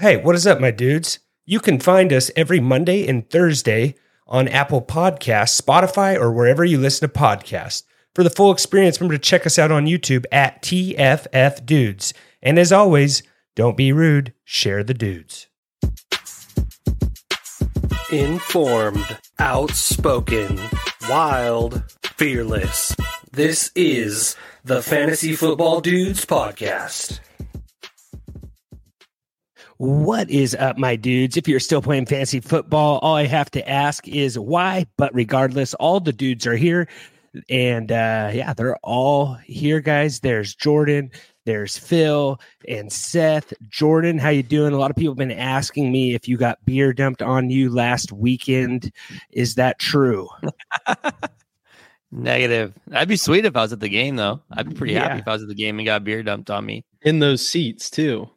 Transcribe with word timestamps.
Hey, 0.00 0.16
what 0.16 0.36
is 0.36 0.46
up, 0.46 0.60
my 0.60 0.70
dudes? 0.70 1.18
You 1.44 1.58
can 1.58 1.80
find 1.80 2.12
us 2.12 2.30
every 2.36 2.60
Monday 2.60 3.08
and 3.08 3.28
Thursday 3.28 3.96
on 4.28 4.46
Apple 4.46 4.80
Podcasts, 4.80 5.60
Spotify, 5.60 6.14
or 6.14 6.30
wherever 6.30 6.64
you 6.64 6.78
listen 6.78 7.08
to 7.08 7.12
podcasts. 7.12 7.82
For 8.14 8.22
the 8.22 8.30
full 8.30 8.52
experience, 8.52 9.00
remember 9.00 9.18
to 9.18 9.28
check 9.28 9.44
us 9.44 9.58
out 9.58 9.72
on 9.72 9.86
YouTube 9.86 10.24
at 10.30 10.62
TFF 10.62 11.66
Dudes. 11.66 12.14
And 12.40 12.60
as 12.60 12.70
always, 12.70 13.24
don't 13.56 13.76
be 13.76 13.90
rude, 13.90 14.32
share 14.44 14.84
the 14.84 14.94
dudes. 14.94 15.48
Informed, 18.12 19.18
outspoken, 19.40 20.60
wild, 21.08 21.82
fearless. 22.04 22.94
This 23.32 23.72
is 23.74 24.36
the 24.62 24.80
Fantasy 24.80 25.34
Football 25.34 25.80
Dudes 25.80 26.24
Podcast. 26.24 27.18
What 29.78 30.28
is 30.28 30.56
up, 30.56 30.76
my 30.76 30.96
dudes? 30.96 31.36
If 31.36 31.46
you're 31.46 31.60
still 31.60 31.80
playing 31.82 32.06
fantasy 32.06 32.40
football, 32.40 32.98
all 32.98 33.14
I 33.14 33.26
have 33.26 33.50
to 33.52 33.68
ask 33.68 34.08
is 34.08 34.36
why. 34.38 34.86
But 34.96 35.14
regardless, 35.14 35.72
all 35.74 36.00
the 36.00 36.12
dudes 36.12 36.46
are 36.48 36.56
here. 36.56 36.88
And 37.48 37.92
uh, 37.92 38.32
yeah, 38.34 38.54
they're 38.54 38.76
all 38.82 39.34
here, 39.44 39.80
guys. 39.80 40.18
There's 40.20 40.52
Jordan, 40.54 41.12
there's 41.46 41.78
Phil 41.78 42.40
and 42.66 42.92
Seth. 42.92 43.52
Jordan, 43.68 44.18
how 44.18 44.30
you 44.30 44.42
doing? 44.42 44.72
A 44.72 44.78
lot 44.78 44.90
of 44.90 44.96
people 44.96 45.12
have 45.12 45.18
been 45.18 45.30
asking 45.30 45.92
me 45.92 46.14
if 46.14 46.26
you 46.26 46.36
got 46.36 46.64
beer 46.64 46.92
dumped 46.92 47.22
on 47.22 47.48
you 47.48 47.70
last 47.72 48.10
weekend. 48.10 48.90
Is 49.30 49.54
that 49.56 49.78
true? 49.78 50.28
Negative. 52.10 52.74
That'd 52.88 53.08
be 53.08 53.16
sweet 53.16 53.44
if 53.44 53.54
I 53.54 53.62
was 53.62 53.72
at 53.72 53.80
the 53.80 53.88
game, 53.88 54.16
though. 54.16 54.40
I'd 54.50 54.70
be 54.70 54.74
pretty 54.74 54.94
Yeah. 54.94 55.08
happy 55.08 55.20
if 55.20 55.28
I 55.28 55.34
was 55.34 55.42
at 55.42 55.48
the 55.48 55.54
game 55.54 55.78
and 55.78 55.86
got 55.86 56.02
beer 56.02 56.24
dumped 56.24 56.50
on 56.50 56.66
me. 56.66 56.84
in 57.02 57.20
those 57.20 57.46
seats 57.46 57.90
too. 57.90 58.28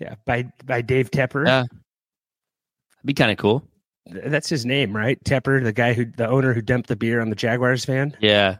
Yeah, 0.00 0.14
by 0.24 0.50
by 0.64 0.82
Dave 0.82 1.10
Tepper. 1.10 1.46
Yeah. 1.46 1.60
That'd 1.62 1.70
be 3.04 3.14
kind 3.14 3.30
of 3.30 3.36
cool. 3.38 3.66
That's 4.06 4.48
his 4.48 4.66
name, 4.66 4.94
right? 4.94 5.22
Tepper, 5.24 5.62
the 5.62 5.72
guy 5.72 5.92
who 5.94 6.04
the 6.06 6.28
owner 6.28 6.52
who 6.52 6.60
dumped 6.62 6.88
the 6.88 6.96
beer 6.96 7.20
on 7.20 7.30
the 7.30 7.36
Jaguars 7.36 7.84
fan. 7.84 8.16
Yeah. 8.20 8.58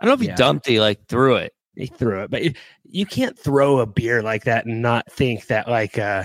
I 0.00 0.04
don't 0.04 0.10
know 0.10 0.14
if 0.14 0.20
he 0.20 0.26
Yeah. 0.28 0.36
dumped 0.36 0.68
it, 0.68 0.72
he 0.72 0.80
like 0.80 1.06
threw 1.06 1.36
it. 1.36 1.52
He 1.74 1.86
threw 1.86 2.22
it, 2.22 2.30
but 2.30 2.42
you, 2.42 2.54
you 2.84 3.04
can't 3.06 3.38
throw 3.38 3.78
a 3.80 3.86
beer 3.86 4.22
like 4.22 4.44
that 4.44 4.64
and 4.66 4.80
not 4.82 5.10
think 5.12 5.46
that 5.48 5.68
like 5.68 5.98
uh 5.98 6.24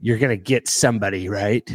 you're 0.00 0.18
gonna 0.18 0.36
get 0.36 0.68
somebody, 0.68 1.28
right? 1.28 1.68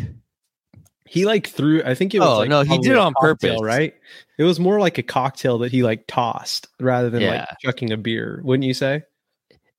He 1.06 1.26
like 1.26 1.48
threw. 1.48 1.82
I 1.84 1.95
think 1.95 2.14
it 2.14 2.20
was. 2.20 2.28
Oh, 2.28 2.38
like 2.39 2.50
no, 2.50 2.61
he 2.64 2.78
did 2.80 2.92
it 2.92 2.98
on 2.98 3.14
cocktail, 3.14 3.56
purpose. 3.59 3.61
right? 3.66 3.94
It 4.38 4.44
was 4.44 4.59
more 4.59 4.80
like 4.80 4.98
a 4.98 5.04
cocktail 5.04 5.58
that 5.59 5.72
he 5.72 5.82
like 5.82 6.04
tossed 6.08 6.67
rather 6.80 7.09
than 7.09 7.22
Yeah. 7.22 7.30
like 7.32 7.48
chucking 7.64 7.92
a 7.94 7.98
beer. 7.98 8.42
Wouldn't 8.44 8.66
you 8.66 8.73
say? 8.73 9.04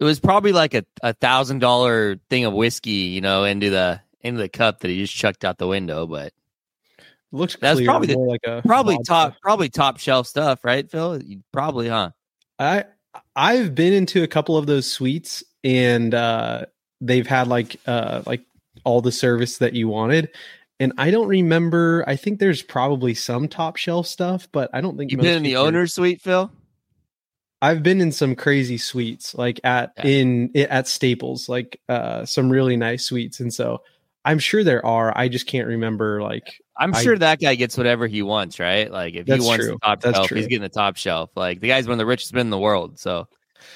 It 0.00 0.04
was 0.04 0.20
probably 0.20 0.52
like 0.52 0.74
a, 0.74 0.84
a 1.02 1.12
thousand 1.12 1.58
dollar 1.58 2.16
thing 2.30 2.44
of 2.44 2.52
whiskey, 2.52 2.90
you 2.90 3.20
know, 3.20 3.44
into 3.44 3.70
the 3.70 4.00
into 4.22 4.40
the 4.40 4.48
cup 4.48 4.80
that 4.80 4.88
he 4.88 4.98
just 4.98 5.14
chucked 5.14 5.44
out 5.44 5.58
the 5.58 5.66
window. 5.66 6.06
But 6.06 6.32
looks 7.32 7.56
That's 7.60 7.80
probably 7.82 8.08
the- 8.08 8.14
more 8.14 8.28
like 8.28 8.40
a 8.46 8.62
probably 8.64 8.94
vodka. 8.96 9.08
top 9.08 9.34
probably 9.42 9.68
top 9.68 9.98
shelf 9.98 10.26
stuff, 10.26 10.64
right, 10.64 10.88
Phil? 10.90 11.20
You- 11.22 11.42
Probably, 11.52 11.88
huh? 11.88 12.10
I 12.58 12.84
I've 13.36 13.74
been 13.74 13.92
into 13.92 14.22
a 14.22 14.26
couple 14.28 14.56
of 14.56 14.66
those 14.66 14.90
suites 14.90 15.42
and 15.64 16.14
uh 16.14 16.66
they've 17.00 17.26
had 17.26 17.48
like 17.48 17.76
uh 17.86 18.22
like 18.26 18.42
all 18.84 19.00
the 19.00 19.12
service 19.12 19.58
that 19.58 19.74
you 19.74 19.88
wanted. 19.88 20.28
And 20.80 20.92
I 20.96 21.10
don't 21.10 21.26
remember. 21.26 22.04
I 22.06 22.14
think 22.14 22.38
there's 22.38 22.62
probably 22.62 23.12
some 23.12 23.48
top 23.48 23.76
shelf 23.76 24.06
stuff, 24.06 24.46
but 24.52 24.70
I 24.72 24.80
don't 24.80 24.96
think 24.96 25.10
You've 25.10 25.20
been 25.20 25.38
in 25.38 25.42
the 25.42 25.56
owner's 25.56 25.92
suite, 25.92 26.20
Phil? 26.20 26.50
I've 27.60 27.82
been 27.82 28.00
in 28.00 28.12
some 28.12 28.34
crazy 28.36 28.78
suites, 28.78 29.34
like 29.34 29.60
at 29.64 29.92
Yeah. 29.98 30.04
in 30.06 30.56
at 30.56 30.86
Staples, 30.86 31.48
like 31.48 31.80
uh 31.88 32.24
some 32.24 32.50
really 32.50 32.76
nice 32.76 33.04
suites, 33.04 33.40
and 33.40 33.52
so 33.52 33.82
I'm 34.24 34.38
sure 34.38 34.62
there 34.62 34.84
are. 34.84 35.16
I 35.16 35.28
just 35.28 35.46
can't 35.46 35.66
remember. 35.66 36.20
Like, 36.22 36.60
I'm 36.76 36.94
I- 36.94 37.02
sure 37.02 37.16
that 37.18 37.40
guy 37.40 37.54
gets 37.54 37.76
whatever 37.78 38.06
he 38.06 38.22
wants, 38.22 38.60
right? 38.60 38.90
Like 38.90 39.14
if 39.14 39.26
he 39.26 39.32
wants 39.40 39.64
true. 39.64 39.72
the 39.74 39.78
top 39.78 40.00
That's 40.02 40.16
shelf, 40.16 40.28
true. 40.28 40.36
he's 40.36 40.46
getting 40.46 40.62
the 40.62 40.68
top 40.68 40.96
shelf. 40.96 41.30
Like 41.36 41.60
the 41.60 41.68
guy's 41.68 41.86
one 41.86 41.92
of 41.94 41.98
the 41.98 42.06
richest 42.06 42.32
men 42.34 42.42
in 42.46 42.50
the 42.50 42.58
world. 42.58 42.98
So 42.98 43.26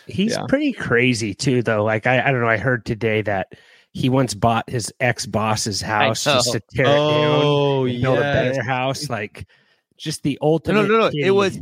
He's 0.06 0.32
Yeah. 0.32 0.44
pretty 0.48 0.72
crazy 0.72 1.34
too, 1.34 1.60
though. 1.62 1.82
Like 1.84 2.06
I, 2.06 2.20
I 2.28 2.30
don't 2.30 2.40
know. 2.40 2.48
I 2.48 2.56
heard 2.56 2.84
today 2.84 3.20
that 3.22 3.48
he 3.92 4.08
once 4.08 4.32
bought 4.32 4.70
his 4.70 4.92
ex 5.00 5.26
boss's 5.26 5.80
house 5.82 6.22
just 6.22 6.52
to 6.52 6.60
tear 6.72 6.84
it 6.84 6.88
down, 6.88 7.40
oh 7.44 7.84
and 7.86 8.00
build 8.00 8.18
a 8.18 8.20
better 8.20 8.62
house. 8.62 9.10
Like 9.10 9.46
just 9.96 10.22
the 10.22 10.38
no, 10.40 10.46
ultimate. 10.48 10.88
no, 10.88 10.98
no. 10.98 11.10
kitty. 11.10 11.22
It 11.24 11.32
was 11.32 11.58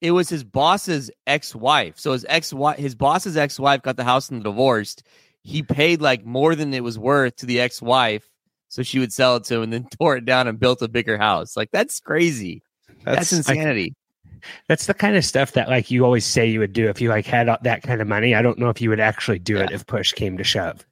it 0.00 0.10
was 0.10 0.28
his 0.28 0.44
boss's 0.44 1.10
ex-wife. 1.26 1.98
So 1.98 2.12
his 2.12 2.26
ex 2.28 2.52
wife 2.52 2.78
his 2.78 2.94
boss's 2.94 3.36
ex-wife 3.36 3.82
got 3.82 3.96
the 3.96 4.04
house 4.04 4.30
and 4.30 4.42
divorced. 4.42 5.02
He 5.42 5.62
paid 5.62 6.00
like 6.00 6.24
more 6.24 6.54
than 6.54 6.72
it 6.74 6.82
was 6.82 6.98
worth 6.98 7.36
to 7.36 7.46
the 7.46 7.60
ex-wife. 7.60 8.28
So 8.68 8.82
she 8.82 8.98
would 8.98 9.12
sell 9.12 9.36
it 9.36 9.44
to 9.44 9.56
him 9.56 9.62
and 9.64 9.72
then 9.72 9.88
tore 9.98 10.16
it 10.16 10.24
down 10.24 10.48
and 10.48 10.58
built 10.58 10.82
a 10.82 10.88
bigger 10.88 11.18
house. 11.18 11.56
Like 11.56 11.70
that's 11.70 12.00
crazy. 12.00 12.62
That's, 13.04 13.30
that's, 13.30 13.32
insanity. 13.32 13.94
That's 14.68 14.86
the 14.86 14.94
kind 14.94 15.16
of 15.16 15.24
stuff 15.24 15.52
that 15.52 15.68
like 15.68 15.90
you 15.90 16.04
always 16.04 16.26
say 16.26 16.46
you 16.46 16.60
would 16.60 16.72
do 16.72 16.88
if 16.88 17.00
you 17.00 17.08
like 17.08 17.26
had 17.26 17.48
uh, 17.48 17.58
that 17.62 17.82
kind 17.82 18.00
of 18.00 18.08
money. 18.08 18.34
I 18.34 18.42
don't 18.42 18.58
know 18.58 18.68
if 18.68 18.80
you 18.80 18.90
would 18.90 19.00
actually 19.00 19.38
do 19.38 19.58
it 19.58 19.70
if 19.70 19.86
push 19.86 20.12
came 20.12 20.36
to 20.38 20.44
shove. 20.44 20.84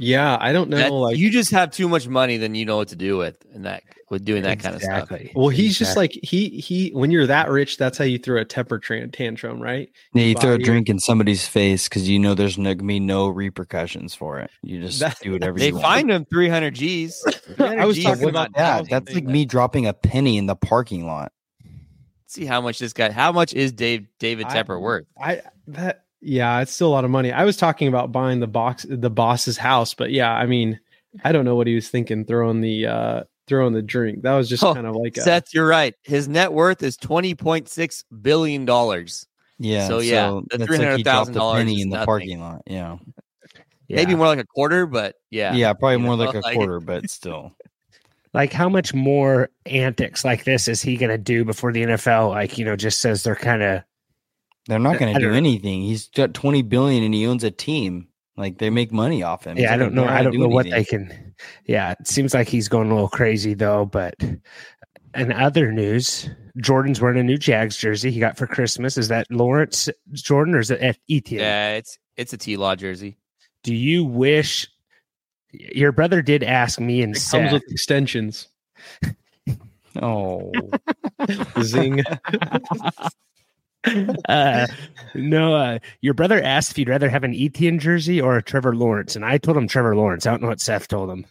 Yeah. 0.00 0.36
I 0.40 0.52
don't 0.52 0.70
know. 0.70 0.76
That- 0.78 0.92
like, 0.92 1.16
you 1.16 1.30
just 1.30 1.50
have 1.52 1.70
too 1.70 1.88
much 1.88 2.08
money 2.08 2.36
than 2.36 2.54
you 2.54 2.64
know 2.64 2.76
what 2.78 2.88
to 2.88 2.96
do 2.96 3.16
with 3.18 3.36
and 3.54 3.64
that 3.64 3.82
with 4.10 4.24
doing 4.24 4.42
that 4.42 4.58
kind 4.58 4.74
of 4.74 4.82
stuff. 4.82 5.04
Exactly. 5.04 5.30
well, 5.36 5.50
he's 5.50 5.78
just 5.78 5.96
like 5.96 6.10
he 6.22 6.48
he. 6.48 6.90
When 6.90 7.10
you're 7.12 7.28
that 7.28 7.48
rich, 7.48 7.76
that's 7.76 7.96
how 7.96 8.04
you 8.04 8.18
throw 8.18 8.40
a 8.40 8.44
temper 8.44 8.80
tran- 8.80 9.12
tantrum, 9.12 9.62
right? 9.62 9.88
Yeah, 10.14 10.24
you 10.24 10.34
throw 10.34 10.54
a 10.54 10.58
drink 10.58 10.88
in 10.88 10.98
somebody's 10.98 11.46
face 11.46 11.88
because 11.88 12.08
you 12.08 12.18
know 12.18 12.34
there's 12.34 12.58
no, 12.58 12.74
gonna 12.74 12.88
be 12.88 12.98
no 12.98 13.28
repercussions 13.28 14.14
for 14.14 14.40
it. 14.40 14.50
You 14.62 14.80
just 14.86 14.98
That- 14.98 15.18
do 15.20 15.32
whatever 15.32 15.58
They 15.58 15.68
you 15.68 15.74
want. 15.74 15.84
find 15.84 16.10
him 16.10 16.24
300 16.24 16.74
G's. 16.74 17.22
300 17.56 17.78
I 17.78 17.84
was 17.86 17.96
Gs 17.98 18.04
talking 18.04 18.22
is 18.22 18.28
about 18.28 18.50
not 18.50 18.58
Yeah, 18.60 18.70
nothing. 18.78 18.86
that's 18.90 19.14
like 19.14 19.24
me 19.24 19.44
dropping 19.44 19.86
a 19.86 19.92
penny 19.92 20.38
in 20.38 20.46
the 20.46 20.56
parking 20.56 21.06
lot. 21.06 21.30
see 22.26 22.44
how 22.46 22.60
much 22.60 22.78
this 22.80 22.92
guy 22.92 23.10
how 23.12 23.30
much 23.32 23.54
is 23.54 23.70
Dave 23.72 24.06
David 24.18 24.46
I- 24.46 24.56
Tepper 24.62 24.80
worth? 24.80 25.06
I 25.20 25.42
that 25.68 26.04
yeah, 26.20 26.60
it's 26.60 26.72
still 26.72 26.88
a 26.88 26.94
lot 26.94 27.04
of 27.04 27.10
money. 27.10 27.32
I 27.32 27.44
was 27.44 27.56
talking 27.56 27.88
about 27.88 28.12
buying 28.12 28.40
the 28.40 28.46
box, 28.46 28.86
the 28.88 29.10
boss's 29.10 29.56
house, 29.56 29.94
but 29.94 30.10
yeah, 30.10 30.32
I 30.32 30.46
mean, 30.46 30.78
I 31.24 31.32
don't 31.32 31.44
know 31.44 31.56
what 31.56 31.66
he 31.66 31.74
was 31.74 31.88
thinking 31.88 32.24
throwing 32.24 32.60
the 32.60 32.86
uh 32.86 33.22
throwing 33.46 33.72
the 33.72 33.82
drink. 33.82 34.22
That 34.22 34.34
was 34.36 34.48
just 34.48 34.62
Oh, 34.62 34.74
kind 34.74 34.86
of 34.86 34.94
like 34.96 35.16
a, 35.16 35.22
Seth, 35.22 35.52
you're 35.54 35.66
right. 35.66 35.94
His 36.02 36.28
net 36.28 36.52
worth 36.52 36.82
is 36.82 36.96
twenty 36.96 37.34
point 37.34 37.68
six 37.68 38.04
billion 38.22 38.64
dollars. 38.64 39.26
Yeah. 39.58 39.88
So, 39.88 39.98
yeah, 39.98 40.40
the 40.50 40.58
that's 40.58 40.70
like 40.70 40.96
he 40.96 41.02
dropped 41.02 41.30
a 41.30 41.32
$300,000 41.32 41.54
penny 41.54 41.74
is 41.76 41.82
in 41.82 41.90
the 41.90 41.94
nothing. 41.96 42.06
parking 42.06 42.40
lot. 42.40 42.62
Yeah. 42.66 42.96
Maybe 43.90 44.14
more 44.14 44.28
like 44.28 44.38
a 44.38 44.46
quarter, 44.46 44.86
but 44.86 45.16
yeah. 45.30 45.52
Yeah, 45.52 45.72
probably 45.74 45.94
You 45.94 45.98
more 45.98 46.16
know, 46.16 46.24
like 46.24 46.34
a 46.34 46.40
like- 46.40 46.54
quarter, 46.56 46.80
but 46.80 47.10
still. 47.10 47.52
like 48.32 48.52
how 48.52 48.68
much 48.68 48.94
more 48.94 49.50
antics 49.66 50.24
like 50.24 50.44
this 50.44 50.68
is 50.68 50.80
he 50.80 50.96
going 50.96 51.10
to 51.10 51.18
do 51.18 51.44
before 51.44 51.72
the 51.72 51.82
NFL? 51.82 52.30
Like 52.30 52.56
you 52.56 52.64
know, 52.64 52.76
just 52.76 53.00
says 53.00 53.22
they're 53.22 53.34
kind 53.34 53.62
of 53.62 53.82
They're 54.70 54.78
not 54.78 55.00
going 55.00 55.12
to 55.12 55.18
don't 55.18 55.32
know. 55.32 55.36
anything. 55.36 55.82
He's 55.82 56.06
got 56.10 56.32
20 56.32 56.62
billion 56.62 57.02
and 57.02 57.12
he 57.12 57.26
owns 57.26 57.42
a 57.42 57.50
team. 57.50 58.06
Like 58.36 58.58
they 58.58 58.70
make 58.70 58.92
money 58.92 59.20
off 59.20 59.44
him. 59.44 59.56
He's 59.56 59.64
yeah. 59.64 59.74
I 59.74 59.76
don't 59.76 59.94
know. 59.94 60.06
I 60.06 60.22
don't 60.22 60.30
do 60.30 60.38
know 60.38 60.46
what 60.46 60.70
they 60.70 60.84
can. 60.84 61.34
Yeah, 61.64 61.90
it 61.98 62.06
seems 62.06 62.34
like 62.34 62.46
he's 62.46 62.68
going 62.68 62.88
a 62.88 62.94
little 62.94 63.08
crazy 63.08 63.54
though. 63.54 63.84
But 63.84 64.14
in 65.16 65.32
other 65.32 65.72
news, 65.72 66.30
Jordan's 66.58 67.00
wearing 67.00 67.18
a 67.18 67.24
new 67.24 67.36
Jags 67.36 67.76
jersey 67.76 68.12
he 68.12 68.20
got 68.20 68.38
for 68.38 68.46
Christmas. 68.46 68.96
Is 68.96 69.08
that 69.08 69.26
Lawrence 69.28 69.88
Jordan 70.12 70.54
or 70.54 70.60
is 70.60 70.70
it 70.70 70.96
Etienne? 71.10 71.40
Yeah, 71.40 71.74
it's 71.74 71.98
it's 72.16 72.32
a 72.32 72.38
T 72.38 72.56
Law 72.56 72.76
jersey. 72.76 73.18
Do 73.64 73.74
you 73.74 74.04
wish 74.04 74.68
your 75.50 75.90
brother 75.90 76.22
did 76.22 76.44
ask 76.44 76.78
me 76.78 77.02
and 77.02 77.16
it 77.16 77.18
comes 77.18 77.50
Seth? 77.50 77.52
with 77.52 77.64
extensions. 77.70 78.46
Oh, 80.00 80.52
Zing. 81.60 82.04
uh, 84.28 84.66
no, 85.14 85.54
uh, 85.54 85.78
your 86.00 86.14
brother 86.14 86.40
asked 86.42 86.72
if 86.72 86.78
you'd 86.78 86.88
rather 86.88 87.08
have 87.08 87.24
an 87.24 87.34
Etienne 87.34 87.78
jersey 87.78 88.20
or 88.20 88.36
a 88.36 88.42
Trevor 88.42 88.74
Lawrence, 88.74 89.16
and 89.16 89.24
I 89.24 89.38
told 89.38 89.56
him 89.56 89.68
Trevor 89.68 89.96
Lawrence. 89.96 90.26
I 90.26 90.30
don't 90.30 90.42
know 90.42 90.48
what 90.48 90.60
Seth 90.60 90.88
told 90.88 91.10
him. 91.10 91.26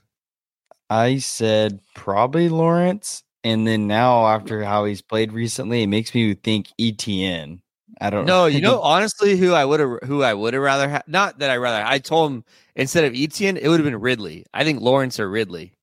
I 0.89 1.17
said 1.17 1.79
probably 1.95 2.49
Lawrence. 2.49 3.23
And 3.43 3.65
then 3.65 3.87
now, 3.87 4.27
after 4.27 4.63
how 4.63 4.83
he's 4.85 5.01
played 5.01 5.31
recently, 5.31 5.83
it 5.83 5.87
makes 5.87 6.13
me 6.13 6.33
think 6.33 6.67
ETN. 6.77 7.61
I 8.01 8.09
don't 8.09 8.25
No, 8.25 8.41
know. 8.41 8.45
you 8.47 8.59
know, 8.59 8.81
honestly, 8.81 9.37
who 9.37 9.53
I 9.53 9.63
would 9.63 9.79
have 9.79 9.99
who 10.03 10.23
I 10.23 10.33
would 10.33 10.53
have 10.53 10.63
rather 10.63 10.89
ha- 10.89 11.03
not 11.07 11.39
that 11.39 11.49
I 11.49 11.57
rather 11.57 11.85
I 11.85 11.99
told 11.99 12.31
him 12.31 12.43
instead 12.75 13.05
of 13.05 13.13
Etienne, 13.15 13.55
it 13.55 13.67
would 13.69 13.79
have 13.79 13.85
been 13.85 13.99
Ridley. 13.99 14.45
I 14.53 14.63
think 14.65 14.81
Lawrence 14.81 15.19
or 15.19 15.29
Ridley. 15.29 15.73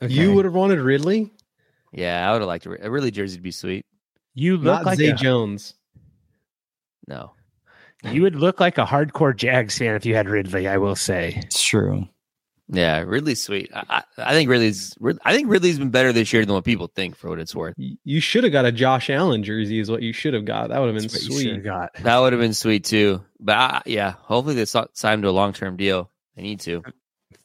You 0.00 0.32
would 0.34 0.44
have 0.44 0.54
wanted 0.54 0.78
Ridley, 0.78 1.32
Yeah, 1.92 2.26
I 2.28 2.32
would 2.32 2.40
have 2.42 2.48
liked 2.48 2.66
a, 2.66 2.86
a 2.86 2.90
Ridley 2.90 3.10
jersey 3.10 3.36
to 3.36 3.42
be 3.42 3.50
sweet. 3.50 3.84
You 4.34 4.56
look 4.56 4.64
not 4.64 4.84
like 4.86 4.98
Zay 4.98 5.08
a, 5.08 5.14
Jones. 5.14 5.74
No. 7.08 7.32
you 8.04 8.22
would 8.22 8.36
look 8.36 8.60
like 8.60 8.78
a 8.78 8.84
hardcore 8.84 9.34
Jags 9.34 9.76
fan 9.78 9.94
if 9.96 10.04
you 10.06 10.14
had 10.14 10.28
Ridley. 10.28 10.68
I 10.68 10.76
will 10.76 10.94
say. 10.94 11.34
it's 11.42 11.62
true. 11.62 12.06
Yeah, 12.70 12.98
Ridley's 13.00 13.42
sweet. 13.42 13.70
I, 13.74 13.84
I, 13.88 14.02
I 14.18 14.32
think 14.34 14.50
Ridley's 14.50 14.94
I 15.24 15.32
think 15.34 15.48
Ridley's 15.48 15.78
been 15.78 15.88
better 15.88 16.12
this 16.12 16.30
year 16.34 16.44
than 16.44 16.54
what 16.54 16.64
people 16.64 16.86
think 16.94 17.16
for 17.16 17.30
what 17.30 17.38
it's 17.38 17.54
worth. 17.54 17.74
You 17.78 18.20
should 18.20 18.44
have 18.44 18.52
got 18.52 18.66
a 18.66 18.72
Josh 18.72 19.08
Allen 19.08 19.42
jersey. 19.42 19.78
Is 19.80 19.90
what 19.90 20.02
you 20.02 20.12
should 20.12 20.34
have 20.34 20.44
got. 20.44 20.68
That 20.68 20.78
would 20.78 20.88
have 20.88 20.94
been 20.94 21.08
That's 21.08 21.26
you 21.26 21.40
sweet. 21.40 21.64
got. 21.64 21.94
That 21.94 22.18
would 22.18 22.34
have 22.34 22.40
been 22.42 22.52
sweet 22.52 22.84
too. 22.84 23.24
But 23.40 23.56
I, 23.56 23.82
yeah, 23.86 24.10
hopefully 24.20 24.54
they 24.54 24.66
si- 24.66 24.82
sign 24.92 25.14
him 25.14 25.22
to 25.22 25.28
a 25.28 25.30
long 25.30 25.54
term 25.54 25.78
deal. 25.78 26.10
They 26.36 26.42
need 26.42 26.60
to. 26.60 26.82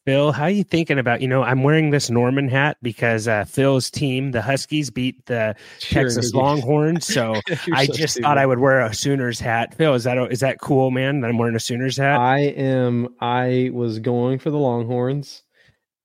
Phil, 0.06 0.34
how 0.34 0.44
are 0.44 0.50
you 0.50 0.64
thinking 0.66 1.00
about? 1.00 1.22
You 1.22 1.30
know, 1.30 1.44
I'm 1.44 1.64
wearing 1.64 1.92
this 1.92 2.10
Norman 2.10 2.50
hat 2.50 2.76
because 2.82 3.28
uh, 3.28 3.46
Phil's 3.46 3.90
team, 3.90 4.32
the 4.32 4.42
Huskies, 4.42 4.90
beat 4.90 5.26
the 5.28 5.56
Sure, 5.80 6.04
Texas 6.04 6.34
Longhorns. 6.34 7.08
So 7.08 7.36
I 7.74 7.86
so 7.86 7.94
just 7.94 8.14
stupid. 8.16 8.26
thought 8.26 8.38
I 8.38 8.46
would 8.46 8.60
wear 8.60 8.82
a 8.82 8.94
Sooners 8.94 9.40
hat. 9.40 9.74
Phil, 9.76 9.94
is 9.94 10.04
that 10.04 10.18
is 10.32 10.42
that 10.42 10.60
cool, 10.60 10.92
man? 10.92 11.22
That 11.22 11.30
I'm 11.30 11.38
wearing 11.38 11.56
a 11.56 11.60
Sooners 11.60 11.96
hat. 11.96 12.20
I 12.20 12.40
am. 12.40 13.16
I 13.22 13.70
was 13.74 14.00
going 14.00 14.40
for 14.40 14.50
the 14.50 14.58
Longhorns. 14.58 15.44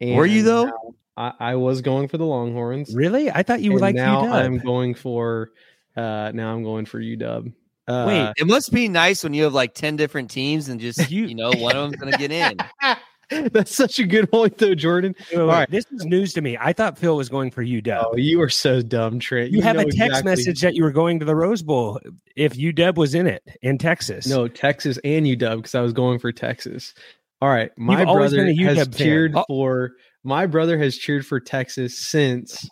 Were 0.01 0.27
you, 0.27 0.43
though? 0.45 0.71
I, 1.17 1.33
I 1.41 1.55
was 1.57 1.81
going 1.81 2.07
for 2.07 2.19
the 2.19 2.25
Longhorns. 2.27 2.95
really? 2.95 3.31
I 3.33 3.43
thought 3.43 3.61
you 3.63 3.73
would 3.73 3.83
and 3.83 3.83
like 3.83 3.95
now 3.97 4.23
UW. 4.23 4.33
I'm 4.33 4.59
going 4.59 4.95
for. 4.95 5.51
Uh, 5.97 6.31
now 6.33 6.55
I'm 6.55 6.63
going 6.63 6.85
for 6.87 7.01
UW. 7.01 7.53
Uh, 7.89 8.05
Wait, 8.07 8.33
It 8.37 8.47
must 8.47 8.71
be 8.71 8.87
nice 8.87 9.25
when 9.25 9.35
you 9.35 9.43
have 9.45 9.55
like 9.55 9.75
10 9.75 9.97
different 9.97 10.31
teams 10.31 10.69
and 10.69 10.79
just, 10.79 11.11
You- 11.11 11.25
you 11.25 11.35
know, 11.35 11.51
one 11.57 11.75
of 11.75 11.83
them's 11.91 11.97
going 11.97 12.13
to 12.13 12.19
get 12.19 12.31
in. 12.31 12.57
that's 13.53 13.75
such 13.75 13.99
a 13.99 14.05
good 14.07 14.31
point, 14.31 14.59
though, 14.59 14.75
Jordan. 14.75 15.15
Wait, 15.19 15.37
wait, 15.37 15.41
all 15.43 15.47
right. 15.49 15.71
This 15.71 15.85
is 15.93 16.05
news 16.05 16.33
to 16.35 16.41
me. 16.41 16.57
I 16.61 16.73
thought 16.73 16.97
Phil 16.99 17.17
was 17.17 17.29
going 17.29 17.51
for 17.51 17.63
UW. 17.65 18.05
Oh, 18.13 18.17
you 18.17 18.41
are 18.41 18.49
so 18.49 18.81
dumb, 18.83 19.19
Trent. 19.19 19.51
you, 19.51 19.61
have 19.63 19.77
a 19.77 19.85
text 19.85 19.97
exactly- 19.99 20.31
message 20.31 20.61
that 20.63 20.75
you 20.75 20.83
were 20.83 20.91
going 20.93 21.19
to 21.21 21.25
the 21.25 21.37
Rose 21.37 21.63
Bowl 21.63 22.01
if 22.37 22.55
UW 22.55 22.97
was 22.97 23.15
in 23.15 23.27
it 23.27 23.43
in 23.63 23.79
Texas. 23.79 24.27
No, 24.27 24.49
Texas 24.49 24.99
and 25.05 25.27
UW 25.27 25.57
because 25.57 25.75
I 25.75 25.81
was 25.81 25.93
going 25.93 26.19
for 26.19 26.33
Texas. 26.33 26.95
All 27.41 27.49
right, 27.49 27.71
my 27.77 27.99
You've 28.01 28.09
brother 28.09 28.37
been 28.39 28.49
a 28.49 28.53
UW 28.53 28.75
has 28.77 28.89
fan. 28.89 28.93
cheered 28.93 29.33
Oh. 29.37 29.45
for. 29.47 29.93
My 30.25 30.47
brother 30.47 30.77
has 30.79 30.97
cheered 30.99 31.25
for 31.25 31.39
Texas 31.39 31.97
since 31.99 32.69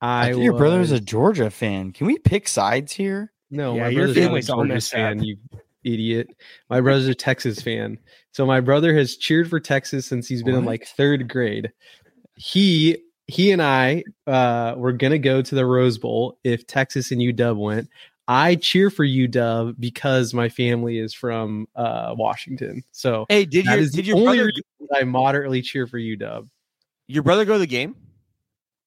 I 0.00 0.28
I. 0.28 0.32
thought 0.32 0.40
your 0.42 0.54
brother 0.54 0.80
was 0.80 0.90
a 0.90 1.00
Georgia 1.00 1.50
fan. 1.50 1.92
Can 1.92 2.06
we 2.08 2.18
pick 2.18 2.48
sides 2.48 2.92
here? 2.92 3.32
No, 3.50 3.76
Yeah, 3.76 3.82
my 3.84 3.88
your 3.90 4.06
brother's 4.06 4.16
not 4.16 4.20
a 4.22 4.24
family's 4.26 4.50
all 4.50 4.64
Georgia 4.66 4.80
fan. 4.80 5.22
You 5.22 5.36
idiot. 5.84 6.28
My 6.70 6.80
brother's 6.80 7.08
a 7.08 7.14
Texas 7.14 7.62
fan. 7.62 7.98
So 8.32 8.46
my 8.46 8.60
brother 8.60 8.94
has 8.96 9.16
cheered 9.16 9.48
for 9.48 9.60
Texas 9.60 10.06
since 10.06 10.26
he's 10.28 10.42
been 10.42 10.54
in 10.54 10.64
like 10.64 10.86
third 10.86 11.28
grade. 11.28 11.72
He 12.36 12.98
he 13.26 13.52
and 13.52 13.62
I 13.62 14.04
uh, 14.26 14.74
were 14.76 14.92
gonna 14.92 15.18
go 15.18 15.40
to 15.42 15.54
the 15.54 15.64
Rose 15.64 15.98
Bowl 15.98 16.38
if 16.44 16.66
Texas 16.66 17.10
and 17.10 17.20
UW 17.20 17.56
went. 17.56 17.88
I 18.26 18.54
cheer 18.54 18.90
for 18.90 19.04
UW 19.04 19.74
because 19.78 20.32
my 20.32 20.48
family 20.48 20.98
is 20.98 21.12
from 21.14 21.68
uh, 21.76 22.14
Washington. 22.16 22.82
So 22.92 23.26
Hey, 23.28 23.44
did 23.44 23.66
your 23.66 23.76
did 23.86 24.06
your 24.06 24.16
brother 24.24 24.52
I 24.94 25.04
moderately 25.04 25.62
cheer 25.62 25.86
for 25.86 25.98
UW. 25.98 26.48
your 27.06 27.22
brother 27.22 27.44
go 27.44 27.54
to 27.54 27.58
the 27.58 27.66
game? 27.66 27.96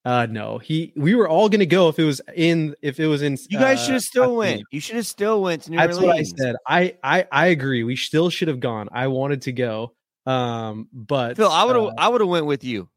Uh, 0.07 0.25
no, 0.27 0.57
he. 0.57 0.93
We 0.95 1.15
were 1.15 1.27
all 1.27 1.49
gonna 1.49 1.65
go 1.65 1.89
if 1.89 1.99
it 1.99 2.05
was 2.05 2.21
in. 2.33 2.73
If 2.81 2.97
it 2.97 3.07
was 3.07 3.21
in. 3.21 3.37
You 3.49 3.59
guys 3.59 3.79
uh, 3.79 3.83
should 3.83 3.93
have 3.95 4.03
still 4.03 4.23
Pasadena. 4.23 4.37
went. 4.37 4.61
You 4.71 4.79
should 4.79 4.95
have 4.95 5.05
still 5.05 5.41
went 5.41 5.63
to 5.63 5.71
New 5.71 5.77
That's 5.77 5.99
what 5.99 6.15
I 6.15 6.23
said. 6.23 6.55
I, 6.65 6.95
I 7.03 7.27
I 7.29 7.47
agree. 7.47 7.83
We 7.83 7.97
still 7.97 8.29
should 8.29 8.47
have 8.47 8.61
gone. 8.61 8.87
I 8.93 9.07
wanted 9.07 9.41
to 9.41 9.51
go. 9.51 9.95
Um, 10.25 10.87
but 10.93 11.35
Phil, 11.35 11.49
I 11.51 11.65
would 11.65 11.75
have 11.75 11.85
uh, 11.85 11.93
I 11.97 12.07
would 12.07 12.21
have 12.21 12.29
went 12.29 12.45
with 12.45 12.63
you. 12.63 12.87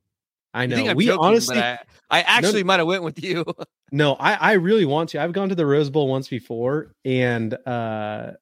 I 0.54 0.62
You 0.62 0.68
know. 0.68 0.76
think 0.76 0.88
I'm 0.90 0.96
we 0.96 1.06
joking, 1.06 1.20
honestly 1.24 1.58
I, 1.58 1.78
I 2.10 2.20
actually 2.20 2.62
might 2.62 2.78
have 2.78 2.86
went 2.86 3.02
with 3.02 3.20
you. 3.24 3.44
no. 3.90 4.14
I 4.14 4.34
I 4.34 4.52
really 4.52 4.84
want 4.84 5.08
to. 5.10 5.20
I've 5.20 5.32
gone 5.32 5.48
to 5.48 5.56
the 5.56 5.66
Rose 5.66 5.90
Bowl 5.90 6.06
once 6.06 6.28
before, 6.28 6.94
and 7.04 7.54
uh, 7.66 8.34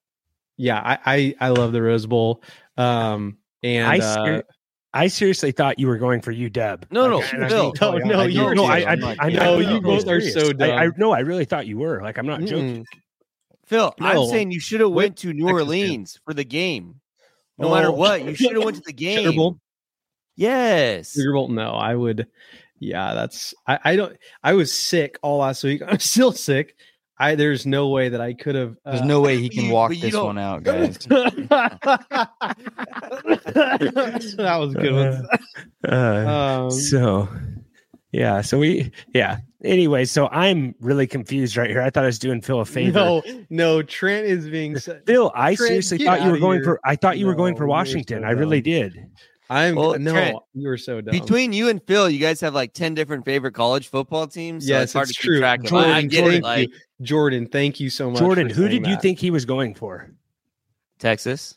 yeah, 0.57 0.79
I 0.79 0.99
I, 1.05 1.35
I 1.39 1.49
love 1.49 1.71
the 1.71 1.81
Rose 1.81 2.05
Bowl. 2.05 2.43
Um, 2.77 3.39
and 3.63 3.87
I, 3.87 3.97
uh, 3.97 4.13
ser- 4.25 4.43
I 4.93 5.07
seriously 5.07 5.51
thought 5.51 5.77
you 5.77 5.87
were 5.87 5.97
going 5.97 6.21
for 6.21 6.33
UW. 6.33 6.83
No, 6.91 7.07
no, 7.07 7.21
and 7.21 7.43
I'm 7.43 7.49
Phil. 7.49 7.73
No, 7.79 7.97
no, 7.97 8.23
you- 8.23 8.41
no, 8.41 8.53
no, 8.53 8.65
I, 8.65 8.79
I, 8.79 8.91
I'm 8.93 9.03
I'm 9.19 9.33
No, 9.33 9.59
you 9.59 9.81
both 9.81 10.07
are 10.07 10.19
serious. 10.19 10.33
so 10.33 10.51
I, 10.59 10.71
I 10.71 10.83
dumb. 10.85 10.93
no, 10.97 11.11
I 11.11 11.19
really 11.19 11.45
thought 11.45 11.67
you 11.67 11.77
were. 11.77 12.01
Like 12.01 12.17
I'm 12.17 12.25
not 12.25 12.41
joking. 12.41 12.85
Phil, 13.65 13.93
I'm 14.01 14.25
saying 14.27 14.51
you 14.51 14.59
should 14.59 14.79
have 14.79 14.91
went 14.91 15.17
to 15.17 15.31
New 15.31 15.47
Orleans 15.47 16.19
for 16.25 16.33
the 16.33 16.43
game. 16.43 16.99
No 17.59 17.67
oh. 17.67 17.75
matter 17.75 17.89
Oh. 17.89 17.91
what, 17.91 18.25
you 18.25 18.33
should 18.33 18.55
have 18.55 18.63
went 18.63 18.77
to 18.77 18.83
the 18.83 18.93
game. 18.93 19.19
Sugar 19.23 19.35
Bowl? 19.35 19.59
Yes. 20.35 21.13
Sugar 21.13 21.33
Bowl? 21.33 21.49
No, 21.49 21.73
I 21.73 21.93
would. 21.93 22.27
Yeah, 22.79 23.13
that's. 23.13 23.53
I, 23.67 23.79
I 23.83 23.95
don't. 23.95 24.17
I 24.41 24.53
was 24.53 24.73
sick 24.73 25.19
all 25.21 25.39
last 25.39 25.63
week. 25.63 25.81
I'm 25.87 25.99
still 25.99 26.31
sick. 26.31 26.75
I 27.21 27.35
there's 27.35 27.65
no 27.65 27.89
way 27.89 28.09
that 28.09 28.21
I 28.21 28.33
could 28.33 28.55
have. 28.55 28.75
There's 28.85 29.01
uh, 29.01 29.05
no 29.05 29.19
way 29.21 29.37
he 29.41 29.49
can 29.49 29.65
you- 29.65 29.71
walk 29.73 29.91
this 29.91 30.11
don't- 30.13 30.25
one 30.25 30.37
out, 30.37 30.63
guys. 30.63 30.97
that 33.49 34.57
was 34.59 34.75
a 34.75 34.77
good. 34.79 34.93
One. 34.93 35.27
Uh, 35.93 36.65
Um, 36.65 36.71
so 36.71 37.27
yeah, 38.11 38.41
so 38.41 38.57
we 38.59 38.91
yeah. 39.13 39.37
Anyway, 39.63 40.05
so 40.05 40.27
I'm 40.29 40.73
really 40.79 41.05
confused 41.05 41.57
right 41.57 41.69
here. 41.69 41.81
I 41.81 41.89
thought 41.89 42.03
I 42.03 42.07
was 42.07 42.17
doing 42.19 42.39
Phil 42.41 42.61
a 42.61 42.65
favor. 42.65 42.93
no, 42.97 43.21
no, 43.49 43.81
Trent 43.83 44.25
is 44.25 44.47
being. 44.47 44.77
Phil, 45.05 45.31
I 45.35 45.55
Trent, 45.55 45.67
seriously 45.67 45.97
thought 45.99 46.23
you 46.23 46.31
were 46.31 46.39
going 46.39 46.59
here. 46.59 46.63
for. 46.65 46.79
I 46.85 46.95
thought 46.95 47.17
you 47.17 47.25
were 47.27 47.35
going 47.35 47.55
for 47.57 47.67
Washington. 47.67 48.23
I 48.23 48.31
really 48.31 48.61
dumb. 48.61 48.71
did. 48.71 48.97
I'm 49.51 49.75
Well, 49.75 49.97
no. 49.97 50.11
Trent, 50.11 50.37
you 50.53 50.67
were 50.67 50.77
so 50.77 51.01
dumb. 51.01 51.11
Between 51.11 51.53
you 51.53 51.69
and 51.69 51.81
Phil, 51.87 52.09
you 52.09 52.19
guys 52.19 52.39
have 52.41 52.53
like 52.53 52.73
10 52.73 52.93
different 52.93 53.25
favorite 53.25 53.53
college 53.53 53.87
football 53.87 54.27
teams. 54.27 54.65
So 54.67 54.73
yes, 54.73 54.83
it's 54.83 54.93
hard 54.93 55.09
it's 55.09 55.17
to 55.17 55.23
true. 55.23 55.35
keep 55.37 55.41
track 55.41 55.59
of. 55.61 55.65
Jordan, 55.65 55.91
I, 55.91 55.97
I 55.97 56.01
get 56.03 56.19
Jordan, 56.19 56.33
it. 56.37 56.43
Like 56.43 56.69
Jordan, 57.01 57.47
thank 57.47 57.79
you 57.79 57.89
so 57.89 58.11
much. 58.11 58.19
Jordan, 58.19 58.47
who 58.49 58.67
saying 58.67 58.83
did 58.83 58.89
you 58.89 58.97
think 58.99 59.17
he 59.19 59.31
was 59.31 59.45
going 59.45 59.73
for? 59.73 60.11
Texas. 60.99 61.55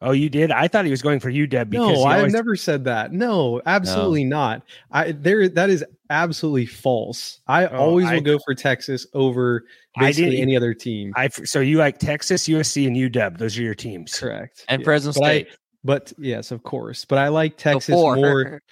Oh, 0.00 0.12
you 0.12 0.28
did. 0.30 0.52
I 0.52 0.68
thought 0.68 0.84
he 0.84 0.92
was 0.92 1.02
going 1.02 1.18
for 1.18 1.28
UW 1.30 1.48
because 1.48 1.72
No, 1.72 1.88
he 1.88 2.04
I've 2.04 2.18
always- 2.18 2.32
never 2.32 2.54
said 2.54 2.84
that. 2.84 3.12
No, 3.12 3.60
absolutely 3.66 4.22
not. 4.24 4.62
I 4.92 5.10
there 5.10 5.48
that 5.48 5.70
is 5.70 5.84
absolutely 6.08 6.66
false. 6.66 7.40
I 7.48 7.66
Oh, 7.66 7.76
always 7.78 8.06
I- 8.06 8.14
will 8.14 8.20
go 8.20 8.38
for 8.44 8.54
Texas 8.54 9.06
over 9.12 9.64
basically 9.98 10.40
any 10.40 10.56
other 10.56 10.72
team. 10.72 11.12
I 11.16 11.28
so 11.28 11.60
you 11.60 11.78
like 11.78 11.98
Texas, 11.98 12.46
USC, 12.48 12.86
and 12.86 12.96
UW. 12.96 13.36
Those 13.38 13.58
are 13.58 13.62
your 13.62 13.74
teams. 13.74 14.16
Correct. 14.18 14.64
And 14.68 14.80
Yeah. 14.82 14.84
Fresno 14.84 15.12
But 15.14 15.22
I- 15.24 15.40
State. 15.40 15.48
But 15.88 16.12
yes, 16.18 16.50
of 16.50 16.64
course. 16.64 17.06
But 17.06 17.16
I 17.16 17.28
like 17.28 17.56
Texas 17.56 17.94
four. 17.94 18.16
more. 18.16 18.62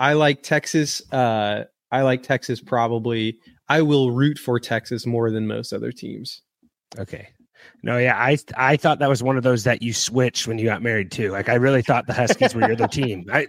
I 0.00 0.14
like 0.14 0.42
Texas. 0.42 1.00
Uh, 1.12 1.66
I 1.92 2.02
like 2.02 2.24
Texas 2.24 2.60
probably. 2.60 3.38
I 3.68 3.80
will 3.80 4.10
root 4.10 4.38
for 4.38 4.58
Texas 4.58 5.06
more 5.06 5.30
than 5.30 5.46
most 5.46 5.72
other 5.72 5.92
teams. 5.92 6.42
Okay. 6.98 7.28
No, 7.84 7.96
yeah, 7.98 8.16
I 8.18 8.36
I 8.56 8.76
thought 8.76 8.98
that 8.98 9.08
was 9.08 9.22
one 9.22 9.36
of 9.36 9.44
those 9.44 9.62
that 9.62 9.82
you 9.82 9.92
switched 9.92 10.48
when 10.48 10.58
you 10.58 10.64
got 10.64 10.82
married 10.82 11.12
too. 11.12 11.30
Like 11.30 11.48
I 11.48 11.54
really 11.54 11.80
thought 11.80 12.08
the 12.08 12.12
Huskies 12.12 12.56
were 12.56 12.62
your 12.62 12.72
other 12.72 12.88
team. 13.02 13.24
I, 13.32 13.46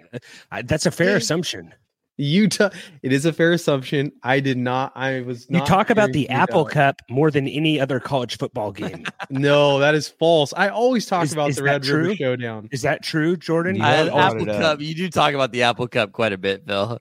I 0.52 0.62
that's 0.62 0.86
a 0.86 0.92
fair 0.92 1.18
assumption. 1.18 1.74
Utah. 2.18 2.70
It 3.04 3.12
is 3.12 3.26
a 3.26 3.34
fair 3.34 3.52
assumption. 3.52 4.12
I 4.24 4.40
did 4.40 4.58
not. 4.58 4.94
I 4.96 5.22
was. 5.22 5.48
You 5.50 5.60
talk 5.62 5.90
about 5.90 6.12
the 6.14 6.22
hearing 6.28 6.32
Apple 6.42 6.66
Cup 6.66 7.02
more 7.10 7.30
than 7.30 7.48
any 7.48 7.80
other 7.80 8.00
college 8.00 8.38
football 8.38 8.72
game. 8.72 9.06
No, 9.32 9.80
that 9.80 9.96
is 9.96 10.08
false. 10.08 10.54
I 10.56 10.70
always 10.70 11.08
talk 11.08 11.24
Is- 11.24 11.34
about 11.34 11.50
is 11.50 11.56
the 11.56 11.64
that 11.64 11.84
Red 11.84 11.86
River? 11.88 12.16
Showdown. 12.16 12.70
Is 12.72 12.84
that 12.84 13.02
true, 13.02 13.36
Jordan? 13.36 13.76
You 13.76 13.84
I, 13.84 14.28
Apple. 14.28 14.46
Cup. 14.46 14.82
You 14.82 14.94
do 14.94 15.10
talk 15.10 15.34
about 15.34 15.52
the 15.52 15.64
Apple 15.64 15.88
Cup 15.88 16.12
quite 16.12 16.32
a 16.32 16.38
bit, 16.38 16.64
Phil. 16.68 17.00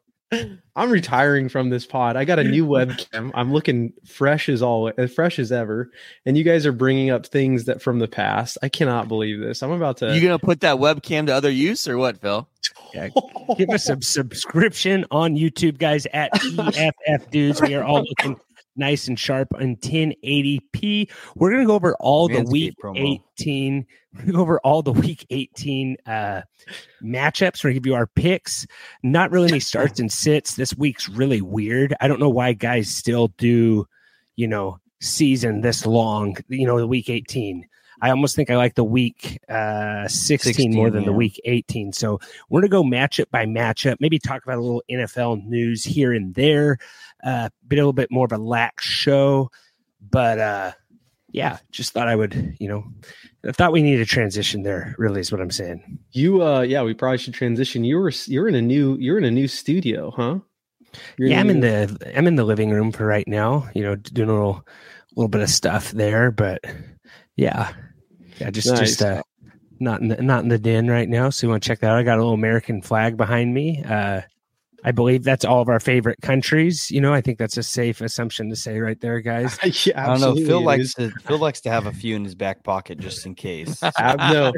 I'm 0.76 0.90
retiring 0.90 1.48
from 1.48 1.70
this 1.70 1.86
pod. 1.86 2.16
I 2.16 2.24
got 2.24 2.38
a 2.38 2.44
new 2.44 2.66
webcam. 2.68 3.30
I'm 3.34 3.52
looking 3.52 3.92
fresh 4.06 4.48
as 4.48 4.62
all 4.62 4.92
as 4.96 5.12
fresh 5.12 5.38
as 5.38 5.52
ever, 5.52 5.90
and 6.26 6.36
you 6.36 6.44
guys 6.44 6.66
are 6.66 6.72
bringing 6.72 7.10
up 7.10 7.26
things 7.26 7.64
that 7.64 7.80
from 7.80 7.98
the 7.98 8.08
past. 8.08 8.58
I 8.62 8.68
cannot 8.68 9.08
believe 9.08 9.40
this. 9.40 9.62
I'm 9.62 9.70
about 9.70 9.98
to. 9.98 10.14
You 10.14 10.20
gonna 10.20 10.38
put 10.38 10.60
that 10.60 10.76
webcam 10.76 11.26
to 11.26 11.34
other 11.34 11.50
use 11.50 11.86
or 11.86 11.96
what, 11.98 12.20
Phil? 12.20 12.48
Give 13.58 13.70
us 13.70 13.88
a 13.88 14.00
subscription 14.00 15.04
on 15.10 15.34
YouTube, 15.34 15.78
guys, 15.78 16.06
at 16.12 16.32
TFF 16.34 17.30
Dudes. 17.30 17.60
We 17.60 17.74
are 17.74 17.84
all 17.84 18.04
looking 18.04 18.36
nice 18.76 19.08
and 19.08 19.18
sharp 19.18 19.48
in 19.60 19.76
1080p. 19.76 21.10
We're 21.34 21.50
going 21.50 21.62
to 21.62 21.66
go 21.66 21.74
over 21.74 21.94
all 22.00 22.28
the 22.28 22.42
week 22.42 22.74
promo. 22.82 23.20
18. 23.38 23.86
We're 24.14 24.32
go 24.32 24.40
over 24.40 24.60
all 24.60 24.82
the 24.82 24.92
week 24.92 25.26
18 25.30 25.96
uh, 26.06 26.42
matchups. 27.02 27.64
We're 27.64 27.70
to 27.70 27.74
give 27.74 27.86
you 27.86 27.94
our 27.94 28.06
picks. 28.06 28.66
Not 29.02 29.30
really 29.30 29.48
any 29.48 29.60
starts 29.60 30.00
and 30.00 30.12
sits. 30.12 30.54
This 30.54 30.74
week's 30.76 31.08
really 31.08 31.40
weird. 31.40 31.94
I 32.00 32.08
don't 32.08 32.20
know 32.20 32.30
why 32.30 32.52
guys 32.52 32.88
still 32.88 33.28
do, 33.38 33.86
you 34.36 34.48
know, 34.48 34.78
season 35.00 35.60
this 35.60 35.86
long, 35.86 36.36
you 36.48 36.66
know, 36.66 36.78
the 36.78 36.86
week 36.86 37.10
18. 37.10 37.66
I 38.04 38.10
almost 38.10 38.36
think 38.36 38.50
I 38.50 38.56
like 38.56 38.74
the 38.74 38.84
week 38.84 39.40
uh, 39.48 40.06
16, 40.06 40.52
16, 40.52 40.74
more 40.74 40.90
than 40.90 41.06
the 41.06 41.12
week 41.12 41.40
18. 41.46 41.94
So 41.94 42.20
we're 42.50 42.60
going 42.60 42.70
to 42.70 42.76
go 42.76 42.82
matchup 42.82 43.30
by 43.30 43.46
matchup, 43.46 43.96
maybe 43.98 44.18
talk 44.18 44.44
about 44.44 44.58
a 44.58 44.60
little 44.60 44.82
NFL 44.90 45.46
news 45.46 45.82
here 45.82 46.12
and 46.12 46.34
there, 46.34 46.76
uh, 47.24 47.48
be 47.66 47.76
a 47.76 47.78
little 47.78 47.94
bit 47.94 48.10
more 48.10 48.26
of 48.26 48.32
a 48.32 48.36
lax 48.36 48.84
show. 48.84 49.50
But 50.10 50.38
uh, 50.38 50.72
yeah, 51.32 51.56
just 51.72 51.94
thought 51.94 52.06
I 52.06 52.14
would, 52.14 52.58
you 52.60 52.68
know, 52.68 52.84
I 53.48 53.52
thought 53.52 53.72
we 53.72 53.80
needed 53.80 54.02
a 54.02 54.04
transition 54.04 54.64
there, 54.64 54.94
really, 54.98 55.20
is 55.20 55.32
what 55.32 55.40
I'm 55.40 55.50
saying. 55.50 55.98
You 56.10 56.42
uh 56.42 56.60
yeah, 56.60 56.82
we 56.82 56.92
probably 56.92 57.16
should 57.16 57.32
transition. 57.32 57.84
You 57.84 57.96
were 57.96 58.12
you're 58.26 58.48
in 58.48 58.54
a 58.54 58.62
new 58.62 58.98
you're 59.00 59.16
in 59.16 59.24
a 59.24 59.30
new 59.30 59.48
studio, 59.48 60.10
huh? 60.10 60.40
You're 61.16 61.30
yeah, 61.30 61.38
a 61.38 61.40
I'm 61.40 61.48
in 61.48 61.60
the 61.60 62.12
I'm 62.14 62.26
in 62.26 62.36
the 62.36 62.44
living 62.44 62.68
room 62.68 62.92
for 62.92 63.06
right 63.06 63.26
now, 63.26 63.66
you 63.74 63.82
know, 63.82 63.96
doing 63.96 64.28
a 64.28 64.32
little 64.34 64.66
little 65.16 65.30
bit 65.30 65.40
of 65.40 65.48
stuff 65.48 65.90
there, 65.92 66.30
but 66.30 66.62
yeah. 67.36 67.72
Yeah, 68.38 68.50
just 68.50 68.68
Nice. 68.68 68.80
just 68.80 69.02
uh 69.02 69.22
not 69.80 70.00
in 70.00 70.08
the 70.08 70.22
not 70.22 70.42
in 70.42 70.48
the 70.48 70.58
den 70.58 70.88
right 70.88 71.08
now. 71.08 71.30
So 71.30 71.46
you 71.46 71.50
want 71.50 71.62
to 71.62 71.66
check 71.66 71.80
that 71.80 71.90
out? 71.90 71.98
I 71.98 72.02
got 72.02 72.18
a 72.18 72.22
little 72.22 72.34
American 72.34 72.82
flag 72.82 73.16
behind 73.16 73.52
me. 73.54 73.82
Uh 73.84 74.22
I 74.84 74.92
believe 74.92 75.24
that's 75.24 75.44
all 75.44 75.62
of 75.62 75.68
our 75.68 75.80
favorite 75.80 76.18
countries. 76.20 76.90
You 76.90 77.00
know, 77.00 77.14
I 77.14 77.20
think 77.22 77.38
that's 77.38 77.56
a 77.56 77.62
safe 77.62 78.00
assumption 78.02 78.50
to 78.50 78.56
say 78.56 78.78
right 78.78 79.00
there, 79.00 79.20
guys. 79.20 79.58
yeah, 79.86 80.04
I 80.04 80.06
don't 80.06 80.20
know. 80.20 80.34
Phil 80.46 80.62
likes 80.62 80.84
is. 80.84 80.94
to 80.94 81.10
Phil 81.26 81.38
likes 81.38 81.60
to 81.62 81.70
have 81.70 81.86
a 81.86 81.92
few 81.92 82.16
in 82.16 82.24
his 82.24 82.34
back 82.34 82.62
pocket 82.62 82.98
just 82.98 83.24
in 83.26 83.34
case. 83.34 83.80
No, 84.34 84.52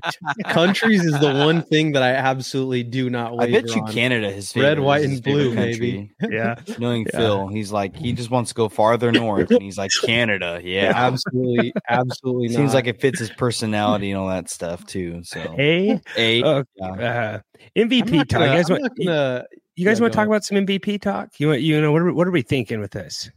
countries 0.49 1.05
is 1.05 1.19
the 1.21 1.33
one 1.33 1.63
thing 1.63 1.93
that 1.93 2.03
I 2.03 2.13
absolutely 2.13 2.83
do 2.83 3.09
not. 3.11 3.41
I 3.41 3.51
bet 3.51 3.75
you 3.75 3.83
on. 3.83 3.93
Canada 3.93 4.31
his 4.31 4.55
Red, 4.57 4.81
white, 4.81 5.03
is 5.03 5.11
his 5.11 5.15
and 5.19 5.25
blue, 5.25 5.55
favorite 5.55 5.81
maybe. 5.81 6.11
Yeah. 6.31 6.57
Knowing 6.79 7.07
Yeah. 7.13 7.19
Phil, 7.19 7.49
he's 7.49 7.73
like 7.73 7.95
he 7.97 8.13
just 8.13 8.31
wants 8.31 8.51
to 8.51 8.55
go 8.55 8.69
farther 8.69 9.13
north, 9.13 9.51
and 9.51 9.63
he's 9.63 9.79
like 9.79 9.91
Canada. 10.05 10.61
Yeah, 10.63 10.93
Absolutely, 10.95 11.73
absolutely. 11.89 12.49
seems 12.49 12.73
not. 12.73 12.75
like 12.75 12.87
it 12.87 13.01
fits 13.01 13.19
his 13.19 13.31
personality 13.31 14.11
and 14.11 14.19
all 14.21 14.29
that 14.29 14.51
stuff 14.51 14.85
too. 14.87 15.23
So 15.25 15.41
Hey, 15.57 16.01
A, 16.17 16.43
uh, 16.43 16.65
yeah. 16.77 16.87
uh, 16.87 17.41
I'm 17.77 17.89
MVP 17.89 18.13
not 18.13 18.29
gonna- 18.29 18.47
you 18.47 18.53
guys 18.53 18.71
I'm 18.71 18.81
want 18.81 18.83
not 18.83 19.07
gonna- 19.07 19.45
you 19.77 19.85
guys 19.85 19.99
yeah, 19.99 20.03
want 20.03 20.13
to 20.13 20.17
go 20.17 20.23
talk 20.23 20.27
about 20.29 20.45
some 20.45 20.57
MVP 20.59 21.01
talk? 21.01 21.39
You 21.39 21.49
want 21.49 21.61
you 21.61 21.81
know 21.81 21.93
what 21.93 22.03
are 22.03 22.07
we, 22.07 22.13
what 22.13 22.27
are 22.27 22.33
we 22.33 22.43
thinking 22.43 22.81
with 22.81 22.91
this? 22.93 23.31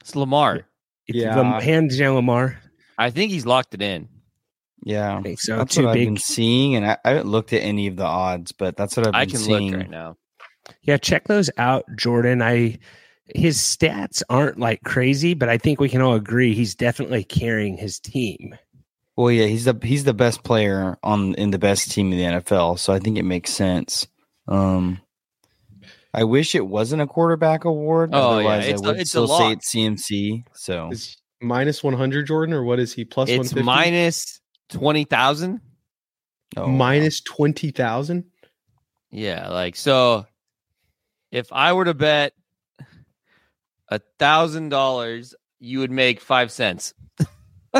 It's 0.00 0.14
Lamar. 0.16 0.66
If 1.06 1.14
Yeah. 1.16 1.36
Lam- 1.36 1.60
hands 1.62 1.98
down 1.98 2.14
Lamar. 2.14 2.58
I 2.98 3.10
think 3.10 3.32
he's 3.32 3.46
locked 3.46 3.74
it 3.74 3.82
in. 3.82 4.08
yeah. 4.84 5.16
I 5.18 5.22
think 5.22 5.40
so. 5.40 5.56
That's 5.56 5.74
Too 5.74 5.84
what 5.84 5.90
I've 5.90 6.04
been 6.04 6.16
seeing, 6.18 6.74
and 6.76 6.86
I, 6.86 6.98
I 7.04 7.10
haven't 7.10 7.28
looked 7.28 7.52
at 7.52 7.62
any 7.62 7.86
of 7.86 7.96
the 7.96 8.04
odds, 8.04 8.52
but 8.52 8.76
that's 8.76 8.96
what 8.96 9.06
I've 9.06 9.12
been 9.12 9.20
I 9.20 9.26
can 9.26 9.38
seeing. 9.38 9.70
look 9.72 9.80
right 9.80 9.90
now. 9.90 10.16
Yeah, 10.82 10.98
check 10.98 11.26
those 11.26 11.50
out, 11.56 11.84
Jordan. 11.96 12.42
I 12.42 12.78
his 13.34 13.58
stats 13.58 14.22
aren't 14.28 14.58
like 14.58 14.82
crazy, 14.82 15.34
but 15.34 15.48
I 15.48 15.56
think 15.56 15.80
we 15.80 15.88
can 15.88 16.02
all 16.02 16.14
agree 16.14 16.52
he's 16.54 16.74
definitely 16.74 17.24
carrying 17.24 17.76
his 17.76 17.98
team. 18.00 18.56
Well, 19.16 19.30
yeah, 19.30 19.46
he's 19.46 19.64
the 19.64 19.78
he's 19.82 20.04
the 20.04 20.14
best 20.14 20.42
player 20.44 20.96
on 21.02 21.34
in 21.34 21.50
the 21.50 21.58
best 21.58 21.90
team 21.90 22.12
in 22.12 22.18
the 22.18 22.40
NFL, 22.40 22.78
so 22.78 22.92
I 22.92 22.98
think 22.98 23.18
it 23.18 23.24
makes 23.24 23.50
sense. 23.52 24.06
Um, 24.48 25.00
I 26.12 26.24
wish 26.24 26.54
it 26.54 26.66
wasn't 26.66 27.02
a 27.02 27.06
quarterback 27.06 27.64
award. 27.64 28.10
Oh, 28.12 28.38
yeah, 28.40 28.56
it's 28.56 28.82
I 28.82 28.84
a- 28.84 28.88
would 28.88 29.00
it's 29.00 29.10
a 29.10 29.12
still 29.12 29.28
say 29.28 29.52
it's 29.52 29.72
CMC. 29.72 30.44
So 30.54 30.90
is 30.90 31.16
minus 31.40 31.82
one 31.84 31.94
hundred 31.94 32.26
Jordan 32.26 32.54
or 32.54 32.64
what 32.64 32.78
is 32.80 32.92
he 32.92 33.04
plus 33.04 33.28
one 33.30 33.40
It's 33.40 33.50
fifty? 33.52 33.62
minus 33.64 34.40
twenty 34.68 35.04
thousand. 35.04 35.60
oh, 36.56 36.66
minus 36.66 37.20
twenty 37.20 37.70
thousand. 37.70 38.24
Yeah, 39.10 39.48
like 39.48 39.76
so. 39.76 40.26
If 41.30 41.52
I 41.52 41.72
were 41.74 41.84
to 41.84 41.94
bet 41.94 42.32
a 43.88 44.00
thousand 44.18 44.70
dollars, 44.70 45.34
you 45.60 45.78
would 45.80 45.90
make 45.92 46.20
five 46.20 46.50
cents. 46.50 46.92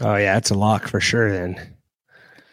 Oh 0.00 0.14
yeah, 0.14 0.36
it's 0.36 0.50
a 0.50 0.54
lock 0.54 0.86
for 0.86 1.00
sure. 1.00 1.32
Then 1.32 1.74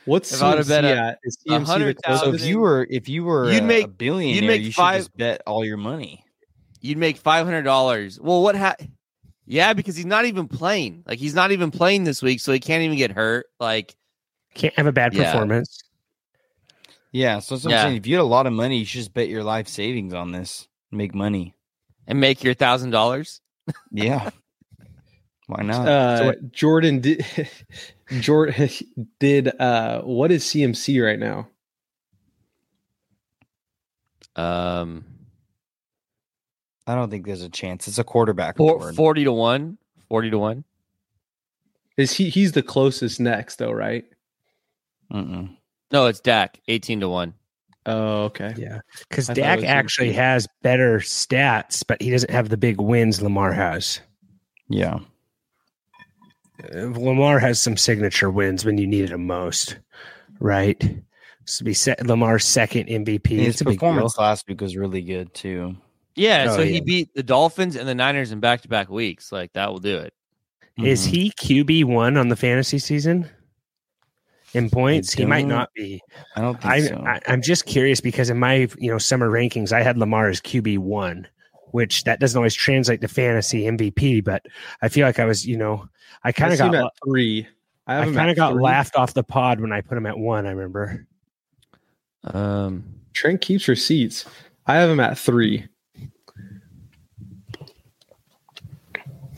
What's 0.05 0.31
If 0.33 0.41
I 0.43 0.51
would've 0.51 0.65
CMC 0.65 0.69
bet 0.69 0.85
a- 0.85 0.97
at? 0.97 1.19
Is 1.23 1.37
CMC 1.47 1.59
the 1.59 1.65
hundred 1.65 1.97
So 2.05 2.33
if 2.33 2.41
you 2.43 2.59
were 2.59 2.87
if 2.89 3.09
you 3.09 3.23
were 3.23 3.51
You'd 3.51 3.63
a, 3.63 3.67
make- 3.67 3.85
a 3.85 3.89
billionaire, 3.89 4.47
make 4.49 4.61
you 4.61 4.71
should 4.71 4.75
five- 4.75 4.99
just 4.99 5.17
bet 5.17 5.41
all 5.47 5.65
your 5.65 5.77
money. 5.77 6.23
You'd 6.81 6.97
make 6.99 7.17
five 7.17 7.45
hundred 7.45 7.63
dollars. 7.63 8.19
Well, 8.19 8.43
what? 8.43 8.55
Ha- 8.55 8.75
yeah, 9.47 9.73
because 9.73 9.95
he's 9.95 10.05
not 10.05 10.25
even 10.25 10.47
playing. 10.47 11.03
Like 11.07 11.17
he's 11.19 11.33
not 11.33 11.51
even 11.51 11.71
playing 11.71 12.03
this 12.03 12.21
week, 12.21 12.39
so 12.39 12.51
he 12.53 12.59
can't 12.59 12.83
even 12.83 12.97
get 12.97 13.11
hurt. 13.11 13.47
Like 13.59 13.95
can't 14.53 14.73
have 14.75 14.85
a 14.87 14.91
bad 14.91 15.13
Yeah. 15.13 15.31
performance. 15.31 15.81
Yeah, 17.11 17.39
so 17.39 17.55
that's 17.55 17.65
what 17.65 17.71
Yeah. 17.71 17.81
I'm 17.81 17.87
saying. 17.87 17.97
If 17.97 18.07
you 18.07 18.15
had 18.15 18.21
a 18.21 18.25
lot 18.25 18.45
of 18.45 18.53
money, 18.53 18.77
you 18.79 18.85
should 18.85 18.99
just 18.99 19.13
bet 19.13 19.29
your 19.29 19.43
life 19.43 19.67
savings 19.67 20.13
on 20.13 20.31
this. 20.31 20.67
Make 20.91 21.15
money. 21.15 21.53
and 22.07 22.19
make 22.19 22.43
your 22.43 22.53
thousand 22.53 22.91
dollars. 22.91 23.41
Yeah. 23.91 24.29
Why 25.47 25.63
not? 25.63 25.87
uh, 25.87 26.33
Jordan 26.51 26.99
did. 27.01 27.25
Jordan 28.19 28.69
did. 29.19 29.59
Uh, 29.59 30.01
what 30.01 30.31
is 30.31 30.43
CMC 30.43 31.03
right 31.03 31.19
now? 31.19 31.47
Um, 34.35 35.05
I 36.87 36.95
don't 36.95 37.09
think 37.09 37.25
there's 37.25 37.41
a 37.41 37.49
chance. 37.49 37.87
It's 37.87 37.97
a 37.97 38.03
quarterback 38.03 38.57
four, 38.57 38.93
forty 38.93 39.23
to 39.23 39.31
one. 39.31 39.77
Forty 40.09 40.29
to 40.29 40.37
one. 40.37 40.63
Is 41.97 42.11
he? 42.11 42.29
He's 42.29 42.51
the 42.51 42.61
closest 42.63 43.19
next, 43.19 43.57
though, 43.57 43.71
right? 43.71 44.05
Mm-mm. 45.11 45.55
No, 45.91 46.07
it's 46.07 46.19
Dak. 46.19 46.59
Eighteen 46.67 46.99
to 46.99 47.09
one. 47.09 47.33
Oh, 47.85 48.23
okay. 48.25 48.53
Yeah, 48.57 48.79
because 49.09 49.29
I 49.29 49.35
Dak 49.35 49.63
actually 49.63 50.11
has 50.13 50.47
better 50.63 50.99
stats, 50.99 51.83
but 51.87 52.01
he 52.01 52.09
doesn't 52.09 52.31
have 52.31 52.49
the 52.49 52.57
big 52.57 52.81
wins 52.81 53.21
Lamar 53.21 53.53
has. 53.53 54.01
Yeah. 54.67 54.99
Uh, 56.63 56.87
Lamar 56.97 57.39
has 57.39 57.61
some 57.61 57.77
signature 57.77 58.29
wins 58.29 58.65
when 58.65 58.77
you 58.77 58.87
need 58.87 59.09
it 59.11 59.17
most, 59.17 59.77
right? 60.39 60.79
This 61.45 61.59
will 61.59 61.65
be 61.65 61.73
set 61.73 62.05
Lamar's 62.05 62.45
second 62.45 62.87
MVP. 62.87 63.27
His 63.37 63.47
It's 63.55 63.61
a 63.61 63.65
big 63.65 63.73
deal. 63.73 63.89
performance 63.89 64.17
last 64.17 64.47
week 64.47 64.61
was 64.61 64.75
really 64.75 65.01
good 65.01 65.33
too. 65.33 65.75
Yeah, 66.15 66.47
Oh, 66.49 66.55
so 66.57 66.61
yeah. 66.61 66.71
he 66.71 66.81
beat 66.81 67.13
the 67.13 67.23
Dolphins 67.23 67.75
and 67.75 67.87
the 67.87 67.93
Niners 67.95 68.31
in 68.31 68.39
back 68.39 68.61
to 68.61 68.67
back 68.69 68.89
weeks. 68.89 69.31
Like 69.31 69.51
that 69.53 69.69
will 69.69 69.79
do 69.79 69.97
it. 69.97 70.13
Is 70.77 71.05
Mhm. 71.07 71.11
he 71.11 71.31
QB 71.31 71.83
one 71.83 72.17
on 72.17 72.29
the 72.29 72.35
fantasy 72.35 72.79
season 72.79 73.29
in 74.53 74.69
points? 74.69 75.13
He 75.13 75.25
might 75.25 75.41
don't- 75.41 75.49
not 75.49 75.69
be. 75.75 76.01
I 76.35 76.41
don't 76.41 76.61
think 76.61 76.73
I, 76.73 76.81
so. 76.81 77.03
I 77.05 77.19
I'm 77.27 77.41
just 77.41 77.65
curious 77.65 77.99
because 78.01 78.29
in 78.29 78.39
my 78.39 78.67
you 78.79 78.89
know 78.89 78.97
summer 78.97 79.29
rankings, 79.29 79.71
I 79.71 79.83
had 79.83 79.97
Lamar 79.97 80.29
as 80.29 80.39
QB 80.41 80.77
one, 80.79 81.27
which 81.75 82.05
that 82.05 82.21
doesn't 82.21 82.37
always 82.37 82.55
translate 82.55 83.01
to 83.01 83.07
fantasy 83.09 83.63
MVP. 83.63 84.23
But 84.23 84.45
I 84.81 84.87
feel 84.87 85.05
like 85.05 85.19
I 85.19 85.25
was 85.25 85.45
you 85.45 85.57
know 85.57 85.89
I 86.23 86.31
kind 86.31 86.53
of 86.53 86.57
see 86.57 86.63
him 86.63 86.71
got 86.71 86.85
at 86.85 86.91
three. 87.05 87.47
I, 87.85 87.99
I 87.99 88.05
kind 88.05 88.29
of 88.29 88.37
got 88.37 88.53
three. 88.53 88.63
laughed 88.63 88.95
off 88.95 89.13
the 89.13 89.23
pod 89.23 89.59
when 89.59 89.73
I 89.73 89.81
put 89.81 89.97
him 89.97 90.05
at 90.05 90.17
one. 90.17 90.47
I 90.47 90.51
remember. 90.51 91.05
Um, 92.23 92.85
Trent 93.13 93.41
keeps 93.41 93.67
receipts. 93.67 94.25
I 94.65 94.75
have 94.75 94.89
him 94.89 95.01
at 95.01 95.19
three. 95.19 95.67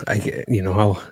I 0.08 0.20
get- 0.20 0.48
you 0.48 0.62
know 0.62 0.74
I'll, 0.74 1.03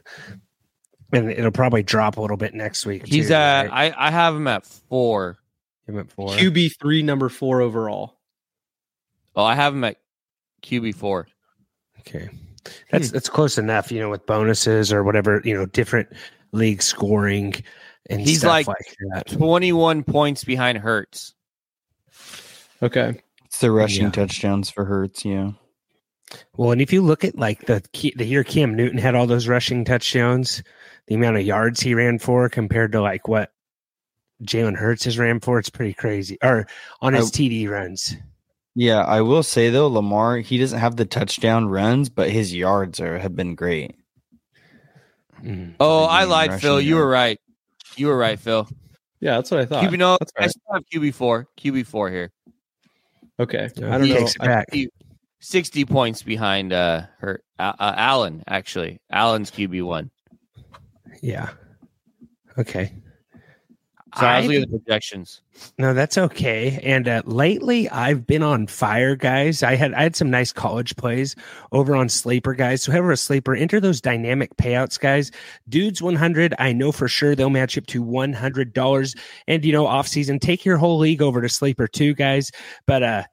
and 1.11 1.31
it'll 1.31 1.49
probably 1.49 1.81
drop 1.81 2.17
a 2.17 2.21
little 2.21 2.37
bit 2.37 2.53
next 2.53 2.85
week. 2.85 3.07
he's 3.07 3.29
too, 3.29 3.33
at. 3.33 3.71
right? 3.71 3.93
I 3.95 4.07
I 4.07 4.11
have 4.11 4.35
him 4.35 4.47
at 4.47 4.63
four. 4.63 5.39
Him 5.87 5.97
at 5.97 6.11
four. 6.11 6.29
QB 6.29 6.79
three, 6.79 7.01
number 7.01 7.29
four 7.29 7.61
overall. 7.61 8.19
Oh, 9.35 9.43
I 9.43 9.55
have 9.55 9.73
him 9.73 9.83
at 9.83 9.97
QB 10.65 10.95
four. 10.95 11.27
Okay. 11.99 12.29
That's 12.91 13.11
that's 13.11 13.29
close 13.29 13.57
enough, 13.57 13.91
you 13.91 13.99
know, 13.99 14.09
with 14.09 14.25
bonuses 14.25 14.91
or 14.91 15.03
whatever, 15.03 15.41
you 15.45 15.53
know, 15.55 15.65
different 15.67 16.09
league 16.51 16.81
scoring 16.81 17.53
and 18.09 18.21
He's 18.21 18.39
stuff 18.39 18.49
like- 18.49 18.67
like, 18.67 18.95
that. 19.13 19.27
Twenty 19.27 19.71
one 19.71 20.03
points 20.03 20.43
behind 20.43 20.77
Hurts. 20.79 21.33
Okay. 22.81 23.21
it's 23.45 23.59
the 23.59 23.71
rushing 23.71 24.05
Yeah. 24.05 24.11
touchdowns 24.11 24.69
for 24.69 24.85
Hurts. 24.85 25.23
Yeah. 25.23 25.51
Well, 26.57 26.71
and 26.71 26.81
if 26.81 26.91
you 26.91 27.01
look 27.01 27.23
at 27.23 27.37
like 27.37 27.65
the 27.67 27.83
key, 27.93 28.13
the 28.15 28.25
year 28.25 28.43
Cam 28.43 28.75
Newton 28.75 28.97
had 28.97 29.15
all 29.15 29.27
those 29.27 29.47
rushing 29.47 29.85
touchdowns, 29.85 30.63
the 31.07 31.15
amount 31.15 31.37
of 31.37 31.43
yards 31.43 31.79
he 31.81 31.93
ran 31.93 32.19
for 32.19 32.49
compared 32.49 32.91
to 32.93 33.01
like 33.01 33.27
what 33.27 33.51
Jalen 34.43 34.75
Hurts 34.75 35.05
has 35.05 35.17
ran 35.17 35.39
for, 35.39 35.59
it's 35.59 35.69
pretty 35.69 35.93
crazy. 35.93 36.37
Or 36.43 36.67
on 37.01 37.13
his 37.13 37.27
I- 37.27 37.37
TD 37.37 37.69
runs. 37.69 38.15
Yeah, 38.75 39.01
I 39.03 39.21
will 39.21 39.43
say 39.43 39.69
though, 39.69 39.87
Lamar 39.87 40.37
he 40.37 40.57
doesn't 40.57 40.79
have 40.79 40.97
the 40.97 41.05
touchdown 41.05 41.67
runs, 41.67 42.09
but 42.09 42.29
his 42.29 42.53
yards 42.53 42.99
are 42.99 43.17
have 43.17 43.35
been 43.35 43.55
great. 43.55 43.95
Mm. 45.41 45.75
Oh, 45.79 46.01
Rushing 46.01 46.11
I 46.15 46.23
lied, 46.25 46.49
rushing 46.51 46.61
Phil. 46.61 46.81
You 46.81 46.95
were 46.95 47.07
right. 47.07 47.39
You 47.95 48.07
were 48.07 48.17
right, 48.17 48.37
Phil. 48.39 48.67
Yeah, 49.21 49.35
that's 49.35 49.49
what 49.51 49.61
I 49.61 49.65
thought. 49.65 49.83
QB 49.85 49.97
no, 49.97 50.17
That's 50.19 50.31
I 50.37 50.47
still 50.47 50.61
have 50.73 50.83
QB 50.93 51.13
four. 51.13 51.47
QB 51.57 51.85
four 51.87 52.09
here. 52.09 52.31
Okay. 53.39 53.69
Yeah, 53.75 53.87
I 53.95 53.97
don't 53.97 54.07
he 54.07 54.13
know. 54.13 54.19
takes 54.19 54.35
it 54.35 54.41
I- 54.41 54.45
back. 54.47 54.67
60 55.41 55.85
points 55.85 56.23
behind 56.23 56.73
uh 56.73 57.03
her 57.19 57.43
uh, 57.59 57.73
uh, 57.77 57.93
Allen 57.95 58.43
actually. 58.47 58.99
Allen's 59.11 59.51
QB 59.51 59.83
one. 59.83 60.09
Yeah. 61.21 61.49
Okay. 62.57 62.93
So 64.17 64.25
I 64.25 64.37
was 64.37 64.47
looking 64.47 64.63
at 64.63 64.71
the 64.71 64.79
projections. 64.79 65.41
No, 65.77 65.93
that's 65.93 66.17
okay. 66.17 66.79
And 66.83 67.07
uh, 67.07 67.21
lately, 67.25 67.89
I've 67.89 68.25
been 68.25 68.43
on 68.43 68.67
fire, 68.67 69.15
guys. 69.15 69.61
I 69.61 69.75
had 69.75 69.93
I 69.93 70.03
had 70.03 70.15
some 70.15 70.29
nice 70.29 70.53
college 70.53 70.95
plays 70.95 71.35
over 71.71 71.95
on 71.95 72.07
Sleeper, 72.07 72.53
guys. 72.53 72.83
So 72.83 72.91
whoever 72.91 73.11
a 73.11 73.17
Sleeper, 73.17 73.55
enter 73.55 73.79
those 73.79 73.99
dynamic 73.99 74.55
payouts, 74.57 74.99
guys. 74.99 75.31
Dudes 75.67 76.01
100, 76.01 76.53
I 76.59 76.71
know 76.71 76.91
for 76.91 77.07
sure 77.07 77.35
they'll 77.35 77.49
match 77.49 77.77
up 77.77 77.85
to 77.87 78.03
$100. 78.03 79.17
And 79.47 79.65
you 79.65 79.73
know, 79.73 79.85
off 79.85 80.07
season, 80.07 80.39
take 80.39 80.65
your 80.65 80.77
whole 80.77 80.97
league 80.97 81.21
over 81.21 81.41
to 81.41 81.49
Sleeper 81.49 81.87
too, 81.87 82.13
guys. 82.13 82.51
But 82.85 83.03
uh 83.03 83.23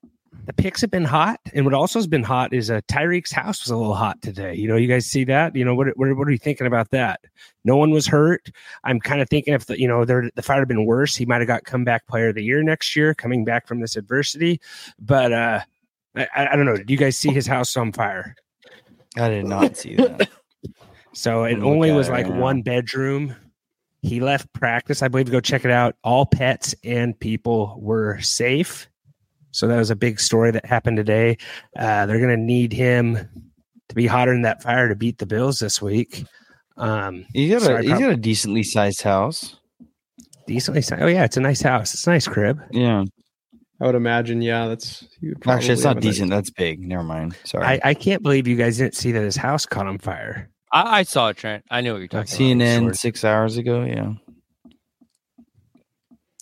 the 0.46 0.52
picks 0.52 0.80
have 0.80 0.90
been 0.90 1.04
hot, 1.04 1.38
and 1.54 1.64
what 1.64 1.74
also 1.74 1.98
has 1.98 2.06
been 2.06 2.22
hot 2.22 2.52
is 2.52 2.70
uh, 2.70 2.80
Tyreek's 2.88 3.32
house 3.32 3.62
was 3.62 3.70
a 3.70 3.76
little 3.76 3.94
hot 3.94 4.20
today. 4.22 4.54
You 4.54 4.66
know, 4.66 4.76
you 4.76 4.88
guys 4.88 5.06
see 5.06 5.24
that? 5.24 5.54
You 5.54 5.64
know, 5.64 5.74
what 5.74 5.88
what, 5.96 6.16
what 6.16 6.26
are 6.26 6.30
you 6.30 6.38
thinking 6.38 6.66
about 6.66 6.90
that? 6.90 7.20
No 7.64 7.76
one 7.76 7.90
was 7.90 8.06
hurt. 8.06 8.50
I'm 8.84 8.98
kind 8.98 9.20
of 9.20 9.28
thinking 9.28 9.54
if 9.54 9.66
the, 9.66 9.78
you 9.78 9.86
know 9.86 10.04
there, 10.04 10.30
the 10.34 10.42
fire 10.42 10.58
had 10.58 10.68
been 10.68 10.84
worse, 10.84 11.14
he 11.14 11.26
might 11.26 11.40
have 11.40 11.48
got 11.48 11.64
comeback 11.64 12.06
player 12.06 12.28
of 12.28 12.34
the 12.34 12.42
year 12.42 12.62
next 12.62 12.96
year, 12.96 13.14
coming 13.14 13.44
back 13.44 13.66
from 13.66 13.80
this 13.80 13.96
adversity. 13.96 14.60
But 14.98 15.32
uh, 15.32 15.60
I, 16.16 16.28
I 16.34 16.56
don't 16.56 16.66
know. 16.66 16.76
Did 16.76 16.90
you 16.90 16.96
guys 16.96 17.16
see 17.16 17.30
his 17.30 17.46
house 17.46 17.76
on 17.76 17.92
fire? 17.92 18.34
I 19.16 19.28
did 19.28 19.46
not 19.46 19.76
see 19.76 19.94
that. 19.96 20.28
So 21.12 21.44
it 21.44 21.62
only 21.62 21.92
was 21.92 22.08
it 22.08 22.12
like 22.12 22.26
right 22.26 22.36
one 22.36 22.62
bedroom. 22.62 23.36
He 24.00 24.18
left 24.20 24.52
practice, 24.54 25.02
I 25.02 25.08
believe. 25.08 25.30
Go 25.30 25.40
check 25.40 25.64
it 25.64 25.70
out. 25.70 25.94
All 26.02 26.26
pets 26.26 26.74
and 26.82 27.18
people 27.18 27.76
were 27.78 28.20
safe. 28.20 28.88
So 29.52 29.68
that 29.68 29.76
was 29.76 29.90
a 29.90 29.96
big 29.96 30.18
story 30.18 30.50
that 30.50 30.66
happened 30.66 30.96
today. 30.96 31.36
Uh, 31.78 32.06
they're 32.06 32.18
going 32.18 32.36
to 32.36 32.42
need 32.42 32.72
him 32.72 33.16
to 33.88 33.94
be 33.94 34.06
hotter 34.06 34.32
than 34.32 34.42
that 34.42 34.62
fire 34.62 34.88
to 34.88 34.96
beat 34.96 35.18
the 35.18 35.26
Bills 35.26 35.58
this 35.60 35.80
week. 35.80 36.24
Um, 36.76 37.26
He's 37.34 37.50
got 37.52 37.62
so 37.62 37.74
a 37.74 37.78
I 37.78 37.82
he's 37.82 37.90
prob- 37.90 38.00
got 38.00 38.10
a 38.12 38.16
decently 38.16 38.62
sized 38.62 39.02
house. 39.02 39.56
decently. 40.46 40.82
si- 40.82 40.94
Oh 40.98 41.06
yeah, 41.06 41.24
it's 41.24 41.36
a 41.36 41.40
nice 41.40 41.60
house. 41.62 41.92
It's 41.94 42.06
a 42.06 42.10
nice 42.10 42.26
crib. 42.26 42.60
Yeah. 42.70 43.04
I 43.80 43.86
would 43.86 43.94
imagine, 43.96 44.40
yeah, 44.42 44.68
that's 44.68 45.04
Actually, 45.46 45.72
it's 45.74 45.82
not 45.82 45.96
have 45.96 45.98
a- 45.98 46.00
decent. 46.00 46.30
That's 46.30 46.50
big. 46.50 46.80
Never 46.80 47.02
mind. 47.02 47.36
Sorry. 47.44 47.64
I, 47.66 47.80
I 47.84 47.94
can't 47.94 48.22
believe 48.22 48.46
you 48.48 48.56
guys 48.56 48.78
didn't 48.78 48.94
see 48.94 49.12
that 49.12 49.22
his 49.22 49.36
house 49.36 49.66
caught 49.66 49.86
on 49.86 49.98
fire. 49.98 50.48
I, 50.72 51.00
I 51.00 51.02
saw 51.02 51.28
it, 51.28 51.36
Trent. 51.36 51.64
I 51.70 51.80
knew 51.82 51.92
what 51.92 51.98
you're 51.98 52.08
talking 52.08 52.56
about. 52.56 52.58
CNN 52.68 52.96
six 52.96 53.24
hours 53.24 53.56
ago. 53.58 53.82
Yeah. 53.84 54.12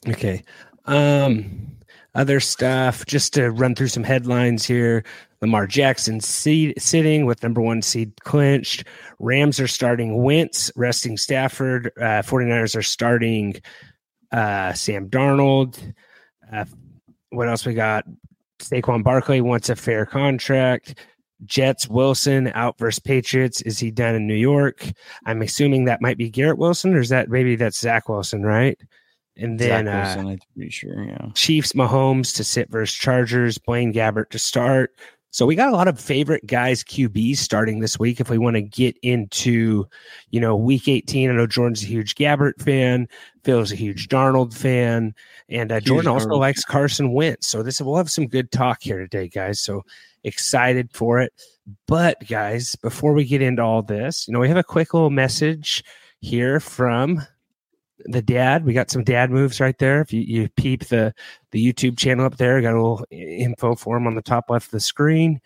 Okay. 0.09 0.43
Um, 0.85 1.79
other 2.15 2.41
stuff, 2.41 3.07
just 3.07 3.33
to 3.35 3.51
run 3.51 3.75
through 3.75 3.89
some 3.89 4.05
headlines 4.05 4.65
here. 4.65 5.05
Lamar 5.41 5.67
Jackson 5.67 6.21
seed, 6.21 6.75
sitting 6.79 7.25
with 7.25 7.43
number 7.43 7.61
one 7.61 7.81
seed 7.81 8.13
clinched. 8.25 8.85
Rams 9.19 9.59
are 9.59 9.69
starting 9.69 10.23
Wentz, 10.23 10.71
resting 10.77 11.17
Stafford. 11.17 11.91
Uh, 11.97 12.23
49ers 12.23 12.77
are 12.77 12.83
starting 12.83 13.55
uh, 14.33 14.73
Sam 14.75 15.09
Darnold. 15.09 15.95
Uh, 16.53 16.67
what 17.31 17.49
else 17.49 17.65
we 17.65 17.75
got? 17.75 18.05
Saquon 18.59 19.03
Barkley 19.03 19.41
wants 19.41 19.71
a 19.71 19.77
fair 19.77 20.05
contract. 20.05 20.99
Jets 21.47 21.89
Wilson 21.89 22.53
out 22.55 22.79
versus 22.79 22.99
Patriots. 22.99 23.63
Is 23.63 23.79
he 23.79 23.91
done 23.91 24.15
in 24.15 24.27
New 24.27 24.35
York? 24.35 24.85
I'm 25.25 25.41
assuming 25.41 25.85
that 25.85 26.03
might 26.03 26.19
be 26.19 26.29
Garrett 26.29 26.59
Wilson, 26.59 26.95
or 26.95 27.01
is 27.01 27.09
that 27.09 27.31
maybe 27.31 27.57
that's 27.57 27.81
Zach 27.81 28.09
Wilson, 28.11 28.43
right? 28.43 28.79
And 29.41 29.59
then 29.59 29.87
Zach 29.87 30.19
uh, 30.19 30.29
I'm 30.29 30.39
pretty 30.55 30.71
sure. 30.71 31.03
Yeah. 31.03 31.29
Chiefs 31.35 31.73
Mahomes 31.73 32.37
to 32.37 32.45
sit 32.45 32.71
versus 32.71 32.97
Chargers, 32.97 33.59
Blaine 33.59 33.93
Gabbert 33.93 34.31
to 34.31 34.39
start. 34.39 34.95
So 35.33 35.47
we 35.47 35.55
got 35.55 35.69
a 35.69 35.77
lot 35.77 35.87
of 35.87 35.99
favorite 35.99 36.47
guys 36.47 36.83
QBs 36.83 37.37
starting 37.37 37.79
this 37.79 37.99
week. 37.99 38.21
If 38.21 38.31
we 38.31 38.37
want 38.37 38.57
to 38.57 38.63
get 38.63 38.99
into, 39.03 39.87
you 40.31 40.41
know, 40.41 40.57
week 40.57 40.89
18, 40.89 41.31
I 41.31 41.35
know 41.35 41.47
Jordan's 41.47 41.85
a 41.85 41.87
huge 41.87 42.17
Gabbert 42.17 42.61
fan, 42.61 43.09
Phil's 43.45 43.71
a 43.71 43.77
huge 43.77 44.09
Darnold 44.09 44.53
fan, 44.53 45.15
and 45.49 45.71
uh, 45.71 45.81
Jordan 45.81 46.09
also 46.11 46.27
Darnold 46.27 46.41
likes 46.41 46.65
Carson 46.65 47.13
Wentz. 47.13 47.47
So 47.47 47.63
this 47.63 47.81
we'll 47.81 47.97
have 47.97 48.11
some 48.11 48.27
good 48.27 48.51
talk 48.51 48.83
here 48.83 48.99
today, 48.99 49.29
guys. 49.29 49.61
So 49.61 49.83
excited 50.25 50.91
for 50.93 51.21
it. 51.21 51.33
But 51.87 52.27
guys, 52.29 52.75
before 52.77 53.13
we 53.13 53.25
get 53.25 53.41
into 53.41 53.63
all 53.63 53.83
this, 53.83 54.27
you 54.27 54.35
know, 54.35 54.41
we 54.41 54.49
have 54.49 54.57
a 54.57 54.65
quick 54.65 54.93
little 54.93 55.11
message 55.11 55.85
here 56.19 56.59
from 56.59 57.23
the 58.05 58.23
dad. 58.23 58.65
We 58.65 58.73
got 58.73 58.91
some 58.91 59.05
dad 59.05 59.31
moves 59.31 59.61
right 59.61 59.77
there. 59.79 60.01
If 60.01 60.13
you, 60.13 60.21
you 60.21 60.49
peep 60.49 60.87
the 60.87 61.15
the 61.53 61.65
YouTube 61.65 61.99
channel 61.99 62.27
up 62.27 62.37
there, 62.37 62.61
got 62.61 62.75
a 62.75 62.81
little 62.81 63.05
info 63.11 63.75
for 63.75 63.97
him 63.97 64.07
on 64.07 64.15
the 64.15 64.23
top 64.23 64.51
left 64.51 64.67
of 64.67 64.73
the 64.73 64.81
screen. 64.81 65.41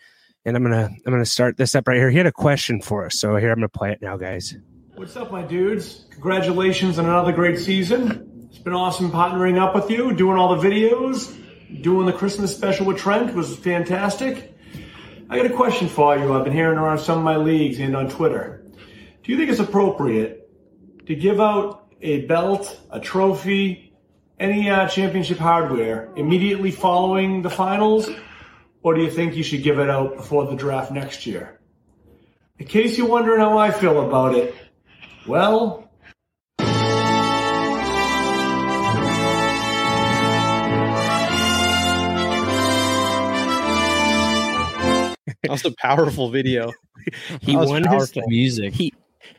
And 0.45 0.55
I'm 0.55 0.63
gonna 0.63 0.89
I'm 1.05 1.11
gonna 1.11 1.25
start 1.25 1.57
this 1.57 1.75
up 1.75 1.87
right 1.87 1.97
here. 1.97 2.09
He 2.09 2.17
had 2.17 2.27
a 2.27 2.31
question 2.31 2.81
for 2.81 3.05
us, 3.05 3.19
so 3.19 3.35
here 3.35 3.51
I'm 3.51 3.57
gonna 3.57 3.69
play 3.69 3.91
it 3.91 4.01
now, 4.01 4.17
guys. 4.17 4.55
What's 4.95 5.15
up, 5.17 5.31
my 5.31 5.43
dudes? 5.43 6.05
Congratulations 6.11 6.99
on 6.99 7.05
another 7.05 7.33
great 7.33 7.59
season. 7.59 8.47
It's 8.49 8.59
been 8.59 8.73
awesome 8.73 9.11
partnering 9.11 9.59
up 9.59 9.75
with 9.75 9.89
you, 9.89 10.13
doing 10.13 10.37
all 10.37 10.55
the 10.55 10.65
videos, 10.65 11.35
doing 11.81 12.05
the 12.05 12.13
Christmas 12.13 12.55
special 12.55 12.85
with 12.85 12.97
Trent 12.97 13.33
was 13.33 13.55
fantastic. 13.57 14.55
I 15.29 15.37
got 15.37 15.47
a 15.47 15.53
question 15.53 15.89
for 15.89 16.17
you. 16.17 16.33
I've 16.33 16.43
been 16.43 16.53
hearing 16.53 16.77
around 16.77 16.99
some 16.99 17.17
of 17.17 17.23
my 17.23 17.35
leagues 17.35 17.79
and 17.79 17.95
on 17.95 18.09
Twitter. 18.09 18.63
Do 19.23 19.31
you 19.31 19.37
think 19.37 19.49
it's 19.49 19.59
appropriate 19.59 20.47
to 21.07 21.15
give 21.15 21.41
out 21.41 21.84
a 22.01 22.25
belt, 22.25 22.79
a 22.91 22.99
trophy, 22.99 23.93
any 24.39 24.69
uh, 24.69 24.87
championship 24.87 25.37
hardware 25.37 26.09
immediately 26.15 26.71
following 26.71 27.41
the 27.41 27.49
finals? 27.49 28.09
Or 28.83 28.93
do 28.93 29.01
you 29.01 29.09
think 29.09 29.35
you 29.35 29.43
should 29.43 29.63
give 29.63 29.79
it 29.79 29.89
out 29.89 30.15
before 30.17 30.45
the 30.45 30.55
draft 30.55 30.91
next 30.91 31.25
year? 31.25 31.59
In 32.59 32.67
case 32.67 32.97
you're 32.97 33.07
wondering 33.07 33.39
how 33.39 33.57
I 33.57 33.71
feel 33.71 34.07
about 34.07 34.35
it, 34.35 34.53
well, 35.27 35.89
That 45.41 45.49
was 45.51 45.65
a 45.65 45.71
powerful 45.71 46.29
video. 46.29 46.71
He 47.41 47.53
That 47.53 47.59
was 47.59 47.69
won 47.69 47.83
his. 47.87 48.13
Music. 48.27 48.73
he 48.73 48.91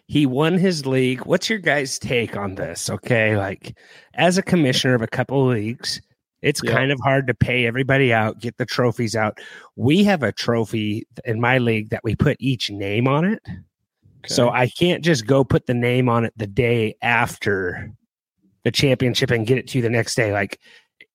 he 0.06 0.26
won 0.26 0.58
his 0.58 0.86
league. 0.86 1.24
What's 1.26 1.50
your 1.50 1.58
guys' 1.58 1.98
take 1.98 2.36
on 2.36 2.54
this? 2.54 2.90
Okay, 2.90 3.36
like 3.36 3.76
as 4.14 4.38
a 4.38 4.42
commissioner 4.42 4.94
of 4.94 5.02
a 5.02 5.06
couple 5.06 5.42
of 5.42 5.56
leagues, 5.56 6.00
it's 6.42 6.60
Yeah. 6.62 6.72
kind 6.72 6.92
of 6.92 7.00
hard 7.02 7.26
to 7.26 7.34
pay 7.34 7.66
everybody 7.66 8.12
out, 8.12 8.40
get 8.40 8.56
the 8.56 8.66
trophies 8.66 9.16
out. 9.16 9.38
We 9.74 10.04
have 10.04 10.22
a 10.22 10.32
trophy 10.32 11.06
in 11.24 11.40
my 11.40 11.58
league 11.58 11.90
that 11.90 12.04
we 12.04 12.14
put 12.14 12.36
each 12.40 12.70
name 12.70 13.08
on 13.08 13.24
it. 13.24 13.40
So 14.26 14.50
I 14.50 14.68
can't 14.68 15.04
just 15.04 15.26
go 15.26 15.44
put 15.44 15.66
the 15.66 15.74
name 15.74 16.08
on 16.08 16.24
it 16.24 16.32
the 16.36 16.46
day 16.48 16.96
after 17.00 17.92
the 18.64 18.72
championship 18.72 19.30
and 19.30 19.46
get 19.46 19.58
it 19.58 19.68
to 19.68 19.78
you 19.78 19.82
the 19.82 19.90
next 19.90 20.16
day. 20.16 20.32
Like 20.32 20.58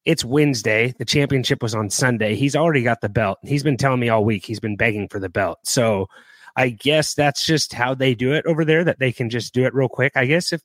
it's 0.06 0.26
Wednesday. 0.26 0.94
The 0.98 1.06
championship 1.06 1.62
was 1.62 1.76
on 1.76 1.90
Sunday. 1.90 2.36
He's 2.36 2.56
already 2.56 2.84
got 2.84 3.02
the 3.02 3.10
belt. 3.10 3.38
He's 3.44 3.64
been 3.64 3.78
telling 3.78 4.00
me 4.00 4.10
all 4.10 4.24
week 4.26 4.46
he's 4.46 4.60
been 4.60 4.78
begging 4.78 5.08
for 5.10 5.20
the 5.20 5.30
belt. 5.30 5.60
So 5.64 6.08
I 6.56 6.70
guess 6.70 7.14
that's 7.14 7.46
just 7.46 7.74
how 7.74 7.94
they 7.96 8.14
do 8.16 8.34
it 8.34 8.46
over 8.46 8.66
there, 8.66 8.84
that 8.84 9.00
they 9.00 9.12
can 9.12 9.30
just 9.30 9.54
do 9.54 9.64
it 9.66 9.74
real 9.74 9.90
quick. 9.90 10.14
I 10.16 10.26
guess 10.26 10.52
if 10.54 10.62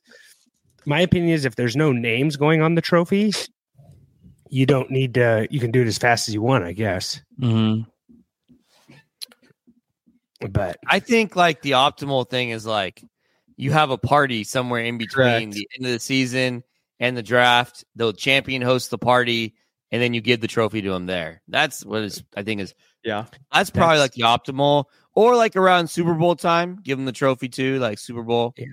my 0.85 1.01
opinion 1.01 1.33
is 1.33 1.45
if 1.45 1.55
there's 1.55 1.75
no 1.75 1.91
names 1.91 2.35
going 2.35 2.61
on 2.61 2.75
the 2.75 2.81
trophy, 2.81 3.33
you 4.49 4.65
don't 4.65 4.89
need 4.91 5.13
to 5.15 5.47
you 5.49 5.59
can 5.59 5.71
do 5.71 5.81
it 5.81 5.87
as 5.87 5.97
fast 5.97 6.27
as 6.27 6.33
you 6.33 6.41
want, 6.41 6.63
I 6.63 6.73
guess. 6.73 7.21
hmm 7.39 7.81
But 10.49 10.77
I 10.87 10.99
think 10.99 11.35
like 11.35 11.61
the 11.61 11.71
optimal 11.71 12.29
thing 12.29 12.49
is 12.51 12.65
like 12.65 13.01
you 13.55 13.71
have 13.71 13.89
a 13.89 13.97
party 13.97 14.43
somewhere 14.43 14.83
in 14.83 14.97
between 14.97 15.25
Correct. 15.25 15.51
the 15.53 15.67
end 15.77 15.85
of 15.85 15.91
the 15.91 15.99
season 15.99 16.63
and 16.99 17.17
the 17.17 17.23
draft. 17.23 17.83
The 17.95 18.13
champion 18.13 18.61
hosts 18.61 18.89
the 18.89 18.99
party, 18.99 19.55
and 19.91 20.01
then 20.01 20.13
you 20.13 20.21
give 20.21 20.41
the 20.41 20.47
trophy 20.47 20.81
to 20.83 20.93
him 20.93 21.07
there. 21.07 21.41
That's 21.47 21.83
what 21.83 22.03
is 22.03 22.23
I 22.35 22.43
think 22.43 22.61
is 22.61 22.75
Yeah. 23.03 23.25
that's 23.51 23.71
probably 23.71 23.97
That's- 23.97 24.01
like 24.01 24.11
the 24.13 24.53
optimal. 24.53 24.85
Or 25.17 25.35
like 25.35 25.55
around 25.55 25.89
Super 25.89 26.13
Bowl 26.13 26.35
time, 26.35 26.77
give 26.83 26.99
them 26.99 27.05
the 27.05 27.11
trophy 27.11 27.49
too, 27.49 27.79
like 27.79 27.97
Super 27.97 28.21
Bowl. 28.21 28.53
Yeah. 28.55 28.67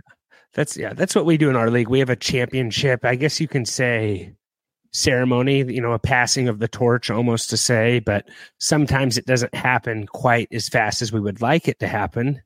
That's 0.53 0.77
yeah, 0.77 0.93
that's 0.93 1.15
what 1.15 1.25
we 1.25 1.39
do 1.39 1.49
in 1.49 1.57
our 1.57 1.71
league. 1.71 1.89
We 1.89 2.01
have 2.01 2.11
a 2.11 2.17
championship. 2.17 3.03
I 3.03 3.15
guess 3.15 3.41
you 3.41 3.49
can 3.49 3.65
say 3.65 4.37
ceremony, 4.93 5.65
you 5.65 5.81
know, 5.81 5.93
a 5.93 5.99
passing 5.99 6.47
of 6.47 6.59
the 6.59 6.69
torch 6.69 7.11
almost 7.11 7.49
to 7.49 7.57
say, 7.57 8.01
but 8.01 8.29
sometimes 8.59 9.17
it 9.17 9.25
doesn't 9.25 9.55
happen 9.55 10.07
quite 10.07 10.49
as 10.53 10.69
fast 10.69 11.01
as 11.01 11.15
we 11.15 11.19
would 11.19 11.41
like 11.41 11.67
it 11.67 11.79
to 11.79 11.89
happen. 11.89 12.43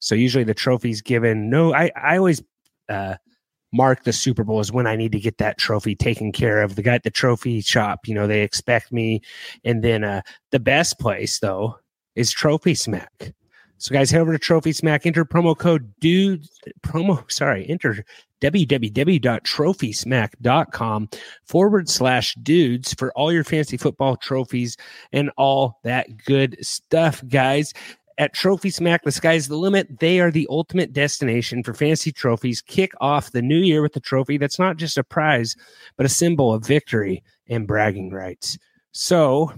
So 0.00 0.14
usually 0.14 0.44
the 0.44 0.52
trophy's 0.52 1.00
given. 1.00 1.48
No, 1.48 1.72
I 1.72 1.90
I 1.96 2.18
always 2.18 2.42
uh 2.90 3.14
mark 3.72 4.04
the 4.04 4.12
Super 4.12 4.44
Bowl 4.44 4.60
as 4.60 4.70
when 4.70 4.86
I 4.86 4.94
need 4.94 5.12
to 5.12 5.20
get 5.20 5.38
that 5.38 5.56
trophy 5.56 5.94
taken 5.94 6.32
care 6.32 6.60
of. 6.60 6.76
The 6.76 6.82
guy 6.82 6.96
at 6.96 7.02
the 7.02 7.10
trophy 7.10 7.62
shop, 7.62 8.00
you 8.08 8.14
know, 8.14 8.26
they 8.26 8.42
expect 8.42 8.92
me. 8.92 9.22
And 9.64 9.82
then 9.82 10.04
uh 10.04 10.20
the 10.52 10.60
best 10.60 10.98
place 10.98 11.38
though 11.38 11.78
is 12.18 12.32
Trophy 12.32 12.74
Smack. 12.74 13.32
So 13.78 13.92
guys, 13.92 14.10
head 14.10 14.20
over 14.20 14.32
to 14.32 14.38
Trophy 14.38 14.72
Smack, 14.72 15.06
enter 15.06 15.24
promo 15.24 15.56
code 15.56 15.94
dude 16.00 16.44
promo, 16.82 17.30
sorry, 17.30 17.64
enter 17.68 18.04
www.trophysmack.com 18.40 21.08
forward 21.44 21.88
slash 21.88 22.34
dudes 22.36 22.94
for 22.94 23.12
all 23.12 23.32
your 23.32 23.44
fantasy 23.44 23.76
football 23.76 24.16
trophies 24.16 24.76
and 25.12 25.30
all 25.36 25.78
that 25.84 26.08
good 26.24 26.56
stuff, 26.60 27.22
guys. 27.28 27.72
At 28.18 28.34
Trophy 28.34 28.70
Smack, 28.70 29.04
the 29.04 29.12
sky's 29.12 29.46
the 29.46 29.56
limit. 29.56 30.00
They 30.00 30.18
are 30.18 30.32
the 30.32 30.48
ultimate 30.50 30.92
destination 30.92 31.62
for 31.62 31.72
fantasy 31.72 32.10
trophies. 32.10 32.60
Kick 32.60 32.90
off 33.00 33.30
the 33.30 33.42
new 33.42 33.58
year 33.58 33.80
with 33.80 33.94
a 33.94 34.00
trophy 34.00 34.38
that's 34.38 34.58
not 34.58 34.76
just 34.76 34.98
a 34.98 35.04
prize, 35.04 35.54
but 35.96 36.04
a 36.04 36.08
symbol 36.08 36.52
of 36.52 36.66
victory 36.66 37.22
and 37.48 37.68
bragging 37.68 38.10
rights. 38.10 38.58
So, 38.90 39.52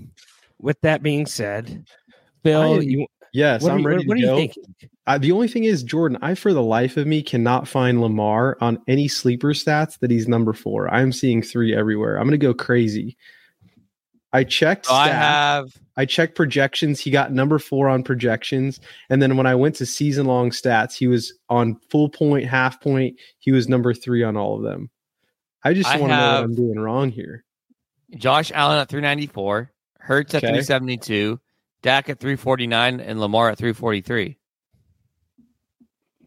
with 0.58 0.78
that 0.82 1.02
being 1.02 1.24
said, 1.24 1.86
Bill, 2.42 2.74
I 2.74 2.78
you, 2.80 3.06
Yes, 3.32 3.64
I'm 3.64 3.80
you, 3.80 3.86
ready 3.86 3.98
what, 3.98 4.08
what 4.08 4.14
to 4.14 4.20
are 4.20 4.24
you 4.24 4.26
go. 4.26 4.36
thinking? 4.36 4.64
Uh, 5.06 5.18
the 5.18 5.32
only 5.32 5.48
thing 5.48 5.64
is, 5.64 5.82
Jordan, 5.82 6.18
I 6.20 6.34
for 6.34 6.52
the 6.52 6.62
life 6.62 6.96
of 6.96 7.06
me 7.06 7.22
cannot 7.22 7.68
find 7.68 8.00
Lamar 8.00 8.56
on 8.60 8.78
any 8.88 9.08
sleeper 9.08 9.48
stats 9.48 9.98
that 10.00 10.10
he's 10.10 10.28
number 10.28 10.52
four. 10.52 10.92
I'm 10.92 11.12
seeing 11.12 11.42
three 11.42 11.74
everywhere. 11.74 12.16
I'm 12.16 12.24
going 12.24 12.38
to 12.38 12.46
go 12.46 12.54
crazy. 12.54 13.16
I 14.32 14.44
checked. 14.44 14.86
So 14.86 14.94
I 14.94 15.08
have 15.08 15.76
I 15.96 16.04
checked 16.04 16.34
projections. 16.36 17.00
He 17.00 17.10
got 17.10 17.32
number 17.32 17.58
four 17.58 17.88
on 17.88 18.02
projections. 18.02 18.80
And 19.10 19.20
then 19.20 19.36
when 19.36 19.46
I 19.46 19.54
went 19.54 19.74
to 19.76 19.86
season 19.86 20.26
long 20.26 20.50
stats, 20.50 20.96
he 20.96 21.06
was 21.06 21.32
on 21.48 21.76
full 21.90 22.08
point, 22.08 22.46
half 22.46 22.80
point. 22.80 23.18
He 23.38 23.52
was 23.52 23.68
number 23.68 23.92
three 23.92 24.22
on 24.22 24.36
all 24.36 24.56
of 24.56 24.62
them. 24.62 24.90
I 25.64 25.74
just 25.74 25.90
want 25.90 26.12
to 26.12 26.16
know 26.16 26.34
what 26.34 26.44
I'm 26.44 26.54
doing 26.54 26.78
wrong 26.78 27.10
here. 27.10 27.44
Josh 28.16 28.50
Allen 28.52 28.78
at 28.78 28.88
394, 28.88 29.70
Hurts 29.98 30.34
at 30.34 30.38
Okay. 30.38 30.46
372, 30.46 31.38
Dak 31.82 32.08
at 32.08 32.20
349, 32.20 33.00
and 33.00 33.20
Lamar 33.20 33.50
at 33.50 33.58
343. 33.58 34.36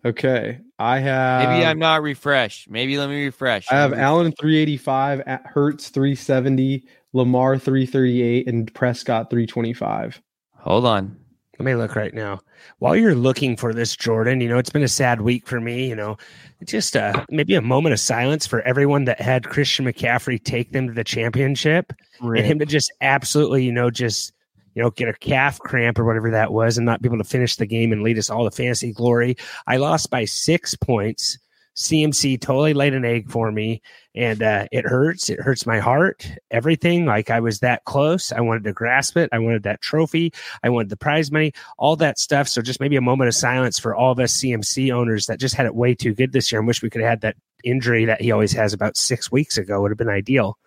Okay. 0.06 0.60
I 0.80 1.00
have. 1.00 1.50
Maybe 1.50 1.66
I'm 1.66 1.80
not 1.80 2.02
refreshed. 2.02 2.70
Maybe 2.70 2.98
let 2.98 3.10
me 3.10 3.26
refresh. 3.26 3.72
I 3.72 3.76
have 3.76 3.92
Let 3.92 4.00
Allen 4.00 4.34
385, 4.40 5.22
at 5.22 5.46
Hurts 5.46 5.90
370, 5.90 6.86
Lamar 7.14 7.58
338, 7.58 8.48
and 8.48 8.74
Prescott 8.74 9.30
325. 9.30 10.22
Hold 10.58 10.86
on. 10.86 11.18
Let 11.60 11.66
me 11.66 11.76
look 11.76 11.96
right 11.96 12.14
now. 12.14 12.42
While 12.80 12.96
you're 12.96 13.16
looking 13.16 13.56
for 13.56 13.74
this, 13.74 13.96
Jordan, 13.96 14.42
you 14.42 14.50
know, 14.50 14.58
it's 14.58 14.72
been 14.72 14.84
a 14.84 14.88
sad 14.88 15.22
week 15.22 15.48
for 15.48 15.62
me. 15.62 15.88
You 15.88 15.96
know, 15.96 16.18
just 16.66 16.98
uh, 16.98 17.26
maybe 17.30 17.54
a 17.56 17.62
moment 17.62 17.94
of 17.94 18.00
silence 18.00 18.48
for 18.48 18.62
everyone 18.62 19.06
that 19.06 19.22
had 19.22 19.48
Christian 19.48 19.86
McCaffrey 19.86 20.44
take 20.44 20.72
them 20.72 20.88
to 20.88 20.94
the 20.94 21.04
championship 21.04 21.94
and 22.22 22.40
him 22.40 22.60
to 22.60 22.66
just 22.66 22.92
absolutely, 23.02 23.64
you 23.64 23.72
know, 23.72 23.92
just, 23.92 24.34
you 24.76 24.82
know, 24.82 24.90
get 24.90 25.10
a 25.10 25.14
calf 25.14 25.60
cramp 25.60 26.00
or 26.00 26.06
whatever 26.06 26.32
that 26.32 26.52
was 26.52 26.78
and 26.78 26.86
not 26.86 27.02
be 27.02 27.08
able 27.08 27.18
to 27.18 27.24
finish 27.24 27.56
the 27.56 27.66
game 27.66 27.92
and 27.92 28.04
lead 28.04 28.18
us 28.18 28.30
all 28.30 28.50
to 28.50 28.56
fantasy 28.56 28.92
glory. 28.92 29.38
I 29.68 29.78
lost 29.78 30.10
by 30.10 30.26
six 30.26 30.76
points. 30.76 31.38
CMC 31.76 32.40
totally 32.40 32.76
laid 32.76 32.94
an 32.94 33.04
egg 33.04 33.32
for 33.32 33.52
me 33.52 33.82
and 34.14 34.44
uh, 34.44 34.68
it 34.72 34.86
hurts. 34.86 35.30
It 35.30 35.40
hurts 35.40 35.66
my 35.66 35.80
heart. 35.80 36.28
Everything 36.52 37.06
like 37.06 37.32
I 37.32 37.40
was 37.40 37.60
that 37.60 37.84
close. 37.86 38.32
I 38.32 38.42
wanted 38.42 38.64
to 38.66 38.74
grasp 38.74 39.18
it. 39.18 39.30
I 39.32 39.40
wanted 39.40 39.64
that 39.64 39.82
trophy. 39.82 40.34
I 40.64 40.70
wanted 40.70 40.90
the 40.90 40.98
prize 40.98 41.32
money, 41.32 41.52
all 41.80 41.96
that 41.96 42.20
stuff. 42.20 42.48
So 42.48 42.62
just 42.62 42.80
maybe 42.80 42.96
a 42.96 43.02
moment 43.02 43.28
of 43.28 43.34
silence 43.34 43.80
for 43.80 43.96
all 43.96 44.12
of 44.12 44.20
us 44.20 44.38
CMC 44.38 44.94
owners 44.94 45.26
that 45.26 45.40
just 45.40 45.56
had 45.56 45.66
it 45.66 45.74
way 45.74 45.96
too 45.96 46.14
good 46.14 46.32
this 46.32 46.52
year 46.52 46.60
and 46.60 46.68
wish 46.68 46.84
we 46.84 46.92
could 46.92 47.02
have 47.02 47.10
had 47.10 47.22
that 47.22 47.38
injury 47.64 48.06
that 48.06 48.22
he 48.22 48.32
always 48.32 48.52
has 48.52 48.74
about 48.74 48.96
six 48.96 49.32
weeks 49.32 49.58
ago 49.58 49.82
would 49.82 49.92
have 49.92 49.98
been 49.98 50.10
ideal. 50.10 50.60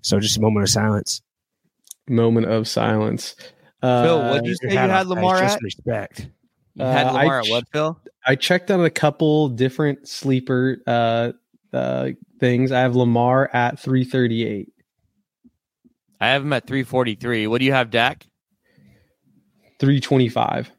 So 0.00 0.18
just 0.18 0.38
a 0.38 0.40
moment 0.40 0.64
of 0.64 0.70
silence. 0.70 1.20
Moment 2.08 2.46
of 2.46 2.68
silence. 2.68 3.34
Uh, 3.84 4.02
Phil, 4.02 4.18
what'd 4.30 4.46
you 4.46 4.54
say 4.56 4.72
you 4.72 4.78
had 4.78 5.06
Lamar 5.08 5.40
just 5.40 5.56
at? 5.56 5.62
respect. 5.62 6.28
You 6.74 6.84
had 6.84 7.06
Uh, 7.06 7.12
Lamar 7.12 7.36
I 7.40 7.44
at 7.44 7.50
what, 7.50 7.64
Phil? 7.72 8.00
I 8.26 8.34
checked 8.36 8.70
on 8.70 8.84
a 8.84 8.90
couple 8.90 9.48
different 9.50 10.08
sleeper 10.08 10.78
uh, 10.86 11.32
uh, 11.72 12.10
things. 12.40 12.72
I 12.72 12.80
have 12.80 12.96
Lamar 12.96 13.50
at 13.52 13.78
338. 13.78 14.72
I 16.20 16.28
have 16.28 16.42
him 16.42 16.52
at 16.54 16.66
343. 16.66 17.46
What 17.46 17.58
do 17.58 17.64
you 17.66 17.72
have, 17.72 17.90
Dak? 17.90 18.26
325. 19.80 20.70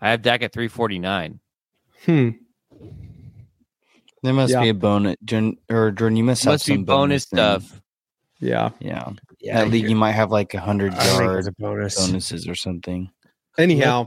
I 0.00 0.10
have 0.10 0.22
Dak 0.22 0.42
at 0.42 0.52
349. 0.52 1.38
Hmm. 2.04 2.30
There 4.22 4.32
must 4.34 4.52
Yeah. 4.52 4.62
be 4.62 4.68
a 4.70 4.74
bonus, 4.74 5.16
Jordan, 5.24 5.58
or 5.70 5.90
Jordan. 5.92 6.16
You 6.16 6.24
must 6.24 6.42
have 6.44 6.54
Must 6.54 6.66
be 6.66 6.74
some 6.74 6.84
bonus 6.84 7.26
thing. 7.26 7.36
stuff. 7.36 7.80
Yeah. 8.40 8.70
Yeah, 8.80 9.10
Yeah, 9.40 9.58
that 9.64 9.70
league 9.70 9.82
you're- 9.82 9.94
might 9.94 10.12
have 10.12 10.30
like 10.30 10.54
a 10.54 10.60
hundred 10.60 10.94
I 10.94 11.04
think 11.04 11.20
yard 11.20 11.46
a 11.46 11.52
bonus. 11.52 11.96
bonuses 12.06 12.48
or 12.48 12.54
something. 12.54 13.10
Anyhow, 13.56 14.06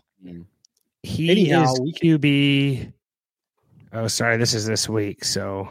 He 1.04 1.32
Anyhow, 1.32 1.64
is 1.74 1.80
QB. 2.02 2.94
Oh, 3.94 4.08
sorry, 4.08 4.38
this 4.38 4.54
is 4.54 4.66
this 4.66 4.88
week, 4.88 5.24
so 5.26 5.70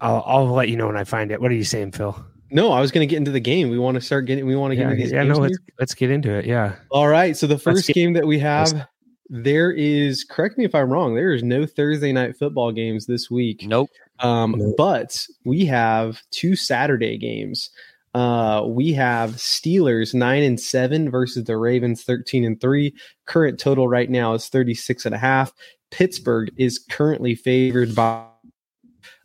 I'll 0.00 0.22
I'll 0.26 0.46
let 0.52 0.68
you 0.68 0.76
know 0.76 0.86
when 0.86 0.96
I 0.96 1.04
find 1.04 1.30
it. 1.30 1.40
What 1.40 1.50
are 1.50 1.54
you 1.54 1.64
saying, 1.64 1.92
Phil? 1.92 2.14
no, 2.50 2.70
I 2.72 2.80
was 2.82 2.90
going 2.92 3.06
to 3.06 3.10
get 3.10 3.16
into 3.16 3.30
the 3.30 3.40
game. 3.40 3.70
We 3.70 3.78
want 3.78 3.94
to 3.94 4.00
start 4.02 4.26
getting. 4.26 4.44
We 4.46 4.56
want 4.56 4.72
to 4.72 4.76
get 4.76 4.82
Yeah, 4.82 4.90
into 4.90 5.02
these 5.02 5.12
yeah, 5.12 5.24
games 5.24 5.36
no, 5.38 5.42
let's 5.42 5.58
let's 5.80 5.94
get 5.94 6.10
into 6.10 6.30
it. 6.32 6.44
Yeah, 6.44 6.74
All 6.90 7.08
right. 7.08 7.36
So 7.36 7.46
the 7.46 7.58
first 7.58 7.86
get- 7.86 7.94
game 7.94 8.12
that 8.14 8.26
we 8.26 8.36
let's- 8.42 8.72
have, 8.72 8.86
there 9.30 9.70
is. 9.70 10.24
Correct 10.24 10.58
me 10.58 10.64
if 10.66 10.74
I'm 10.74 10.90
wrong. 10.90 11.14
There 11.14 11.32
is 11.32 11.42
no 11.42 11.64
Thursday 11.64 12.12
night 12.12 12.36
football 12.36 12.72
games 12.72 13.06
this 13.06 13.30
week. 13.30 13.64
Nope. 13.66 13.88
Um, 14.18 14.54
Nope. 14.58 14.74
but 14.76 15.26
we 15.44 15.64
have 15.66 16.20
two 16.30 16.54
Saturday 16.56 17.16
games. 17.16 17.70
Uh, 18.14 18.64
we 18.66 18.92
have 18.92 19.30
Steelers 19.32 20.12
nine 20.12 20.42
and 20.42 20.60
seven 20.60 21.10
versus 21.10 21.44
the 21.44 21.56
Ravens 21.56 22.02
13 22.02 22.44
and 22.44 22.60
three. 22.60 22.94
Current 23.26 23.58
total 23.58 23.88
right 23.88 24.10
now 24.10 24.34
is 24.34 24.48
36 24.48 25.06
and 25.06 25.14
a 25.14 25.18
half. 25.18 25.52
Pittsburgh 25.90 26.50
is 26.56 26.78
currently 26.78 27.34
favored 27.34 27.94
by. 27.94 28.26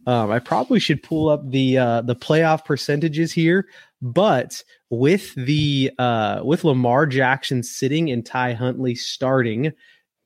Um, 0.06 0.32
I 0.32 0.40
probably 0.40 0.80
should 0.80 1.04
pull 1.04 1.28
up 1.28 1.50
the 1.50 1.78
uh, 1.78 2.02
the 2.02 2.16
playoff 2.16 2.64
percentages 2.64 3.34
here, 3.34 3.68
but 4.02 4.64
with 4.90 5.36
the 5.36 5.92
uh, 6.00 6.42
with 6.44 6.64
Lamar 6.64 7.06
Jackson 7.06 7.62
sitting 7.64 8.10
and 8.10 8.26
Ty 8.26 8.54
Huntley 8.54 8.96
starting, 8.96 9.74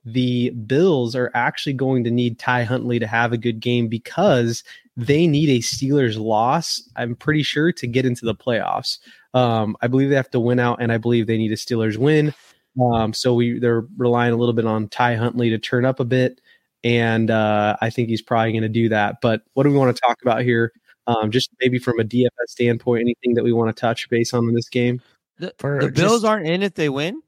the 0.05 0.51
Bills 0.51 1.15
are 1.15 1.31
actually 1.33 1.73
going 1.73 2.03
to 2.03 2.11
need 2.11 2.37
Ty 2.37 2.63
Huntley 2.63 2.99
to 2.99 3.07
have 3.07 3.33
a 3.33 3.37
good 3.37 3.59
game 3.59 3.87
because 3.87 4.63
they 4.97 5.27
need 5.27 5.49
a 5.49 5.59
Steelers 5.59 6.19
loss, 6.19 6.81
I'm 6.95 7.15
pretty 7.15 7.43
sure, 7.43 7.71
to 7.71 7.87
get 7.87 8.05
into 8.05 8.25
the 8.25 8.35
playoffs. 8.35 8.99
Um, 9.33 9.77
I 9.81 9.87
believe 9.87 10.09
they 10.09 10.15
have 10.15 10.31
to 10.31 10.39
win 10.39 10.59
out, 10.59 10.81
and 10.81 10.91
I 10.91 10.97
believe 10.97 11.27
they 11.27 11.37
need 11.37 11.51
a 11.51 11.55
Steelers 11.55 11.97
win. 11.97 12.33
Um, 12.81 13.13
so 13.13 13.33
we 13.33 13.59
they're 13.59 13.85
relying 13.97 14.33
a 14.33 14.37
little 14.37 14.53
bit 14.53 14.65
on 14.65 14.87
Ty 14.89 15.15
Huntley 15.15 15.49
to 15.49 15.57
turn 15.57 15.85
up 15.85 15.99
a 15.99 16.05
bit, 16.05 16.41
and 16.83 17.29
uh, 17.31 17.77
I 17.81 17.89
think 17.89 18.09
he's 18.09 18.21
probably 18.21 18.51
going 18.51 18.63
to 18.63 18.69
do 18.69 18.89
that. 18.89 19.17
But 19.21 19.41
what 19.53 19.63
do 19.63 19.69
we 19.71 19.77
want 19.77 19.95
to 19.95 20.01
talk 20.01 20.17
about 20.21 20.41
here? 20.43 20.71
Um, 21.07 21.31
just 21.31 21.49
maybe 21.59 21.79
from 21.79 21.99
a 21.99 22.03
DFS 22.03 22.27
standpoint, 22.47 23.01
anything 23.01 23.33
that 23.35 23.43
we 23.43 23.51
want 23.53 23.75
to 23.75 23.79
touch 23.79 24.09
base 24.09 24.33
on 24.33 24.47
in 24.47 24.53
this 24.53 24.69
game? 24.69 25.01
The, 25.39 25.53
For 25.57 25.81
the 25.81 25.91
Bills 25.91 26.21
just- 26.21 26.25
aren't 26.25 26.47
in 26.47 26.61
if 26.63 26.75
they 26.75 26.89
win. 26.89 27.21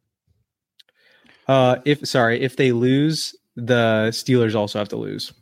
Uh, 1.47 1.77
if 1.83 2.07
sorry, 2.07 2.41
if 2.41 2.55
they 2.55 2.71
lose, 2.71 3.35
the 3.55 4.07
Steelers 4.11 4.55
also 4.55 4.79
have 4.79 4.89
to 4.89 4.95
lose. 4.95 5.33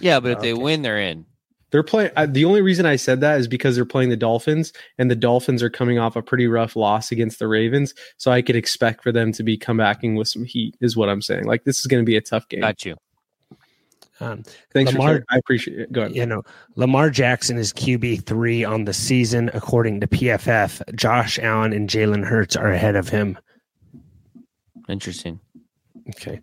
Yeah, 0.00 0.20
but 0.20 0.32
if 0.32 0.40
they 0.40 0.54
win, 0.54 0.82
they're 0.82 1.00
in. 1.00 1.26
They're 1.70 1.82
playing. 1.82 2.10
Uh, 2.16 2.26
the 2.26 2.44
only 2.44 2.62
reason 2.62 2.86
I 2.86 2.96
said 2.96 3.20
that 3.20 3.38
is 3.38 3.46
because 3.46 3.76
they're 3.76 3.84
playing 3.84 4.08
the 4.08 4.16
Dolphins, 4.16 4.72
and 4.96 5.10
the 5.10 5.16
Dolphins 5.16 5.62
are 5.62 5.68
coming 5.68 5.98
off 5.98 6.16
a 6.16 6.22
pretty 6.22 6.46
rough 6.46 6.76
loss 6.76 7.12
against 7.12 7.38
the 7.38 7.48
Ravens. 7.48 7.94
So 8.16 8.30
I 8.30 8.40
could 8.40 8.56
expect 8.56 9.02
for 9.02 9.12
them 9.12 9.32
to 9.32 9.42
be 9.42 9.58
comebacking 9.58 10.16
with 10.16 10.28
some 10.28 10.44
heat. 10.44 10.76
Is 10.80 10.96
what 10.96 11.08
I'm 11.08 11.20
saying. 11.20 11.44
Like 11.44 11.64
this 11.64 11.78
is 11.78 11.86
going 11.86 12.02
to 12.02 12.06
be 12.06 12.16
a 12.16 12.22
tough 12.22 12.48
game. 12.48 12.60
Got 12.60 12.86
you. 12.86 12.96
um, 14.20 14.44
Thanks 14.72 14.92
Lamar- 14.92 15.18
for. 15.18 15.24
I 15.28 15.36
appreciate 15.36 15.78
it. 15.78 15.92
Go 15.92 16.02
ahead. 16.02 16.16
you 16.16 16.24
know, 16.24 16.42
Lamar 16.76 17.10
Jackson 17.10 17.58
is 17.58 17.74
QB 17.74 18.24
three 18.24 18.64
on 18.64 18.86
the 18.86 18.94
season 18.94 19.50
according 19.52 20.00
to 20.00 20.06
PFF. 20.06 20.94
Josh 20.94 21.38
Allen 21.38 21.74
and 21.74 21.88
Jalen 21.90 22.24
Hurts 22.24 22.56
are 22.56 22.72
ahead 22.72 22.96
of 22.96 23.10
him. 23.10 23.36
Interesting. 24.88 25.38
Okay. 26.10 26.40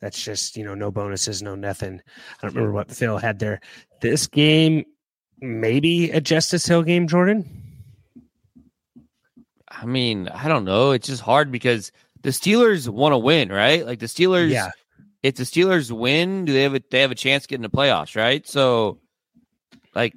That's 0.00 0.22
just, 0.22 0.56
you 0.56 0.64
know, 0.64 0.74
no 0.74 0.90
bonuses, 0.90 1.42
no 1.42 1.54
nothing. 1.54 2.00
I 2.38 2.46
don't 2.46 2.54
remember 2.54 2.72
what 2.72 2.90
Phil 2.90 3.18
had 3.18 3.38
there. 3.38 3.60
This 4.00 4.26
game, 4.26 4.84
maybe 5.40 6.10
a 6.10 6.20
Justice 6.20 6.66
Hill 6.66 6.82
game, 6.82 7.06
Jordan. 7.06 7.44
I 9.68 9.86
mean, 9.86 10.28
I 10.28 10.48
don't 10.48 10.64
know. 10.64 10.90
It's 10.92 11.06
just 11.06 11.22
hard 11.22 11.52
because 11.52 11.92
the 12.22 12.30
Steelers 12.30 12.88
want 12.88 13.12
to 13.12 13.18
win, 13.18 13.50
right? 13.50 13.84
Like 13.84 13.98
the 13.98 14.06
Steelers. 14.06 14.50
Yeah. 14.50 14.70
If 15.22 15.34
the 15.34 15.42
Steelers 15.42 15.90
win, 15.90 16.46
do 16.46 16.54
they 16.54 16.62
have 16.62 16.74
a 16.74 16.82
they 16.90 17.02
have 17.02 17.10
a 17.10 17.14
chance 17.14 17.46
getting 17.46 17.62
the 17.62 17.68
playoffs, 17.68 18.16
right? 18.16 18.46
So, 18.48 19.00
like, 19.94 20.16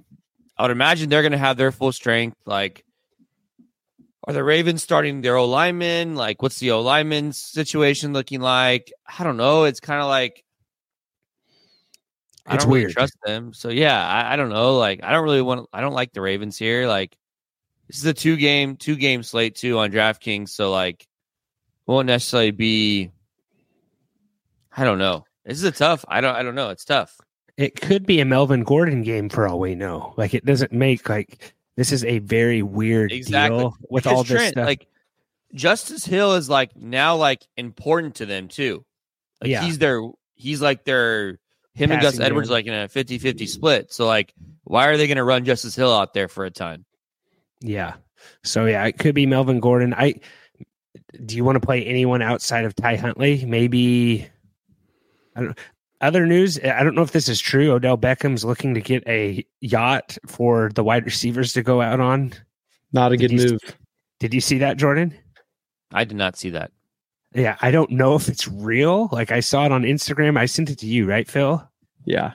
I 0.57 0.61
would 0.61 0.71
imagine 0.71 1.09
they're 1.09 1.21
going 1.21 1.33
to 1.33 1.37
have 1.37 1.57
their 1.57 1.73
full 1.73 1.91
strength. 1.91 2.37
Like, 2.45 2.85
are 4.25 4.33
the 4.33 4.43
Ravens 4.43 4.83
starting 4.83 5.21
their 5.21 5.37
O 5.37 5.45
lineman? 5.45 6.15
Like, 6.15 6.41
what's 6.41 6.59
the 6.59 6.71
O 6.71 6.81
lineman 6.81 7.33
situation 7.33 8.13
looking 8.13 8.41
like? 8.41 8.91
I 9.19 9.23
don't 9.23 9.37
know. 9.37 9.65
It's 9.65 9.79
kind 9.79 10.01
of 10.01 10.07
like 10.07 10.43
I 12.45 12.55
It's 12.55 12.65
don't 12.65 12.73
really 12.73 12.91
trust 12.91 13.17
them. 13.25 13.53
So 13.53 13.69
yeah, 13.69 14.05
I, 14.05 14.33
I 14.33 14.35
don't 14.35 14.49
know. 14.49 14.77
Like, 14.77 15.01
I 15.03 15.11
don't 15.11 15.23
really 15.23 15.41
want. 15.41 15.69
I 15.73 15.81
don't 15.81 15.93
like 15.93 16.13
the 16.13 16.21
Ravens 16.21 16.57
here. 16.57 16.87
Like, 16.87 17.15
this 17.87 17.97
is 17.97 18.05
a 18.05 18.13
two 18.13 18.37
game 18.37 18.75
two 18.75 18.95
game 18.95 19.23
slate 19.23 19.55
too 19.55 19.77
on 19.79 19.91
DraftKings. 19.91 20.49
So 20.49 20.71
like, 20.71 21.07
won't 21.85 22.07
necessarily 22.07 22.51
be. 22.51 23.11
I 24.75 24.83
don't 24.83 24.97
know. 24.97 25.25
This 25.45 25.57
is 25.57 25.63
a 25.63 25.71
tough. 25.71 26.03
I 26.07 26.21
don't. 26.21 26.35
I 26.35 26.43
don't 26.43 26.55
know. 26.55 26.69
It's 26.69 26.85
tough. 26.85 27.15
It 27.55 27.79
could 27.79 28.05
be 28.05 28.19
a 28.19 28.25
Melvin 28.25 28.63
Gordon 28.63 29.03
game 29.03 29.29
for 29.29 29.47
all 29.47 29.59
we 29.59 29.75
know. 29.75 30.13
Like 30.17 30.33
it 30.33 30.45
doesn't 30.45 30.71
make 30.71 31.07
like 31.07 31.53
this 31.75 31.91
is 31.91 32.03
a 32.05 32.19
very 32.19 32.61
weird 32.61 33.11
Exactly. 33.11 33.59
deal 33.59 33.77
with 33.89 34.03
Because 34.03 34.17
all 34.17 34.23
this 34.23 34.31
Trent, 34.37 34.51
stuff. 34.53 34.65
Like 34.65 34.87
Justice 35.53 36.05
Hill 36.05 36.33
is 36.33 36.49
like 36.49 36.75
now 36.75 37.15
like 37.15 37.45
important 37.57 38.15
to 38.15 38.25
them 38.25 38.47
too. 38.47 38.85
Like 39.41 39.51
Yeah. 39.51 39.61
he's 39.63 39.77
their 39.77 40.01
he's 40.35 40.61
like 40.61 40.83
their 40.83 41.39
him 41.75 41.91
and 41.91 42.01
Gus 42.01 42.13
Passing 42.13 42.25
Edwards 42.25 42.49
like 42.49 42.65
in 42.67 42.73
a 42.73 42.87
50-50 42.87 43.47
split. 43.47 43.91
So 43.93 44.05
like 44.05 44.33
why 44.63 44.87
are 44.87 44.97
they 44.97 45.07
going 45.07 45.17
to 45.17 45.23
run 45.23 45.43
Justice 45.45 45.75
Hill 45.75 45.91
out 45.93 46.13
there 46.13 46.27
for 46.27 46.45
a 46.45 46.51
ton? 46.51 46.85
Yeah. 47.61 47.95
So 48.43 48.65
yeah, 48.65 48.85
it 48.85 48.97
could 48.97 49.15
be 49.15 49.25
Melvin 49.25 49.59
Gordon. 49.59 49.93
I 49.93 50.15
do 51.25 51.35
you 51.35 51.43
want 51.43 51.55
to 51.55 51.65
play 51.65 51.83
anyone 51.85 52.21
outside 52.21 52.65
of 52.65 52.75
Ty 52.75 52.95
Huntley? 52.95 53.45
Maybe 53.45 54.27
I 55.35 55.41
don't 55.41 55.57
other 56.03 56.25
news, 56.27 56.59
I 56.59 56.83
don't 56.83 56.95
know 56.95 57.01
if 57.01 57.11
this 57.11 57.27
is 57.29 57.39
true. 57.39 57.71
Odell 57.71 57.97
Beckham's 57.97 58.45
looking 58.45 58.73
to 58.75 58.81
get 58.81 59.03
a 59.07 59.45
yacht 59.61 60.17
for 60.27 60.69
the 60.75 60.83
wide 60.83 61.05
receivers 61.05 61.53
to 61.53 61.63
go 61.63 61.81
out 61.81 61.99
on. 61.99 62.33
Not 62.91 63.11
a 63.13 63.17
Did 63.17 63.31
good 63.31 63.39
you- 63.41 63.49
move. 63.53 63.77
Did 64.19 64.33
you 64.33 64.41
see 64.41 64.59
that, 64.59 64.77
Jordan? 64.77 65.13
I 65.91 66.03
did 66.05 66.15
not 66.17 66.37
see 66.37 66.49
that. 66.51 66.71
Yeah, 67.35 67.57
I 67.61 67.71
don't 67.71 67.89
know 67.91 68.15
if 68.15 68.29
it's 68.29 68.47
real. 68.47 69.09
Like 69.11 69.31
I 69.31 69.39
saw 69.39 69.65
it 69.65 69.71
on 69.71 69.83
Instagram. 69.83 70.37
I 70.37 70.45
sent 70.45 70.69
it 70.69 70.77
to 70.79 70.85
you, 70.85 71.07
right, 71.07 71.27
Phil? 71.27 71.67
Yeah, 72.05 72.33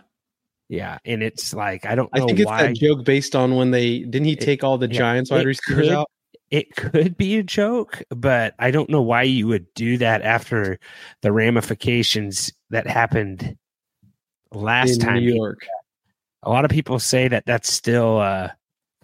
Yeah, 0.68 0.98
and 1.04 1.22
it's 1.22 1.54
like 1.54 1.86
I 1.86 1.94
don't 1.94 2.10
I 2.12 2.20
think 2.20 2.40
it's 2.40 2.46
why 2.46 2.64
that 2.64 2.76
joke 2.76 3.04
based 3.04 3.34
on 3.36 3.54
when 3.54 3.70
they 3.70 4.00
didn't 4.00 4.24
he 4.24 4.32
It- 4.32 4.40
take 4.40 4.64
all 4.64 4.76
the 4.78 4.88
yeah, 4.88 4.98
Giants 4.98 5.30
wide 5.30 5.46
receivers 5.46 5.86
could- 5.86 5.94
out. 5.94 6.10
It 6.50 6.74
could 6.76 7.16
be 7.16 7.38
a 7.38 7.42
joke, 7.42 8.02
but 8.10 8.54
I 8.58 8.70
don't 8.70 8.90
know 8.90 9.02
why 9.02 9.22
you 9.22 9.46
would 9.48 9.72
do 9.74 9.98
that 9.98 10.22
after 10.22 10.78
the 11.22 11.32
ramifications 11.32 12.52
that 12.70 12.86
happened 12.86 13.56
last 14.52 14.94
in 14.94 15.00
time. 15.00 15.14
New 15.16 15.34
York. 15.34 15.60
A 16.44 16.50
lot 16.50 16.64
of 16.64 16.70
people 16.70 16.98
say 16.98 17.28
that 17.28 17.44
that's 17.46 17.72
still 17.72 18.18
uh, 18.18 18.48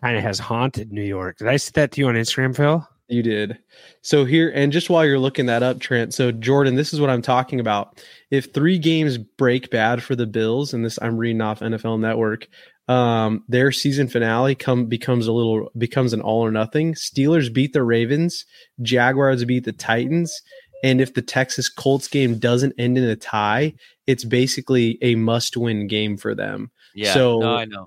kind 0.00 0.16
of 0.16 0.22
has 0.22 0.38
haunted 0.38 0.92
New 0.92 1.02
York. 1.02 1.38
Did 1.38 1.48
I 1.48 1.56
say 1.56 1.72
that 1.74 1.92
to 1.92 2.00
you 2.00 2.08
on 2.08 2.14
Instagram, 2.14 2.56
Phil? 2.56 2.86
You 3.08 3.22
did. 3.22 3.58
So 4.00 4.24
here, 4.24 4.50
and 4.54 4.72
just 4.72 4.88
while 4.88 5.04
you're 5.04 5.18
looking 5.18 5.46
that 5.46 5.62
up, 5.62 5.78
Trent. 5.78 6.14
So 6.14 6.32
Jordan, 6.32 6.74
this 6.74 6.94
is 6.94 7.00
what 7.00 7.10
I'm 7.10 7.20
talking 7.20 7.60
about. 7.60 8.02
If 8.30 8.54
three 8.54 8.78
games 8.78 9.18
break 9.18 9.68
bad 9.70 10.02
for 10.02 10.16
the 10.16 10.26
Bills, 10.26 10.72
and 10.72 10.84
this 10.84 10.98
I'm 11.02 11.18
reading 11.18 11.42
off 11.42 11.60
NFL 11.60 12.00
Network, 12.00 12.48
um, 12.88 13.42
their 13.48 13.72
season 13.72 14.08
finale 14.08 14.54
come 14.54 14.86
becomes 14.86 15.26
a 15.26 15.32
little 15.32 15.70
becomes 15.78 16.12
an 16.12 16.20
all 16.20 16.44
or 16.44 16.50
nothing. 16.50 16.94
Steelers 16.94 17.52
beat 17.52 17.72
the 17.72 17.82
Ravens, 17.82 18.44
Jaguars 18.82 19.44
beat 19.44 19.64
the 19.64 19.72
Titans, 19.72 20.42
and 20.82 21.00
if 21.00 21.14
the 21.14 21.22
Texans 21.22 21.68
Colts 21.68 22.08
game 22.08 22.38
doesn't 22.38 22.74
end 22.78 22.98
in 22.98 23.04
a 23.04 23.16
tie, 23.16 23.72
it's 24.06 24.24
basically 24.24 24.98
a 25.00 25.14
must-win 25.14 25.86
game 25.86 26.16
for 26.16 26.34
them. 26.34 26.70
Yeah. 26.94 27.14
So- 27.14 27.38
no, 27.40 27.54
I 27.56 27.64
know. 27.64 27.86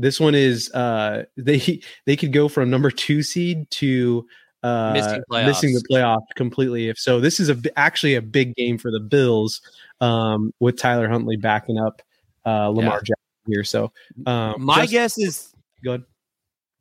This 0.00 0.20
one 0.20 0.36
is 0.36 0.72
uh 0.74 1.24
they 1.36 1.80
they 2.06 2.14
could 2.14 2.32
go 2.32 2.46
from 2.48 2.70
number 2.70 2.92
two 2.92 3.24
seed 3.24 3.68
to 3.72 4.24
uh 4.62 4.92
Missing 4.92 5.22
missing 5.46 5.74
the 5.74 5.82
playoff 5.90 6.22
completely. 6.36 6.88
If 6.88 6.98
so, 7.00 7.18
this 7.18 7.40
is 7.40 7.50
a 7.50 7.56
actually 7.76 8.14
a 8.14 8.22
big 8.22 8.54
game 8.54 8.78
for 8.78 8.92
the 8.92 9.00
Bills 9.00 9.60
um 10.00 10.54
with 10.60 10.78
Tyler 10.78 11.08
Huntley 11.08 11.36
backing 11.36 11.78
up 11.78 12.00
uh 12.46 12.68
Lamar 12.68 12.98
Jackson 13.00 13.14
here. 13.48 13.64
So 13.64 13.92
um 14.26 14.62
My 14.64 14.82
just- 14.82 14.92
guess 14.92 15.18
is 15.18 15.52
good. 15.82 16.04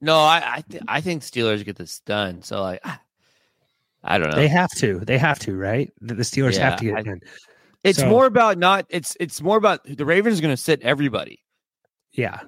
no. 0.01 0.17
I 0.19 0.43
I, 0.57 0.63
th- 0.69 0.83
I 0.87 1.01
think 1.01 1.23
Steelers 1.23 1.63
get 1.65 1.75
this 1.77 1.99
done. 2.01 2.41
So 2.43 2.61
like, 2.61 2.85
I 4.03 4.17
don't 4.17 4.29
know. 4.29 4.35
They 4.37 4.47
have 4.47 4.69
to. 4.77 4.99
They 4.99 5.17
have 5.17 5.39
to, 5.39 5.55
right? 5.55 5.91
The, 6.01 6.13
the 6.15 6.23
Steelers 6.23 6.53
Yeah, 6.55 6.69
have 6.69 6.79
to 6.79 6.85
get 6.85 6.99
it 6.99 7.05
done. 7.05 7.21
it's 7.83 7.99
so- 7.99 8.09
more 8.09 8.25
about 8.25 8.57
not. 8.57 8.85
It's 8.89 9.17
it's 9.19 9.41
more 9.41 9.57
about 9.57 9.81
the 9.85 10.05
Ravens 10.05 10.39
are 10.39 10.41
going 10.41 10.55
to 10.55 10.61
sit 10.61 10.81
everybody 10.81 11.43
Yeah. 12.13 12.41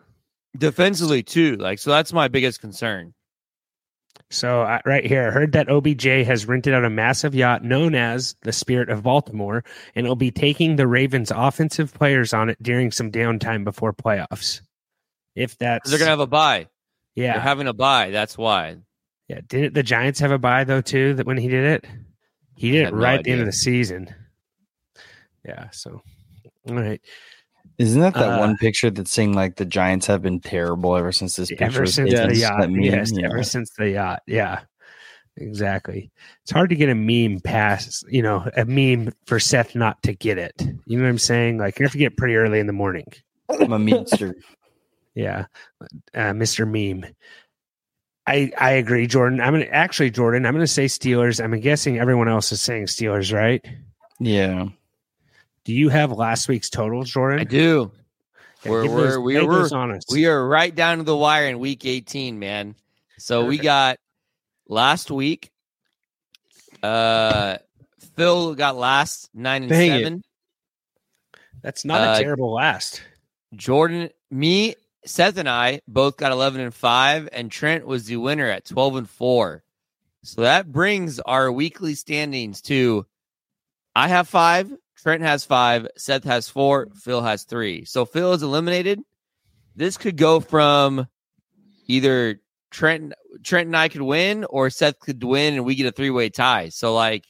defensively 0.58 1.24
too. 1.24 1.56
Like 1.58 1.80
so, 1.80 1.90
that's 1.92 2.14
my 2.14 2.28
biggest 2.28 2.62
concern. 2.62 3.14
So 4.32 4.62
I, 4.62 4.80
right 4.86 5.06
here, 5.06 5.28
I 5.28 5.32
heard 5.32 5.54
that 5.54 5.70
OBJ 5.70 6.04
has 6.26 6.46
rented 6.46 6.74
out 6.74 6.86
a 6.86 6.90
massive 6.90 7.34
yacht 7.34 7.64
known 7.64 7.96
as 7.96 8.36
the 8.44 8.52
Spirit 8.54 8.90
of 8.90 9.02
Baltimore, 9.04 9.64
and 9.96 10.06
it'll 10.06 10.16
be 10.16 10.30
taking 10.32 10.76
the 10.76 10.86
Ravens' 10.88 11.32
offensive 11.36 11.94
players 11.94 12.32
on 12.34 12.50
it 12.50 12.62
during 12.62 12.92
some 12.92 13.12
downtime 13.12 13.64
before 13.64 13.92
playoffs. 13.92 14.62
If 15.36 15.58
that's 15.58 15.90
They're 15.90 15.98
going 15.98 16.08
to 16.08 16.12
have 16.12 16.20
a 16.20 16.28
buy, 16.28 16.68
Yeah. 17.16 17.34
They're 17.34 17.42
having 17.42 17.68
a 17.68 17.74
buy. 17.74 18.12
That's 18.12 18.38
why. 18.38 18.78
yeah. 19.28 19.40
Didn't 19.48 19.74
the 19.74 19.84
Giants 19.84 20.20
have 20.20 20.32
a 20.32 20.38
buy 20.40 20.64
though 20.64 20.82
too? 20.82 21.16
That 21.16 21.26
when 21.26 21.38
he 21.38 21.48
did 21.48 21.64
it, 21.66 21.86
he 22.56 22.72
did 22.72 22.82
it 22.82 22.86
have 22.86 22.94
no 22.94 23.00
right 23.00 23.20
at 23.20 23.24
the 23.26 23.32
end 23.32 23.42
of 23.42 23.48
the 23.48 23.54
season. 23.54 24.14
Yeah. 25.46 25.70
So 25.72 26.02
all 26.68 26.76
right. 26.76 27.02
Isn't 27.80 28.02
that 28.02 28.14
that 28.16 28.34
Uh, 28.34 28.40
one 28.40 28.58
picture 28.58 28.92
that's 28.92 29.10
saying 29.12 29.34
like 29.34 29.56
the 29.56 29.66
Giants 29.66 30.06
have 30.08 30.22
been 30.22 30.40
terrible 30.42 30.96
ever 30.96 31.12
since 31.12 31.36
this 31.38 31.50
picture 31.50 31.64
ever 31.64 31.86
since 31.86 32.12
the 32.14 32.36
yacht. 32.36 32.70
Yes, 32.72 33.12
Yeah. 33.16 33.26
ever 33.26 33.42
since 33.42 33.72
the 33.78 33.90
yacht. 33.92 34.22
Yeah, 34.28 34.60
exactly. 35.38 36.12
It's 36.44 36.52
hard 36.52 36.70
to 36.72 36.76
get 36.76 36.90
a 36.90 36.96
meme 36.96 37.40
past, 37.40 38.06
you 38.10 38.22
know, 38.22 38.46
a 38.58 38.66
meme 38.66 39.14
for 39.26 39.40
Seth 39.40 39.76
not 39.76 40.04
to 40.04 40.14
get 40.14 40.38
it. 40.38 40.54
You 40.86 40.98
know 40.98 41.04
what 41.06 41.10
I'm 41.10 41.18
saying? 41.18 41.58
Like 41.58 41.80
you 41.80 41.86
have 41.86 41.94
to 41.94 41.98
get 41.98 42.18
pretty 42.18 42.36
early 42.36 42.60
in 42.60 42.68
the 42.68 42.74
morning. 42.74 43.06
I'm 43.50 43.72
a 43.74 43.80
memester. 43.80 44.34
Yeah, 45.16 45.46
uh, 46.14 46.32
Mr. 46.32 46.66
Meme. 46.66 47.12
I 48.28 48.52
I 48.58 48.72
agree, 48.74 49.06
Jordan. 49.08 49.42
I'm 49.42 49.54
gonna 49.54 49.66
actually, 49.66 50.12
Jordan. 50.12 50.46
I'm 50.46 50.54
gonna 50.54 50.68
say 50.68 50.86
Steelers. 50.86 51.44
I'm 51.44 51.60
guessing 51.60 51.98
everyone 52.00 52.30
else 52.30 52.52
is 52.54 52.62
saying 52.62 52.86
Steelers, 52.86 53.34
right? 53.34 53.66
Yeah. 54.20 54.68
Do 55.66 55.74
you 55.74 55.90
have 55.90 56.12
last 56.12 56.48
week's 56.48 56.70
totals, 56.70 57.10
Jordan? 57.10 57.40
I 57.40 57.44
do. 57.44 57.92
Yeah, 58.64 58.72
We're- 58.72 58.88
we're- 58.90 59.08
those- 59.10 59.18
we- 59.20 59.46
we're-. 59.48 60.00
We 60.12 60.26
are 60.26 60.48
right 60.48 60.74
down 60.74 60.98
to 60.98 61.04
the 61.04 61.16
wire 61.16 61.48
in 61.48 61.60
week 61.60 61.86
18, 61.86 62.40
man. 62.40 62.76
So 63.18 63.46
we 63.46 63.58
got 63.58 64.00
last 64.68 65.12
week. 65.12 65.52
Uh, 66.82 67.58
Phil 68.16 68.56
got 68.56 68.76
last 68.78 69.30
nine 69.34 69.64
and 69.64 69.70
Dang 69.72 69.92
it. 69.92 69.98
seven. 70.04 70.24
That's 71.62 71.84
not 71.84 72.02
uh, 72.02 72.14
a 72.20 72.22
terrible 72.24 72.54
last. 72.54 73.02
Jordan, 73.54 74.10
me, 74.32 74.76
Seth, 75.06 75.38
and 75.38 75.50
I 75.50 75.82
both 75.88 76.16
got 76.18 76.32
11 76.32 76.62
and 76.62 76.74
five, 76.74 77.28
and 77.34 77.52
Trent 77.52 77.86
was 77.86 78.06
the 78.06 78.18
winner 78.18 78.50
at 78.50 78.66
12 78.66 78.96
and 78.96 79.10
four. 79.10 79.64
So 80.24 80.42
that 80.42 80.72
brings 80.72 81.20
our 81.22 81.52
weekly 81.52 81.96
standings 81.96 82.62
to 82.64 83.06
I 83.96 84.08
have 84.10 84.28
five, 84.30 84.72
Trent 85.04 85.22
has 85.22 85.46
five, 85.46 85.88
Seth 85.98 86.26
has 86.26 86.50
four, 86.50 86.88
Phil 87.04 87.22
has 87.22 87.44
three. 87.44 87.86
So 87.86 88.06
Phil 88.06 88.34
is 88.34 88.44
eliminated. 88.44 89.00
This 89.76 89.98
could 89.98 90.18
go 90.18 90.40
from 90.40 91.08
either 91.88 92.42
Trent, 92.70 93.14
Trent 93.44 93.68
and 93.68 93.78
I 93.78 93.88
could 93.88 94.02
win, 94.02 94.44
or 94.44 94.70
Seth 94.70 95.00
could 95.00 95.24
win, 95.24 95.56
and 95.56 95.66
we 95.66 95.76
get 95.76 95.86
a 95.86 95.92
three 95.92 96.10
way 96.10 96.30
tie. 96.30 96.70
So 96.70 96.94
like 96.94 97.24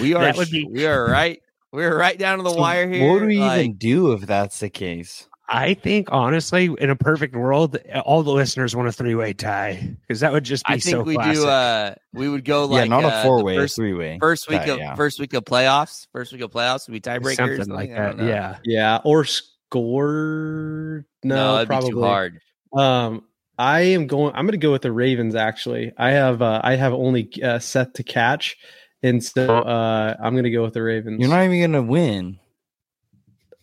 we 0.00 0.14
are, 0.14 0.32
be- 0.34 0.68
we 0.70 0.86
are 0.86 1.04
right, 1.04 1.40
we're 1.70 1.96
right 1.96 2.18
down 2.18 2.38
to 2.38 2.44
the 2.44 2.50
So 2.50 2.60
wire 2.60 2.88
here. 2.88 3.12
What 3.12 3.20
do 3.20 3.26
we 3.26 3.38
Like, 3.38 3.60
even 3.60 3.76
do 3.76 4.12
if 4.12 4.22
that's 4.22 4.60
the 4.60 4.70
case? 4.70 5.28
I 5.48 5.74
think 5.74 6.08
honestly, 6.10 6.70
in 6.78 6.88
a 6.88 6.96
perfect 6.96 7.34
world, 7.36 7.76
all 8.04 8.22
the 8.22 8.30
listeners 8.32 8.74
want 8.74 8.88
a 8.88 8.92
three 8.92 9.14
way 9.14 9.32
tie 9.32 9.96
because 10.00 10.20
that 10.20 10.32
would 10.32 10.44
just 10.44 10.64
be 10.66 10.74
I 10.74 10.78
think 10.78 10.92
so 10.96 11.02
we 11.02 11.14
classic. 11.14 11.42
do. 11.42 11.48
Uh, 11.48 11.94
we 12.14 12.28
would 12.28 12.44
go 12.44 12.64
like 12.64 12.78
yeah, 12.78 12.84
not 12.84 13.04
uh, 13.04 13.08
a 13.08 13.22
four 13.22 13.42
way, 13.44 13.56
a 13.56 13.60
First, 13.60 13.76
three 13.76 13.92
way. 13.92 14.18
first 14.20 14.48
week 14.48 14.60
tie, 14.62 14.68
of 14.70 14.78
yeah. 14.78 14.94
first 14.94 15.18
week 15.20 15.34
of 15.34 15.44
playoffs. 15.44 16.06
First 16.12 16.32
week 16.32 16.42
of 16.42 16.50
playoffs 16.50 16.88
would 16.88 16.92
be 16.94 17.00
tiebreakers. 17.00 17.36
something 17.36 17.68
like 17.74 17.90
that. 17.90 18.18
Yeah. 18.18 18.58
Yeah, 18.64 19.00
or 19.04 19.24
score. 19.24 21.04
No, 21.24 21.34
No, 21.34 21.52
that'd 21.54 21.68
probably 21.68 21.90
be 21.90 21.94
too 21.94 22.02
hard. 22.02 22.40
Um, 22.74 23.24
I 23.58 23.80
am 23.80 24.06
going. 24.06 24.34
I'm 24.34 24.44
going 24.46 24.52
to 24.52 24.58
go 24.58 24.72
with 24.72 24.82
the 24.82 24.92
Ravens. 24.92 25.34
Actually, 25.34 25.92
I 25.98 26.10
have 26.10 26.40
uh, 26.40 26.60
I 26.64 26.76
have 26.76 26.92
only 26.92 27.30
uh, 27.42 27.58
set 27.58 27.94
to 27.94 28.02
catch, 28.02 28.56
and 29.02 29.22
so 29.22 29.58
uh, 29.58 30.16
I'm 30.20 30.34
going 30.34 30.44
to 30.44 30.50
go 30.50 30.62
with 30.62 30.74
the 30.74 30.82
Ravens. 30.82 31.20
You're 31.20 31.28
not 31.28 31.44
even 31.44 31.60
gonna 31.60 31.82
win. 31.82 32.38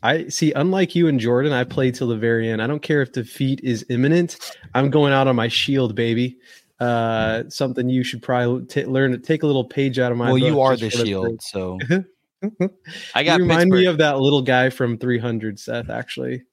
I 0.01 0.27
see. 0.29 0.53
Unlike 0.53 0.95
you 0.95 1.07
and 1.07 1.19
Jordan, 1.19 1.51
I 1.51 1.63
play 1.63 1.91
till 1.91 2.07
the 2.07 2.15
very 2.15 2.49
end. 2.49 2.61
I 2.61 2.67
don't 2.67 2.81
care 2.81 3.01
if 3.01 3.11
defeat 3.11 3.61
is 3.63 3.85
imminent. 3.89 4.37
I'm 4.73 4.89
going 4.89 5.13
out 5.13 5.27
on 5.27 5.35
my 5.35 5.47
shield, 5.47 5.95
baby. 5.95 6.37
Uh, 6.79 7.43
something 7.49 7.89
you 7.89 8.03
should 8.03 8.21
probably 8.21 8.65
t- 8.65 8.85
learn 8.85 9.11
to 9.11 9.17
take 9.17 9.43
a 9.43 9.45
little 9.45 9.65
page 9.65 9.99
out 9.99 10.11
of 10.11 10.17
my. 10.17 10.27
well, 10.27 10.37
you 10.37 10.61
are 10.61 10.77
the 10.77 10.89
shield, 10.89 11.41
so 11.41 11.77
I 13.13 13.23
got 13.23 13.39
you 13.39 13.43
remind 13.43 13.69
me 13.69 13.85
of 13.85 13.97
that 13.97 14.19
little 14.19 14.41
guy 14.41 14.69
from 14.69 14.97
300, 14.97 15.59
Seth. 15.59 15.89
Actually, 15.89 16.43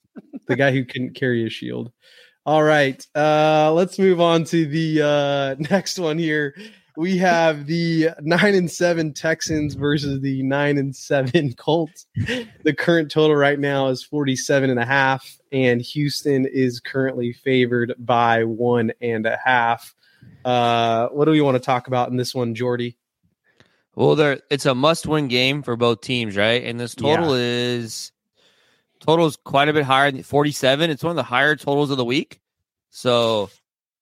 the 0.49 0.57
guy 0.57 0.73
who 0.73 0.85
couldn't 0.85 1.15
carry 1.15 1.47
a 1.47 1.51
shield. 1.51 1.93
All 2.45 2.65
right, 2.65 3.05
uh, 3.15 3.73
let's 3.73 4.01
move 4.01 4.21
on 4.21 4.43
to 4.45 4.67
the 4.67 5.03
uh, 5.03 5.55
next 5.71 5.99
one 5.99 6.19
here. 6.19 6.57
We 6.97 7.19
have 7.19 7.67
the 7.67 8.11
nine 8.23 8.55
and 8.55 8.71
seven 8.71 9.13
Texans 9.13 9.75
versus 9.75 10.21
the 10.21 10.43
nine 10.43 10.79
and 10.79 10.97
seven 10.97 11.53
Colts. 11.57 12.07
The 12.17 12.75
current 12.75 13.11
total 13.11 13.37
right 13.37 13.59
now 13.59 13.89
is 13.89 14.03
47 14.03 14.71
and 14.71 14.79
a 14.79 14.87
half, 14.87 15.39
and 15.53 15.83
Houston 15.83 16.47
is 16.47 16.81
currently 16.81 17.33
favored 17.33 17.95
by 17.99 18.45
one 18.45 18.93
and 19.03 19.27
a 19.27 19.39
half. 19.45 19.95
Uh, 20.45 21.09
what 21.09 21.27
do 21.27 21.33
we 21.33 21.41
want 21.41 21.57
to 21.57 21.63
talk 21.63 21.87
about 21.87 22.09
in 22.09 22.17
this 22.17 22.35
one, 22.35 22.55
Jordy? 22.55 22.97
Well, 23.95 24.15
there 24.15 24.41
it's 24.51 24.67
a 24.67 24.75
must-win 24.75 25.29
game 25.29 25.63
for 25.63 25.77
both 25.77 26.01
teams, 26.03 26.37
right? 26.37 26.63
And 26.63 26.79
this 26.79 26.95
total 26.95 27.35
is 27.35 28.13
total 29.01 29.27
is 29.27 29.37
quite 29.37 29.69
a 29.69 29.73
bit 29.73 29.85
higher 29.85 30.11
than 30.11 30.23
47. 30.23 30.91
It's 30.91 31.03
one 31.03 31.11
of 31.11 31.17
the 31.17 31.23
higher 31.23 31.57
totals 31.57 31.91
of 31.91 31.97
the 31.97 32.05
week. 32.05 32.41
So 32.91 33.51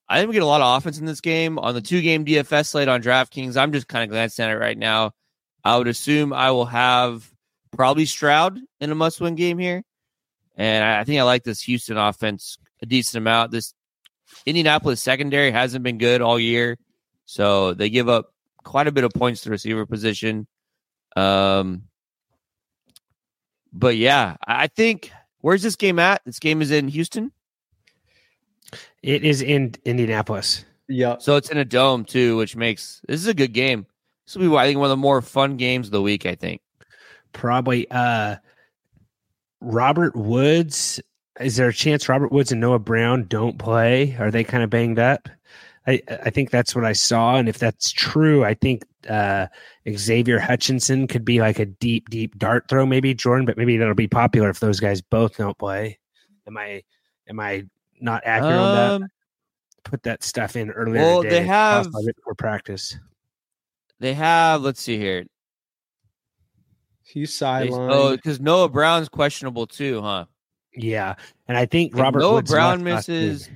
I 0.09 0.19
think 0.19 0.29
we 0.29 0.35
get 0.35 0.43
a 0.43 0.47
lot 0.47 0.61
of 0.61 0.79
offense 0.79 0.99
in 0.99 1.07
this 1.07 1.21
game 1.21 1.59
on 1.59 1.75
the 1.75 1.81
two-game 1.81 2.25
DFS 2.25 2.69
slate 2.69 2.89
on 2.89 3.03
DraftKings. 3.03 3.57
I'm 3.57 3.73
just 3.73 3.89
kind 3.89 4.05
of 4.05 4.11
glancing 4.11 4.45
at 4.45 4.51
it 4.51 4.59
right 4.59 4.77
now. 4.77 5.13
I 5.65 5.79
would 5.79 5.89
assume 5.89 6.33
I 6.33 6.51
will 6.51 6.67
have 6.67 7.29
probably 7.73 8.05
Stroud 8.05 8.59
in 8.81 8.91
a 8.91 8.95
must-win 8.95 9.35
game 9.35 9.59
here, 9.59 9.83
and 10.57 10.85
I 10.85 11.05
think 11.05 11.19
I 11.21 11.23
like 11.23 11.43
this 11.43 11.63
Houston 11.63 11.97
offense 11.97 12.59
a 12.83 12.87
decent 12.87 13.17
amount. 13.17 13.51
This 13.51 13.73
Indianapolis 14.45 15.01
secondary 15.01 15.51
hasn't 15.51 15.85
been 15.85 15.99
good 15.99 16.21
all 16.21 16.39
year, 16.39 16.77
so 17.25 17.73
they 17.73 17.89
give 17.89 18.09
up 18.09 18.33
quite 18.63 18.87
a 18.87 18.93
bit 18.93 19.05
of 19.05 19.13
points 19.13 19.41
to 19.41 19.49
the 19.49 19.53
receiver 19.53 19.87
position. 19.87 20.47
Um, 21.17 21.85
but 23.73 23.97
yeah, 23.97 24.37
I 24.47 24.67
think 24.67 25.13
where's 25.41 25.63
this 25.63 25.77
game 25.77 25.99
at? 25.99 26.23
This 26.25 26.39
game 26.39 26.63
is 26.63 26.71
in 26.71 26.89
Houston, 26.89 27.33
It 29.05 29.23
is 29.23 29.43
in 29.43 29.75
Indianapolis. 29.85 30.65
Yeah, 30.89 31.17
so 31.19 31.37
it's 31.37 31.51
in 31.51 31.59
a 31.59 31.65
dome 31.65 32.07
too, 32.07 32.39
which 32.39 32.57
makes 32.57 33.03
this 33.07 33.21
is 33.21 33.27
a 33.27 33.35
good 33.35 33.53
game. 33.53 33.87
This 34.25 34.35
will 34.35 34.49
be, 34.49 34.57
I 34.57 34.67
think, 34.67 34.79
one 34.79 34.87
of 34.87 34.91
the 34.91 34.97
more 34.97 35.21
fun 35.21 35.59
games 35.59 35.89
of 35.89 35.93
the 35.93 36.01
week. 36.01 36.25
I 36.25 36.35
think. 36.35 36.63
Probably 37.35 37.87
uh 37.91 38.37
Robert 39.61 40.17
Woods. 40.17 41.03
Is 41.39 41.57
there 41.57 41.69
a 41.69 41.75
chance 41.75 42.09
Robert 42.09 42.33
Woods 42.33 42.51
and 42.51 42.63
Noah 42.63 42.79
Brown 42.79 43.27
don't 43.29 43.59
play? 43.59 44.17
Are 44.19 44.31
they 44.31 44.43
kind 44.43 44.63
of 44.63 44.71
banged 44.71 44.99
up? 44.99 45.29
I 45.87 46.01
I 46.09 46.31
think 46.31 46.51
that's 46.51 46.75
what 46.75 46.87
I 46.87 46.95
saw, 46.95 47.37
and 47.37 47.47
if 47.47 47.59
that's 47.59 47.93
true, 47.93 48.43
I 48.43 48.55
think 48.55 48.87
uh, 49.07 49.49
Xavier 49.87 50.39
Hutchinson 50.39 51.09
could 51.09 51.27
be 51.27 51.41
like 51.41 51.59
a 51.59 51.67
deep, 51.67 52.09
deep 52.09 52.39
dart 52.39 52.71
throw, 52.71 52.87
maybe 52.87 53.13
Jordan, 53.13 53.45
but 53.45 53.59
maybe 53.59 53.77
that'll 53.77 53.95
be 53.95 54.09
popular 54.09 54.49
if 54.49 54.61
those 54.61 54.81
guys 54.81 55.03
both 55.03 55.37
don't 55.37 55.59
play. 55.59 55.99
Am 56.47 56.57
I 56.57 56.85
am 57.29 57.39
I 57.39 57.67
not 58.01 58.23
accurate 58.25 58.55
on 58.55 58.75
that? 58.75 58.91
Um, 59.05 59.09
put 59.85 60.03
that 60.05 60.23
stuff 60.23 60.57
in 60.57 60.71
earlier. 60.71 61.01
Well, 61.03 61.23
today 61.23 61.41
they 61.41 61.47
have- 61.47 61.89
for 62.25 62.35
practice. 62.35 62.97
They 64.01 64.15
have. 64.15 64.63
Let's 64.63 64.83
see 64.83 64.99
here. 64.99 65.25
Few 67.05 67.27
They, 67.27 67.69
oh, 67.71 68.17
because 68.17 68.41
Noah 68.41 68.69
Brown's 68.69 69.09
questionable 69.09 69.67
too, 69.67 70.01
huh? 70.01 70.25
Yeah, 70.75 71.15
and 71.47 71.57
I 71.57 71.67
think 71.67 71.93
If 71.93 72.01
Robert 72.01 72.19
Noah 72.21 72.33
Woods 72.35 72.51
Brown 72.51 72.83
left 72.83 73.09
last 73.09 73.09
week. 73.09 73.17
misses. 73.17 73.51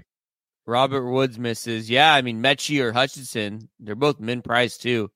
Robert 0.66 1.11
Woods 1.11 1.38
misses. 1.38 1.90
Yeah, 1.90 2.12
I 2.12 2.22
mean 2.22 2.42
Metchie 2.42 2.81
or 2.81 2.92
Hutchinson, 2.92 3.68
they're 3.81 3.94
both 3.96 4.20
min 4.20 4.42
price 4.42 4.77
too. 4.77 5.11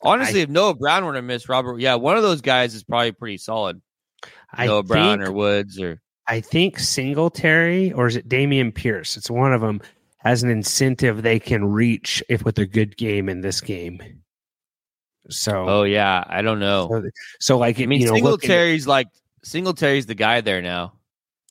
Honestly, 0.00 0.40
if 0.40 0.48
Noah 0.48 0.74
Brown 0.74 1.04
were 1.04 1.12
to 1.12 1.22
miss 1.22 1.48
Robert, 1.48 1.78
yeah, 1.78 1.94
one 1.94 2.16
of 2.16 2.22
those 2.22 2.40
guys 2.40 2.74
is 2.74 2.82
probably 2.84 3.12
pretty 3.12 3.38
solid. 3.38 3.80
I 4.52 4.66
Noah 4.66 4.82
Brown 4.82 5.22
or 5.22 5.30
Woods 5.32 5.80
or 5.80 6.00
I 6.26 6.40
think 6.40 6.78
Singletary 6.78 7.92
or 7.92 8.06
is 8.06 8.16
it 8.16 8.28
Dameon 8.28 8.74
Pierce? 8.74 9.16
It's 9.16 9.30
one 9.30 9.52
of 9.52 9.60
them 9.60 9.80
has 10.18 10.42
an 10.42 10.50
incentive 10.50 11.22
they 11.22 11.38
can 11.38 11.64
reach 11.66 12.22
if 12.28 12.44
with 12.44 12.58
a 12.58 12.66
good 12.66 12.96
game 12.96 13.28
in 13.28 13.42
this 13.42 13.60
game. 13.60 14.00
So, 15.30 15.68
oh 15.68 15.82
yeah, 15.84 16.24
I 16.26 16.42
don't 16.42 16.58
know. 16.58 16.88
so, 16.90 17.10
so 17.40 17.58
like 17.58 17.80
I 17.80 17.86
mean, 17.86 18.00
you 18.00 18.08
know, 18.08 18.14
Singletary's 18.14 18.86
like 18.86 19.08
Singletary's 19.42 20.06
the 20.06 20.14
guy 20.14 20.40
there 20.40 20.60
now. 20.60 20.94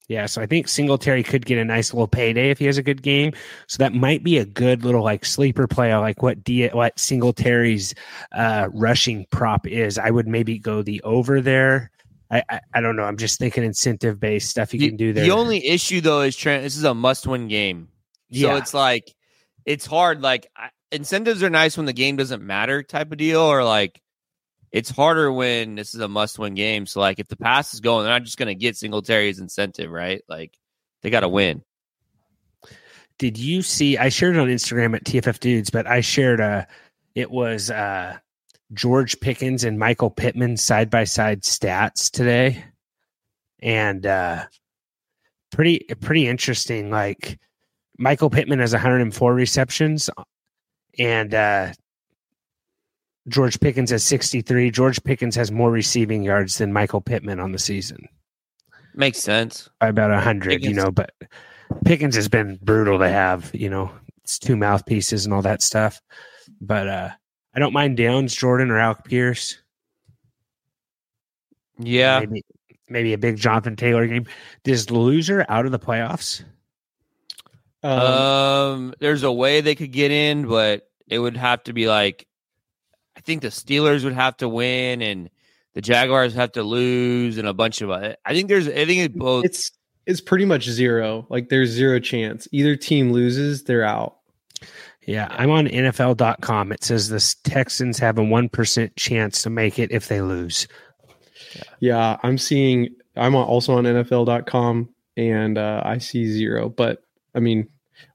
yeah. 0.08 0.26
So 0.26 0.42
I 0.42 0.46
think 0.46 0.68
Singletary 0.68 1.24
could 1.24 1.46
get 1.46 1.58
a 1.58 1.66
nice 1.66 1.94
little 1.94 2.08
payday 2.08 2.50
if 2.50 2.60
he 2.60 2.66
has 2.66 2.78
a 2.78 2.84
good 2.84 3.02
game. 3.02 3.34
So 3.68 3.78
that 3.78 3.94
might 3.94 4.24
be 4.24 4.38
a 4.38 4.46
good 4.46 4.84
little 4.84 5.04
like 5.04 5.26
sleeper 5.26 5.68
play. 5.68 5.96
Like 5.96 6.22
what 6.22 6.44
D 6.44 6.68
what 6.70 7.00
Singletary's 7.00 7.96
uh, 8.32 8.70
rushing 8.74 9.26
prop 9.32 9.66
is. 9.68 9.98
I 9.98 10.12
would 10.12 10.28
maybe 10.28 10.60
go 10.60 10.82
the 10.82 11.02
over 11.04 11.42
there. 11.42 11.92
I, 12.34 12.44
I, 12.50 12.60
I 12.76 12.82
don't 12.82 12.96
know. 12.96 13.04
I'm 13.04 13.18
just 13.18 13.38
thinking 13.40 13.64
incentive 13.64 14.20
based 14.20 14.50
stuff 14.50 14.74
you 14.74 14.80
The, 14.80 14.88
can 14.90 14.98
do 14.98 15.14
there. 15.14 15.24
the 15.26 15.32
only 15.32 15.66
issue 15.68 16.02
though 16.02 16.22
is 16.22 16.36
Trent. 16.36 16.64
This 16.64 16.76
is 16.78 16.84
a 16.84 16.94
must-win 16.94 17.48
game, 17.48 17.88
so 18.32 18.38
Yeah. 18.48 18.58
it's 18.58 18.74
like 18.74 19.14
it's 19.66 19.86
hard. 19.86 20.22
Like 20.22 20.48
I, 20.56 20.70
incentives 20.92 21.44
are 21.44 21.50
nice 21.50 21.78
when 21.78 21.86
the 21.86 21.94
game 21.94 22.16
doesn't 22.18 22.42
matter, 22.44 22.82
type 22.84 23.12
of 23.12 23.18
deal, 23.18 23.40
or 23.42 23.64
like 23.64 24.02
it's 24.72 24.90
harder 24.90 25.32
when 25.32 25.76
this 25.76 25.94
is 25.94 26.02
a 26.02 26.08
must-win 26.08 26.56
game. 26.56 26.86
So 26.88 27.00
like 27.00 27.20
if 27.20 27.28
the 27.28 27.36
pass 27.38 27.74
is 27.74 27.80
going, 27.80 28.04
they're 28.06 28.14
not 28.14 28.24
just 28.24 28.38
gonna 28.38 28.56
get 28.56 28.76
Singletary's 28.76 29.40
incentive, 29.40 29.92
right? 29.92 30.22
Like 30.28 30.58
they 31.04 31.10
got 31.12 31.20
to 31.22 31.30
win. 31.30 31.62
did 33.20 33.38
you 33.38 33.62
see 33.62 33.98
i 33.98 34.10
shared 34.10 34.36
it 34.36 34.40
on 34.40 34.48
instagram 34.48 34.96
at 34.96 35.04
tff 35.04 35.40
dudes 35.40 35.70
but 35.70 35.86
i 35.86 36.02
shared 36.02 36.40
a 36.40 36.66
it 37.14 37.30
was 37.30 37.70
uh 37.70 38.18
george 38.74 39.20
pickens 39.20 39.64
and 39.64 39.80
michael 39.80 40.10
pittman 40.10 40.58
side 40.58 40.90
by 40.90 41.04
side 41.04 41.42
stats 41.42 42.10
today 42.10 42.64
and 43.62 44.06
uh 44.06 44.44
pretty 45.52 45.86
pretty 46.02 46.28
interesting 46.28 46.90
like 46.90 47.40
michael 47.98 48.30
pittman 48.30 48.60
has 48.60 48.74
104 48.74 49.34
receptions 49.34 50.10
and 50.98 51.34
uh 51.34 51.72
george 53.28 53.60
pickens 53.60 53.92
has 53.92 54.04
63 54.04 54.72
george 54.72 55.04
pickens 55.04 55.36
has 55.36 55.52
more 55.52 55.72
receiving 55.72 56.24
yards 56.24 56.58
than 56.58 56.74
michael 56.74 57.02
pittman 57.02 57.40
on 57.40 57.52
the 57.52 57.60
season 57.60 58.08
Makes 58.96 59.20
sense. 59.20 59.70
by 59.80 59.88
about 59.88 60.12
a 60.12 60.20
hundred, 60.20 60.64
you 60.64 60.74
know, 60.74 60.92
but 60.92 61.12
Pickens 61.86 62.16
has 62.16 62.28
been 62.28 62.60
brutal 62.62 63.00
to 63.00 63.10
have, 63.10 63.50
you 63.54 63.70
know, 63.70 63.92
it's 64.24 64.38
two 64.38 64.56
mouthpieces 64.56 65.26
and 65.26 65.34
all 65.34 65.42
that 65.42 65.62
stuff. 65.62 66.02
But 66.62 66.88
uh 66.88 67.10
I 67.54 67.60
don't 67.60 67.74
mind 67.74 67.98
Downs, 67.98 68.34
Jordan, 68.34 68.72
or 68.72 68.80
Alec 68.80 69.04
Pierce. 69.06 69.60
Yeah, 71.80 72.20
Maybe 72.20 72.44
maybe 72.90 73.14
a 73.14 73.18
big 73.18 73.38
Jonathan 73.38 73.76
Taylor 73.76 74.06
game. 74.08 74.26
Is 74.66 74.86
the 74.86 74.98
loser 74.98 75.46
out 75.50 75.66
of 75.66 75.72
the 75.72 75.80
playoffs? 75.80 76.44
Um, 77.82 78.00
Um, 78.00 78.94
there's 79.00 79.24
a 79.24 79.32
way 79.32 79.62
they 79.62 79.76
could 79.76 79.92
get 79.92 80.12
in, 80.12 80.48
but 80.48 80.88
it 81.08 81.20
would 81.20 81.38
have 81.38 81.64
to 81.64 81.74
be 81.74 81.88
like 81.88 82.28
I 83.16 83.22
think 83.22 83.42
the 83.42 83.50
Steelers 83.50 84.04
would 84.04 84.14
have 84.14 84.38
to 84.38 84.50
win 84.50 85.02
and 85.02 85.30
the 85.74 85.82
Jaguars 85.82 86.34
have 86.36 86.54
to 86.54 86.64
lose 86.64 87.38
and 87.38 87.48
a 87.48 87.54
bunch 87.54 87.82
of 87.82 87.90
I 87.90 88.16
think 88.30 88.48
there's 88.48 88.68
I 88.68 88.86
think 88.86 89.00
it's 89.00 89.16
both 89.16 89.46
it's 89.46 89.72
it's 90.06 90.22
pretty 90.22 90.46
much 90.46 90.68
zero. 90.70 91.26
Like 91.30 91.50
there's 91.50 91.70
zero 91.70 92.00
chance. 92.00 92.48
Either 92.52 92.76
team 92.76 93.12
loses, 93.12 93.64
they're 93.64 93.84
out. 93.84 94.18
Yeah, 95.06 95.28
I'm 95.32 95.50
on 95.50 95.68
NFL.com. 95.68 96.72
It 96.72 96.84
says 96.84 97.10
the 97.10 97.36
Texans 97.50 98.00
have 98.00 98.18
a 98.18 98.24
one 98.24 98.50
percent 98.50 98.96
chance 98.96 99.42
to 99.44 99.50
make 99.50 99.80
it 99.80 99.92
if 99.92 100.08
they 100.08 100.22
lose. 100.22 100.68
Yeah, 101.80 102.18
I'm 102.24 102.38
seeing. 102.38 102.90
I'm 103.16 103.36
also 103.36 103.74
on 103.78 103.84
NFL.com, 103.84 104.90
and 105.18 105.58
uh, 105.58 105.82
I 105.86 105.98
see 106.00 106.26
zero. 106.26 106.70
But 106.70 107.04
I 107.36 107.40
mean, 107.40 107.68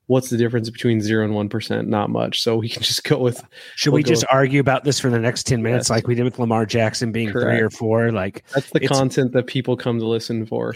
what's 0.06 0.30
the 0.30 0.36
difference 0.36 0.70
between 0.70 1.00
zero 1.00 1.24
and 1.24 1.34
one 1.34 1.48
percent? 1.48 1.88
Not 1.88 2.10
much. 2.10 2.42
So 2.42 2.56
we 2.56 2.68
can 2.68 2.82
just 2.88 3.04
go 3.04 3.18
with. 3.18 3.44
Should 3.76 3.90
We'll 3.92 3.98
we 3.98 4.02
just 4.04 4.22
with- 4.22 4.32
argue 4.34 4.60
about 4.60 4.84
this 4.84 4.98
for 4.98 5.10
the 5.10 5.18
next 5.20 5.44
ten 5.46 5.62
minutes, 5.62 5.84
Yes. 5.86 5.90
like 5.90 6.06
we 6.06 6.14
did 6.14 6.24
with 6.24 6.38
Lamar 6.38 6.66
Jackson 6.66 7.12
being 7.12 7.30
three 7.30 7.60
or 7.60 7.70
four? 7.70 8.10
Like 8.12 8.44
That's 8.54 8.70
the 8.70 8.80
content 8.80 9.32
that 9.32 9.46
people 9.46 9.76
come 9.76 9.98
to 9.98 10.06
listen 10.06 10.46
for. 10.46 10.74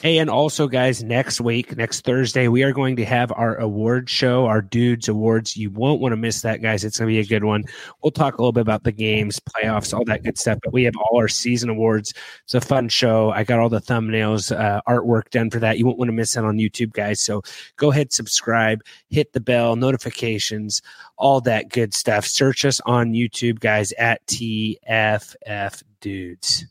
Hey, 0.00 0.18
and 0.18 0.28
also, 0.28 0.66
guys, 0.66 1.04
next 1.04 1.40
week, 1.40 1.76
next 1.76 2.04
Thursday, 2.04 2.48
we 2.48 2.64
are 2.64 2.72
going 2.72 2.96
to 2.96 3.04
have 3.04 3.32
our 3.32 3.56
award 3.56 4.10
show, 4.10 4.44
our 4.46 4.60
Dudes 4.60 5.08
Awards. 5.08 5.56
You 5.56 5.70
won't 5.70 6.00
want 6.00 6.12
to 6.12 6.16
miss 6.16 6.42
that, 6.42 6.60
guys. 6.60 6.82
It's 6.82 6.98
going 6.98 7.08
to 7.08 7.14
be 7.14 7.20
a 7.20 7.24
good 7.24 7.44
one. 7.44 7.62
We'll 8.02 8.10
talk 8.10 8.36
a 8.36 8.42
little 8.42 8.52
bit 8.52 8.62
about 8.62 8.82
the 8.82 8.90
games, 8.90 9.38
playoffs, 9.38 9.96
all 9.96 10.04
that 10.06 10.24
good 10.24 10.36
stuff. 10.36 10.58
But 10.64 10.72
we 10.72 10.82
have 10.82 10.94
all 10.96 11.16
our 11.16 11.28
season 11.28 11.70
awards. 11.70 12.12
It's 12.42 12.54
a 12.54 12.60
fun 12.60 12.88
show. 12.88 13.30
I 13.30 13.44
got 13.44 13.60
all 13.60 13.68
the 13.68 13.80
thumbnails, 13.80 14.54
uh, 14.54 14.82
artwork 14.88 15.30
done 15.30 15.48
for 15.48 15.60
that. 15.60 15.78
You 15.78 15.86
won't 15.86 15.98
want 15.98 16.08
to 16.08 16.12
miss 16.12 16.34
that 16.34 16.44
on 16.44 16.58
YouTube, 16.58 16.92
guys. 16.92 17.20
So 17.20 17.42
go 17.76 17.92
ahead, 17.92 18.12
subscribe, 18.12 18.80
hit 19.10 19.32
the 19.32 19.40
bell, 19.40 19.76
notifications, 19.76 20.82
all 21.16 21.40
that 21.42 21.68
good 21.68 21.94
stuff. 21.94 22.26
Search 22.26 22.64
us 22.64 22.80
on 22.84 23.12
YouTube, 23.12 23.60
guys, 23.60 23.92
at 23.92 24.26
TFF 24.26 25.84
Dudes. 26.00 26.66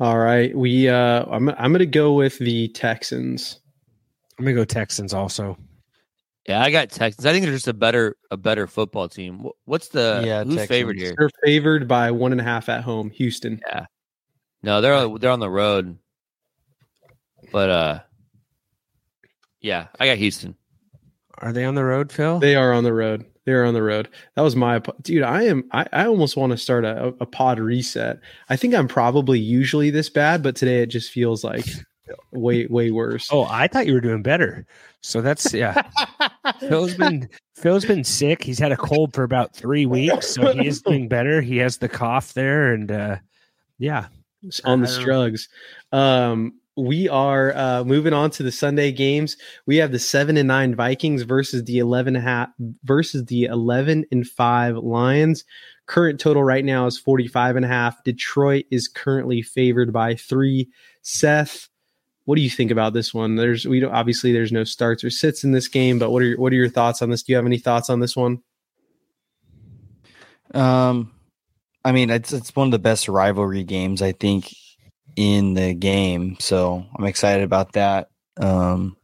All 0.00 0.18
right, 0.18 0.56
we. 0.56 0.88
uh 0.88 1.24
I'm. 1.30 1.48
I'm 1.50 1.72
going 1.72 1.78
to 1.80 1.86
go 1.86 2.12
with 2.12 2.38
the 2.38 2.68
Texans. 2.68 3.60
I'm 4.38 4.44
going 4.44 4.54
to 4.54 4.60
go 4.60 4.64
Texans 4.64 5.12
also. 5.12 5.58
Yeah, 6.46 6.62
I 6.62 6.70
got 6.70 6.90
Texans. 6.90 7.26
I 7.26 7.32
think 7.32 7.44
they're 7.44 7.52
just 7.52 7.68
a 7.68 7.74
better 7.74 8.16
a 8.30 8.36
better 8.36 8.66
football 8.66 9.08
team. 9.08 9.44
What's 9.64 9.88
the 9.88 10.22
Yeah, 10.24 10.44
who's 10.44 10.54
Texans. 10.54 10.68
favored 10.68 10.98
here? 10.98 11.14
They're 11.18 11.30
favored 11.44 11.88
by 11.88 12.10
one 12.10 12.32
and 12.32 12.40
a 12.40 12.44
half 12.44 12.68
at 12.68 12.82
home. 12.82 13.10
Houston. 13.10 13.60
Yeah. 13.66 13.86
No, 14.62 14.80
they're 14.80 14.94
on, 14.94 15.18
they're 15.20 15.30
on 15.30 15.40
the 15.40 15.50
road. 15.50 15.98
But 17.52 17.70
uh 17.70 18.00
yeah, 19.60 19.88
I 19.98 20.06
got 20.06 20.16
Houston. 20.18 20.54
Are 21.38 21.52
they 21.52 21.64
on 21.64 21.74
the 21.74 21.84
road, 21.84 22.10
Phil? 22.12 22.38
They 22.38 22.54
are 22.54 22.72
on 22.72 22.84
the 22.84 22.92
road. 22.94 23.26
They 23.48 23.54
are 23.54 23.64
on 23.64 23.72
the 23.72 23.82
road. 23.82 24.10
That 24.34 24.42
was 24.42 24.54
my 24.54 24.82
dude. 25.00 25.22
I 25.22 25.44
am. 25.44 25.64
I, 25.72 25.86
I 25.90 26.04
almost 26.04 26.36
want 26.36 26.50
to 26.50 26.58
start 26.58 26.84
a, 26.84 27.14
a 27.18 27.24
pod 27.24 27.58
reset. 27.58 28.20
I 28.50 28.56
think 28.56 28.74
I'm 28.74 28.86
probably 28.86 29.38
usually 29.38 29.88
this 29.88 30.10
bad, 30.10 30.42
but 30.42 30.54
today 30.54 30.82
it 30.82 30.88
just 30.88 31.10
feels 31.10 31.42
like 31.42 31.64
way 32.32 32.66
way 32.66 32.90
worse. 32.90 33.26
Oh, 33.32 33.46
I 33.48 33.66
thought 33.66 33.86
you 33.86 33.94
were 33.94 34.02
doing 34.02 34.22
better. 34.22 34.66
So 35.00 35.22
that's 35.22 35.54
yeah. 35.54 35.80
Phil's 36.60 36.94
been 36.94 37.26
Phil's 37.56 37.86
been 37.86 38.04
sick. 38.04 38.42
He's 38.42 38.58
had 38.58 38.70
a 38.70 38.76
cold 38.76 39.14
for 39.14 39.22
about 39.22 39.56
three 39.56 39.86
weeks, 39.86 40.34
so 40.34 40.52
he 40.52 40.66
is 40.66 40.82
doing 40.82 41.08
better. 41.08 41.40
He 41.40 41.56
has 41.56 41.78
the 41.78 41.88
cough 41.88 42.34
there, 42.34 42.74
and 42.74 42.92
uh 42.92 43.16
yeah, 43.78 44.08
on 44.64 44.82
the 44.82 44.88
I 44.88 44.90
strugs. 44.90 45.48
Um, 45.90 46.52
we 46.78 47.08
are 47.08 47.56
uh, 47.56 47.84
moving 47.84 48.12
on 48.12 48.30
to 48.30 48.42
the 48.44 48.52
Sunday 48.52 48.92
games. 48.92 49.36
We 49.66 49.76
have 49.78 49.90
the 49.90 49.98
seven 49.98 50.36
and 50.36 50.46
nine 50.46 50.74
Vikings 50.74 51.22
versus 51.22 51.64
the 51.64 51.78
eleven 51.78 52.14
half 52.14 52.50
versus 52.84 53.24
the 53.24 53.44
eleven 53.44 54.04
and 54.12 54.26
five 54.26 54.76
Lions. 54.76 55.44
Current 55.86 56.20
total 56.20 56.44
right 56.44 56.64
now 56.64 56.86
is 56.86 56.98
45 56.98 57.56
and 57.56 57.64
a 57.64 57.68
half. 57.68 58.04
Detroit 58.04 58.66
is 58.70 58.88
currently 58.88 59.40
favored 59.40 59.90
by 59.90 60.14
three. 60.14 60.68
Seth, 61.00 61.68
what 62.26 62.36
do 62.36 62.42
you 62.42 62.50
think 62.50 62.70
about 62.70 62.92
this 62.92 63.12
one? 63.12 63.36
There's 63.36 63.66
we 63.66 63.80
don't 63.80 63.94
obviously 63.94 64.32
there's 64.32 64.52
no 64.52 64.64
starts 64.64 65.02
or 65.02 65.10
sits 65.10 65.42
in 65.42 65.52
this 65.52 65.66
game, 65.66 65.98
but 65.98 66.10
what 66.10 66.22
are 66.22 66.26
your, 66.26 66.38
what 66.38 66.52
are 66.52 66.56
your 66.56 66.68
thoughts 66.68 67.02
on 67.02 67.10
this? 67.10 67.22
Do 67.22 67.32
you 67.32 67.36
have 67.36 67.46
any 67.46 67.58
thoughts 67.58 67.90
on 67.90 68.00
this 68.00 68.14
one? 68.14 68.42
Um, 70.54 71.12
I 71.84 71.92
mean, 71.92 72.10
it's 72.10 72.32
it's 72.32 72.54
one 72.54 72.68
of 72.68 72.72
the 72.72 72.78
best 72.78 73.08
rivalry 73.08 73.64
games 73.64 74.00
I 74.00 74.12
think 74.12 74.52
in 75.18 75.54
the 75.54 75.74
game, 75.74 76.36
so 76.38 76.86
I'm 76.96 77.04
excited 77.04 77.42
about 77.42 77.72
that. 77.72 78.08
Um, 78.36 78.96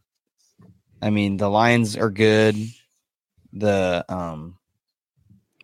I 1.01 1.09
mean, 1.09 1.35
the 1.35 1.49
Lions 1.49 1.97
are 1.97 2.09
good. 2.09 2.55
The 3.51 4.05
um, 4.07 4.57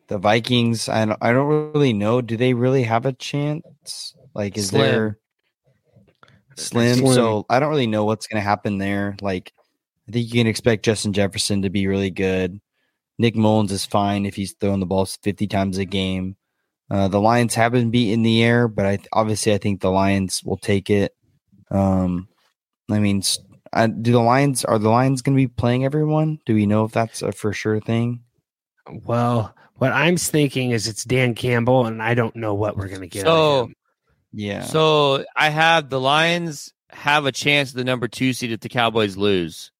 the 0.08 0.18
Vikings, 0.18 0.89
I 0.89 1.06
don't, 1.06 1.18
I 1.22 1.32
don't 1.32 1.74
really 1.74 1.93
know. 1.93 2.20
Do 2.22 2.36
they 2.36 2.54
really 2.54 2.84
have 2.84 3.06
a 3.06 3.14
chance? 3.14 4.14
Like, 4.34 4.58
is 4.58 4.68
Slim. 4.68 4.82
there 4.82 5.20
slim? 6.58 6.97
Slim. 6.97 7.14
So 7.14 7.45
I 7.49 7.62
don't 7.62 7.70
really 7.70 7.88
know 7.88 8.04
what's 8.04 8.28
going 8.28 8.41
to 8.41 8.47
happen 8.47 8.78
there. 8.78 9.16
Like, 9.22 9.54
I 10.10 10.12
think 10.12 10.28
you 10.28 10.41
can 10.41 10.47
expect 10.47 10.84
Justin 10.84 11.14
Jefferson 11.14 11.62
to 11.62 11.70
be 11.70 11.88
really 11.88 12.12
good. 12.12 12.60
Nick 13.18 13.38
Mullens 13.38 13.72
is 13.72 13.86
fine 13.86 14.26
if 14.26 14.36
he's 14.36 14.54
throwing 14.60 14.82
the 14.82 14.86
ball 14.86 15.06
50 15.06 15.47
times 15.47 15.78
a 15.78 15.86
game. 15.86 16.36
Uh, 16.92 17.08
the 17.08 17.22
Lions 17.22 17.56
have 17.56 17.72
been 17.72 17.89
beat 17.89 18.12
in 18.12 18.22
the 18.22 18.44
air, 18.44 18.68
but 18.68 18.86
I 18.86 19.00
obviously 19.14 19.54
I 19.54 19.58
think 19.58 19.80
the 19.80 19.89
Lions 19.92 20.42
will 20.44 20.58
take 20.58 20.89
it. 20.89 21.16
Um, 21.70 22.28
I 22.92 23.00
mean, 23.00 23.20
s- 23.20 23.39
Uh, 23.72 23.88
do 23.88 24.12
the 24.12 24.20
Lions 24.20 24.66
are 24.66 24.78
the 24.78 24.89
Lions 24.89 25.22
going 25.22 25.38
to 25.38 25.42
be 25.42 25.48
playing 25.48 25.86
everyone? 25.86 26.39
Do 26.46 26.54
we 26.54 26.66
know 26.66 26.84
if 26.84 26.92
that's 26.92 27.22
a 27.22 27.32
for 27.32 27.54
sure 27.54 27.80
thing? 27.80 28.24
Well, 29.06 29.56
what 29.76 29.94
I'm 29.94 30.18
thinking 30.18 30.72
is 30.72 30.88
it's 30.89 31.06
Dan 31.06 31.34
Campbell, 31.36 31.86
and 31.86 32.02
I 32.04 32.14
don't 32.14 32.36
know 32.36 32.54
what 32.54 32.76
we're 32.76 32.89
going 32.89 33.00
to 33.02 33.08
get. 33.08 33.22
out 33.26 33.28
So. 33.28 33.70
Yeah. 34.34 34.64
So 34.64 35.24
I 35.36 35.50
have 35.50 35.89
the 35.89 36.00
Lions 36.02 36.74
have 36.89 37.26
a 37.26 37.32
chance 37.32 37.70
at 37.72 37.76
the 37.78 37.86
number 37.86 38.10
two 38.10 38.34
seed 38.34 38.52
if 38.52 38.60
the 38.60 38.68
Cowboys 38.70 39.16
lose. 39.16 39.72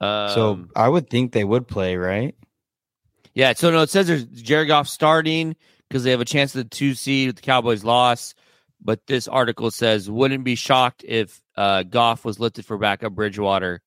Um, 0.00 0.28
so 0.30 0.64
I 0.74 0.88
would 0.88 1.10
think 1.10 1.32
they 1.32 1.44
would 1.44 1.68
play, 1.68 1.96
right? 1.96 2.34
yeah, 3.34 3.52
so 3.54 3.70
no, 3.70 3.82
it 3.82 3.90
says 3.90 4.06
there's 4.06 4.24
Jared 4.24 4.68
Goff 4.68 4.88
starting 4.88 5.54
because 5.88 6.04
they 6.04 6.10
have 6.10 6.20
a 6.20 6.26
chance 6.26 6.54
at 6.54 6.70
the 6.70 6.76
two 6.76 6.94
seed 6.94 7.30
if 7.30 7.36
the 7.36 7.42
Cowboys 7.42 7.84
loss. 7.84 8.34
But 8.80 9.06
this 9.06 9.26
article 9.26 9.70
says 9.70 10.10
wouldn't 10.10 10.44
be 10.44 10.54
shocked 10.54 11.04
if 11.06 11.40
uh, 11.56 11.82
Goff 11.82 12.24
was 12.24 12.38
lifted 12.38 12.64
for 12.64 12.78
backup 12.78 13.12
Bridgewater. 13.12 13.82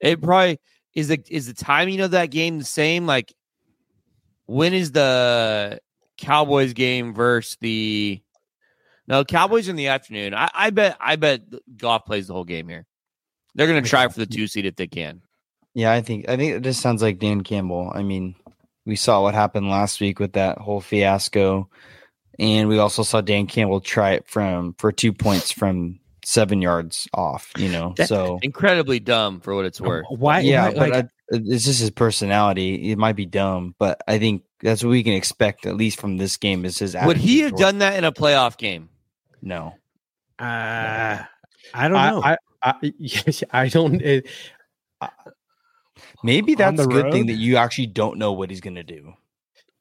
It 0.00 0.20
probably 0.20 0.60
is 0.94 1.08
the 1.08 1.22
is 1.28 1.46
the 1.46 1.54
timing 1.54 2.00
of 2.00 2.12
that 2.12 2.30
game 2.30 2.58
the 2.58 2.64
same? 2.64 3.06
Like 3.06 3.32
when 4.46 4.74
is 4.74 4.92
the 4.92 5.80
Cowboys 6.18 6.72
game 6.72 7.14
versus 7.14 7.56
the 7.60 8.20
no 9.06 9.24
Cowboys 9.24 9.68
in 9.68 9.76
the 9.76 9.88
afternoon? 9.88 10.34
I, 10.34 10.50
I 10.52 10.70
bet 10.70 10.96
I 11.00 11.16
bet 11.16 11.42
Goff 11.76 12.04
plays 12.04 12.26
the 12.26 12.34
whole 12.34 12.44
game 12.44 12.68
here. 12.68 12.86
They're 13.54 13.66
gonna 13.66 13.82
try 13.82 14.08
for 14.08 14.18
the 14.18 14.26
two 14.26 14.46
seed 14.46 14.66
if 14.66 14.76
they 14.76 14.88
can. 14.88 15.22
Yeah, 15.74 15.92
I 15.92 16.02
think 16.02 16.28
I 16.28 16.36
think 16.36 16.54
it 16.54 16.62
just 16.62 16.80
sounds 16.80 17.02
like 17.02 17.18
Dan 17.18 17.42
Campbell. 17.42 17.92
I 17.94 18.02
mean, 18.02 18.34
we 18.86 18.96
saw 18.96 19.22
what 19.22 19.34
happened 19.34 19.68
last 19.70 20.00
week 20.00 20.18
with 20.18 20.32
that 20.34 20.58
whole 20.58 20.80
fiasco, 20.80 21.68
and 22.38 22.68
we 22.68 22.78
also 22.78 23.02
saw 23.02 23.20
Dan 23.20 23.46
Campbell 23.46 23.80
try 23.80 24.12
it 24.12 24.26
from 24.28 24.74
for 24.78 24.92
two 24.92 25.12
points 25.12 25.50
from 25.52 26.00
seven 26.24 26.60
yards 26.62 27.06
off. 27.14 27.50
You 27.56 27.68
know, 27.70 27.94
That- 27.96 28.08
so 28.08 28.38
Incredibly 28.42 29.00
dumb 29.00 29.40
for 29.40 29.54
what 29.54 29.64
it's 29.64 29.80
worth. 29.80 30.04
why? 30.10 30.40
yeah, 30.40 30.68
why- 30.68 30.74
but 30.74 30.90
like, 30.90 31.04
I, 31.04 31.08
it's 31.30 31.64
just 31.64 31.80
his 31.80 31.90
personality. 31.90 32.90
It 32.90 32.98
might 32.98 33.16
be 33.16 33.26
dumb, 33.26 33.74
but 33.78 34.00
I 34.06 34.18
think 34.18 34.42
that's 34.60 34.82
what 34.84 34.90
we 34.90 35.02
can 35.02 35.14
expect 35.14 35.64
at 35.66 35.76
least 35.76 35.98
from 36.00 36.16
this 36.18 36.36
game. 36.36 36.64
Is 36.64 36.78
his 36.78 36.94
Would 37.04 37.16
he 37.16 37.40
have 37.40 37.50
toward- 37.52 37.60
done 37.60 37.78
that 37.78 37.96
in 37.96 38.04
a 38.04 38.12
playoff 38.12 38.56
game? 38.58 38.88
No, 39.42 39.74
uh, 40.38 41.18
I 41.74 41.88
don't 41.88 41.92
know. 41.92 42.22
I, 42.22 42.36
I, 42.62 42.74
I, 43.52 43.62
I 43.64 43.68
don't. 43.68 44.00
It, 44.00 44.26
maybe 46.24 46.54
that's 46.54 46.76
the 46.76 46.84
a 46.84 46.86
good 46.86 47.12
thing 47.12 47.26
that 47.26 47.34
you 47.34 47.56
actually 47.56 47.86
don't 47.86 48.18
know 48.18 48.32
what 48.32 48.50
he's 48.50 48.60
gonna 48.60 48.82
do. 48.82 49.14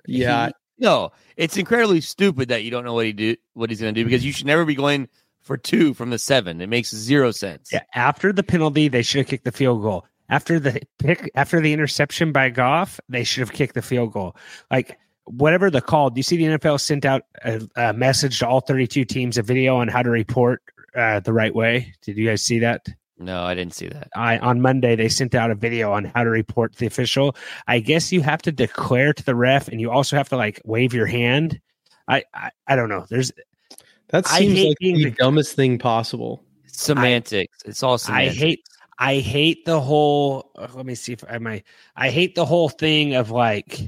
yeah, 0.08 0.48
He- 0.48 0.54
no, 0.80 1.12
it's 1.38 1.58
incredibly 1.58 2.02
stupid 2.02 2.50
that 2.50 2.64
you 2.64 2.72
don't 2.72 2.84
know 2.84 2.94
what 2.94 3.06
he 3.06 3.14
do 3.14 3.36
what 3.54 3.70
he's 3.70 3.80
going 3.80 3.94
to 3.94 4.00
do 4.02 4.04
because 4.06 4.26
you 4.26 4.32
should 4.34 4.48
never 4.48 4.66
be 4.66 4.76
going 4.76 5.08
for 5.42 5.56
two 5.56 5.94
from 5.94 6.10
the 6.10 6.18
seven. 6.18 6.60
It 6.62 6.68
makes 6.68 6.90
zero 6.94 7.32
sense. 7.32 7.70
yeah, 7.72 7.84
after 7.94 8.34
the 8.34 8.44
penalty, 8.44 8.88
they 8.88 9.02
should 9.04 9.20
have 9.20 9.28
kicked 9.28 9.46
the 9.46 9.52
field 9.52 9.82
goal. 9.84 10.06
After 10.30 10.60
the 10.60 10.82
pick, 11.00 11.30
after 11.36 11.62
the 11.62 11.72
interception 11.74 12.32
by 12.32 12.50
Goff, 12.50 13.00
they 13.08 13.24
should 13.24 13.42
have 13.42 13.54
kicked 13.54 13.76
the 13.76 13.82
field 13.82 14.14
goal. 14.14 14.36
Like 14.72 14.98
whatever 15.26 15.70
the 15.70 15.80
call. 15.82 16.10
Do 16.10 16.18
you 16.20 16.24
see 16.24 16.38
the 16.38 16.58
NFL 16.58 16.80
sent 16.82 17.06
out 17.06 17.22
a, 17.46 17.62
a 17.76 17.94
message 17.94 18.40
to 18.40 18.48
all 18.48 18.60
32 18.62 19.06
teams, 19.06 19.38
a 19.38 19.42
video 19.44 19.78
on 19.78 19.88
how 19.90 20.02
to 20.02 20.10
report 20.10 20.62
uh, 20.96 21.20
the 21.20 21.32
right 21.34 21.54
way? 21.54 21.94
Did 22.02 22.18
you 22.18 22.28
guys 22.28 22.42
see 22.42 22.60
that? 22.60 22.88
No, 23.24 23.44
I 23.44 23.56
didn't 23.56 23.74
see 23.74 23.88
that. 23.88 24.10
I 24.16 24.38
on 24.40 24.62
Monday 24.62 24.96
they 24.96 25.08
sent 25.10 25.34
out 25.34 25.50
a 25.50 25.56
video 25.56 25.94
on 25.94 26.06
how 26.06 26.24
to 26.24 26.30
report 26.30 26.76
the 26.76 26.86
official. 26.86 27.36
I 27.68 27.80
guess 27.80 28.12
you 28.12 28.22
have 28.22 28.42
to 28.44 28.52
declare 28.52 29.14
to 29.14 29.24
the 29.24 29.36
ref, 29.36 29.68
and 29.70 29.80
you 29.80 29.90
also 29.92 30.18
have 30.18 30.30
to 30.30 30.38
like 30.38 30.62
wave 30.66 30.94
your 30.94 31.06
hand. 31.06 31.60
I 32.08 32.24
I, 32.34 32.52
I 32.68 32.76
don't 32.76 32.90
know. 32.90 33.06
There's 33.10 33.32
that 34.10 34.28
seems 34.28 34.60
like 34.60 34.78
the 34.80 35.06
the- 35.06 35.12
dumbest 35.12 35.56
thing 35.56 35.78
possible. 35.78 36.44
Semantics. 36.68 37.60
it's 37.66 37.84
all 37.84 38.00
I 38.10 38.30
hate 38.30 38.64
I 39.00 39.18
hate 39.18 39.66
the 39.66 39.80
whole. 39.80 40.52
uh, 40.58 40.68
let 40.74 40.86
me 40.86 40.96
see 40.96 41.14
if 41.14 41.24
I 41.30 41.38
might. 41.38 41.66
I 41.96 42.10
hate 42.10 42.36
the 42.36 42.46
whole 42.46 42.70
thing 42.70 43.16
of 43.16 43.32
like 43.32 43.80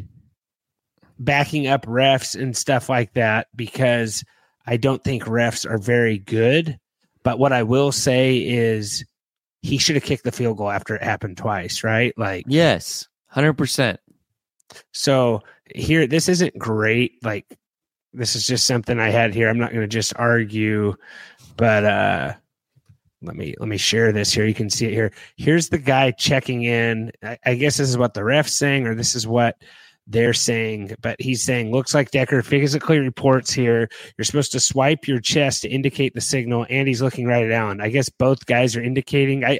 backing 1.20 1.68
up 1.68 1.86
refs 1.86 2.40
and 2.40 2.56
stuff 2.56 2.90
like 2.90 3.14
that 3.14 3.48
because 3.56 4.24
I 4.68 4.78
don't 4.78 5.04
think 5.04 5.24
refs 5.24 5.70
are 5.70 5.78
very 5.78 6.20
good. 6.20 6.80
But 7.24 7.40
what 7.40 7.54
I 7.54 7.64
will 7.64 7.92
say 7.92 8.38
is 8.38 9.04
he 9.66 9.78
should 9.80 9.96
have 9.96 10.04
kicked 10.04 10.24
the 10.24 10.32
field 10.32 10.58
goal 10.58 10.70
after 10.70 10.96
it 10.96 11.04
happened 11.04 11.38
twice, 11.38 11.84
right? 11.84 12.14
Like 12.18 12.46
Yes, 12.48 13.08
hundred 13.28 13.54
percent. 13.54 14.00
So 14.92 15.42
here, 15.74 16.06
this 16.06 16.30
isn't 16.30 16.58
great. 16.58 17.24
Like, 17.24 17.58
this 18.14 18.36
is 18.36 18.46
just 18.46 18.68
something 18.68 19.00
I 19.00 19.10
had 19.10 19.34
here. 19.34 19.50
I'm 19.50 19.58
not 19.58 19.72
going 19.72 19.82
to 19.82 19.88
just 19.88 20.14
argue, 20.18 20.96
but 21.58 21.84
uh, 21.84 22.34
let 23.22 23.36
me 23.36 23.56
let 23.60 23.68
me 23.68 23.78
share 23.78 24.12
this 24.12 24.32
here. 24.32 24.46
You 24.46 24.54
can 24.54 24.70
see 24.70 24.86
it 24.86 24.94
here. 24.94 25.12
Here's 25.36 25.70
the 25.70 25.80
guy 25.80 26.12
checking 26.12 26.64
in. 26.64 27.12
I, 27.24 27.38
I 27.46 27.56
guess 27.56 27.78
this 27.78 27.90
is 27.90 27.98
what 27.98 28.14
the 28.14 28.24
ref's 28.24 28.54
saying, 28.54 28.86
or 28.86 28.94
this 28.94 29.16
is 29.16 29.26
what 29.26 29.58
they're 30.08 30.34
saying. 30.34 30.96
But 31.02 31.20
he's 31.20 31.44
saying, 31.44 31.72
looks 31.72 31.94
like 31.94 32.12
Decker 32.12 32.42
physically 32.44 33.00
reports 33.00 33.52
here. 33.52 33.90
You're 34.18 34.26
supposed 34.26 34.52
to 34.54 34.60
swipe 34.60 35.08
your 35.08 35.20
chest 35.20 35.64
to 35.64 35.70
indicate 35.70 36.14
the 36.14 36.22
signal, 36.22 36.66
and 36.70 36.88
he's 36.88 37.02
looking 37.02 37.26
right 37.28 37.44
at 37.44 37.52
Allen. 37.52 37.82
I 37.82 37.90
guess 37.90 38.10
both 38.10 38.46
guys 38.46 38.76
are 38.76 38.84
indicating. 38.84 39.44
I 39.44 39.60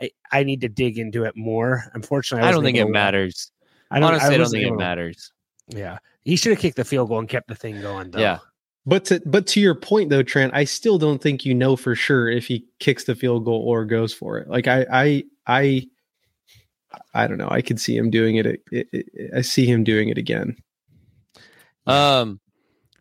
I, 0.00 0.10
I 0.32 0.42
need 0.42 0.60
to 0.62 0.68
dig 0.68 0.98
into 0.98 1.24
it 1.24 1.36
more. 1.36 1.84
Unfortunately, 1.94 2.46
I 2.48 2.52
don't 2.52 2.64
think 2.64 2.76
it 2.78 2.84
to- 2.84 2.90
matters. 2.90 3.50
I 3.90 4.00
don't, 4.00 4.10
Honestly, 4.14 4.34
I, 4.34 4.38
don't 4.38 4.50
think 4.50 4.62
it 4.64 4.66
able 4.66 4.76
to- 4.78 4.84
matters. 4.84 5.32
yeah, 5.68 5.98
he 6.24 6.34
should 6.36 6.50
have 6.50 6.58
kicked 6.58 6.76
the 6.76 6.84
field 6.84 7.08
goal 7.10 7.20
and 7.20 7.28
kept 7.28 7.46
the 7.48 7.54
thing 7.54 7.80
going. 7.80 8.10
Though. 8.10 8.18
Yeah. 8.18 8.38
But 8.86 9.04
to 9.06 9.22
but 9.24 9.46
to 9.48 9.60
your 9.60 9.74
point 9.74 10.10
though, 10.10 10.22
Trent, 10.22 10.52
I 10.54 10.64
still 10.64 10.98
don't 10.98 11.22
think 11.22 11.44
you 11.46 11.54
know 11.54 11.74
for 11.76 11.94
sure 11.94 12.28
if 12.28 12.46
he 12.46 12.66
kicks 12.80 13.04
the 13.04 13.14
field 13.14 13.44
goal 13.46 13.62
or 13.66 13.84
goes 13.86 14.12
for 14.12 14.38
it. 14.38 14.48
Like 14.48 14.66
I 14.66 14.84
I 14.92 15.24
I 15.46 15.86
I 17.14 17.26
don't 17.26 17.38
know. 17.38 17.48
I 17.50 17.62
could 17.62 17.80
see 17.80 17.96
him 17.96 18.10
doing 18.10 18.36
it. 18.36 18.46
It- 18.70 18.88
it- 18.92 19.30
I 19.36 19.40
see 19.42 19.66
him 19.66 19.84
doing 19.84 20.08
it 20.08 20.18
again. 20.18 20.56
Um, 21.86 22.40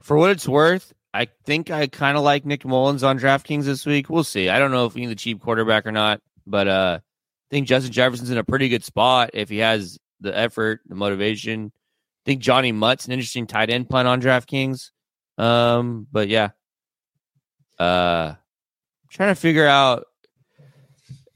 for 0.01 0.17
what 0.17 0.31
it's 0.31 0.47
worth, 0.47 0.93
I 1.13 1.27
think 1.45 1.69
I 1.71 1.87
kind 1.87 2.17
of 2.17 2.23
like 2.23 2.45
Nick 2.45 2.65
Mullens 2.65 3.03
on 3.03 3.19
DraftKings 3.19 3.63
this 3.63 3.85
week. 3.85 4.09
We'll 4.09 4.23
see. 4.23 4.49
I 4.49 4.59
don't 4.59 4.71
know 4.71 4.85
if 4.85 4.93
he's 4.93 5.09
a 5.11 5.15
cheap 5.15 5.39
quarterback 5.41 5.85
or 5.85 5.91
not, 5.91 6.21
but 6.45 6.67
uh, 6.67 6.99
I 7.01 7.47
think 7.49 7.67
Justin 7.67 7.91
Jefferson's 7.93 8.31
in 8.31 8.37
a 8.37 8.43
pretty 8.43 8.67
good 8.69 8.83
spot 8.83 9.29
if 9.33 9.49
he 9.49 9.59
has 9.59 9.97
the 10.21 10.35
effort, 10.37 10.81
the 10.87 10.95
motivation. 10.95 11.71
I 11.73 12.21
think 12.25 12.41
Johnny 12.41 12.71
Mundt's 12.71 13.05
an 13.05 13.11
interesting 13.13 13.47
tight 13.47 13.69
end 13.69 13.89
plan 13.89 14.07
on 14.07 14.21
DraftKings. 14.21 14.89
Um, 15.37 16.07
but 16.11 16.27
yeah, 16.29 16.49
uh, 17.79 18.33
trying 19.09 19.29
to 19.29 19.35
figure 19.39 19.67
out 19.67 20.05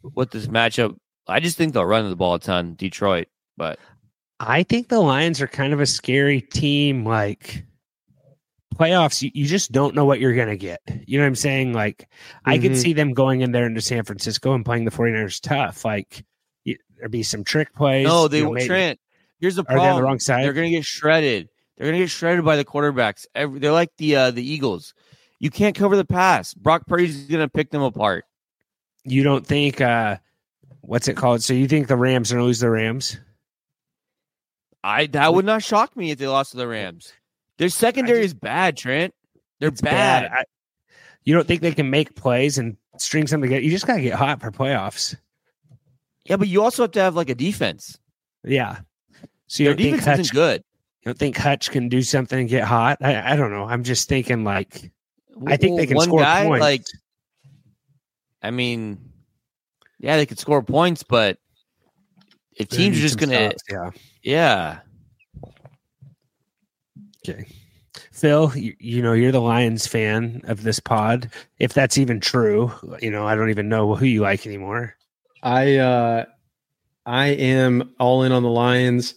what 0.01 0.31
this 0.31 0.47
matchup. 0.47 0.97
I 1.27 1.39
just 1.39 1.57
think 1.57 1.73
they'll 1.73 1.85
run 1.85 2.09
the 2.09 2.15
ball 2.15 2.35
a 2.35 2.39
ton, 2.39 2.75
Detroit. 2.75 3.27
But 3.57 3.79
I 4.39 4.63
think 4.63 4.87
the 4.89 4.99
Lions 4.99 5.41
are 5.41 5.47
kind 5.47 5.73
of 5.73 5.79
a 5.79 5.85
scary 5.85 6.41
team. 6.41 7.05
Like 7.05 7.65
playoffs, 8.75 9.21
you, 9.21 9.31
you 9.33 9.45
just 9.45 9.71
don't 9.71 9.95
know 9.95 10.05
what 10.05 10.19
you're 10.19 10.35
going 10.35 10.47
to 10.49 10.57
get. 10.57 10.81
You 11.05 11.17
know 11.17 11.23
what 11.23 11.29
I'm 11.29 11.35
saying? 11.35 11.73
Like 11.73 12.07
I 12.45 12.57
could 12.59 12.73
Mhm. 12.73 12.77
see 12.81 12.93
them 12.93 13.13
going 13.13 13.41
in 13.41 13.51
there 13.51 13.65
into 13.65 13.81
San 13.81 14.03
Francisco 14.03 14.53
and 14.53 14.63
playing 14.63 14.85
the 14.85 14.91
49ers 14.91 15.41
tough. 15.41 15.83
Like 15.83 16.23
you, 16.63 16.77
there'd 16.97 17.11
be 17.11 17.23
some 17.23 17.43
trick 17.43 17.73
plays. 17.73 18.05
no, 18.05 18.27
they 18.27 18.37
you 18.37 18.43
know, 18.43 18.49
won't. 18.49 18.55
maybe- 18.59 18.67
Trent, 18.67 18.99
here's 19.39 19.55
the 19.55 19.63
Are 19.67 19.79
they 19.79 19.87
on 19.87 19.95
the 19.97 20.03
wrong 20.03 20.19
side? 20.19 20.43
They're 20.43 20.53
going 20.53 20.69
to 20.69 20.75
get 20.77 20.85
shredded. 20.85 21.49
They're 21.77 21.85
going 21.87 21.99
to 21.99 22.03
get 22.03 22.09
shredded 22.11 22.43
by 22.45 22.55
the 22.55 22.65
quarterbacks. 22.65 23.25
Every, 23.35 23.59
they're 23.59 23.71
like 23.71 23.91
the 23.97 24.15
uh, 24.15 24.31
the 24.31 24.47
Eagles. 24.47 24.93
You 25.39 25.49
can't 25.51 25.75
cover 25.75 25.95
the 25.95 26.05
pass. 26.05 26.53
Brock 26.55 26.87
Purdy's 26.87 27.25
going 27.25 27.41
to 27.45 27.49
pick 27.49 27.69
them 27.69 27.83
apart. 27.83 28.25
You 29.03 29.23
don't 29.23 29.45
think 29.45 29.79
uh 29.81 30.17
what's 30.87 31.07
it 31.07 31.15
called? 31.17 31.43
So 31.43 31.53
you 31.53 31.67
think 31.67 31.87
the 31.87 31.95
Rams 31.97 32.31
are 32.31 32.35
going 32.35 32.43
to 32.43 32.47
lose 32.47 32.59
the 32.59 32.69
Rams? 32.69 33.19
I 34.83 35.07
that 35.07 35.33
would 35.33 35.45
not 35.45 35.63
shock 35.63 35.95
me 35.95 36.11
if 36.11 36.17
they 36.17 36.27
lost 36.27 36.51
to 36.51 36.57
the 36.57 36.67
Rams. 36.67 37.11
Their 37.57 37.69
secondary 37.69 38.23
is 38.23 38.33
bad, 38.33 38.77
Trent. 38.77 39.13
They're 39.59 39.69
It's 39.69 39.81
bad. 39.81 40.31
I, 40.31 40.43
you 41.23 41.33
don't 41.33 41.47
think 41.47 41.61
they 41.61 41.73
can 41.73 41.89
make 41.89 42.15
plays 42.15 42.57
and 42.57 42.77
string 42.97 43.27
something 43.27 43.49
together? 43.49 43.63
You 43.63 43.71
just 43.71 43.85
got 43.85 43.95
to 43.95 44.01
get 44.01 44.13
hot 44.13 44.39
for 44.39 44.51
playoffs. 44.51 45.15
Yeah, 46.25 46.37
but 46.37 46.47
you 46.47 46.63
also 46.63 46.83
have 46.83 46.91
to 46.91 47.01
have 47.01 47.15
like 47.15 47.29
a 47.29 47.35
defense. 47.35 47.99
Yeah. 48.43 48.79
So 49.47 49.63
you 49.63 49.69
Their 49.69 49.75
don't 49.75 49.83
think 49.83 49.95
defense 49.97 50.05
Hutch, 50.05 50.19
isn't 50.19 50.35
good. 50.35 50.63
you 51.01 51.05
don't 51.05 51.17
think 51.17 51.37
Hutch 51.37 51.71
can 51.71 51.89
do 51.89 52.01
something 52.01 52.39
and 52.39 52.49
get 52.49 52.63
hot? 52.63 52.99
I, 53.01 53.33
I 53.33 53.35
don't 53.35 53.51
know. 53.51 53.65
I'm 53.65 53.83
just 53.83 54.07
thinking 54.07 54.43
like 54.43 54.91
I 55.47 55.57
think 55.57 55.77
they 55.77 55.87
can 55.87 55.97
One 55.97 56.05
score 56.07 56.19
guy, 56.21 56.45
points. 56.45 56.61
Like, 56.61 56.85
I 58.41 58.51
mean, 58.51 58.99
yeah, 59.99 60.17
they 60.17 60.25
could 60.25 60.39
score 60.39 60.61
points, 60.63 61.03
but 61.03 61.37
if 62.55 62.69
They 62.69 62.77
teams 62.77 62.97
are 62.97 63.01
just 63.01 63.17
going 63.17 63.29
to, 63.29 63.35
stops, 63.35 63.63
yeah. 63.69 63.91
yeah, 64.23 64.79
Okay. 67.27 67.45
Phil, 68.11 68.51
you, 68.55 68.75
you 68.79 69.01
know, 69.01 69.13
you're 69.13 69.31
the 69.31 69.41
Lions 69.41 69.87
fan 69.87 70.41
of 70.45 70.63
this 70.63 70.79
pod. 70.79 71.29
If 71.59 71.73
that's 71.73 71.97
even 71.97 72.19
true, 72.19 72.71
you 73.01 73.11
know, 73.11 73.27
I 73.27 73.35
don't 73.35 73.49
even 73.49 73.69
know 73.69 73.95
who 73.95 74.05
you 74.05 74.21
like 74.21 74.45
anymore. 74.45 74.95
I 75.43 75.77
uh 75.77 76.25
I 77.05 77.27
am 77.27 77.93
all 77.99 78.23
in 78.23 78.31
on 78.31 78.43
the 78.43 78.49
Lions. 78.49 79.15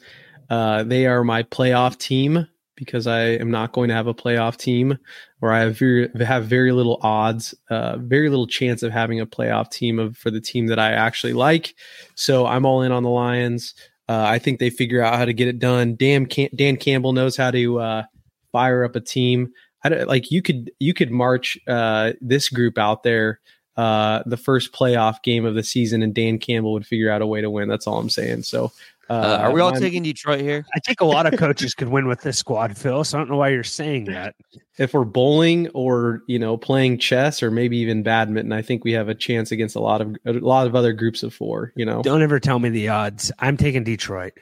Uh 0.48 0.82
they 0.82 1.06
are 1.06 1.24
my 1.24 1.42
playoff 1.44 1.98
team 1.98 2.46
because 2.80 3.06
I 3.06 3.20
am 3.20 3.52
not 3.52 3.72
going 3.72 3.88
to 3.88 3.94
have 3.94 4.08
a 4.08 4.14
playoff 4.14 4.56
team, 4.56 4.98
or 5.40 5.52
I 5.52 5.60
have 5.60 5.78
very, 5.78 6.10
have 6.18 6.46
very 6.46 6.72
little 6.72 6.98
odds, 7.02 7.54
uh, 7.70 7.98
very 7.98 8.28
little 8.28 8.48
chance 8.48 8.82
of 8.82 8.90
having 8.90 9.20
a 9.20 9.26
playoff 9.26 9.70
team 9.70 10.00
of 10.00 10.16
for 10.16 10.32
the 10.32 10.40
team 10.40 10.66
that 10.66 10.80
I 10.80 10.90
actually 10.90 11.34
like. 11.34 11.76
So 12.16 12.46
I'm 12.46 12.66
all 12.66 12.82
in 12.82 12.90
on 12.90 13.04
the 13.04 13.10
Lions. 13.10 13.74
Uh, 14.08 14.24
I 14.26 14.40
think 14.40 14.58
they 14.58 14.70
figure 14.70 15.02
out 15.02 15.14
how 15.14 15.24
to 15.24 15.32
get 15.32 15.46
it 15.46 15.60
done. 15.60 15.94
Dan, 15.94 16.26
Cam- 16.26 16.50
Dan 16.56 16.76
Campbell 16.76 17.12
knows 17.12 17.36
how 17.36 17.52
to 17.52 17.78
uh, 17.78 18.02
fire 18.50 18.82
up 18.82 18.96
a 18.96 19.00
team. 19.00 19.52
Like 19.84 20.32
you 20.32 20.42
could 20.42 20.72
you 20.80 20.92
could 20.92 21.10
march 21.10 21.56
uh, 21.68 22.12
this 22.20 22.48
group 22.48 22.76
out 22.76 23.04
there 23.04 23.40
uh, 23.80 24.22
the 24.26 24.36
first 24.36 24.72
playoff 24.72 25.22
game 25.22 25.46
of 25.46 25.54
the 25.54 25.62
season, 25.62 26.02
and 26.02 26.14
Dan 26.14 26.38
Campbell 26.38 26.74
would 26.74 26.86
figure 26.86 27.10
out 27.10 27.22
a 27.22 27.26
way 27.26 27.40
to 27.40 27.48
win. 27.48 27.68
That's 27.68 27.86
all 27.86 27.98
I'm 27.98 28.10
saying. 28.10 28.42
So, 28.42 28.72
uh, 29.10 29.12
Uh, 29.12 29.38
are 29.42 29.52
we 29.52 29.60
all 29.60 29.72
mine- 29.72 29.80
taking 29.80 30.02
Detroit 30.02 30.40
here? 30.40 30.64
I 30.74 30.78
think 30.80 31.00
a 31.00 31.04
lot 31.04 31.26
of 31.26 31.38
coaches 31.38 31.74
could 31.74 31.88
win 31.88 32.06
with 32.06 32.20
this 32.22 32.38
squad, 32.38 32.76
Phil. 32.78 33.02
So 33.04 33.18
I 33.18 33.20
don't 33.20 33.28
know 33.30 33.36
why 33.36 33.48
you're 33.48 33.64
saying 33.64 34.04
that. 34.06 34.34
if 34.78 34.94
we're 34.94 35.04
bowling 35.04 35.68
or 35.74 36.22
you 36.26 36.38
know 36.38 36.56
playing 36.56 36.98
chess 36.98 37.42
or 37.42 37.50
maybe 37.50 37.76
even 37.78 38.02
badminton? 38.02 38.52
I 38.52 38.62
think 38.62 38.84
we 38.84 38.92
have 38.92 39.08
a 39.08 39.14
chance 39.14 39.50
against 39.52 39.76
a 39.76 39.80
lot 39.80 40.00
of 40.00 40.16
a 40.24 40.32
lot 40.34 40.66
of 40.66 40.74
other 40.74 40.92
groups 40.92 41.22
of 41.22 41.34
four. 41.34 41.72
You 41.76 41.84
know, 41.84 42.02
Don't 42.02 42.22
ever 42.22 42.38
tell 42.40 42.58
me 42.60 42.68
the 42.70 42.88
odds. 42.88 43.30
I'm 43.40 43.56
taking 43.56 43.84
Detroit, 43.84 44.32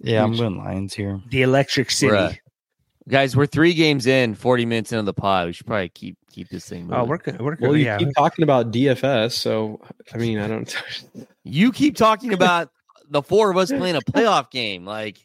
Yeah, 0.00 0.22
I'm 0.24 0.36
going 0.36 0.58
Lions 0.58 0.92
here. 0.94 1.20
the 1.30 1.42
Electric 1.42 1.90
City. 1.90 2.12
Bruh. 2.12 2.36
Guys, 3.08 3.36
we're 3.36 3.46
three 3.46 3.72
games 3.72 4.06
in, 4.06 4.34
40 4.34 4.66
minutes 4.66 4.90
into 4.90 5.04
the 5.04 5.14
pod. 5.14 5.46
We 5.46 5.52
should 5.52 5.66
probably 5.68 5.90
keep 5.90 6.16
keep 6.32 6.48
this 6.48 6.68
thing 6.68 6.82
moving. 6.88 6.96
Oh, 6.98 7.04
we're 7.04 7.18
good. 7.18 7.40
We're 7.40 7.54
good. 7.54 7.68
well, 7.68 7.76
you 7.76 7.84
yeah. 7.84 7.98
keep 7.98 8.08
talking 8.16 8.42
about 8.42 8.72
DFS, 8.72 9.30
so 9.32 9.80
I 10.12 10.18
mean, 10.18 10.38
I 10.40 10.48
don't. 10.48 10.76
You 11.48 11.70
keep 11.70 11.94
talking 11.96 12.32
about 12.32 12.70
the 13.10 13.22
four 13.22 13.50
of 13.50 13.56
us 13.56 13.70
playing 13.72 13.96
a 13.96 14.00
playoff 14.00 14.50
game. 14.50 14.84
Like, 14.84 15.18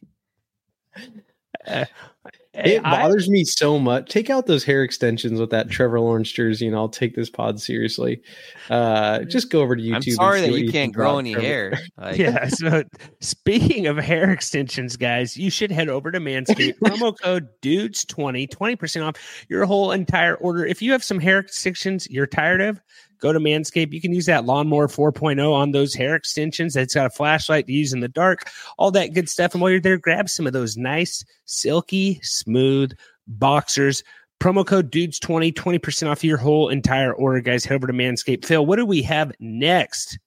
Hey, 2.54 2.76
it 2.76 2.82
I- 2.84 3.02
bothers 3.04 3.30
me 3.30 3.46
so 3.46 3.80
much. 3.80 4.10
Take 4.10 4.30
out 4.30 4.46
those 4.46 4.64
hair 4.66 4.84
extensions 4.84 5.40
with 5.40 5.52
that 5.52 5.70
Trevor 5.70 6.00
Lawrence 6.02 6.30
jersey, 6.32 6.68
and 6.68 6.76
I'll 6.76 6.90
take 6.90 7.16
this 7.16 7.30
pod 7.30 7.62
seriously. 7.62 8.22
Uh, 8.70 9.20
just 9.24 9.50
go 9.50 9.62
over 9.62 9.76
to 9.76 9.82
YouTube. 9.82 9.96
I'm 9.96 10.02
sorry 10.16 10.42
that 10.42 10.52
what 10.52 10.60
you 10.60 10.70
can't 10.72 10.94
grow 10.94 11.18
any 11.18 11.32
Trevor. 11.34 11.48
hair. 11.48 11.80
Like, 11.98 12.18
yeah. 12.18 12.48
So 12.48 12.84
speaking 13.22 13.88
of 13.88 13.96
hair 13.98 14.32
extensions, 14.32 14.98
guys, 14.98 15.38
you 15.38 15.50
should 15.50 15.72
head 15.72 15.88
over 15.88 16.12
to 16.12 16.20
Manscaped. 16.20 16.80
Promo 16.84 17.16
code 17.22 17.48
dudes20, 17.62 18.50
20% 18.50 19.08
off 19.08 19.46
your 19.48 19.66
whole 19.66 19.92
entire 19.92 20.36
order. 20.36 20.66
If 20.66 20.82
you 20.82 20.92
have 20.92 21.04
some 21.06 21.20
hair 21.20 21.40
extensions 21.40 22.10
you're 22.10 22.28
tired 22.28 22.60
of, 22.60 22.82
go 23.22 23.32
to 23.32 23.40
Manscaped. 23.40 23.94
You 23.94 24.02
can 24.02 24.14
use 24.14 24.26
that 24.26 24.46
lawnmower 24.46 24.88
4.0 24.88 25.54
on 25.54 25.72
those 25.72 25.94
hair 25.94 26.16
extensions. 26.16 26.76
It's 26.76 26.96
got 26.96 27.06
a 27.06 27.12
flashlight 27.12 27.68
to 27.68 27.72
use 27.72 27.94
in 27.94 28.02
the 28.02 28.10
dark, 28.10 28.50
all 28.78 28.92
that 28.92 29.14
good 29.14 29.30
stuff. 29.30 29.54
And 29.54 29.62
while 29.62 29.72
you're 29.72 29.80
there, 29.80 29.98
grab 29.98 30.30
some 30.30 30.48
of 30.48 30.54
those 30.54 30.76
nice, 30.76 31.24
silky, 31.46 32.20
smooth 32.24 32.92
boxers. 33.28 34.04
Promo 34.42 34.66
code 34.66 34.92
dudes20, 34.92 35.54
20% 35.54 36.10
off 36.10 36.24
your 36.24 36.38
whole 36.38 36.70
entire 36.70 37.14
order, 37.14 37.40
guys. 37.42 37.64
Head 37.64 37.76
over 37.76 37.88
to 37.88 37.94
Manscaped. 37.94 38.44
Phil, 38.44 38.66
what 38.66 38.78
do 38.78 38.86
we 38.86 39.04
have 39.04 39.32
next? 39.40 40.18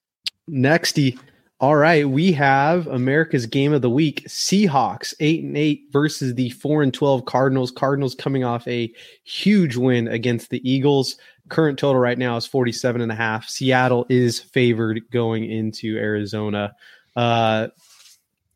Nexty. 0.48 1.18
All 1.60 1.76
right, 1.76 2.08
we 2.08 2.30
have 2.32 2.86
America's 2.88 3.46
game 3.46 3.72
of 3.72 3.80
the 3.80 3.88
week: 3.88 4.24
Seahawks 4.28 5.14
eight 5.20 5.42
and 5.42 5.56
eight 5.56 5.84
versus 5.92 6.34
the 6.34 6.50
four 6.50 6.82
and 6.82 6.92
twelve 6.92 7.24
Cardinals. 7.24 7.70
Cardinals 7.70 8.14
coming 8.14 8.44
off 8.44 8.66
a 8.68 8.92
huge 9.22 9.76
win 9.76 10.06
against 10.08 10.50
the 10.50 10.60
Eagles. 10.68 11.16
Current 11.48 11.78
total 11.78 12.00
right 12.00 12.18
now 12.18 12.36
is 12.36 12.46
47 12.46 13.00
and 13.00 13.12
a 13.12 13.14
half. 13.14 13.48
Seattle 13.48 14.06
is 14.08 14.40
favored 14.40 15.02
going 15.10 15.50
into 15.50 15.96
Arizona. 15.98 16.74
Uh, 17.16 17.68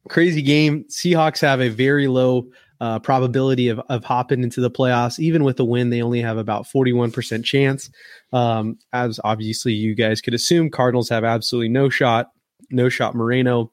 crazy 0.09 0.43
game. 0.43 0.85
Seahawks 0.85 1.41
have 1.41 1.61
a 1.61 1.69
very 1.69 2.09
low 2.09 2.49
uh, 2.81 2.99
probability 2.99 3.69
of, 3.69 3.81
of 3.89 4.05
hopping 4.05 4.43
into 4.43 4.61
the 4.61 4.71
playoffs. 4.71 5.19
Even 5.19 5.45
with 5.45 5.59
a 5.61 5.65
win, 5.65 5.91
they 5.91 6.03
only 6.03 6.21
have 6.21 6.39
about 6.39 6.67
41% 6.67 7.45
chance. 7.45 7.91
Um, 8.33 8.79
as 8.93 9.21
obviously 9.25 9.73
you 9.73 9.95
guys 9.95 10.21
could 10.21 10.35
assume, 10.35 10.71
Cardinals 10.71 11.09
have 11.09 11.25
absolutely 11.25 11.69
no 11.69 11.89
shot. 11.89 12.31
No 12.71 12.89
shot 12.89 13.15
Moreno. 13.15 13.73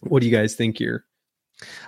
What 0.00 0.20
do 0.20 0.28
you 0.28 0.36
guys 0.36 0.54
think 0.54 0.78
here? 0.78 1.04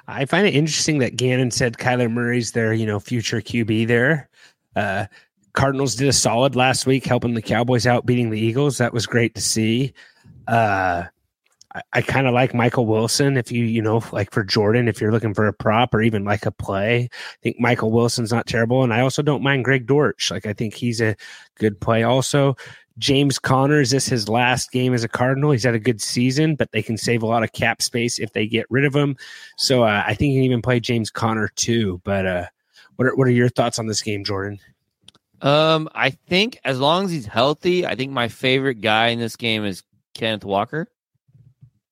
I 0.07 0.25
find 0.25 0.47
it 0.47 0.55
interesting 0.55 0.99
that 0.99 1.17
Gannon 1.17 1.51
said 1.51 1.77
Kyler 1.77 2.11
Murray's 2.11 2.53
their, 2.53 2.73
you 2.73 2.87
know, 2.87 2.99
future 2.99 3.41
QB 3.41 3.87
there. 3.87 4.31
Uh, 4.75 5.07
Cardinals 5.59 5.97
did 5.97 6.07
a 6.07 6.13
solid 6.13 6.55
last 6.55 6.87
week, 6.87 7.05
helping 7.05 7.35
the 7.35 7.43
Cowboys 7.43 7.85
out, 7.85 8.07
beating 8.07 8.31
the 8.31 8.39
Eagles. 8.39 8.79
That 8.79 8.93
was 8.93 9.09
great 9.09 9.35
to 9.35 9.41
see. 9.41 9.93
Uh, 10.47 11.03
I, 11.75 11.83
I 11.95 12.01
kind 12.01 12.29
of 12.29 12.33
like 12.33 12.55
Michael 12.55 12.87
Wilson. 12.87 13.37
If 13.37 13.51
you, 13.51 13.65
you 13.65 13.83
know, 13.83 14.01
like 14.13 14.31
for 14.31 14.45
Jordan, 14.45 14.87
if 14.87 15.01
you're 15.01 15.11
looking 15.11 15.35
for 15.35 15.49
a 15.49 15.53
prop 15.53 15.93
or 15.95 16.01
even 16.01 16.23
like 16.23 16.47
a 16.47 16.53
play, 16.53 17.09
I 17.13 17.37
think 17.43 17.59
Michael 17.59 17.91
Wilson's 17.91 18.31
not 18.31 18.47
terrible. 18.47 18.85
And 18.85 18.95
I 18.95 19.01
also 19.01 19.21
don't 19.21 19.43
mind 19.43 19.65
Greg 19.65 19.89
Dortch. 19.89 20.31
Like 20.31 20.47
I 20.47 20.53
think 20.53 20.75
he's 20.75 21.01
a 21.01 21.17
good 21.57 21.81
play. 21.81 22.05
Also, 22.05 22.57
James 22.97 23.41
Conner, 23.41 23.81
is 23.81 23.91
this 23.91 24.07
his 24.07 24.29
last 24.29 24.71
game 24.71 24.95
as 24.95 25.03
a 25.03 25.09
Cardinal? 25.09 25.51
He's 25.51 25.65
had 25.65 25.75
a 25.75 25.81
good 25.81 26.01
season, 26.01 26.55
but 26.55 26.71
they 26.71 26.83
can 26.83 26.97
save 26.97 27.25
a 27.25 27.27
lot 27.27 27.43
of 27.43 27.51
cap 27.51 27.83
space 27.83 28.21
if 28.21 28.33
they 28.33 28.47
get 28.47 28.67
rid 28.71 28.85
of 28.85 28.95
him. 28.95 29.17
So 29.57 29.83
uh, 29.83 30.05
I 30.07 30.15
think 30.15 30.35
you 30.35 30.39
can 30.39 30.45
even 30.45 30.63
play 30.63 30.79
James 30.79 31.11
Conner 31.11 31.49
too. 31.57 32.01
But 32.05 32.27
uh, 32.27 32.47
what 32.95 33.09
are, 33.09 33.17
what 33.17 33.27
are 33.27 33.33
your 33.33 33.49
thoughts 33.49 33.81
on 33.81 33.89
this 33.89 34.03
game, 34.03 34.23
Jordan? 34.23 34.61
Um, 35.41 35.89
I 35.95 36.11
think 36.11 36.59
as 36.65 36.81
long 36.81 37.05
as 37.05 37.11
he's 37.11 37.27
healthy, 37.27 37.87
I 37.87 37.95
think 37.95 38.13
my 38.13 38.29
favorite 38.29 38.81
guy 38.81 39.09
in 39.09 39.19
this 39.19 39.37
game 39.37 39.65
is 39.65 39.83
Kenneth 40.15 40.45
Walker. 40.45 40.89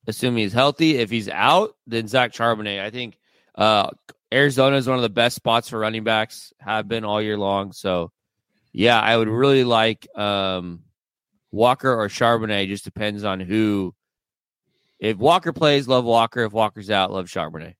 Assuming 0.08 0.38
he's 0.38 0.52
healthy. 0.52 0.98
If 0.98 1.10
he's 1.10 1.28
out, 1.28 1.76
then 1.86 2.08
Zach 2.08 2.32
Charbonnet. 2.32 2.80
I 2.80 2.90
think 2.90 3.18
uh 3.54 3.90
Arizona 4.32 4.76
is 4.76 4.86
one 4.88 4.96
of 4.96 5.02
the 5.02 5.08
best 5.08 5.36
spots 5.36 5.68
for 5.68 5.78
running 5.78 6.04
backs, 6.04 6.52
have 6.58 6.88
been 6.88 7.04
all 7.04 7.22
year 7.22 7.38
long. 7.38 7.72
So 7.72 8.12
yeah, 8.72 9.00
I 9.00 9.16
would 9.16 9.28
really 9.28 9.64
like 9.64 10.06
um 10.16 10.82
Walker 11.50 11.92
or 11.92 12.08
Charbonnet. 12.08 12.68
Just 12.68 12.84
depends 12.84 13.24
on 13.24 13.40
who. 13.40 13.94
If 14.98 15.18
Walker 15.18 15.52
plays, 15.52 15.86
love 15.88 16.04
Walker. 16.04 16.44
If 16.44 16.52
Walker's 16.52 16.90
out, 16.90 17.12
love 17.12 17.26
Charbonnet. 17.26 17.74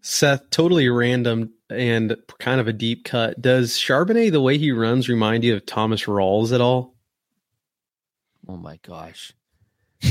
Seth, 0.00 0.48
totally 0.50 0.88
random 0.88 1.52
and 1.70 2.16
kind 2.38 2.60
of 2.60 2.68
a 2.68 2.72
deep 2.72 3.04
cut. 3.04 3.40
Does 3.40 3.72
Charbonnet, 3.72 4.32
the 4.32 4.40
way 4.40 4.56
he 4.58 4.72
runs, 4.72 5.08
remind 5.08 5.44
you 5.44 5.54
of 5.54 5.66
Thomas 5.66 6.04
Rawls 6.04 6.52
at 6.52 6.60
all? 6.60 6.94
Oh 8.46 8.56
my 8.56 8.78
gosh. 8.82 9.32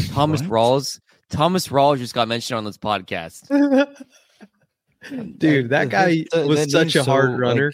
Thomas 0.10 0.42
What? 0.42 0.50
Rawls. 0.50 1.00
Thomas 1.30 1.70
Rawls 1.70 1.98
just 1.98 2.14
got 2.14 2.28
mentioned 2.28 2.58
on 2.58 2.64
this 2.66 2.78
podcast. 2.78 3.48
Dude, 5.38 5.70
that 5.70 5.90
guy 5.90 6.26
uh, 6.36 6.42
was 6.48 6.60
that 6.60 6.70
such 6.70 6.96
name's 6.96 7.08
a 7.08 7.12
hard 7.12 7.26
so, 7.28 7.32
like, 7.32 7.40
runner. 7.40 7.72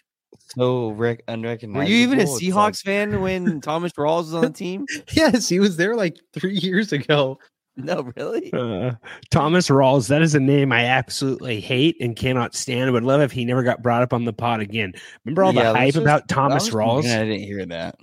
So 0.56 0.90
rec- 0.90 1.24
unrecognizable. 1.28 1.82
Were 1.82 1.90
you 1.90 1.98
even 2.04 2.20
a 2.20 2.24
It's 2.24 2.32
like- 2.32 2.44
Seahawks 2.44 2.82
fan 2.84 3.22
when 3.22 3.60
Thomas 3.62 3.92
Rawls 3.94 4.26
was 4.26 4.34
on 4.36 4.42
the 4.44 4.50
team? 4.52 4.86
yes, 5.14 5.50
he 5.50 5.60
was 5.60 5.78
there 5.78 5.96
like 5.96 6.18
three 6.34 6.58
years 6.58 6.92
ago. 6.92 7.40
No, 7.78 8.12
really. 8.16 8.54
Uh, 8.54 8.92
Thomas 9.32 9.68
Rawls, 9.70 10.08
that 10.10 10.22
is 10.22 10.36
a 10.36 10.40
name 10.40 10.72
I 10.72 10.86
absolutely 10.86 11.60
hate 11.60 11.96
and 12.00 12.16
cannot 12.16 12.54
stand. 12.54 12.88
I 12.88 12.92
would 12.92 13.04
love 13.04 13.22
if 13.22 13.32
he 13.32 13.46
never 13.46 13.64
got 13.64 13.82
brought 13.82 14.04
up 14.04 14.14
on 14.14 14.26
the 14.26 14.34
pod 14.34 14.60
again. 14.60 14.94
Remember 15.26 15.44
all 15.44 15.54
Yeah, 15.56 15.64
the 15.64 15.70
let's 15.72 15.80
hype 15.80 15.94
just- 15.96 16.02
about 16.04 16.28
Thomas 16.28 16.66
was 16.66 16.74
Rawls? 16.76 17.02
thinking 17.02 17.20
I 17.20 17.26
didn't 17.26 17.48
hear 17.48 17.66
that. 17.66 17.96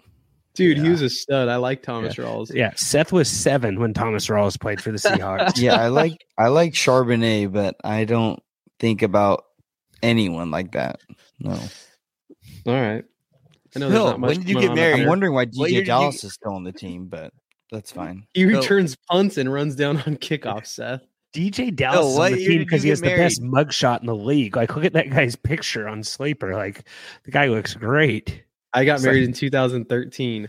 Dude, 0.54 0.78
he 0.78 0.88
was 0.88 1.02
a 1.02 1.08
stud. 1.08 1.48
I 1.48 1.56
like 1.56 1.82
Thomas 1.84 2.16
Rawls. 2.16 2.52
Yeah, 2.52 2.72
Seth 2.74 3.12
was 3.12 3.30
seven 3.30 3.78
when 3.78 3.94
Thomas 3.94 4.26
Rawls 4.26 4.60
played 4.60 4.80
for 4.80 4.90
the 4.90 4.98
Seahawks. 4.98 5.56
Yeah, 5.60 5.76
I 5.80 5.86
like 5.86 6.26
I 6.36 6.48
like 6.48 6.72
Charbonnet, 6.72 7.52
but 7.52 7.76
I 7.84 8.04
don't 8.04 8.42
think 8.80 9.02
about 9.02 9.44
anyone 10.02 10.50
like 10.50 10.72
that. 10.72 10.98
No, 11.38 11.52
All 11.52 12.74
right. 12.74 13.04
I 13.76 13.78
know 13.78 13.88
Phil, 13.88 13.90
there's 13.90 13.92
not 14.10 14.20
much 14.20 14.28
when 14.30 14.38
did 14.40 14.48
you 14.48 14.60
get 14.60 14.74
married? 14.74 15.02
I'm 15.02 15.06
wondering 15.06 15.32
why 15.32 15.44
What 15.54 15.68
DJ 15.68 15.68
did 15.68 15.74
you- 15.76 15.84
Dallas 15.84 16.24
is 16.24 16.32
still 16.34 16.54
on 16.54 16.64
the 16.64 16.72
team, 16.72 17.06
but 17.06 17.32
that's 17.70 17.92
fine. 17.92 18.26
He 18.34 18.46
Phil- 18.46 18.60
returns 18.60 18.96
punts 19.08 19.36
and 19.38 19.52
runs 19.52 19.74
down 19.76 19.96
on 19.98 20.16
kickoffs, 20.16 20.66
Seth. 20.74 21.02
DeeJay 21.34 21.76
Dallas 21.76 22.12
is 22.12 22.18
what 22.18 22.32
on 22.32 22.38
the 22.38 22.44
team 22.44 22.58
because 22.58 22.82
he 22.82 22.88
has 22.88 23.00
get 23.00 23.10
the 23.10 23.16
best 23.16 23.40
mugshot 23.42 24.00
in 24.00 24.06
the 24.06 24.16
league. 24.16 24.56
Like, 24.56 24.74
look 24.74 24.84
at 24.84 24.94
that 24.94 25.10
guy's 25.10 25.36
picture 25.36 25.86
on 25.86 26.02
Sleeper. 26.02 26.54
Like, 26.54 26.88
the 27.24 27.30
guy 27.30 27.46
looks 27.46 27.74
great. 27.74 28.42
I 28.72 28.84
got 28.84 28.96
It's 28.96 29.04
married 29.04 29.20
like- 29.20 29.28
in 29.28 29.34
2013. 29.34 30.48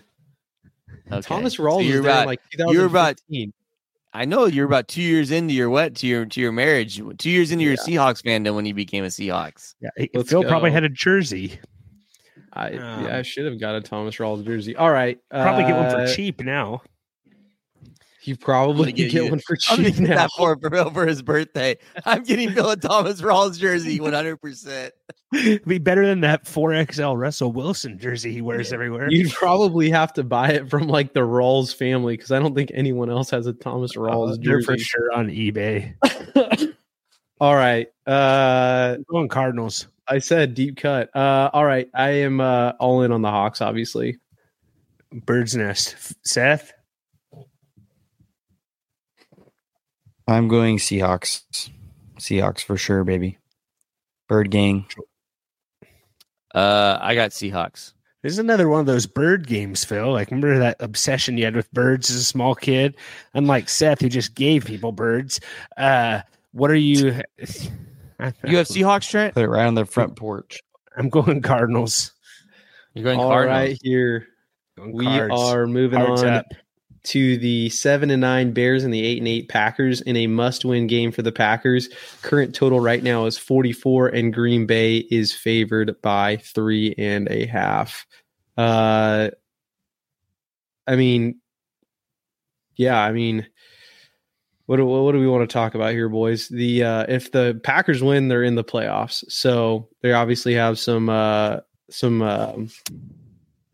Okay. 1.12 1.22
Thomas 1.22 1.58
Rawls 1.58 1.78
was 1.78 1.88
you're 1.88 2.02
there 2.02 2.12
about, 2.12 2.22
in 2.24 2.28
like 2.28 2.40
you're 2.58 2.86
about- 2.86 3.18
2015. 3.30 3.54
I 4.14 4.26
know 4.26 4.46
you're 4.46 4.66
about 4.66 4.88
two 4.90 5.02
years 5.02 5.32
into 5.32 5.54
your 5.54 5.70
what 5.70 5.96
to 5.96 6.08
your 6.08 6.26
to 6.26 6.42
your 6.42 6.52
marriage, 6.52 7.02
two 7.18 7.30
years 7.30 7.52
into 7.52 7.64
your 7.64 7.76
Yeah. 7.76 7.80
Seahawks 7.98 8.22
fandom 8.22 8.56
when 8.56 8.66
you 8.66 8.74
became 8.74 9.06
a 9.06 9.08
Seahawks. 9.08 9.76
Yeah, 9.80 9.90
Let's 10.14 10.30
Phil 10.30 10.44
probably 10.44 10.72
had 10.72 10.84
a 10.84 10.90
jersey. 10.90 11.60
I 12.52 12.72
Um, 12.72 13.06
yeah, 13.06 13.18
I 13.20 13.22
should 13.22 13.46
have 13.46 13.58
got 13.58 13.76
a 13.76 13.82
Thomas 13.82 14.18
Rawls 14.18 14.44
jersey. 14.46 14.76
All 14.76 14.92
right, 14.92 15.18
Probably 15.30 15.64
get 15.64 15.78
one 15.78 15.86
uh, 15.86 16.06
for 16.08 16.14
cheap 16.14 16.42
now. 16.42 16.82
You 18.24 18.38
probably 18.38 18.92
get, 18.92 19.12
get 19.12 19.24
you- 19.24 19.30
one 19.32 19.40
for 19.40 19.56
cheap. 19.56 19.72
I'm 19.72 19.84
gonna 19.84 19.92
cheap 19.96 20.08
now. 20.10 20.16
that 20.16 20.30
for 20.38 20.58
for, 20.58 20.92
for 20.92 21.08
his 21.08 21.22
birthday. 21.22 21.78
I'm 22.06 22.24
getting 22.24 22.54
Bill 22.54 22.70
a 22.72 22.78
Thomas 22.78 23.22
Rawls 23.22 23.58
jersey, 23.60 24.00
100. 24.00 24.38
percent 24.42 24.94
Be 25.66 25.78
better 25.78 26.06
than 26.06 26.22
that 26.22 26.46
4XL 26.46 27.18
Russell 27.20 27.52
Wilson 27.52 27.98
jersey 27.98 28.32
he 28.34 28.42
wears 28.42 28.74
everywhere. 28.74 29.08
You'd 29.10 29.32
probably 29.32 29.90
have 29.90 30.14
to 30.14 30.24
buy 30.24 30.50
it 30.52 30.70
from 30.70 30.88
like 30.88 31.14
the 31.14 31.22
Rawls 31.22 31.74
family 31.76 32.16
because 32.18 32.32
I 32.32 32.40
don't 32.40 32.54
think 32.54 32.70
anyone 32.74 33.10
else 33.10 33.30
has 33.32 33.48
a 33.48 33.54
Thomas 33.54 33.94
Rawls 33.96 34.34
Uh, 34.34 34.38
they're 34.42 34.60
jersey. 34.60 34.66
for 34.66 34.78
sure 34.78 35.12
on 35.14 35.28
eBay. 35.30 35.96
All 37.40 37.56
right. 37.56 37.88
Uh 38.06 38.98
Going 39.10 39.30
Cardinals. 39.30 39.88
I 40.08 40.20
said 40.20 40.54
deep 40.54 40.76
cut. 40.78 41.16
Uh, 41.16 41.50
all 41.54 41.64
right, 41.64 41.88
I 41.96 42.10
am 42.10 42.42
uh, 42.42 42.74
all 42.82 43.04
in 43.04 43.14
on 43.14 43.22
the 43.22 43.30
Hawks. 43.30 43.62
Obviously, 43.62 44.18
Bird's 45.26 45.56
Nest. 45.56 45.94
F- 45.94 46.14
Seth. 46.26 46.74
I'm 50.32 50.48
going 50.48 50.78
Seahawks. 50.78 51.42
Seahawks 52.20 52.62
for 52.64 52.78
sure, 52.78 53.04
baby. 53.04 53.38
Bird 54.28 54.52
gang. 54.52 54.86
Uh, 56.54 56.98
I 57.02 57.16
got 57.16 57.32
Seahawks. 57.32 57.94
This 58.24 58.34
is 58.34 58.40
another 58.40 58.70
one 58.70 58.80
of 58.82 58.86
those 58.86 59.08
bird 59.08 59.48
games, 59.48 59.84
Phil. 59.84 60.12
Like, 60.12 60.30
remember 60.30 60.60
that 60.60 60.78
obsession 60.80 61.38
you 61.38 61.46
had 61.46 61.56
with 61.56 61.72
birds 61.72 62.10
as 62.12 62.18
a 62.18 62.24
small 62.24 62.54
kid? 62.54 62.96
Unlike 63.34 63.68
Seth, 63.70 64.00
who 64.02 64.10
just 64.10 64.36
gave 64.36 64.66
people 64.66 64.92
birds. 64.92 65.40
Uh, 65.78 66.22
what 66.52 66.70
are 66.72 66.76
you? 66.76 67.22
You 68.46 68.58
have 68.58 68.68
Seahawks, 68.68 69.10
Trent. 69.10 69.34
Put 69.34 69.42
it 69.46 69.50
right 69.50 69.66
on 69.66 69.74
the 69.74 69.84
front 69.84 70.16
porch. 70.16 70.60
I'm 70.96 71.10
going 71.10 71.42
Cardinals. 71.42 72.12
You're 72.94 73.04
going 73.04 73.20
all 73.20 73.30
Cardinals. 73.30 73.70
right. 73.70 73.80
Here 73.82 74.28
Going 74.78 74.94
we 74.94 75.06
Cards. 75.06 75.34
are 75.36 75.66
moving 75.66 75.98
Cards 76.06 76.22
on 76.22 76.30
up. 76.34 76.46
To 77.04 77.38
the 77.38 77.70
seven 77.70 78.12
and 78.12 78.22
nine 78.22 78.52
Bears 78.52 78.84
and 78.84 78.94
the 78.94 79.04
eight 79.04 79.18
and 79.18 79.28
eight 79.28 79.50
Packers 79.50 80.02
in 80.02 80.16
a 80.16 80.28
must-win 80.28 80.88
game 80.88 81.12
for 81.12 81.22
the 81.22 81.32
Packers. 81.32 81.90
Current 82.22 82.54
total 82.54 82.80
right 82.80 83.02
now 83.02 83.26
is 83.26 83.38
44, 83.38 84.10
and 84.10 84.34
Green 84.34 84.66
Bay 84.66 84.98
is 84.98 85.34
favored 85.34 86.00
by 86.02 86.38
three 86.38 86.94
and 86.98 87.28
a 87.30 87.46
half. 87.46 88.06
Uh, 88.58 89.30
I 90.88 90.96
mean, 90.96 91.40
yeah, 92.76 93.00
I 93.00 93.12
mean, 93.12 93.48
what 94.66 94.78
do, 94.78 94.86
what 94.86 95.12
do 95.12 95.20
we 95.20 95.28
want 95.28 95.48
to 95.48 95.54
talk 95.54 95.76
about 95.76 95.92
here, 95.92 96.10
boys? 96.10 96.48
The 96.48 96.84
uh, 96.84 97.06
if 97.10 97.32
the 97.32 97.60
Packers 97.64 98.04
win, 98.04 98.28
they're 98.28 98.44
in 98.44 98.56
the 98.56 98.64
playoffs, 98.64 99.24
so 99.30 99.90
they 100.02 100.14
obviously 100.14 100.54
have 100.54 100.80
some 100.80 101.10
uh, 101.10 101.58
some. 101.90 102.22
Um, 102.22 102.70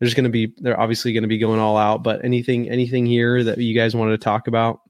there's 0.00 0.14
going 0.14 0.24
to 0.24 0.30
be 0.30 0.52
they're 0.58 0.78
obviously 0.78 1.12
going 1.12 1.22
to 1.22 1.28
be 1.28 1.38
going 1.38 1.58
all 1.60 1.76
out 1.76 2.02
but 2.02 2.24
anything 2.24 2.68
anything 2.70 3.04
here 3.06 3.42
that 3.44 3.58
you 3.58 3.74
guys 3.74 3.94
wanted 3.96 4.12
to 4.12 4.18
talk 4.24 4.46
about 4.48 4.80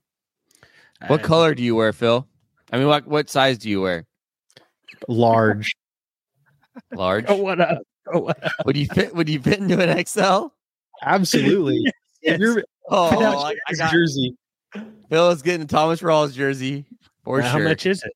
What 1.07 1.21
Uh, 1.25 1.27
color 1.27 1.55
do 1.55 1.63
you 1.63 1.75
wear, 1.77 1.93
Phil? 1.93 2.27
I 2.73 2.79
mean, 2.79 2.87
what 2.89 3.07
what 3.07 3.31
size 3.31 3.59
do 3.59 3.69
you 3.71 3.81
wear? 3.81 4.05
large 5.09 5.73
Large. 6.93 7.25
Oh, 7.29 7.37
what 7.37 7.61
up? 7.61 7.83
Oh, 8.13 8.21
what 8.21 8.43
up? 8.45 8.53
Would 8.65 8.77
you 8.77 8.87
fit? 8.87 9.15
Would 9.15 9.29
you 9.29 9.41
fit 9.41 9.59
into 9.59 9.81
an 9.81 10.05
XL? 10.07 10.47
absolutely 11.03 11.85
Yes. 12.23 12.39
You're, 12.41 12.65
Oh, 12.91 13.11
Fit 13.11 13.21
I, 13.21 13.55
I 13.69 13.73
got 13.75 13.93
jersey 13.93 14.35
Phil 15.11 15.31
is 15.31 15.43
getting 15.43 15.67
Thomas 15.67 16.01
Rawls 16.03 16.33
jersey 16.35 16.85
for 17.25 17.41
How 17.43 17.57
sure. 17.59 17.69
much 17.69 17.85
is 17.87 18.03
it? 18.03 18.13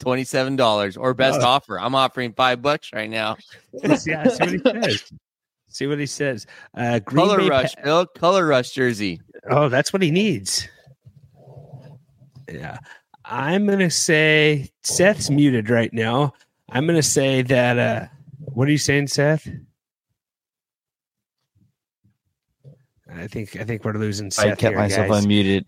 Twenty 0.00 0.24
seven 0.24 0.56
dollars 0.56 0.96
or 0.96 1.14
best 1.14 1.40
Oh. 1.42 1.46
offer. 1.46 1.78
I'm 1.78 1.94
offering 1.94 2.32
five 2.32 2.62
bucks 2.62 2.90
right 2.92 3.10
now. 3.10 3.36
Let's 3.72 4.06
yeah, 4.06 4.28
see 4.28 4.58
what 4.58 4.82
he 4.82 4.82
says. 4.90 5.12
See 5.78 5.86
what 5.86 6.00
he 6.00 6.06
says. 6.06 6.44
Uh, 6.74 6.98
Green 6.98 7.24
Color 7.24 7.38
Bay 7.38 7.48
rush, 7.50 7.76
Pa- 7.76 7.82
Phil. 7.84 8.06
Color 8.06 8.46
rush 8.48 8.72
jersey. 8.72 9.20
oh, 9.48 9.68
that's 9.68 9.92
what 9.92 10.02
he 10.02 10.10
needs. 10.10 10.66
Yeah, 12.52 12.78
I'm 13.24 13.64
gonna 13.64 13.88
say 13.88 14.72
Seth's 14.82 15.30
muted 15.30 15.70
right 15.70 15.92
now. 15.92 16.34
I'm 16.68 16.84
gonna 16.84 17.00
say 17.00 17.42
that. 17.42 17.78
Uh, 17.78 18.06
what 18.40 18.66
are 18.66 18.72
you 18.72 18.76
saying, 18.78 19.06
Seth? 19.06 19.46
I 23.08 23.28
think 23.28 23.54
I 23.54 23.62
think 23.62 23.84
we're 23.84 23.92
losing 23.92 24.32
Seth 24.32 24.44
I 24.44 24.48
kept 24.48 24.62
here, 24.62 24.74
myself 24.76 25.08
guys. 25.08 25.26
unmuted. 25.26 25.64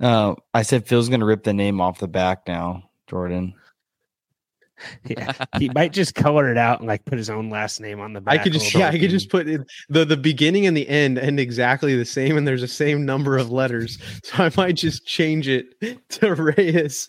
Uh, 0.00 0.34
I 0.54 0.62
said 0.62 0.86
Phil's 0.86 1.10
going 1.10 1.20
to 1.20 1.26
rip 1.26 1.44
the 1.44 1.52
name 1.52 1.78
off 1.78 1.98
the 1.98 2.08
back 2.08 2.44
now, 2.48 2.84
Jordan. 3.06 3.52
Yeah, 5.06 5.32
he 5.58 5.68
might 5.70 5.92
just 5.92 6.14
color 6.14 6.50
it 6.50 6.56
out 6.58 6.78
and 6.80 6.88
like 6.88 7.04
put 7.04 7.18
his 7.18 7.28
own 7.30 7.50
last 7.50 7.80
name 7.80 8.00
on 8.00 8.12
the 8.12 8.20
back. 8.20 8.40
i 8.40 8.42
could 8.42 8.52
just 8.52 8.74
yeah 8.74 8.88
i 8.88 8.98
could 8.98 9.10
just 9.10 9.28
put 9.30 9.48
it, 9.48 9.60
the 9.88 10.04
the 10.04 10.16
beginning 10.16 10.66
and 10.66 10.76
the 10.76 10.88
end 10.88 11.18
end 11.18 11.38
exactly 11.40 11.96
the 11.96 12.04
same 12.04 12.36
and 12.36 12.46
there's 12.46 12.60
the 12.62 12.68
same 12.68 13.04
number 13.04 13.36
of 13.38 13.50
letters 13.50 13.98
so 14.24 14.44
i 14.44 14.50
might 14.56 14.76
just 14.76 15.06
change 15.06 15.48
it 15.48 15.74
to 16.08 16.34
reyes 16.34 17.08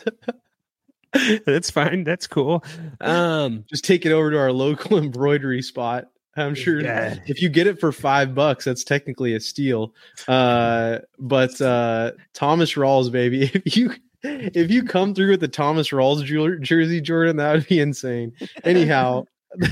That's 1.46 1.70
fine. 1.70 2.06
That's 2.06 2.26
cool. 2.26 2.64
Um, 3.02 3.66
just 3.70 3.84
take 3.84 4.06
it 4.06 4.14
over 4.14 4.32
to 4.32 4.40
our 4.40 4.54
local 4.54 4.98
embroidery 4.98 5.62
spot 5.62 6.06
i'm 6.38 6.56
sure 6.56 6.80
Yeah. 6.82 7.16
if 7.28 7.42
you 7.42 7.50
get 7.50 7.68
it 7.68 7.78
for 7.82 7.92
five 7.92 8.34
bucks 8.34 8.64
that's 8.64 8.86
technically 8.86 9.34
a 9.36 9.40
steal 9.42 9.94
uh 10.30 11.00
but 11.20 11.60
uh 11.60 12.12
thomas 12.34 12.76
rawls 12.76 13.12
baby 13.12 13.52
if 13.54 13.76
you 13.76 13.92
if 14.24 14.70
you 14.72 14.84
come 14.84 15.14
through 15.16 15.32
with 15.32 15.40
the 15.40 15.48
thomas 15.48 15.90
rawls 15.90 16.24
jersey 16.62 17.02
jordan 17.02 17.38
that 17.38 17.54
would 17.54 17.68
be 17.68 17.80
insane 17.80 18.32
anyhow 18.64 19.24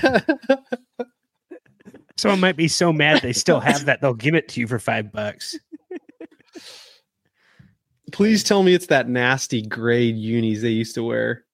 someone 2.18 2.40
might 2.40 2.58
be 2.58 2.68
so 2.68 2.92
mad 2.92 3.22
they 3.22 3.34
still 3.34 3.60
have 3.60 3.86
that 3.86 4.02
they'll 4.02 4.14
give 4.14 4.36
it 4.36 4.48
to 4.50 4.60
you 4.60 4.68
for 4.68 4.80
five 4.80 5.12
bucks. 5.12 5.58
please 8.12 8.44
tell 8.44 8.64
me 8.64 8.74
it's 8.74 8.88
that 8.88 9.08
nasty 9.08 9.62
grade 9.62 10.18
unis 10.18 10.62
they 10.62 10.70
used 10.70 10.96
to 10.96 11.04
wear 11.04 11.46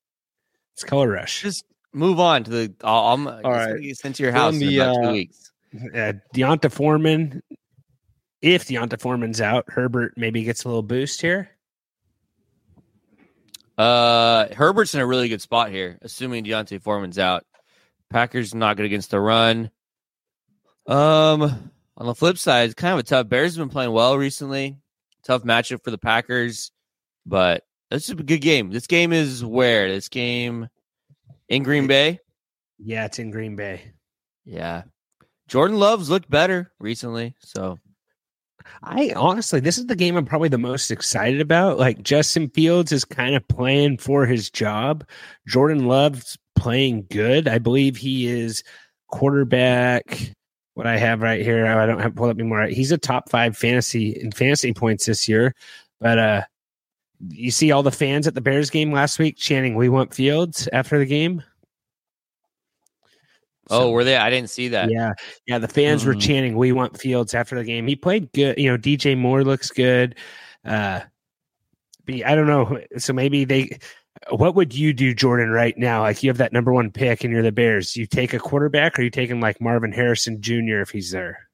It's 0.74 0.84
color 0.84 1.10
rush. 1.12 1.42
Just 1.42 1.66
move 1.94 2.20
on 2.20 2.44
to 2.46 2.52
the. 2.52 2.74
I'll, 2.84 3.14
I'm 3.14 3.28
All 3.28 3.42
right. 3.44 3.74
right. 3.74 3.82
Get 3.82 3.98
sent 3.98 4.16
to 4.16 4.24
your 4.24 4.32
On 4.32 4.38
house 4.38 4.54
in 4.54 4.60
the, 4.60 4.78
about 4.80 4.96
two 4.96 5.08
uh, 5.08 5.12
weeks. 5.12 5.52
uh, 5.96 6.14
D'Onta 6.34 6.72
Foreman. 6.72 7.42
If 8.42 8.68
D'Onta 8.68 9.00
Foreman's 9.00 9.42
out, 9.42 9.66
Herbert 9.68 10.14
maybe 10.18 10.44
gets 10.44 10.64
a 10.64 10.68
little 10.68 10.84
boost 10.84 11.22
here. 11.22 11.50
Uh, 13.78 14.54
Herbert's 14.54 14.96
in 14.96 15.02
a 15.02 15.06
really 15.06 15.30
good 15.30 15.42
spot 15.42 15.70
here, 15.70 15.98
assuming 16.02 16.44
D'Onta 16.44 16.82
Foreman's 16.82 17.20
out. 17.20 17.46
Packers 18.10 18.56
not 18.56 18.78
good 18.78 18.86
against 18.86 19.12
the 19.12 19.20
run. 19.20 19.70
Um, 20.88 21.72
on 21.98 22.06
the 22.06 22.16
flip 22.16 22.38
side, 22.38 22.66
it's 22.66 22.74
kind 22.74 22.94
of 22.94 23.00
a 23.00 23.04
tough. 23.04 23.28
Bears 23.28 23.56
have 23.56 23.62
been 23.62 23.72
playing 23.72 23.92
well 23.92 24.18
recently. 24.18 24.78
Tough 25.24 25.44
matchup 25.44 25.84
for 25.84 25.92
the 25.92 25.98
Packers, 25.98 26.72
but 27.26 27.64
this 27.90 28.06
is 28.06 28.12
a 28.12 28.16
good 28.16 28.42
game. 28.42 28.70
This 28.70 28.88
game 28.88 29.12
is 29.12 29.44
where 29.44 29.90
this 29.90 30.08
game 30.08 30.70
in 31.50 31.64
Green 31.64 31.88
Bay. 31.88 32.20
Yeah, 32.78 33.06
it's 33.06 33.20
in 33.20 33.32
Green 33.32 33.56
Bay. 33.56 33.94
Yeah, 34.46 34.84
Jordan 35.48 35.80
Love's 35.80 36.10
looked 36.10 36.30
better 36.30 36.72
recently, 36.80 37.36
so 37.40 37.80
I 38.84 39.14
honestly, 39.16 39.60
this 39.60 39.78
is 39.78 39.88
the 39.88 39.96
game 39.96 40.16
I'm 40.16 40.26
probably 40.26 40.50
the 40.50 40.58
most 40.58 40.92
excited 40.92 41.42
about. 41.42 41.78
Like 41.78 42.04
Justin 42.04 42.50
Fields 42.50 42.92
is 42.92 43.06
kind 43.06 43.36
of 43.36 43.48
playing 43.48 43.98
for 43.98 44.26
his 44.26 44.50
job. 44.50 45.06
Jordan 45.48 45.88
Love's 45.88 46.38
playing 46.56 47.08
good. 47.10 47.48
I 47.48 47.58
believe 47.58 47.98
he 47.98 48.28
is 48.28 48.64
quarterback. 49.10 50.34
What 50.74 50.88
I 50.88 50.98
have 50.98 51.22
right 51.22 51.42
here, 51.42 51.66
I 51.66 51.86
don't 51.86 52.02
have 52.02 52.16
pulled 52.16 52.32
up 52.32 52.38
anymore. 52.38 52.66
He's 52.68 52.92
a 52.92 52.98
top 52.98 53.30
five 53.30 53.58
fantasy 53.58 54.10
in 54.10 54.32
fantasy 54.32 54.74
points 54.74 55.06
this 55.06 55.28
year. 55.28 55.56
But 56.00 56.20
uh 56.20 56.42
you 57.30 57.52
see 57.52 57.72
all 57.72 57.84
the 57.84 57.92
fans 57.92 58.28
at 58.28 58.34
the 58.34 58.42
Bears 58.42 58.70
game 58.70 58.92
last 58.92 59.20
week 59.20 59.38
chanting 59.38 59.76
"We 59.76 59.90
want 59.90 60.14
Fields" 60.14 60.68
after 60.74 61.00
the 61.00 61.06
game. 61.06 61.44
Oh, 63.70 63.90
were 63.92 64.04
they? 64.04 64.16
I 64.18 64.30
didn't 64.30 64.50
see 64.50 64.68
that. 64.70 64.90
Yeah, 64.92 65.14
yeah. 65.48 65.58
The 65.58 65.68
fans 65.68 66.06
were 66.06 66.14
Mhm. 66.16 66.22
chanting, 66.22 66.58
"We 66.58 66.72
want 66.72 67.00
Fields" 67.00 67.34
after 67.34 67.56
the 67.56 67.64
game. 67.64 67.88
He 67.88 67.96
played 67.96 68.32
good. 68.34 68.58
You 68.58 68.72
know, 68.72 68.78
DJ 68.78 69.16
Moore 69.18 69.44
looks 69.44 69.70
good. 69.72 70.16
Uh, 70.64 71.02
but 72.06 72.26
I 72.26 72.36
don't 72.36 72.48
know. 72.48 72.80
So 72.98 73.14
maybe 73.14 73.46
they. 73.46 73.78
What 74.30 74.56
would 74.56 74.74
you 74.74 74.94
do, 74.94 75.14
Jordan, 75.14 75.50
right 75.50 75.78
now? 75.78 76.02
Like 76.02 76.24
you 76.24 76.30
have 76.30 76.38
that 76.38 76.54
number 76.54 76.72
one 76.74 76.90
pick, 76.90 77.24
and 77.24 77.34
you're 77.34 77.44
the 77.44 77.52
Bears. 77.52 77.96
You 77.96 78.06
take 78.06 78.34
a 78.34 78.40
quarterback, 78.40 78.98
or 78.98 79.02
you 79.04 79.10
taking 79.10 79.40
like 79.42 79.60
Marvin 79.60 79.92
Harrison 79.92 80.42
Jr. 80.42 80.80
if 80.82 80.90
he's 80.90 81.12
there, 81.12 81.50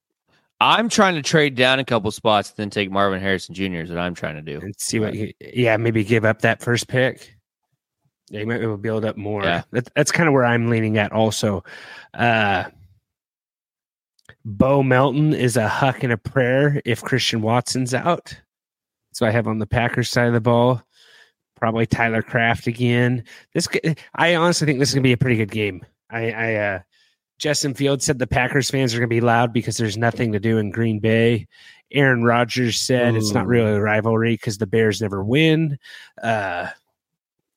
I'm 0.60 0.88
trying 0.88 1.16
to 1.16 1.22
trade 1.24 1.56
down 1.56 1.80
a 1.80 1.84
couple 1.84 2.12
spots, 2.12 2.52
then 2.52 2.70
take 2.70 2.92
Marvin 2.92 3.20
Harrison 3.20 3.56
Jr. 3.56 3.78
is 3.82 3.90
what 3.90 3.98
I'm 3.98 4.14
trying 4.14 4.36
to 4.36 4.42
do. 4.42 4.60
and 4.64 4.76
see 4.78 5.00
what. 5.00 5.16
You, 5.16 5.34
yeah, 5.40 5.76
maybe 5.78 6.04
give 6.04 6.24
up 6.24 6.42
that 6.44 6.62
first 6.62 6.88
pick. 6.88 7.34
Yeah, 8.32 8.40
you 8.40 8.48
might 8.48 8.60
be 8.60 8.64
able 8.64 8.76
to 8.76 8.82
build 8.82 9.04
up 9.04 9.18
more. 9.18 9.44
Yeah. 9.44 9.64
That, 9.72 9.94
that's 9.94 10.12
kind 10.12 10.30
of 10.30 10.34
where 10.34 10.46
I'm 10.46 10.70
leaning 10.70 10.98
at. 10.98 11.12
Also, 11.12 11.66
uh, 12.14 12.64
Bo 14.46 14.82
Melton 14.82 15.34
is 15.34 15.58
a 15.58 15.68
huck 15.68 16.02
and 16.04 16.14
a 16.14 16.18
prayer 16.18 16.82
if 16.86 17.02
Christian 17.04 17.42
Watson's 17.42 17.94
out. 17.94 18.34
So 19.12 19.26
I 19.26 19.32
have 19.32 19.48
on 19.48 19.60
the 19.60 19.68
Packers 19.68 20.10
side 20.10 20.28
of 20.28 20.34
the 20.34 20.40
ball. 20.40 20.82
Probably 21.58 21.86
Tyler 21.86 22.22
Kraft 22.22 22.68
again. 22.68 23.26
This, 23.54 23.68
I 24.16 24.36
honestly 24.36 24.66
think 24.66 24.80
this 24.80 24.90
is 24.90 24.96
gonna 24.96 25.04
be 25.04 25.12
a 25.12 25.18
pretty 25.18 25.36
good 25.36 25.52
game. 25.52 25.86
I, 26.10 26.32
I 26.32 26.56
uh, 26.56 26.80
Justin 27.38 27.74
Fields 27.74 28.06
said 28.06 28.18
the 28.18 28.28
Packers 28.28 28.70
fans 28.70 28.96
are 28.96 28.98
gonna 28.98 29.10
be 29.10 29.20
loud 29.20 29.52
because 29.52 29.76
there's 29.76 29.98
nothing 29.98 30.32
to 30.32 30.40
do 30.40 30.58
in 30.58 30.72
Green 30.72 31.00
Bay. 31.00 31.48
Aaron 31.92 32.24
Rodgers 32.24 32.78
said 32.78 33.16
it's 33.16 33.34
not 33.34 33.46
really 33.46 33.72
a 33.72 33.82
rivalry 33.82 34.36
because 34.36 34.58
the 34.58 34.66
Bears 34.66 35.02
never 35.02 35.22
win. 35.22 35.78
Uh, 36.24 36.68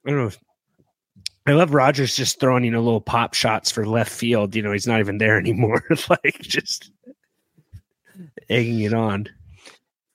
I 0.05 0.11
don't 0.11 0.17
know. 0.17 0.31
I 1.47 1.53
love 1.53 1.75
Rodgers 1.75 2.17
just 2.17 2.41
throwing 2.41 2.65
you 2.65 2.71
know 2.71 2.83
little 2.83 3.01
pop 3.01 3.35
shots 3.35 3.71
for 3.71 3.87
left 3.87 4.11
field. 4.11 4.55
You 4.57 4.63
know 4.63 4.73
he's 4.73 4.87
not 4.87 5.01
even 5.01 5.19
there 5.19 5.39
anymore. 5.41 5.83
like 6.09 6.39
just 6.41 6.91
egging 8.49 8.81
it 8.81 8.95
on. 8.95 9.29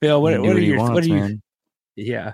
Phil, 0.01 0.21
what, 0.21 0.33
He 0.33 0.39
what 0.39 0.55
are 0.55 0.59
he 0.59 0.65
your 0.67 0.77
wants, 0.77 0.93
what 0.93 1.03
are 1.03 1.27
you? 1.29 1.41
Yeah. 1.95 2.33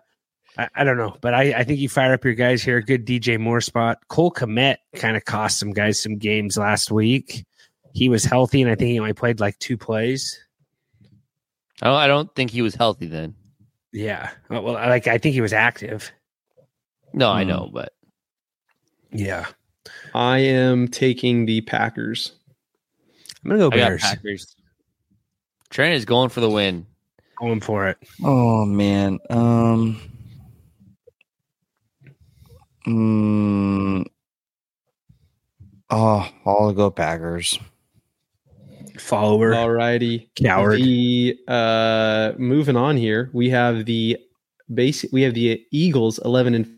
I, 0.58 0.70
I 0.76 0.84
don't 0.84 0.98
know, 0.98 1.18
but 1.20 1.34
I, 1.34 1.54
I 1.54 1.64
think 1.64 1.80
you 1.80 1.90
fire 1.90 2.14
up 2.14 2.24
your 2.24 2.34
guys 2.36 2.64
here. 2.64 2.80
Good 2.80 3.06
DJ 3.06 3.40
Moore 3.40 3.60
spot. 3.60 3.98
Cole 4.08 4.32
Kmet 4.32 4.78
kind 4.96 5.18
of 5.18 5.26
cost 5.26 5.60
some 5.60 5.72
guys 5.72 6.00
some 6.00 6.18
games 6.18 6.58
last 6.58 6.92
week. 6.92 7.46
He 7.94 8.08
was 8.08 8.24
healthy, 8.24 8.62
and 8.62 8.70
I 8.72 8.76
think 8.76 8.92
he 8.92 9.00
only 9.00 9.14
played 9.14 9.40
like 9.40 9.58
two 9.60 9.78
plays. 9.78 10.40
I 11.82 11.88
don't, 11.88 11.96
I 11.98 12.08
don't 12.08 12.34
think 12.36 12.52
he 12.52 12.62
was 12.62 12.76
healthy 12.76 13.08
then. 13.08 13.36
Yeah. 13.92 14.30
Well, 14.50 14.64
like 14.74 15.08
I 15.08 15.18
think 15.18 15.34
he 15.34 15.42
was 15.42 15.54
active. 15.54 16.12
No, 17.14 17.30
I 17.32 17.44
Hmm. 17.44 17.50
know, 17.50 17.70
but 17.74 17.94
Yeah. 19.18 19.46
I 20.14 20.40
am 20.40 20.88
taking 20.88 21.46
the 21.46 21.62
Packers. 21.62 22.34
I'm 23.44 23.50
gonna 23.50 23.60
go 23.60 23.68
I 23.68 23.78
Bears. 23.78 24.02
Packers. 24.02 24.56
Trent 25.70 25.96
is 25.96 26.06
going 26.06 26.30
for 26.30 26.42
the 26.42 26.50
win. 26.50 26.86
Going 27.40 27.62
for 27.62 27.88
it. 27.88 27.98
Oh 28.24 28.66
man. 28.66 29.20
Um. 29.30 30.02
Mm, 32.88 34.06
oh, 35.90 36.30
I'll 36.46 36.74
go 36.74 36.92
Packers. 36.92 37.60
Follower. 38.98 39.54
All 39.54 39.72
righty. 39.72 40.30
Coward. 40.36 40.80
The 40.80 41.38
uh 41.48 42.34
moving 42.38 42.78
on 42.78 42.96
here, 42.96 43.30
we 43.34 43.50
have 43.50 43.86
the 43.86 44.18
basic 44.74 45.12
we 45.12 45.24
have 45.24 45.34
the 45.34 45.64
Eagles 45.72 46.20
11 46.24 46.56
and 46.56 46.75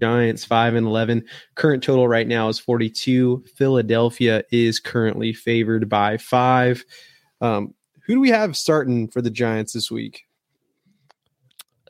Giants 0.00 0.44
5 0.44 0.74
and 0.74 0.86
11. 0.86 1.24
Current 1.54 1.82
total 1.82 2.08
right 2.08 2.26
now 2.26 2.48
is 2.48 2.58
42. 2.58 3.44
Philadelphia 3.56 4.42
is 4.50 4.80
currently 4.80 5.32
favored 5.32 5.88
by 5.88 6.16
5. 6.16 6.84
Um 7.40 7.74
who 8.06 8.14
do 8.14 8.20
we 8.20 8.30
have 8.30 8.56
starting 8.56 9.06
for 9.08 9.20
the 9.20 9.30
Giants 9.30 9.74
this 9.74 9.90
week? 9.90 10.24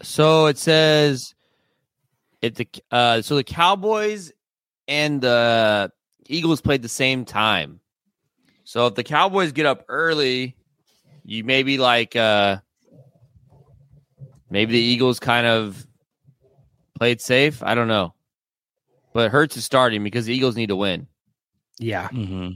So 0.03 0.47
it 0.47 0.59
says 0.59 1.35
if 2.43 2.55
the 2.55 2.69
uh 2.91 3.23
so 3.23 3.37
the 3.37 3.45
Cowboys 3.45 4.33
and 4.87 5.21
the 5.21 5.93
Eagles 6.27 6.61
played 6.61 6.83
the 6.83 6.89
same 6.89 7.25
time. 7.25 7.81
So 8.65 8.87
if 8.87 8.95
the 8.95 9.05
Cowboys 9.05 9.53
get 9.53 9.67
up 9.67 9.85
early, 9.89 10.57
you 11.25 11.45
maybe 11.45 11.79
like 11.79 12.17
uh 12.17 12.59
maybe 14.51 14.73
the 14.73 14.81
Eagles 14.81 15.21
kind 15.21 15.47
of 15.47 15.87
played 16.99 17.21
safe. 17.21 17.63
I 17.63 17.75
don't 17.75 17.89
know. 17.89 18.15
But 19.13 19.31
Hurts 19.31 19.57
is 19.57 19.65
starting 19.65 20.05
because 20.05 20.27
the 20.27 20.35
Eagles 20.35 20.57
need 20.57 20.69
to 20.69 20.77
win. 20.77 21.07
Yeah. 21.79 22.09
hmm 22.09 22.51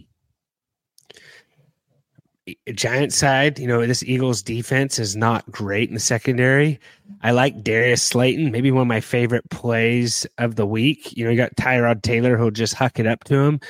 Giant 2.74 3.12
side, 3.12 3.60
you 3.60 3.68
know, 3.68 3.86
this 3.86 4.02
Eagles 4.02 4.42
defense 4.42 4.98
is 4.98 5.14
not 5.14 5.48
great 5.50 5.88
in 5.88 5.94
the 5.94 6.00
secondary. 6.00 6.80
I 7.22 7.30
like 7.30 7.62
Darius 7.62 8.02
Slayton, 8.02 8.50
maybe 8.50 8.72
one 8.72 8.82
of 8.82 8.88
my 8.88 9.00
favorite 9.00 9.48
plays 9.48 10.26
of 10.38 10.56
the 10.56 10.66
week. 10.66 11.16
You 11.16 11.24
know, 11.24 11.30
you 11.30 11.36
got 11.36 11.54
Tyrod 11.54 12.02
Taylor 12.02 12.36
who'll 12.36 12.50
just 12.50 12.74
huck 12.74 12.98
it 12.98 13.06
up 13.06 13.22
to 13.24 13.36
him. 13.36 13.60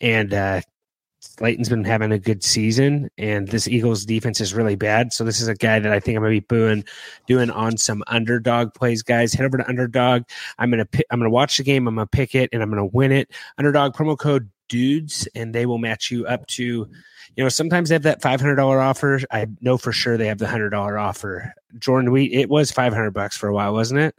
And 0.00 0.32
uh 0.32 0.62
Slayton's 1.24 1.68
been 1.68 1.84
having 1.84 2.12
a 2.12 2.18
good 2.18 2.44
season, 2.44 3.10
and 3.16 3.48
this 3.48 3.66
Eagles 3.66 4.04
defense 4.04 4.40
is 4.40 4.54
really 4.54 4.76
bad. 4.76 5.12
So 5.12 5.24
this 5.24 5.40
is 5.40 5.48
a 5.48 5.54
guy 5.54 5.78
that 5.78 5.90
I 5.92 5.98
think 5.98 6.16
I'm 6.16 6.22
gonna 6.22 6.34
be 6.34 6.40
booing, 6.40 6.84
doing 7.26 7.50
on 7.50 7.76
some 7.76 8.04
underdog 8.06 8.74
plays. 8.74 9.02
Guys, 9.02 9.32
head 9.32 9.46
over 9.46 9.56
to 9.58 9.68
underdog. 9.68 10.24
I'm 10.58 10.70
gonna 10.70 10.84
pick, 10.84 11.06
I'm 11.10 11.18
gonna 11.18 11.30
watch 11.30 11.56
the 11.56 11.64
game. 11.64 11.88
I'm 11.88 11.94
gonna 11.94 12.06
pick 12.06 12.34
it, 12.34 12.50
and 12.52 12.62
I'm 12.62 12.70
gonna 12.70 12.86
win 12.86 13.10
it. 13.10 13.30
Underdog 13.58 13.94
promo 13.94 14.18
code 14.18 14.50
dudes, 14.68 15.26
and 15.34 15.54
they 15.54 15.66
will 15.66 15.78
match 15.78 16.10
you 16.10 16.26
up 16.26 16.46
to, 16.48 16.62
you 16.62 17.42
know, 17.42 17.48
sometimes 17.48 17.88
they 17.88 17.94
have 17.94 18.02
that 18.02 18.22
five 18.22 18.40
hundred 18.40 18.56
dollar 18.56 18.80
offer. 18.80 19.20
I 19.30 19.46
know 19.60 19.78
for 19.78 19.92
sure 19.92 20.16
they 20.16 20.26
have 20.28 20.38
the 20.38 20.46
hundred 20.46 20.70
dollar 20.70 20.98
offer. 20.98 21.52
Jordan, 21.78 22.12
we 22.12 22.24
it 22.26 22.48
was 22.48 22.70
five 22.70 22.92
hundred 22.92 23.12
bucks 23.12 23.36
for 23.36 23.48
a 23.48 23.54
while, 23.54 23.72
wasn't 23.72 24.00
it? 24.00 24.14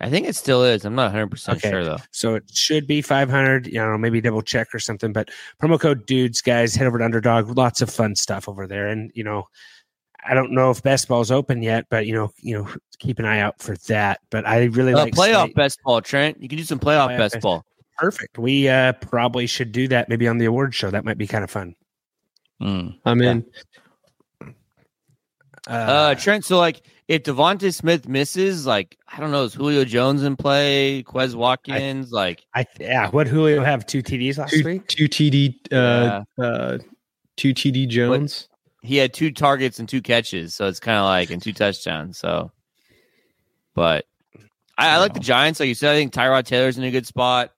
I 0.00 0.10
think 0.10 0.26
it 0.28 0.36
still 0.36 0.62
is. 0.62 0.84
I'm 0.84 0.94
not 0.94 1.12
100% 1.14 1.56
Okay. 1.56 1.70
sure 1.70 1.82
though. 1.84 1.96
So 2.10 2.34
it 2.34 2.44
should 2.52 2.86
be 2.86 3.00
500, 3.00 3.66
you 3.66 3.74
know, 3.74 3.96
maybe 3.96 4.20
double 4.20 4.42
check 4.42 4.74
or 4.74 4.78
something. 4.78 5.12
But 5.12 5.30
promo 5.62 5.80
code 5.80 6.04
dudes, 6.06 6.42
guys, 6.42 6.74
head 6.74 6.86
over 6.86 6.98
to 6.98 7.04
Underdog. 7.04 7.56
Lots 7.56 7.80
of 7.80 7.88
fun 7.90 8.14
stuff 8.14 8.48
over 8.48 8.66
there. 8.66 8.88
And, 8.88 9.10
you 9.14 9.24
know, 9.24 9.48
I 10.28 10.34
don't 10.34 10.52
know 10.52 10.70
if 10.70 10.82
best 10.82 11.08
ball's 11.08 11.30
open 11.30 11.62
yet, 11.62 11.86
but, 11.88 12.06
you 12.06 12.12
know, 12.12 12.30
you 12.42 12.58
know, 12.58 12.68
keep 12.98 13.18
an 13.18 13.24
eye 13.24 13.38
out 13.40 13.60
for 13.62 13.76
that. 13.88 14.20
But 14.30 14.46
I 14.46 14.64
really 14.64 14.92
Uh, 14.92 14.98
like 14.98 15.14
playoff 15.14 15.44
Slate. 15.44 15.54
best 15.54 15.78
ball, 15.82 16.00
Trent. 16.02 16.42
You 16.42 16.48
can 16.48 16.58
do 16.58 16.64
some 16.64 16.78
playoff 16.78 17.08
Playoff 17.10 17.18
best 17.18 17.34
best- 17.36 17.42
ball. 17.42 17.64
Perfect. 17.98 18.36
We 18.36 18.68
uh, 18.68 18.92
probably 18.94 19.46
should 19.46 19.72
do 19.72 19.88
that 19.88 20.10
maybe 20.10 20.28
on 20.28 20.36
the 20.36 20.44
award 20.44 20.74
show. 20.74 20.90
That 20.90 21.06
might 21.06 21.16
be 21.16 21.26
kind 21.26 21.42
of 21.42 21.50
fun. 21.50 21.74
Mm. 22.60 22.98
I'm 23.06 23.22
in. 23.22 23.46
Uh, 25.66 25.70
Uh, 25.72 26.14
Trent. 26.14 26.44
So 26.44 26.58
like, 26.58 26.82
if 27.08 27.22
Devonta 27.22 27.72
Smith 27.74 28.08
misses, 28.08 28.66
like 28.66 28.96
I 29.12 29.20
don't 29.20 29.30
know, 29.30 29.44
is 29.44 29.54
Julio 29.54 29.84
Jones 29.84 30.22
in 30.22 30.36
play? 30.36 31.02
Quez 31.04 31.34
Watkins, 31.34 32.10
like 32.12 32.44
I, 32.54 32.66
yeah. 32.80 33.10
What 33.10 33.26
Julio 33.28 33.62
have 33.62 33.86
two 33.86 34.02
TDs 34.02 34.38
last 34.38 34.50
Two, 34.52 34.64
week? 34.64 34.86
two 34.88 35.08
TD 35.08 35.54
uh 35.72 36.24
uh 36.40 36.78
two 37.36 37.54
TD 37.54 37.86
Jones. 37.88 38.48
he 38.82 38.96
had 38.96 39.12
two 39.14 39.30
targets 39.30 39.78
and 39.78 39.88
two 39.88 40.02
catches, 40.02 40.54
so 40.54 40.66
it's 40.66 40.80
kind 40.80 40.98
of 40.98 41.04
like 41.04 41.30
and 41.30 41.40
two 41.42 41.52
touchdowns. 41.52 42.18
So, 42.18 42.50
but 43.74 44.04
I, 44.78 44.94
I 44.94 44.98
like 44.98 45.14
the 45.14 45.20
Giants. 45.20 45.60
Like 45.60 45.68
you 45.68 45.74
said, 45.74 45.92
I 45.92 45.96
think 45.96 46.12
Tyrod 46.12 46.44
Taylor's 46.44 46.78
in 46.78 46.84
a 46.84 46.90
good 46.90 47.06
spot. 47.06 47.52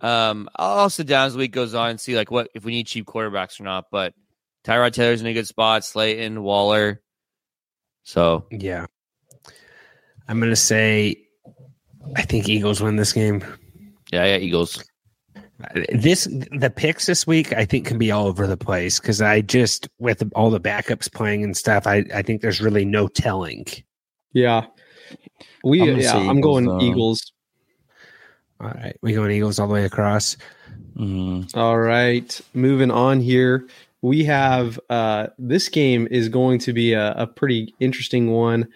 Um, 0.00 0.48
I'll 0.56 0.90
sit 0.90 1.06
down 1.06 1.26
as 1.26 1.32
the 1.32 1.38
week 1.40 1.52
goes 1.52 1.74
on 1.74 1.90
and 1.90 2.00
see 2.00 2.16
like 2.16 2.30
what 2.30 2.48
if 2.54 2.64
we 2.64 2.72
need 2.72 2.86
cheap 2.86 3.06
quarterbacks 3.06 3.60
or 3.60 3.64
not. 3.64 3.86
But 3.90 4.14
Tyrod 4.64 4.92
Taylor's 4.92 5.20
in 5.20 5.26
a 5.26 5.34
good 5.34 5.46
spot. 5.46 5.84
Slayton, 5.84 6.42
Waller. 6.42 7.00
So 8.08 8.46
Yeah. 8.50 8.86
I'm 10.28 10.40
going 10.40 10.48
to 10.50 10.56
say, 10.56 11.14
I 12.16 12.22
think 12.22 12.48
Eagles 12.48 12.80
win 12.80 12.96
this 12.96 13.12
game. 13.12 13.44
yeah, 14.10 14.24
yeah, 14.24 14.38
Eagles. 14.38 14.82
This 15.92 16.24
the 16.52 16.72
picks 16.74 17.04
this 17.04 17.26
week 17.26 17.52
I 17.52 17.66
think 17.66 17.84
can 17.84 17.98
be 17.98 18.10
all 18.10 18.26
over 18.26 18.46
the 18.46 18.56
place 18.56 18.98
because 18.98 19.20
I 19.20 19.42
just 19.42 19.88
with 19.98 20.22
all 20.34 20.48
the 20.50 20.60
backups 20.60 21.12
playing 21.12 21.42
and 21.42 21.54
stuff 21.56 21.84
I 21.84 22.04
I 22.14 22.22
think 22.22 22.40
there's 22.40 22.60
really 22.60 22.84
no 22.84 23.08
telling. 23.08 23.66
Yeah. 24.32 24.66
We 25.64 25.82
I'm 25.82 25.98
yeah, 25.98 26.12
say 26.12 26.28
I'm 26.28 26.40
going 26.40 26.64
though. 26.64 26.80
Eagles. 26.80 27.32
All 28.60 28.68
right, 28.68 28.96
we 29.02 29.12
going 29.12 29.32
Eagles 29.32 29.58
all 29.58 29.68
the 29.68 29.74
way 29.74 29.84
across. 29.84 30.36
Mm. 30.96 31.54
All 31.56 31.78
right. 31.78 32.40
Moving 32.54 32.90
on 32.90 33.20
here. 33.20 33.66
We 34.02 34.24
have 34.24 34.78
uh 34.88 35.28
this 35.38 35.68
game 35.68 36.06
is 36.10 36.28
going 36.28 36.60
to 36.60 36.72
be 36.72 36.92
a, 36.92 37.12
a 37.12 37.26
pretty 37.26 37.74
interesting 37.80 38.30
one. 38.30 38.68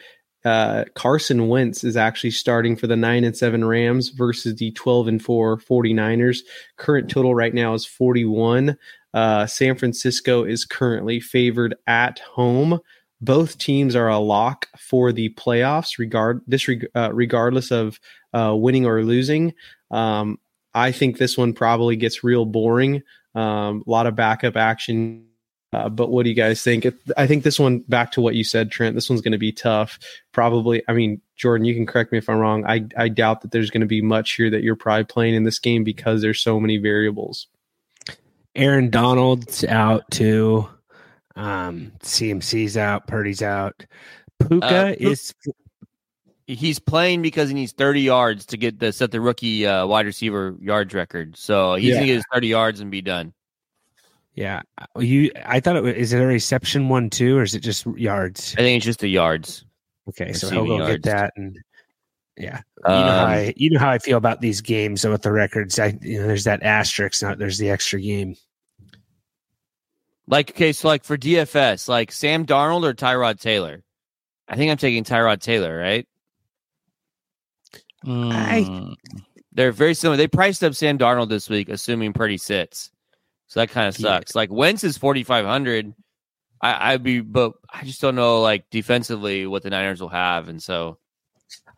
Uh 0.45 0.85
Carson 0.95 1.49
Wentz 1.49 1.85
is 1.85 1.97
actually 1.97 2.33
starting 2.33 2.77
for 2.77 2.87
the 2.87 2.97
9 2.97 3.25
and 3.25 3.37
7 3.37 3.65
Rams 3.65 4.09
versus 4.11 4.57
the 4.57 4.73
12 4.73 5.09
and 5.09 5.23
4 5.25 5.59
49ers. 5.59 6.41
Current 6.77 7.09
total 7.09 7.35
right 7.35 7.55
now 7.55 7.75
is 7.75 7.87
41. 7.87 8.77
Uh 9.15 9.47
San 9.47 9.77
Francisco 9.77 10.45
is 10.45 10.65
currently 10.65 11.21
favored 11.21 11.75
at 11.87 12.19
home. 12.21 12.81
Both 13.23 13.59
teams 13.59 13.95
are 13.95 14.09
a 14.09 14.19
lock 14.19 14.67
for 14.77 15.13
the 15.13 15.29
playoffs 15.35 15.97
regard 15.97 16.43
this 16.49 16.69
uh, 16.97 17.11
regardless 17.13 17.71
of 17.71 18.01
uh, 18.35 18.53
winning 18.57 18.85
or 18.85 19.05
losing. 19.05 19.55
Um, 19.93 20.41
I 20.75 20.91
think 20.91 21.19
this 21.19 21.39
one 21.39 21.53
probably 21.53 21.95
gets 21.95 22.25
real 22.25 22.45
boring. 22.45 23.03
Um, 23.35 23.83
a 23.87 23.91
lot 23.91 24.07
of 24.07 24.15
backup 24.17 24.57
action. 24.57 25.27
Uh, 25.73 25.89
but 25.89 26.11
what 26.11 26.25
do 26.25 26.29
you 26.29 26.37
guys 26.37 26.63
think? 26.63 26.87
I 27.17 27.27
think 27.27 27.45
this 27.45 27.59
one, 27.59 27.79
back 27.89 28.13
to 28.13 28.21
what 28.21 28.35
you 28.35 28.45
said, 28.45 28.71
Trent, 28.71 28.95
this 28.95 29.09
one's 29.09 29.23
going 29.23 29.33
to 29.33 29.39
be 29.39 29.53
tough. 29.53 29.99
Probably, 30.33 30.83
I 30.87 30.93
mean, 30.93 31.23
Jordan, 31.37 31.65
you 31.65 31.75
can 31.75 31.87
correct 31.87 32.13
me 32.13 32.19
if 32.19 32.29
I'm 32.29 32.37
wrong. 32.37 32.67
I, 32.67 32.87
I 32.97 33.09
doubt 33.09 33.41
that 33.41 33.53
there's 33.53 33.71
going 33.71 33.81
to 33.81 33.87
be 33.87 34.03
much 34.03 34.33
here 34.33 34.51
that 34.51 34.63
you're 34.63 34.77
probably 34.77 35.05
playing 35.05 35.35
in 35.35 35.45
this 35.45 35.59
game 35.59 35.83
because 35.83 36.21
there's 36.21 36.41
so 36.41 36.61
many 36.61 36.77
variables. 36.77 37.47
Aaron 38.55 38.91
Donald's 38.91 39.65
out 39.65 40.11
too. 40.11 40.69
Um, 41.37 41.93
CMC's 42.03 42.77
out. 42.77 43.07
Purdy's 43.07 43.41
out. 43.41 43.87
Puka 44.47 44.89
Uh, 44.89 44.95
is 44.99 45.33
He's 46.47 46.79
playing 46.79 47.23
because 47.23 47.49
he 47.49 47.55
needs 47.55 47.73
30 47.73 48.01
yards 48.03 48.47
to 48.47 48.57
get 48.57 48.79
the 48.79 48.93
set 48.93 49.11
the 49.13 49.21
rookie 49.21 49.67
uh, 49.67 49.87
wide 49.87 50.07
receiver 50.07 50.57
yards 50.61 50.93
record. 50.93 51.37
So 51.37 51.75
he's 51.77 51.91
Yeah. 51.91 51.95
gonna 51.97 52.07
get 52.07 52.15
his 52.17 52.25
30 52.33 52.49
yards 52.49 52.81
and 52.81 52.91
be 52.91 53.01
done. 53.01 53.33
yeah. 54.35 54.63
You 54.99 55.31
I 55.45 55.61
thought 55.61 55.77
it 55.77 55.83
was 55.83 55.95
is 55.95 56.13
it 56.13 56.21
a 56.21 56.27
reception 56.27 56.89
one 56.89 57.11
too 57.11 57.39
or 57.39 57.43
is 57.43 57.55
it 57.55 57.61
just 57.61 57.87
yards? 57.87 58.55
I 58.59 58.63
think 58.63 58.77
it's 58.79 58.85
just 58.87 59.01
the 59.01 59.09
yards. 59.09 59.65
Okay, 60.09 60.33
so 60.33 60.51
he'll 60.51 60.67
go 60.67 60.79
yards. 60.79 60.93
get 60.95 61.03
that 61.05 61.33
and 61.37 61.57
yeah. 62.37 62.61
You 62.85 62.93
know 62.93 62.97
how 63.13 63.23
Um, 63.25 63.29
I 63.31 63.55
you 63.57 63.71
know 63.71 63.79
how 63.79 63.91
I 63.91 63.99
feel 63.99 64.19
about 64.19 64.41
these 64.41 64.61
games 64.63 65.05
with 65.05 65.23
the 65.23 65.31
records. 65.33 65.79
I 65.79 65.97
you 66.03 66.21
know 66.21 66.27
there's 66.27 66.45
that 66.45 66.63
asterisk, 66.65 67.23
not 67.23 67.39
there's 67.39 67.59
the 67.59 67.71
extra 67.71 68.01
game. 68.01 68.35
Like 70.27 70.51
okay, 70.51 70.73
so 70.73 70.89
like 70.89 71.05
for 71.05 71.17
DFS, 71.17 71.89
like 71.89 72.11
Sam 72.13 72.47
Darnold 72.47 72.85
or 72.85 72.95
Tyrod 72.95 73.41
Taylor. 73.41 73.83
I 74.49 74.57
think 74.57 74.71
I'm 74.71 74.77
taking 74.77 75.05
Tyrod 75.05 75.41
Taylor, 75.41 75.77
right? 75.79 76.07
Mm. 78.05 78.95
They're 79.53 79.73
very 79.73 79.95
similar. 79.95 80.17
They 80.17 80.29
priced 80.29 80.65
up 80.65 80.75
Sam 80.75 80.99
Darnold 80.99 81.29
this 81.29 81.49
week, 81.51 81.69
assuming 81.69 82.13
Purdy 82.13 82.39
sits. 82.39 82.91
So 83.49 83.61
that 83.61 83.71
kind 83.71 83.89
of 83.89 83.99
Yeah. 83.99 84.17
sucks. 84.19 84.35
Like 84.35 84.51
Wentz 84.51 84.83
is 84.85 84.97
4,500. 84.97 85.93
I, 86.63 86.93
I'd 86.93 87.03
be, 87.03 87.21
but 87.21 87.53
I 87.73 87.85
just 87.85 88.01
don't 88.01 88.15
know, 88.15 88.41
like 88.41 88.71
defensively, 88.71 89.47
what 89.47 89.63
the 89.63 89.71
Niners 89.71 90.01
will 90.01 90.09
have, 90.09 90.49
and 90.49 90.63
so 90.63 90.99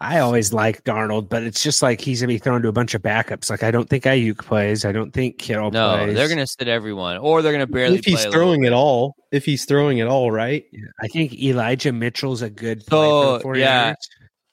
I 0.00 0.18
always 0.18 0.52
like 0.52 0.84
Darnold, 0.84 1.28
but 1.30 1.42
it's 1.42 1.62
just 1.62 1.80
like 1.82 2.00
he's 2.00 2.20
gonna 2.20 2.28
be 2.32 2.38
thrown 2.38 2.60
to 2.62 2.68
a 2.68 2.72
bunch 2.72 2.94
of 2.94 3.00
backups. 3.02 3.48
Like 3.48 3.62
I 3.62 3.70
don't 3.70 3.88
think 3.88 4.04
Aiyuk 4.04 4.38
plays. 4.44 4.84
I 4.84 4.92
don't 4.92 5.10
think 5.12 5.38
Kittle 5.38 5.70
No, 5.70 5.96
plays. 5.96 6.14
they're 6.14 6.28
gonna 6.28 6.46
sit 6.46 6.68
everyone, 6.68 7.16
or 7.16 7.40
they're 7.42 7.52
gonna 7.52 7.66
barely. 7.66 7.98
if 7.98 8.04
he's 8.04 8.22
play 8.22 8.30
throwing 8.30 8.64
it 8.64 8.72
all, 8.74 9.16
if 9.32 9.44
he's 9.46 9.64
throwing 9.64 9.98
it 9.98 10.06
all, 10.06 10.30
right? 10.30 10.64
Yeah, 10.70 10.80
I 11.00 11.08
think 11.08 11.32
Elijah 11.42 11.92
Mitchell's 11.92 12.42
a 12.42 12.50
good 12.50 12.80
play 12.86 12.98
So, 13.08 13.38
for 13.40 13.54
the 13.54 13.60
yeah. 13.60 13.94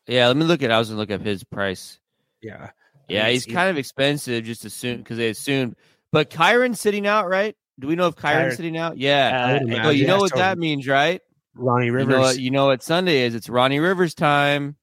49ers. 0.04 0.06
bit. 0.08 0.16
Yeah, 0.16 0.28
let 0.28 0.38
me 0.38 0.44
look 0.46 0.64
at. 0.64 0.72
I 0.72 0.80
was 0.80 0.90
gonna 0.90 1.00
look 1.00 1.12
up 1.12 1.22
his 1.22 1.44
price. 1.44 2.00
Yeah. 2.42 2.72
Yeah, 3.08 3.24
mean, 3.26 3.34
he's 3.34 3.46
kind 3.46 3.70
of 3.70 3.78
expensive. 3.78 4.44
Just 4.46 4.64
assume 4.66 4.98
because 4.98 5.18
they 5.18 5.30
assumed. 5.30 5.76
But 6.12 6.30
Kyren's 6.30 6.80
sitting 6.80 7.08
out, 7.08 7.28
right? 7.30 7.56
Do 7.80 7.88
we 7.88 7.96
know 7.96 8.08
if 8.08 8.16
Kyren's 8.16 8.54
Kyren- 8.54 8.58
sitting 8.58 8.78
out? 8.78 8.98
Yeah. 8.98 9.60
Uh, 9.62 9.66
well, 9.68 9.94
you 9.94 10.08
know 10.08 10.20
what 10.20 10.36
that 10.36 10.58
means, 10.58 10.88
right? 10.88 11.22
Ronnie 11.56 11.88
You 11.88 11.94
Rivers. 11.94 12.12
know, 12.14 12.20
what, 12.22 12.40
you 12.40 12.52
know 12.52 12.66
what 12.68 12.84
Sunday 12.84 13.24
is? 13.24 13.36
It's 13.36 13.50
Ronnie 13.50 13.80
Rivers 13.80 14.14
time. 14.14 14.76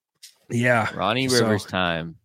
yeah. 0.51 0.93
Ronnie 0.95 1.29
So- 1.29 1.41
Rivers 1.43 1.65
time. 1.65 2.17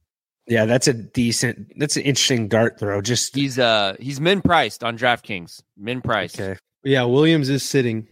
Yeah, 0.45 0.65
that's 0.65 0.89
a 0.89 0.93
decent 0.93 1.71
that's 1.77 1.95
an 1.95 2.03
interesting 2.03 2.49
dart 2.49 2.77
throw. 2.77 2.99
Just 3.01 3.33
He's 3.33 3.57
uh 3.57 3.95
he's 3.97 4.19
min 4.19 4.41
priced 4.41 4.83
on 4.83 4.97
DraftKings. 4.97 5.63
Min 5.77 6.01
priced. 6.01 6.37
okay. 6.41 6.59
Yeah, 6.83 7.03
Williams 7.05 7.47
is 7.47 7.63
sitting. 7.63 8.07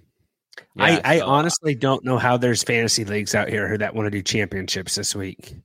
Yeah, 0.75 0.83
I, 0.83 1.01
I 1.03 1.19
so, 1.19 1.25
uh, 1.25 1.29
honestly 1.29 1.75
don't 1.75 2.03
know 2.05 2.17
how 2.17 2.37
there's 2.37 2.63
fantasy 2.63 3.05
leagues 3.05 3.35
out 3.35 3.49
here 3.49 3.77
that 3.77 3.95
want 3.95 4.05
to 4.07 4.11
do 4.11 4.21
championships 4.21 4.95
this 4.95 5.15
week. 5.15 5.55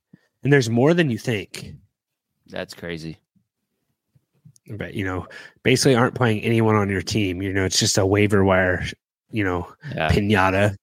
And 0.43 0.53
there's 0.53 0.71
more 0.71 0.95
than 0.95 1.11
you 1.11 1.19
think. 1.19 1.75
that's 2.49 2.75
crazy. 2.75 3.19
But 4.69 4.95
you 4.95 5.05
know, 5.05 5.27
basically 5.63 5.95
aren't 5.95 6.15
playing 6.15 6.41
anyone 6.43 6.75
on 6.75 6.89
your 6.91 7.03
team. 7.03 7.41
You 7.43 7.53
know, 7.53 7.65
it's 7.65 7.79
just 7.79 7.99
a 7.99 8.07
waiver 8.07 8.45
wire, 8.45 8.85
you 9.31 9.45
know, 9.45 9.73
Yeah. 9.95 10.11
pinata. 10.11 10.77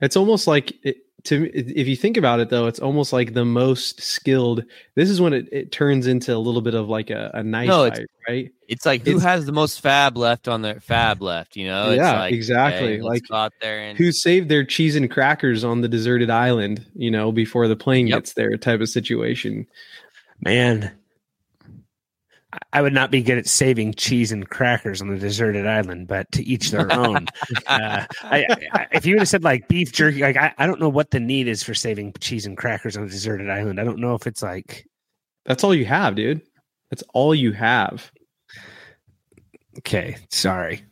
It's 0.00 0.16
almost 0.16 0.46
like 0.46 0.72
it, 0.84 0.96
to 1.24 1.50
if 1.52 1.88
you 1.88 1.96
think 1.96 2.16
about 2.16 2.40
it, 2.40 2.48
though, 2.48 2.66
it's 2.66 2.78
almost 2.78 3.12
like 3.12 3.34
the 3.34 3.44
most 3.44 4.00
skilled. 4.00 4.64
This 4.94 5.10
is 5.10 5.20
when 5.20 5.32
it, 5.32 5.48
it 5.52 5.72
turns 5.72 6.06
into 6.06 6.34
a 6.34 6.38
little 6.38 6.60
bit 6.60 6.74
of 6.74 6.88
like 6.88 7.10
a, 7.10 7.30
a 7.34 7.42
knife 7.42 7.66
No, 7.68 7.84
it's- 7.84 7.98
fight, 7.98 8.06
right? 8.28 8.52
It's 8.68 8.84
like 8.86 9.02
who 9.04 9.12
It's- 9.16 9.24
has 9.24 9.46
the 9.46 9.52
most 9.52 9.82
FAAB 9.82 10.16
left 10.16 10.46
on 10.46 10.62
their 10.62 10.76
FAAB 10.76 11.20
left, 11.20 11.56
you 11.56 11.66
know? 11.66 11.90
It's 11.90 11.96
Yeah, 11.98 12.20
like, 12.20 12.32
exactly. 12.34 12.94
okay, 12.94 13.02
Like, 13.02 13.22
out 13.32 13.52
there 13.62 13.80
and 13.80 13.96
Who 13.98 14.12
saved 14.12 14.48
their 14.50 14.62
cheese 14.64 14.94
and 14.94 15.10
crackers 15.10 15.64
on 15.64 15.80
the 15.80 15.88
deserted 15.88 16.28
island, 16.30 16.84
you 16.94 17.10
know, 17.10 17.32
before 17.32 17.66
the 17.66 17.76
plane 17.76 18.06
Yep. 18.06 18.16
gets 18.18 18.32
there, 18.34 18.56
type 18.58 18.80
of 18.80 18.88
situation. 18.90 19.66
Man, 20.40 20.92
I- 22.72 22.82
would 22.82 22.92
not 22.92 23.10
be 23.10 23.22
good 23.22 23.38
at 23.38 23.46
saving 23.46 23.94
cheese 23.94 24.30
and 24.32 24.48
crackers 24.48 25.00
on 25.02 25.08
the 25.08 25.18
deserted 25.18 25.66
island, 25.66 26.06
but 26.08 26.30
to 26.32 26.42
each 26.44 26.70
their 26.70 26.92
own. 26.98 27.26
uh, 27.66 28.04
I, 28.22 28.46
I, 28.72 28.86
if 28.92 29.06
you 29.06 29.14
would 29.14 29.20
have 29.20 29.28
said 29.28 29.44
like 29.44 29.68
beef 29.68 29.92
jerky, 29.92 30.20
like 30.20 30.36
I, 30.36 30.52
I 30.58 30.66
don't 30.66 30.80
know 30.80 30.88
what 30.88 31.10
the 31.10 31.20
need 31.20 31.48
is 31.48 31.62
for 31.62 31.74
saving 31.74 32.14
cheese 32.20 32.46
and 32.46 32.56
crackers 32.56 32.96
on 32.96 33.04
a 33.04 33.08
deserted 33.08 33.48
island. 33.50 33.80
I 33.80 33.84
don't 33.84 33.98
know 34.00 34.14
if 34.14 34.26
it's 34.26 34.42
like 34.42 34.86
That's 35.44 35.64
all 35.64 35.74
you 35.74 35.86
have, 35.86 36.14
dude. 36.14 36.42
That's 36.90 37.02
all 37.14 37.34
you 37.34 37.52
have. 37.52 38.10
okay, 39.78 40.16
sorry. 40.30 40.84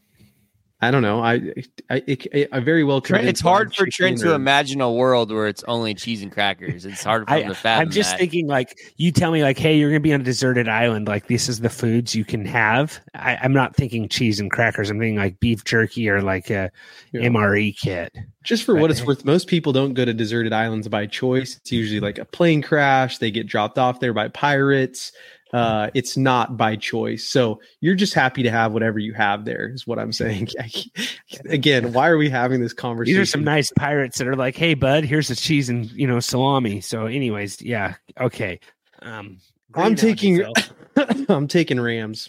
I 0.79 0.91
don't 0.91 1.01
know. 1.01 1.23
I 1.23 1.55
I, 1.89 2.03
it, 2.07 2.49
I 2.53 2.61
very 2.61 2.85
well. 2.85 3.01
Trent, 3.01 3.23
could 3.23 3.31
it's 3.31 3.41
hard 3.41 3.75
for 3.75 3.87
chicken 3.87 4.09
Trent 4.17 4.19
to 4.21 4.33
or- 4.33 4.35
imagine 4.35 4.83
a 4.83 4.93
world 4.93 5.33
where 5.33 5.47
it's 5.47 5.65
only 5.65 5.95
cheese 5.95 6.23
and 6.23 6.31
crackers. 6.31 6.85
It's 6.85 7.03
hard 7.03 7.27
for 7.27 7.35
him 7.35 7.47
I, 7.47 7.49
to 7.49 7.55
fathom 7.55 7.87
I'm 7.87 7.91
just 7.91 8.11
that. 8.11 8.19
thinking 8.19 8.47
like 8.47 8.79
you 8.99 9.11
tell 9.11 9.33
me 9.33 9.43
like, 9.43 9.59
hey, 9.59 9.79
you're 9.79 9.89
gonna 9.89 10.01
be 10.01 10.13
on 10.13 10.21
a 10.21 10.25
deserted 10.25 10.69
island. 10.69 11.09
Like 11.09 11.29
this 11.29 11.49
is 11.49 11.61
the 11.61 11.71
foods 11.71 12.15
you 12.15 12.27
can 12.27 12.45
have. 12.45 13.01
I, 13.15 13.37
I'm 13.37 13.55
not 13.55 13.75
thinking 13.75 14.07
cheese 14.07 14.39
and 14.39 14.51
crackers. 14.51 14.91
I'm 14.91 14.99
thinking 14.99 15.17
like 15.17 15.41
beef 15.41 15.65
jerky 15.65 16.11
or 16.11 16.21
like 16.21 16.51
a 16.51 16.71
Yeah. 17.13 17.23
MRE 17.23 17.75
kit. 17.79 18.15
Just 18.45 18.63
for 18.65 18.77
what 18.77 18.91
it's 18.91 19.03
worth, 19.03 19.25
most 19.25 19.49
people 19.49 19.73
don't 19.73 19.95
go 19.95 20.05
to 20.05 20.13
deserted 20.13 20.53
islands 20.53 20.87
by 20.89 21.07
choice. 21.07 21.57
It's 21.57 21.73
usually 21.73 22.01
like 22.01 22.19
a 22.19 22.25
plane 22.27 22.61
crash. 22.63 23.17
They 23.19 23.31
get 23.31 23.47
dropped 23.47 23.79
off 23.79 23.99
there 23.99 24.13
by 24.13 24.29
pirates. 24.29 25.11
Uh, 25.57 25.91
it's 25.95 26.19
not 26.19 26.59
by 26.59 26.77
choice. 26.77 27.25
So 27.25 27.61
you're 27.81 27.95
just 27.95 28.13
happy 28.13 28.43
to 28.43 28.51
have 28.51 28.73
whatever 28.73 28.99
you 28.99 29.15
have 29.15 29.47
there, 29.47 29.71
is 29.71 29.87
what 29.87 29.99
I'm 29.99 30.13
saying. 30.13 30.49
Again, 31.49 31.95
why 31.95 32.09
are 32.09 32.19
we 32.19 32.29
having 32.29 32.61
this 32.61 32.75
conversation? 32.75 33.19
These 33.19 33.29
are 33.29 33.31
some 33.31 33.45
nice 33.45 33.73
pirates 33.75 34.19
that 34.19 34.29
are 34.29 34.37
like, 34.37 34.55
hey, 34.55 34.75
bud, 34.75 35.05
here's 35.05 35.29
the 35.29 35.35
cheese 35.35 35.71
and 35.71 35.91
you 35.93 36.07
know 36.07 36.21
salami. 36.21 36.83
So, 36.83 37.07
anyways, 37.07 37.63
yeah, 37.63 37.95
okay. 38.21 38.61
Um, 39.01 39.39
I'm 39.75 39.93
analogy, 39.93 40.37
taking 40.37 41.27
I'm 41.31 41.49
taking 41.49 41.81
Rams. 41.81 42.29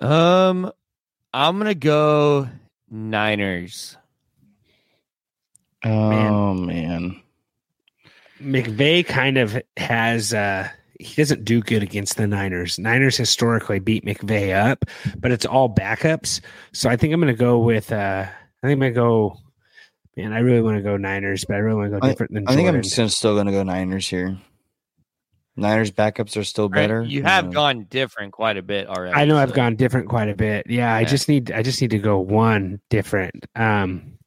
Um, 0.00 0.72
I'm 1.32 1.58
gonna 1.58 1.76
go 1.76 2.48
Niners. 2.90 3.96
Oh 5.84 6.54
man. 6.54 7.22
McVay 8.44 9.06
kind 9.06 9.38
of 9.38 9.60
has 9.76 10.32
uh 10.34 10.68
he 11.00 11.14
doesn't 11.16 11.44
do 11.44 11.60
good 11.60 11.82
against 11.82 12.16
the 12.16 12.26
Niners. 12.26 12.78
Niners 12.78 13.16
historically 13.16 13.78
beat 13.80 14.04
McVay 14.04 14.54
up, 14.54 14.84
but 15.18 15.32
it's 15.32 15.44
all 15.44 15.68
backups. 15.68 16.40
So 16.72 16.88
I 16.88 16.96
think 16.96 17.12
I'm 17.12 17.20
gonna 17.20 17.34
go 17.34 17.58
with 17.58 17.90
uh 17.92 18.26
I 18.26 18.66
think 18.66 18.72
I'm 18.74 18.80
gonna 18.80 18.92
go 18.92 19.38
man, 20.16 20.32
I 20.32 20.38
really 20.38 20.62
want 20.62 20.76
to 20.76 20.82
go 20.82 20.96
Niners, 20.96 21.44
but 21.44 21.54
I 21.54 21.58
really 21.58 21.76
want 21.76 21.92
to 21.92 22.00
go 22.00 22.06
different 22.06 22.32
than 22.32 22.48
I 22.48 22.54
think 22.54 22.68
I'm 22.68 22.80
just 22.82 22.96
gonna 22.96 23.08
still 23.08 23.34
gonna 23.34 23.50
go 23.52 23.62
Niners 23.64 24.08
here. 24.08 24.38
Niners 25.56 25.90
backups 25.92 26.36
are 26.36 26.42
still 26.44 26.68
Right? 26.68 26.82
better. 26.82 27.02
You 27.02 27.22
have 27.22 27.46
Uh, 27.46 27.50
gone 27.50 27.84
different 27.88 28.32
quite 28.32 28.56
a 28.56 28.62
bit 28.62 28.88
already. 28.88 29.14
I 29.14 29.24
know 29.24 29.36
I've 29.36 29.52
gone 29.52 29.76
different 29.76 30.08
quite 30.08 30.28
a 30.28 30.34
bit. 30.34 30.66
Yeah, 30.68 30.92
I 30.94 31.04
just 31.04 31.28
need 31.28 31.50
I 31.52 31.62
just 31.62 31.80
need 31.80 31.90
to 31.90 31.98
go 31.98 32.18
one 32.18 32.80
different. 32.90 33.46
Um 33.56 34.18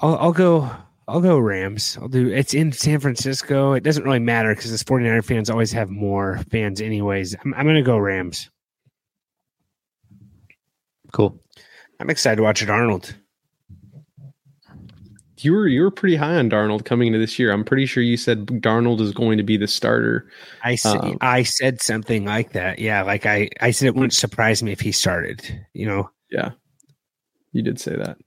I'll 0.00 0.16
I'll 0.18 0.32
go 0.32 0.70
I'll 1.08 1.22
go 1.22 1.38
Rams. 1.38 1.96
I'll 2.00 2.08
do 2.08 2.28
it's 2.28 2.52
in 2.52 2.70
San 2.70 3.00
Francisco. 3.00 3.72
It 3.72 3.82
doesn't 3.82 4.04
really 4.04 4.18
matter 4.18 4.54
because 4.54 4.70
this 4.70 4.84
49er 4.84 5.24
fans 5.24 5.48
always 5.48 5.72
have 5.72 5.88
more 5.88 6.38
fans 6.50 6.82
anyways. 6.82 7.34
I'm 7.42 7.54
I'm 7.54 7.66
gonna 7.66 7.82
go 7.82 7.96
Rams. 7.96 8.50
Cool. 11.12 11.40
I'm 11.98 12.10
excited 12.10 12.36
to 12.36 12.42
watch 12.42 12.62
it 12.62 12.68
Arnold. 12.68 13.16
You 15.38 15.52
were 15.52 15.66
you 15.66 15.82
were 15.82 15.90
pretty 15.90 16.16
high 16.16 16.34
on 16.34 16.50
Darnold 16.50 16.84
coming 16.84 17.06
into 17.08 17.18
this 17.20 17.38
year. 17.38 17.52
I'm 17.52 17.64
pretty 17.64 17.86
sure 17.86 18.02
you 18.02 18.16
said 18.16 18.46
Darnold 18.46 19.00
is 19.00 19.12
going 19.12 19.38
to 19.38 19.44
be 19.44 19.56
the 19.56 19.68
starter. 19.68 20.28
I 20.62 20.74
said 20.74 20.96
Um, 20.96 21.18
I 21.22 21.44
said 21.44 21.80
something 21.80 22.26
like 22.26 22.52
that. 22.52 22.80
Yeah, 22.80 23.02
like 23.02 23.24
I 23.24 23.48
I 23.60 23.70
said 23.70 23.86
it 23.86 23.94
wouldn't 23.94 24.12
surprise 24.12 24.62
me 24.62 24.72
if 24.72 24.80
he 24.80 24.92
started. 24.92 25.64
You 25.72 25.86
know, 25.86 26.10
Yeah, 26.30 26.50
you 27.52 27.62
did 27.62 27.80
say 27.80 27.96
that. 27.96 28.18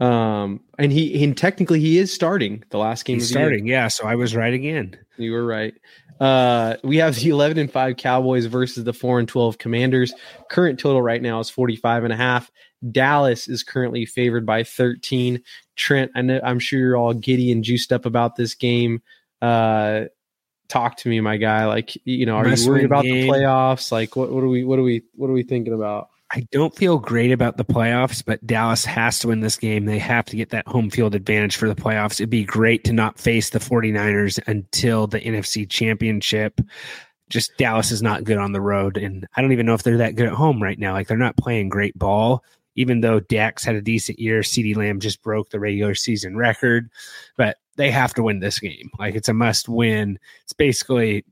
Um, 0.00 0.60
and 0.78 0.92
he 0.92 1.24
and 1.24 1.36
technically 1.36 1.80
he 1.80 1.98
is 1.98 2.12
starting 2.12 2.62
the 2.70 2.78
last 2.78 3.04
game. 3.04 3.16
he's 3.16 3.30
of 3.30 3.34
the 3.34 3.40
year. 3.40 3.48
starting. 3.48 3.66
Yeah, 3.66 3.88
so 3.88 4.06
I 4.06 4.14
was 4.14 4.34
right 4.34 4.54
again. 4.54 4.96
You 5.16 5.32
were 5.32 5.44
right. 5.44 5.74
Uh, 6.20 6.76
we 6.82 6.96
have 6.96 7.14
the 7.14 7.28
11 7.28 7.58
and 7.58 7.70
5 7.70 7.96
Cowboys 7.96 8.46
versus 8.46 8.84
the 8.84 8.92
4 8.92 9.20
and 9.20 9.28
12 9.28 9.58
Commanders. 9.58 10.12
Current 10.50 10.78
total 10.78 11.00
right 11.00 11.22
now 11.22 11.38
is 11.40 11.50
45 11.50 12.04
and 12.04 12.12
a 12.12 12.16
half. 12.16 12.50
Dallas 12.90 13.48
is 13.48 13.62
currently 13.62 14.04
favored 14.04 14.44
by 14.44 14.64
13. 14.64 15.42
Trent, 15.76 16.10
I 16.14 16.22
know 16.22 16.40
I'm 16.42 16.58
sure 16.58 16.78
you're 16.78 16.96
all 16.96 17.14
giddy 17.14 17.52
and 17.52 17.62
juiced 17.62 17.92
up 17.92 18.04
about 18.04 18.36
this 18.36 18.54
game. 18.54 19.02
Uh, 19.40 20.04
talk 20.68 20.96
to 20.98 21.08
me, 21.08 21.20
my 21.20 21.36
guy. 21.36 21.66
Like, 21.66 21.96
you 22.04 22.26
know, 22.26 22.36
are 22.36 22.48
you 22.48 22.68
worried 22.68 22.84
about 22.84 23.04
game. 23.04 23.26
the 23.26 23.32
playoffs? 23.32 23.92
Like, 23.92 24.16
what, 24.16 24.30
what 24.30 24.42
are 24.42 24.48
we, 24.48 24.64
what 24.64 24.78
are 24.78 24.82
we, 24.82 25.02
what 25.14 25.30
are 25.30 25.34
we 25.34 25.44
thinking 25.44 25.72
about? 25.72 26.08
I 26.30 26.46
don't 26.52 26.76
feel 26.76 26.98
great 26.98 27.32
about 27.32 27.56
the 27.56 27.64
playoffs, 27.64 28.22
but 28.24 28.46
Dallas 28.46 28.84
has 28.84 29.18
to 29.20 29.28
win 29.28 29.40
this 29.40 29.56
game. 29.56 29.86
They 29.86 29.98
have 29.98 30.26
to 30.26 30.36
get 30.36 30.50
that 30.50 30.68
home 30.68 30.90
field 30.90 31.14
advantage 31.14 31.56
for 31.56 31.68
the 31.68 31.74
playoffs. 31.74 32.14
It'd 32.14 32.28
be 32.28 32.44
great 32.44 32.84
to 32.84 32.92
not 32.92 33.18
face 33.18 33.48
the 33.48 33.58
49ers 33.58 34.38
until 34.46 35.06
the 35.06 35.20
NFC 35.20 35.68
championship. 35.68 36.60
Just 37.30 37.56
Dallas 37.56 37.90
is 37.90 38.02
not 38.02 38.24
good 38.24 38.36
on 38.36 38.52
the 38.52 38.60
road. 38.60 38.98
And 38.98 39.26
I 39.36 39.40
don't 39.40 39.52
even 39.52 39.64
know 39.64 39.74
if 39.74 39.82
they're 39.82 39.96
that 39.98 40.16
good 40.16 40.26
at 40.26 40.34
home 40.34 40.62
right 40.62 40.78
now. 40.78 40.92
Like 40.92 41.08
they're 41.08 41.16
not 41.16 41.36
playing 41.38 41.70
great 41.70 41.98
ball, 41.98 42.44
even 42.76 43.00
though 43.00 43.20
Dak's 43.20 43.64
had 43.64 43.76
a 43.76 43.82
decent 43.82 44.18
year. 44.18 44.40
CeeDee 44.40 44.76
Lamb 44.76 45.00
just 45.00 45.22
broke 45.22 45.48
the 45.48 45.60
regular 45.60 45.94
season 45.94 46.36
record, 46.36 46.90
but 47.38 47.56
they 47.76 47.90
have 47.90 48.12
to 48.14 48.22
win 48.22 48.40
this 48.40 48.58
game. 48.58 48.90
Like 48.98 49.14
it's 49.14 49.30
a 49.30 49.34
must 49.34 49.66
win. 49.66 50.18
It's 50.42 50.52
basically 50.52 51.24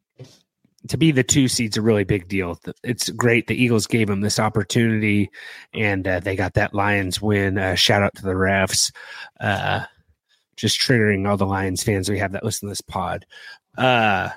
to 0.88 0.96
be 0.96 1.10
the 1.10 1.22
two 1.22 1.48
seed's 1.48 1.76
a 1.76 1.82
really 1.82 2.04
big 2.04 2.28
deal. 2.28 2.58
It's 2.82 3.10
great. 3.10 3.46
The 3.46 3.60
Eagles 3.60 3.86
gave 3.86 4.06
them 4.08 4.20
this 4.20 4.38
opportunity, 4.38 5.30
and 5.74 6.06
uh, 6.06 6.20
they 6.20 6.36
got 6.36 6.54
that 6.54 6.74
Lions 6.74 7.20
win. 7.20 7.58
Uh, 7.58 7.74
shout 7.74 8.02
out 8.02 8.14
to 8.16 8.22
the 8.22 8.32
refs, 8.34 8.92
uh, 9.40 9.84
just 10.56 10.78
triggering 10.80 11.28
all 11.28 11.36
the 11.36 11.46
Lions 11.46 11.82
fans 11.82 12.08
we 12.08 12.18
have 12.18 12.32
that 12.32 12.44
listen 12.44 12.66
to 12.68 12.70
this 12.70 12.80
pod. 12.80 13.26
Uh, 13.76 14.30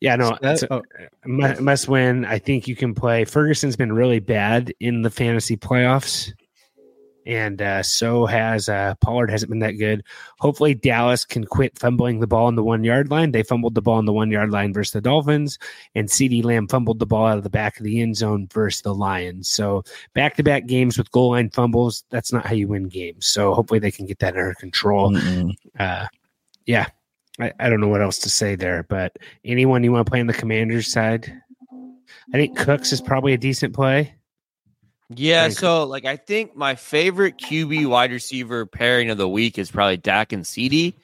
yeah, 0.00 0.16
no, 0.16 0.36
That- 0.42 0.62
a- 0.62 0.74
oh, 0.74 0.82
mu- 1.24 1.60
must 1.60 1.88
win. 1.88 2.24
I 2.26 2.38
think 2.38 2.68
you 2.68 2.76
can 2.76 2.94
play. 2.94 3.24
Ferguson's 3.24 3.76
been 3.76 3.92
really 3.92 4.20
bad 4.20 4.72
in 4.80 5.02
the 5.02 5.10
fantasy 5.10 5.56
playoffs, 5.56 6.32
and 7.26 7.60
uh, 7.60 7.82
so 7.82 8.26
has 8.26 8.68
uh, 8.68 8.94
Pollard 9.00 9.30
hasn't 9.30 9.50
been 9.50 9.58
that 9.58 9.72
good. 9.72 10.04
Hopefully, 10.38 10.74
Dallas 10.74 11.24
can 11.24 11.44
quit 11.44 11.78
fumbling 11.78 12.20
the 12.20 12.26
ball 12.26 12.46
on 12.46 12.54
the 12.54 12.62
one 12.62 12.84
yard 12.84 13.10
line. 13.10 13.32
They 13.32 13.42
fumbled 13.42 13.74
the 13.74 13.82
ball 13.82 13.98
on 13.98 14.06
the 14.06 14.12
one 14.12 14.30
yard 14.30 14.50
line 14.50 14.72
versus 14.72 14.92
the 14.92 15.00
Dolphins, 15.00 15.58
and 15.94 16.08
CeeDee 16.08 16.44
Lamb 16.44 16.68
fumbled 16.68 16.98
the 16.98 17.06
ball 17.06 17.26
out 17.26 17.38
of 17.38 17.44
the 17.44 17.50
back 17.50 17.78
of 17.78 17.84
the 17.84 18.00
end 18.00 18.16
zone 18.16 18.48
versus 18.52 18.82
the 18.82 18.94
Lions. 18.94 19.50
So 19.50 19.82
back 20.14 20.36
to 20.36 20.42
back 20.42 20.66
games 20.66 20.96
with 20.96 21.10
goal 21.10 21.30
line 21.32 21.50
fumbles. 21.50 22.04
That's 22.10 22.32
not 22.32 22.46
how 22.46 22.54
you 22.54 22.68
win 22.68 22.84
games. 22.84 23.26
So 23.26 23.54
hopefully 23.54 23.80
they 23.80 23.90
can 23.90 24.06
get 24.06 24.20
that 24.20 24.36
under 24.36 24.54
control. 24.54 25.16
Uh, 25.78 26.06
yeah, 26.64 26.86
I, 27.40 27.52
I 27.58 27.68
don't 27.68 27.80
know 27.80 27.88
what 27.88 28.02
else 28.02 28.18
to 28.18 28.30
say 28.30 28.56
there, 28.56 28.84
but 28.84 29.16
anyone 29.44 29.84
you 29.84 29.92
want 29.92 30.06
to 30.06 30.10
play 30.10 30.20
on 30.20 30.26
the 30.26 30.32
Commanders 30.32 30.90
side? 30.90 31.32
I 32.32 32.36
think 32.36 32.56
Cooks 32.56 32.92
is 32.92 33.00
probably 33.00 33.32
a 33.32 33.38
decent 33.38 33.74
play. 33.74 34.14
Yeah, 35.08 35.42
Very 35.42 35.52
so 35.52 35.84
like 35.84 36.04
I 36.04 36.16
think 36.16 36.56
my 36.56 36.74
favorite 36.74 37.38
QB 37.38 37.86
wide 37.86 38.10
receiver 38.10 38.66
pairing 38.66 39.10
of 39.10 39.18
the 39.18 39.28
week 39.28 39.58
is 39.58 39.70
probably 39.70 39.96
Dak 39.96 40.32
and 40.32 40.44
CeeDee. 40.44 40.94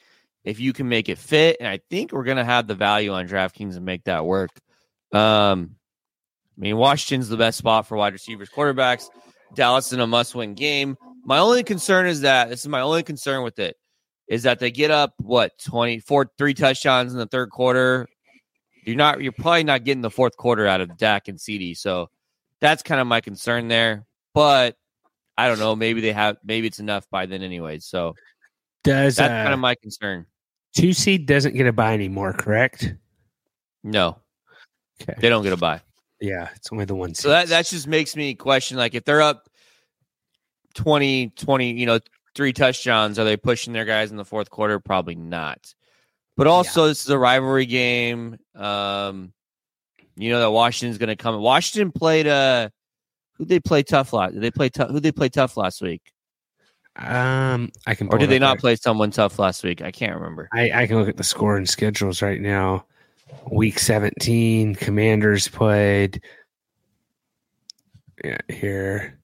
If 0.45 0.59
you 0.59 0.73
can 0.73 0.89
make 0.89 1.09
it 1.09 1.19
fit, 1.19 1.59
and 1.61 1.69
I 1.69 1.79
think 1.89 2.13
we're 2.13 2.25
gonna 2.25 2.45
have 2.45 2.67
the 2.67 2.75
value 2.75 3.13
on 3.13 3.29
DraftKings 3.29 3.77
and 3.77 3.85
make 3.85 4.05
that 4.05 4.25
work. 4.25 4.51
Um, 5.13 5.77
I 6.59 6.61
mean, 6.61 6.77
Washington's 6.77 7.29
the 7.29 7.37
best 7.37 7.59
spot 7.59 7.87
for 7.87 7.97
wide 7.97 8.13
receivers, 8.13 8.51
quarterbacks. 8.51 9.09
Dallas 9.55 9.93
in 9.93 10.01
a 10.01 10.07
must-win 10.07 10.55
game. 10.55 10.97
My 11.25 11.39
only 11.39 11.63
concern 11.63 12.07
is 12.07 12.23
that 12.23 12.49
this 12.49 12.61
is 12.61 12.69
my 12.69 12.81
only 12.81 13.03
concern 13.03 13.43
with 13.43 13.59
it 13.59 13.77
is 14.29 14.45
that 14.45 14.59
they 14.59 14.71
get 14.71 14.91
up 14.91 15.15
what 15.19 15.53
24 15.65 16.31
three 16.39 16.55
touchdowns 16.55 17.13
in 17.13 17.19
the 17.19 17.27
third 17.27 17.51
quarter. 17.51 18.09
You're 18.85 18.97
not 18.97 19.21
you're 19.21 19.33
probably 19.33 19.65
not 19.65 19.85
getting 19.85 20.03
the 20.03 20.11
fourth 20.11 20.37
quarter 20.37 20.67
out 20.67 20.81
of 20.81 20.97
Dak 20.97 21.29
and 21.29 21.39
CeeDee. 21.39 21.77
So 21.77 22.09
that's 22.63 22.83
kind 22.83 23.01
of 23.01 23.07
my 23.07 23.21
concern 23.21 23.69
there. 23.69 24.07
But 24.33 24.77
I 25.37 25.49
don't 25.49 25.59
know. 25.59 25.77
Maybe 25.77 26.01
they 26.01 26.13
have 26.13 26.39
maybe 26.43 26.67
it's 26.67 26.79
enough 26.79 27.07
by 27.11 27.27
then 27.27 27.43
anyway. 27.43 27.79
So 27.81 28.15
Does 28.85 29.17
that's 29.17 29.31
uh, 29.31 29.43
kind 29.43 29.53
of 29.53 29.59
my 29.61 29.75
concern. 29.75 30.25
two 30.75 30.95
seed 30.95 31.27
doesn't 31.27 31.55
get 31.55 31.67
a 31.67 31.73
buy 31.73 31.93
anymore? 31.93 32.33
Correct. 32.33 32.95
No, 33.85 34.17
Okay. 35.03 35.15
they 35.21 35.29
don't 35.29 35.43
get 35.43 35.53
a 35.53 35.57
buy. 35.59 35.83
Yeah, 36.21 36.49
it's 36.55 36.71
only 36.73 36.85
the 36.87 36.95
one. 36.95 37.15
So 37.15 37.29
that 37.31 37.49
that 37.49 37.67
just 37.67 37.87
makes 37.89 38.15
me 38.17 38.35
question 38.35 38.77
like 38.79 38.95
if 38.95 39.05
they're 39.05 39.21
up 39.23 39.49
20 40.75 41.31
20, 41.31 41.73
you 41.73 41.87
know, 41.87 41.99
three 42.35 42.53
touchdowns, 42.53 43.19
are 43.19 43.25
they 43.25 43.37
pushing 43.37 43.73
their 43.73 43.85
guys 43.85 44.11
in 44.11 44.17
the 44.17 44.25
fourth 44.25 44.49
quarter? 44.51 44.79
Probably 44.79 45.15
not. 45.17 45.75
But 46.37 46.47
also 46.47 46.87
this 46.87 47.05
is 47.05 47.11
a 47.11 47.19
rivalry 47.19 47.67
game. 47.67 48.39
Um 48.55 49.33
you 50.17 50.31
know 50.31 50.41
that 50.41 50.51
Washington's 50.51 50.99
going 50.99 51.09
to 51.09 51.17
come. 51.17 51.41
Washington 51.41 51.93
played 51.93 52.27
uh 52.27 52.69
who 53.39 53.45
they 53.45 53.61
play 53.61 53.83
tough 53.83 54.13
last? 54.13 54.35
Did 54.35 54.43
they 54.43 54.51
play 54.51 54.69
tough? 54.69 54.91
Who 54.91 55.01
they 55.01 55.13
play 55.13 55.29
tough 55.29 55.57
last 55.57 55.81
week? 55.83 56.03
um, 56.97 57.71
I 57.87 57.95
can. 57.95 58.09
Or 58.09 58.19
did 58.19 58.29
they 58.29 58.39
not 58.39 58.51
right- 58.53 58.61
play 58.61 58.77
someone 58.77 59.11
tough 59.11 59.39
last 59.39 59.65
week? 59.65 59.81
I 59.81 59.91
can't 59.91 60.15
remember. 60.15 60.49
I, 60.53 60.71
I 60.83 60.87
can 60.87 60.99
look 60.99 61.09
at 61.09 61.17
the 61.17 61.25
score 61.25 61.57
and 61.57 61.67
schedules 61.69 62.21
right 62.21 62.41
now. 62.41 62.85
Week 63.51 63.79
17, 63.79 64.75
Commanders 64.75 65.49
played. 65.49 66.21
Yeah, 68.23 68.37
here. 68.51 69.19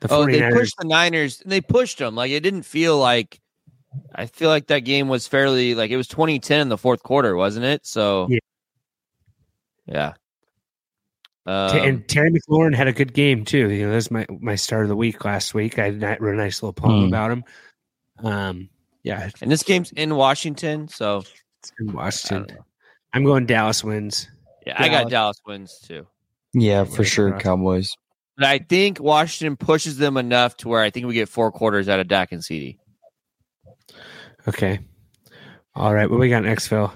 The 0.00 0.12
Oh, 0.12 0.26
they 0.26 0.40
49ers. 0.40 0.52
pushed 0.54 0.74
the 0.78 0.88
Niners. 0.88 1.40
and 1.42 1.52
They 1.52 1.60
pushed 1.60 1.98
them. 1.98 2.16
Like 2.16 2.32
it 2.32 2.40
didn't 2.40 2.62
feel 2.64 2.98
like. 2.98 3.40
I 4.12 4.26
feel 4.26 4.48
like 4.50 4.66
that 4.66 4.80
game 4.80 5.06
was 5.08 5.28
fairly 5.28 5.76
like 5.76 5.92
it 5.92 5.96
was 5.96 6.08
2010 6.08 6.60
in 6.62 6.68
the 6.68 6.76
fourth 6.76 7.04
quarter, 7.04 7.36
wasn't 7.36 7.64
it? 7.64 7.86
So. 7.86 8.26
Yeah. 8.28 8.38
Yeah. 9.86 10.12
T- 11.46 11.50
Um, 11.52 11.76
and 11.76 12.08
Terry 12.08 12.30
McLaurin 12.30 12.74
had 12.74 12.86
a 12.88 12.92
good 12.92 13.12
game 13.12 13.44
too. 13.44 13.70
You 13.70 13.86
know, 13.86 13.92
that's 13.92 14.10
my 14.10 14.26
my 14.40 14.54
start 14.54 14.84
of 14.84 14.88
the 14.88 14.96
week 14.96 15.24
last 15.24 15.52
week. 15.54 15.78
I 15.78 15.86
I 15.88 16.16
wrote 16.18 16.34
a 16.34 16.38
nice 16.38 16.62
little 16.62 16.72
poem 16.72 17.00
Hmm. 17.02 17.06
about 17.08 17.30
him. 17.30 17.44
Um, 18.20 18.68
yeah, 19.02 19.28
and 19.42 19.50
this 19.50 19.62
game's 19.62 19.92
in 19.92 20.14
Washington, 20.16 20.88
so 20.88 21.18
it's 21.60 21.72
in 21.78 21.92
Washington. 21.92 22.58
I'm 23.12 23.24
going 23.24 23.44
Dallas 23.46 23.84
wins. 23.84 24.28
yeah, 24.66 24.74
I 24.78 24.88
got 24.88 25.10
Dallas. 25.10 25.10
Dallas 25.10 25.40
wins 25.46 25.78
too. 25.86 26.06
Yeah, 26.54 26.80
Yeah, 26.80 26.84
for 26.84 27.04
sure. 27.04 27.38
Cowboys. 27.38 27.90
But 28.36 28.46
I 28.46 28.58
think 28.58 28.98
Washington 28.98 29.56
pushes 29.56 29.98
them 29.98 30.16
enough 30.16 30.56
to 30.58 30.68
where 30.68 30.80
I 30.82 30.90
think 30.90 31.06
we 31.06 31.14
get 31.14 31.28
four 31.28 31.52
quarters 31.52 31.88
out 31.88 32.00
of 32.00 32.08
Dak 32.08 32.32
and 32.32 32.42
CeeDee. 32.42 32.78
Okay. 34.48 34.80
All 35.74 35.94
right. 35.94 36.08
What 36.10 36.18
we 36.20 36.28
got 36.28 36.42
next, 36.44 36.68
Phil? 36.68 36.92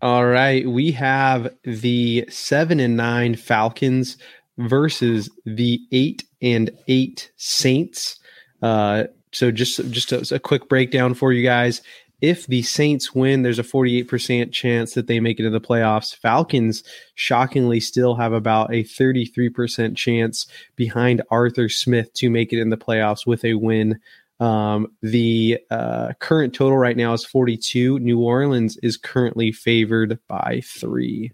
All 0.00 0.26
right, 0.26 0.68
we 0.68 0.92
have 0.92 1.52
the 1.64 2.24
seven 2.28 2.78
and 2.78 2.96
nine 2.96 3.34
Falcons 3.34 4.16
versus 4.58 5.28
the 5.44 5.80
eight 5.90 6.24
and 6.40 6.70
eight 6.86 7.32
Saints. 7.36 8.20
Uh, 8.62 9.04
so 9.32 9.50
just 9.50 9.90
just 9.90 10.12
a, 10.12 10.36
a 10.36 10.38
quick 10.38 10.68
breakdown 10.68 11.14
for 11.14 11.32
you 11.32 11.42
guys. 11.42 11.82
If 12.20 12.46
the 12.46 12.62
Saints 12.62 13.14
win, 13.14 13.42
there's 13.42 13.60
a 13.60 13.64
48% 13.64 14.52
chance 14.52 14.94
that 14.94 15.06
they 15.06 15.20
make 15.20 15.38
it 15.38 15.44
to 15.44 15.50
the 15.50 15.60
playoffs. 15.60 16.16
Falcons 16.16 16.82
shockingly 17.14 17.78
still 17.78 18.16
have 18.16 18.32
about 18.32 18.74
a 18.74 18.82
33% 18.82 19.96
chance 19.96 20.48
behind 20.74 21.22
Arthur 21.30 21.68
Smith 21.68 22.12
to 22.14 22.28
make 22.28 22.52
it 22.52 22.60
in 22.60 22.70
the 22.70 22.76
playoffs 22.76 23.24
with 23.24 23.44
a 23.44 23.54
win. 23.54 24.00
Um, 24.40 24.88
the 25.02 25.58
uh, 25.70 26.12
current 26.20 26.54
total 26.54 26.78
right 26.78 26.96
now 26.96 27.12
is 27.12 27.24
42. 27.24 27.98
New 27.98 28.20
Orleans 28.20 28.76
is 28.82 28.96
currently 28.96 29.52
favored 29.52 30.18
by 30.28 30.62
three. 30.64 31.32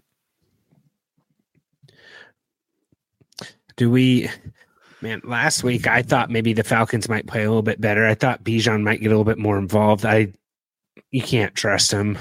Do 3.77 3.91
we, 3.91 4.29
man? 5.01 5.21
Last 5.23 5.63
week 5.63 5.87
I 5.87 6.01
thought 6.01 6.29
maybe 6.29 6.53
the 6.53 6.63
Falcons 6.63 7.09
might 7.09 7.27
play 7.27 7.43
a 7.43 7.47
little 7.49 7.61
bit 7.61 7.81
better. 7.81 8.05
I 8.05 8.15
thought 8.15 8.43
Bijan 8.43 8.83
might 8.83 9.01
get 9.01 9.07
a 9.07 9.09
little 9.09 9.25
bit 9.25 9.37
more 9.37 9.57
involved. 9.57 10.05
I, 10.05 10.33
you 11.11 11.21
can't 11.21 11.53
trust 11.53 11.91
him. 11.91 12.17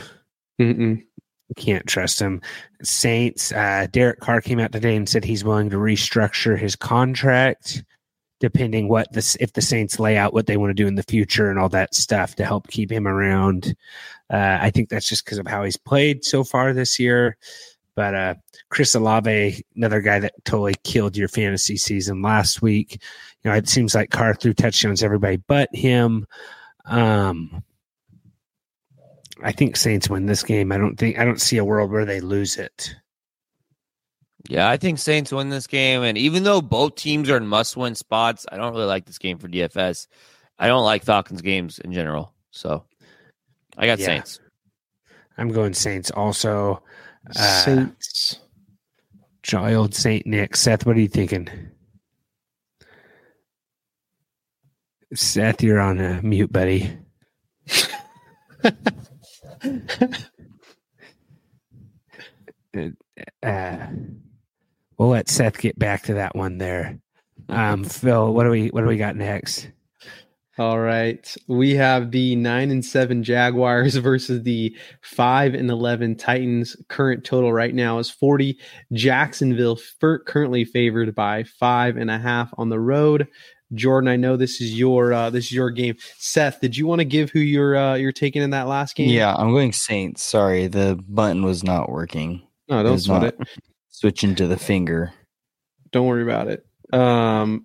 Mm-mm. 0.60 1.02
Can't 1.56 1.86
trust 1.86 2.20
him. 2.20 2.40
Saints. 2.82 3.52
Uh, 3.52 3.86
Derek 3.92 4.20
Carr 4.20 4.40
came 4.40 4.58
out 4.58 4.72
today 4.72 4.96
and 4.96 5.08
said 5.08 5.24
he's 5.24 5.44
willing 5.44 5.70
to 5.70 5.76
restructure 5.76 6.58
his 6.58 6.74
contract, 6.74 7.84
depending 8.40 8.88
what 8.88 9.12
this 9.12 9.36
if 9.40 9.52
the 9.52 9.62
Saints 9.62 9.98
lay 9.98 10.16
out 10.16 10.32
what 10.32 10.46
they 10.46 10.56
want 10.56 10.70
to 10.70 10.74
do 10.74 10.86
in 10.86 10.96
the 10.96 11.02
future 11.02 11.50
and 11.50 11.58
all 11.58 11.68
that 11.70 11.94
stuff 11.94 12.34
to 12.36 12.44
help 12.44 12.68
keep 12.68 12.90
him 12.90 13.06
around. 13.06 13.76
Uh, 14.30 14.58
I 14.60 14.70
think 14.70 14.88
that's 14.88 15.08
just 15.08 15.24
because 15.24 15.38
of 15.38 15.46
how 15.46 15.64
he's 15.64 15.76
played 15.76 16.24
so 16.24 16.44
far 16.44 16.72
this 16.72 16.98
year. 16.98 17.36
But 17.94 18.14
uh, 18.14 18.34
Chris 18.70 18.94
Olave, 18.94 19.62
another 19.76 20.00
guy 20.00 20.18
that 20.18 20.34
totally 20.44 20.74
killed 20.82 21.16
your 21.16 21.28
fantasy 21.28 21.76
season 21.76 22.22
last 22.22 22.60
week. 22.60 23.00
You 23.42 23.50
know, 23.50 23.56
it 23.56 23.68
seems 23.68 23.94
like 23.94 24.10
Carr 24.10 24.34
threw 24.34 24.52
touchdowns 24.52 25.02
everybody 25.02 25.36
but 25.36 25.68
him. 25.72 26.26
Um, 26.86 27.62
I 29.42 29.52
think 29.52 29.76
Saints 29.76 30.08
win 30.08 30.26
this 30.26 30.42
game. 30.42 30.72
I 30.72 30.78
don't 30.78 30.96
think 30.96 31.18
I 31.18 31.24
don't 31.24 31.40
see 31.40 31.58
a 31.58 31.64
world 31.64 31.90
where 31.90 32.04
they 32.04 32.20
lose 32.20 32.56
it. 32.56 32.94
Yeah, 34.48 34.68
I 34.68 34.76
think 34.76 34.98
Saints 34.98 35.32
win 35.32 35.48
this 35.48 35.66
game. 35.66 36.02
And 36.02 36.18
even 36.18 36.42
though 36.44 36.60
both 36.60 36.96
teams 36.96 37.30
are 37.30 37.36
in 37.36 37.46
must 37.46 37.76
win 37.76 37.94
spots, 37.94 38.44
I 38.50 38.56
don't 38.56 38.72
really 38.72 38.84
like 38.84 39.06
this 39.06 39.18
game 39.18 39.38
for 39.38 39.48
DFS. 39.48 40.06
I 40.58 40.66
don't 40.68 40.84
like 40.84 41.04
Falcons 41.04 41.40
games 41.40 41.78
in 41.78 41.92
general. 41.92 42.32
So 42.50 42.84
I 43.76 43.86
got 43.86 43.98
Yeah. 43.98 44.06
Saints. 44.06 44.40
I'm 45.38 45.50
going 45.50 45.74
Saints 45.74 46.10
also. 46.10 46.82
Uh, 47.34 47.62
Saints. 47.62 48.38
Jolly 49.42 49.74
old 49.74 49.94
Saint 49.94 50.26
Nick. 50.26 50.56
Seth, 50.56 50.86
what 50.86 50.96
are 50.96 51.00
you 51.00 51.08
thinking? 51.08 51.48
Seth, 55.14 55.62
you're 55.62 55.80
on 55.80 56.00
a 56.00 56.20
mute, 56.22 56.52
buddy. 56.52 56.96
uh, 63.42 63.86
we'll 65.04 65.12
let 65.12 65.28
Seth 65.28 65.58
get 65.58 65.78
back 65.78 66.04
to 66.04 66.14
that 66.14 66.34
one 66.34 66.56
there. 66.56 66.98
Um, 67.50 67.84
Phil, 67.84 68.32
what 68.32 68.44
do 68.44 68.50
we 68.50 68.68
what 68.68 68.80
do 68.80 68.86
we 68.86 68.96
got 68.96 69.16
next? 69.16 69.68
All 70.56 70.78
right. 70.78 71.36
We 71.48 71.74
have 71.74 72.10
the 72.12 72.36
nine 72.36 72.70
and 72.70 72.82
seven 72.84 73.22
Jaguars 73.22 73.96
versus 73.96 74.44
the 74.44 74.74
five 75.02 75.52
and 75.52 75.68
11 75.68 76.16
Titans. 76.16 76.76
Current 76.88 77.24
total 77.24 77.52
right 77.52 77.74
now 77.74 77.98
is 77.98 78.08
40. 78.08 78.56
Jacksonville 78.92 79.76
fir- 80.00 80.20
currently 80.20 80.64
favored 80.64 81.14
by 81.14 81.42
five 81.42 81.96
and 81.96 82.10
a 82.10 82.18
half 82.18 82.50
on 82.56 82.68
the 82.70 82.80
road. 82.80 83.26
Jordan, 83.74 84.08
I 84.08 84.14
know 84.16 84.36
this 84.36 84.60
is 84.60 84.78
your 84.78 85.12
uh, 85.12 85.28
this 85.28 85.46
is 85.46 85.52
your 85.52 85.70
game. 85.70 85.96
Seth, 86.16 86.60
did 86.60 86.76
you 86.76 86.86
want 86.86 87.00
to 87.00 87.04
give 87.04 87.30
who 87.30 87.40
you're 87.40 87.76
uh, 87.76 87.94
you're 87.96 88.12
taking 88.12 88.40
in 88.40 88.50
that 88.50 88.68
last 88.68 88.94
game? 88.94 89.10
Yeah, 89.10 89.34
I'm 89.34 89.50
going 89.50 89.72
Saints. 89.72 90.22
Sorry, 90.22 90.68
the 90.68 90.98
button 91.08 91.44
was 91.44 91.62
not 91.62 91.90
working. 91.90 92.46
No, 92.68 92.80
It 92.80 92.84
don't 92.84 92.92
was 92.92 93.04
sweat 93.04 93.22
not 93.22 93.34
it. 93.40 93.48
Switching 93.94 94.34
to 94.34 94.48
the 94.48 94.56
finger. 94.56 95.12
Don't 95.92 96.08
worry 96.08 96.24
about 96.24 96.48
it. 96.48 96.66
Um, 96.92 97.64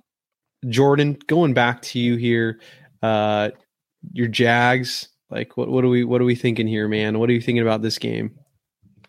Jordan, 0.67 1.17
going 1.25 1.55
back 1.55 1.81
to 1.81 1.99
you 1.99 2.17
here, 2.17 2.59
uh, 3.01 3.49
your 4.13 4.27
Jags. 4.27 5.09
Like, 5.31 5.57
what 5.57 5.69
what 5.69 5.83
are 5.83 5.89
we 5.89 6.03
what 6.03 6.21
are 6.21 6.25
we 6.25 6.35
thinking 6.35 6.67
here, 6.67 6.87
man? 6.87 7.17
What 7.17 7.29
are 7.29 7.33
you 7.33 7.41
thinking 7.41 7.63
about 7.63 7.81
this 7.81 7.97
game? 7.97 8.37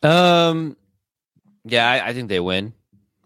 Um, 0.02 0.76
yeah, 1.64 1.88
I, 1.88 2.08
I 2.08 2.12
think 2.14 2.28
they 2.30 2.40
win. 2.40 2.72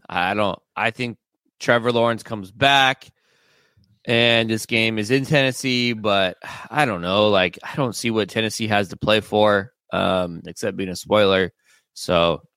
I 0.08 0.34
don't. 0.34 0.58
I 0.76 0.90
think 0.90 1.16
Trevor 1.60 1.92
Lawrence 1.92 2.22
comes 2.24 2.50
back. 2.50 3.06
and 4.04 4.50
this 4.50 4.66
game 4.66 4.98
is 4.98 5.10
in 5.10 5.24
Tennessee, 5.24 5.92
but 5.94 6.36
I 6.70 6.84
don't 6.84 7.00
know. 7.00 7.30
Like, 7.30 7.58
I 7.62 7.74
don't 7.76 7.94
see 7.96 8.10
what 8.10 8.28
Tennessee 8.28 8.66
has 8.68 8.88
to 8.88 8.96
play 8.96 9.20
for, 9.20 9.72
um, 9.92 10.42
except 10.46 10.76
being 10.76 10.90
a 10.90 10.96
spoiler. 10.96 11.52
So, 11.94 12.42
yeah, 12.42 12.53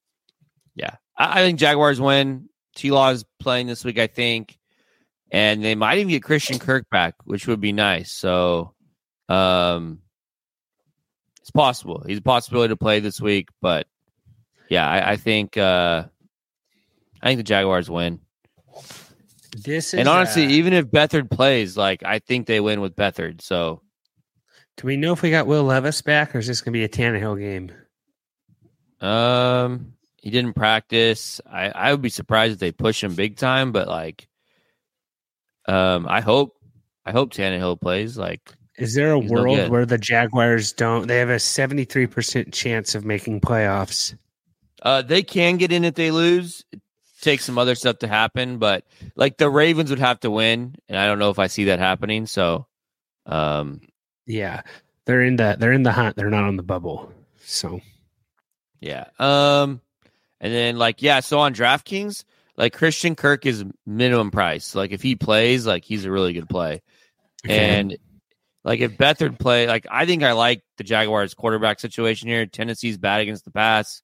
I, 1.18 1.40
I 1.40 1.44
think 1.44 1.60
Jaguars 1.60 2.00
win. 2.00 2.50
T 2.76 2.92
Law 2.92 3.10
is 3.10 3.26
playing 3.40 3.68
this 3.68 3.84
week, 3.84 3.98
I 3.98 4.08
think, 4.08 4.58
and 5.32 5.64
they 5.64 5.76
might 5.76 5.98
even 5.98 6.10
get 6.10 6.24
Christian 6.24 6.60
Kirk 6.60 6.90
back, 6.90 7.16
which 7.26 7.48
would 7.48 7.60
be 7.60 7.72
nice. 7.72 8.12
So, 8.12 8.74
um, 9.30 10.00
it's 11.42 11.52
possible. 11.52 12.04
He's 12.06 12.20
a 12.20 12.22
possibility 12.22 12.74
to 12.74 12.76
play 12.76 13.00
this 13.00 13.20
week, 13.22 13.50
but 13.62 13.88
yeah, 14.70 14.88
I, 14.88 15.12
I 15.12 15.16
think 15.16 15.58
uh, 15.58 16.04
I 17.22 17.28
think 17.28 17.38
the 17.40 17.44
Jaguars 17.44 17.90
win. 17.90 18.20
This 19.56 19.94
is, 19.94 20.00
And 20.00 20.08
honestly, 20.08 20.46
uh, 20.46 20.50
even 20.50 20.74
if 20.74 20.86
Beathard 20.88 21.32
plays, 21.32 21.78
like 21.78 22.04
I 22.04 22.20
think 22.20 22.48
they 22.48 22.60
win 22.60 22.82
with 22.82 22.96
Beathard. 22.96 23.42
So 23.42 23.82
do 24.76 24.88
we 24.88 24.98
know 24.98 25.14
if 25.14 25.22
we 25.22 25.32
got 25.32 25.48
Will 25.48 25.64
Levis 25.64 26.02
back, 26.02 26.36
or 26.36 26.40
is 26.40 26.48
this 26.48 26.62
going 26.62 26.74
to 26.74 26.80
be 26.80 26.84
a 26.84 26.90
Tannehill 26.90 27.40
game? 27.40 27.72
um 29.00 29.94
he 30.28 30.32
didn't 30.32 30.56
practice. 30.56 31.40
I, 31.50 31.70
I 31.70 31.92
would 31.92 32.02
be 32.02 32.10
surprised 32.10 32.52
if 32.52 32.60
they 32.60 32.74
push 32.74 33.02
him 33.02 33.16
big 33.16 33.38
time, 33.38 33.72
but 33.72 33.88
like 33.88 34.28
um 35.70 36.06
I 36.06 36.20
hope 36.20 36.58
I 37.06 37.14
hope 37.14 37.32
Tannehill 37.32 37.80
plays. 37.80 38.18
Like 38.18 38.54
Is 38.78 38.94
there 38.94 39.12
a 39.14 39.20
world 39.20 39.70
where 39.70 39.86
the 39.86 39.98
Jaguars 39.98 40.74
don't? 40.74 41.08
They 41.08 41.20
have 41.20 41.30
a 41.30 41.40
seventy-three 41.40 42.08
percent 42.08 42.54
chance 42.54 42.94
of 42.94 43.06
making 43.06 43.40
playoffs. 43.40 44.18
uh 44.82 45.02
they 45.02 45.24
can 45.24 45.56
get 45.56 45.72
in 45.72 45.86
if 45.86 45.94
they 45.96 46.12
lose. 46.12 46.66
It 46.74 46.82
takes 47.22 47.46
some 47.46 47.58
other 47.58 47.76
stuff 47.76 48.00
to 48.00 48.10
happen, 48.10 48.58
but 48.58 48.84
like 49.16 49.38
the 49.38 49.50
Ravens 49.50 49.92
would 49.92 50.00
have 50.00 50.20
to 50.20 50.30
win, 50.30 50.76
and 50.90 50.98
I 50.98 51.06
don't 51.08 51.20
know 51.20 51.30
if 51.30 51.40
I 51.40 51.48
see 51.48 51.64
that 51.66 51.80
happening. 51.80 52.26
So 52.26 52.68
um 53.28 53.80
Yeah, 54.26 54.64
they're 55.06 55.22
in 55.24 55.38
the 55.38 55.56
they're 55.58 55.72
in 55.72 55.84
the 55.84 55.94
hunt. 55.94 56.18
They're 56.18 56.30
not 56.30 56.44
on 56.44 56.58
the 56.58 56.64
bubble. 56.64 57.14
So 57.46 57.80
Yeah. 58.82 59.06
Um 59.20 59.80
and 60.40 60.54
then 60.54 60.78
like 60.78 61.02
yeah, 61.02 61.20
so 61.20 61.40
on 61.40 61.54
DraftKings, 61.54 62.24
like 62.56 62.74
Christian 62.74 63.16
Kirk 63.16 63.46
is 63.46 63.64
minimum 63.86 64.32
price. 64.32 64.76
Like 64.76 64.92
if 64.92 65.02
he 65.02 65.16
plays, 65.16 65.66
like 65.66 65.86
he's 65.86 66.06
a 66.06 66.12
really 66.12 66.34
good 66.34 66.50
play. 66.50 66.82
And 67.48 67.98
like 68.64 68.80
if 68.80 68.98
Beathard 68.98 69.40
play, 69.40 69.68
like 69.68 69.86
I 69.90 70.06
think 70.06 70.24
I 70.24 70.34
like 70.34 70.64
the 70.78 70.84
Jaguars 70.84 71.34
quarterback 71.34 71.80
situation 71.80 72.28
here. 72.28 72.46
Tennessee's 72.46 72.98
bad 72.98 73.22
against 73.22 73.46
the 73.46 73.52
pass. 73.52 74.02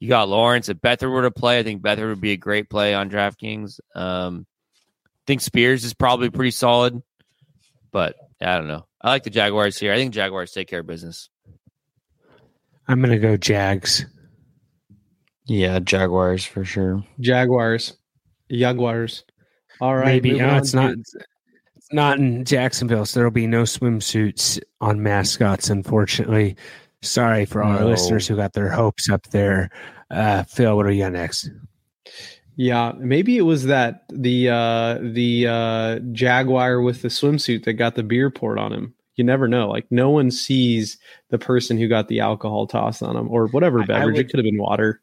You 0.00 0.08
got 0.08 0.28
Lawrence. 0.28 0.68
If 0.68 0.78
Beathard 0.78 1.12
were 1.12 1.22
to 1.22 1.30
play, 1.30 1.58
I 1.58 1.62
think 1.62 1.82
Beathard 1.82 2.08
would 2.08 2.20
be 2.20 2.32
a 2.32 2.36
great 2.36 2.70
play 2.70 2.94
on 2.94 3.10
DraftKings. 3.10 3.80
Um 3.94 4.46
I 4.76 5.24
think 5.26 5.42
Spears 5.42 5.84
is 5.84 5.94
probably 5.94 6.30
pretty 6.30 6.50
solid. 6.50 7.02
But 7.92 8.16
I 8.40 8.56
don't 8.56 8.68
know. 8.68 8.86
I 9.00 9.10
like 9.10 9.22
the 9.22 9.30
Jaguars 9.30 9.78
here. 9.78 9.92
I 9.92 9.96
think 9.96 10.14
Jaguars 10.14 10.52
take 10.52 10.68
care 10.68 10.80
of 10.80 10.86
business. 10.86 11.28
I'm 12.88 13.00
gonna 13.00 13.18
go 13.18 13.36
Jags. 13.36 14.06
Yeah, 15.50 15.80
Jaguars 15.80 16.44
for 16.44 16.64
sure. 16.64 17.02
Jaguars. 17.18 17.94
Jaguars. 18.52 19.24
All 19.80 19.96
right. 19.96 20.06
Maybe 20.06 20.30
moving 20.32 20.46
uh, 20.48 20.58
it's 20.58 20.72
not. 20.74 20.94
It's 20.94 21.92
not 21.92 22.18
in 22.18 22.44
Jacksonville, 22.44 23.04
so 23.04 23.18
there'll 23.18 23.32
be 23.32 23.48
no 23.48 23.64
swimsuits 23.64 24.60
on 24.80 25.02
mascots. 25.02 25.68
Unfortunately, 25.68 26.54
sorry 27.02 27.46
for 27.46 27.64
all 27.64 27.72
our 27.78 27.84
listeners 27.84 28.28
who 28.28 28.36
got 28.36 28.52
their 28.52 28.68
hopes 28.70 29.10
up 29.10 29.26
there. 29.30 29.70
Uh, 30.08 30.44
Phil, 30.44 30.76
what 30.76 30.86
are 30.86 30.92
you 30.92 31.02
got 31.02 31.12
next? 31.12 31.50
Yeah, 32.54 32.92
maybe 32.98 33.36
it 33.36 33.42
was 33.42 33.64
that 33.64 34.04
the 34.08 34.50
uh 34.50 34.98
the 35.02 35.46
uh 35.48 35.98
Jaguar 36.12 36.80
with 36.80 37.02
the 37.02 37.08
swimsuit 37.08 37.64
that 37.64 37.72
got 37.72 37.96
the 37.96 38.04
beer 38.04 38.30
poured 38.30 38.58
on 38.60 38.72
him. 38.72 38.94
You 39.16 39.24
never 39.24 39.48
know. 39.48 39.68
Like 39.68 39.86
no 39.90 40.10
one 40.10 40.30
sees 40.30 40.96
the 41.30 41.38
person 41.38 41.76
who 41.76 41.88
got 41.88 42.06
the 42.06 42.20
alcohol 42.20 42.68
tossed 42.68 43.02
on 43.02 43.16
him 43.16 43.28
or 43.28 43.48
whatever 43.48 43.80
I- 43.80 43.82
I 43.82 43.86
beverage. 43.86 44.06
would- 44.16 44.26
it 44.26 44.30
could 44.30 44.38
have 44.38 44.44
been 44.44 44.58
water. 44.62 45.00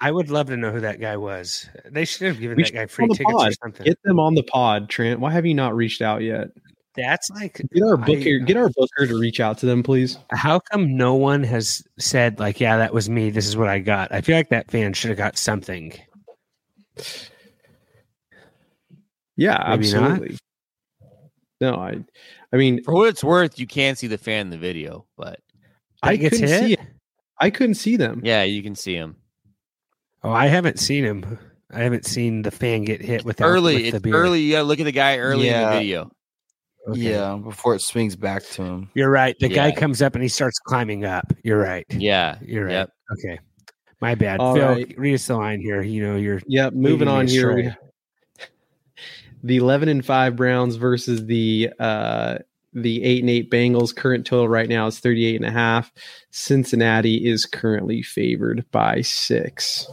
I 0.00 0.10
would 0.12 0.30
love 0.30 0.46
to 0.48 0.56
know 0.56 0.70
who 0.70 0.80
that 0.80 1.00
guy 1.00 1.16
was. 1.16 1.68
They 1.84 2.04
should 2.04 2.28
have 2.28 2.38
given 2.40 2.56
We 2.56 2.62
that 2.64 2.72
guy 2.72 2.86
free 2.86 3.06
the 3.08 3.14
tickets 3.16 3.34
or 3.44 3.52
something. 3.62 3.84
Get 3.84 3.98
them 4.04 4.20
on 4.20 4.34
the 4.34 4.44
pod, 4.44 4.88
Trent. 4.88 5.18
Why 5.18 5.32
have 5.32 5.44
you 5.44 5.54
not 5.54 5.74
reached 5.74 6.02
out 6.02 6.22
yet? 6.22 6.48
That's 6.96 7.28
like 7.30 7.60
Get 7.72 7.82
our 7.82 8.00
I- 8.00 8.04
booker, 8.04 8.38
get 8.38 8.56
our 8.56 8.70
booker 8.70 9.06
to 9.06 9.18
reach 9.18 9.40
out 9.40 9.58
to 9.58 9.66
them, 9.66 9.82
please. 9.82 10.18
How 10.30 10.58
come 10.60 10.96
no 10.96 11.14
one 11.14 11.42
has 11.44 11.82
said 11.98 12.38
like, 12.40 12.60
"Yeah, 12.60 12.76
that 12.78 12.92
was 12.94 13.08
me. 13.10 13.30
This 13.30 13.46
is 13.46 13.56
what 13.56 13.68
I 13.68 13.78
got"? 13.80 14.10
I 14.12 14.20
feel 14.20 14.36
like 14.36 14.48
that 14.50 14.70
fan 14.70 14.92
should 14.94 15.10
have 15.10 15.18
got 15.18 15.36
something. 15.38 15.92
Yeah, 19.36 19.52
Maybe 19.76 19.92
not. 19.92 20.02
absolutely. 20.12 20.38
No, 21.60 21.74
I 21.74 21.98
I 22.52 22.56
mean 22.56 22.82
For 22.84 22.94
what 22.94 23.08
it's 23.08 23.22
worth, 23.24 23.58
you 23.58 23.66
can't 23.66 23.98
see 23.98 24.06
the 24.06 24.18
fan 24.18 24.42
in 24.46 24.50
the 24.50 24.58
video, 24.58 25.06
but 25.16 25.40
I 26.02 26.16
That 26.16 26.30
couldn't 26.30 26.48
hit? 26.48 26.60
see 26.64 26.72
it. 26.74 26.80
I 27.40 27.50
couldn't 27.50 27.74
see 27.74 27.96
them. 27.96 28.20
yeah, 28.24 28.42
you 28.42 28.62
can 28.62 28.74
see 28.74 28.94
him. 28.94 29.16
Oh, 30.22 30.30
I 30.30 30.46
haven't 30.46 30.78
seen 30.78 31.04
him. 31.04 31.38
I 31.70 31.80
haven't 31.80 32.06
seen 32.06 32.42
the 32.42 32.50
fan 32.50 32.84
get 32.84 33.00
hit 33.00 33.24
with 33.24 33.40
early. 33.40 33.74
With 33.74 33.82
the 33.82 33.88
It's 33.96 33.98
beer. 34.00 34.14
early. 34.14 34.40
You 34.40 34.52
gotta 34.52 34.64
look 34.64 34.80
at 34.80 34.84
the 34.84 34.92
guy 34.92 35.18
early 35.18 35.48
in 35.48 35.60
the 35.60 35.70
video. 35.70 36.10
Okay. 36.88 37.00
Yeah, 37.00 37.36
before 37.42 37.74
it 37.74 37.80
swings 37.82 38.16
back 38.16 38.42
to 38.44 38.62
him. 38.62 38.90
You're 38.94 39.10
right. 39.10 39.36
The 39.38 39.48
guy 39.48 39.72
comes 39.72 40.00
up 40.00 40.14
and 40.14 40.22
he 40.22 40.28
starts 40.28 40.58
climbing 40.58 41.04
up. 41.04 41.30
You're 41.44 41.58
right. 41.58 41.84
Yeah. 41.90 42.38
You're 42.40 42.64
right. 42.64 42.72
Yep. 42.72 42.90
Okay. 43.12 43.40
My 44.00 44.14
bad. 44.14 44.40
All 44.40 44.54
Phil, 44.54 44.66
right. 44.68 44.94
read 44.96 45.14
us 45.14 45.26
the 45.26 45.36
line 45.36 45.60
here. 45.60 45.82
You 45.82 46.02
know, 46.02 46.16
you're 46.16 46.40
Yeah, 46.46 46.70
moving 46.70 47.08
on 47.08 47.26
here. 47.26 47.54
We, 47.54 47.70
the 49.42 49.56
eleven 49.56 49.88
and 49.88 50.04
five 50.04 50.36
Browns 50.36 50.76
versus 50.76 51.26
the 51.26 51.70
uh 51.78 52.38
the 52.72 53.02
eight 53.04 53.20
and 53.22 53.28
eight 53.30 53.50
Bengals. 53.50 53.94
Current 53.94 54.24
total 54.24 54.48
right 54.48 54.68
now 54.68 54.86
is 54.86 54.98
38 55.00 55.36
and 55.36 55.44
a 55.46 55.50
half. 55.50 55.92
Cincinnati 56.30 57.26
is 57.28 57.44
currently 57.44 58.02
favored 58.02 58.64
by 58.70 59.00
six. 59.00 59.86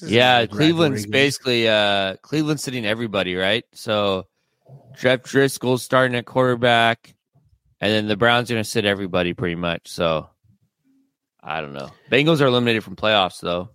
This 0.00 0.08
is 0.08 0.10
a 0.12 0.14
Yeah. 0.14 0.46
Cleveland's 0.46 1.06
basically 1.06 1.68
uh 1.68 2.16
Cleveland's 2.22 2.62
sitting 2.62 2.86
everybody, 2.86 3.34
right? 3.36 3.64
So 3.72 4.26
Jeff 4.98 5.22
Driskel's 5.22 5.82
starting 5.82 6.16
at 6.16 6.24
quarterback, 6.26 7.14
and 7.80 7.92
then 7.92 8.08
the 8.08 8.16
Browns 8.16 8.50
are 8.50 8.54
gonna 8.54 8.64
sit 8.64 8.84
everybody 8.84 9.34
pretty 9.34 9.56
much. 9.56 9.88
So 9.88 10.28
I 11.42 11.60
don't 11.60 11.72
know. 11.74 11.90
Bengals 12.10 12.40
are 12.40 12.46
eliminated 12.46 12.84
from 12.84 12.96
playoffs 12.96 13.40
though. 13.40 13.70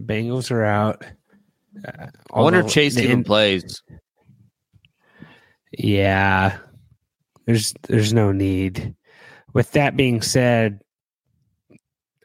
Bengals 0.00 0.50
are 0.50 0.64
out. 0.64 1.04
Uh, 1.86 2.06
I 2.32 2.40
wonder 2.40 2.60
if 2.60 2.68
Chase 2.68 2.96
even 2.96 3.10
in- 3.18 3.24
plays. 3.24 3.82
Yeah. 5.72 6.58
There's 7.46 7.74
there's 7.88 8.12
no 8.12 8.32
need. 8.32 8.94
With 9.52 9.72
that 9.72 9.96
being 9.96 10.22
said, 10.22 10.80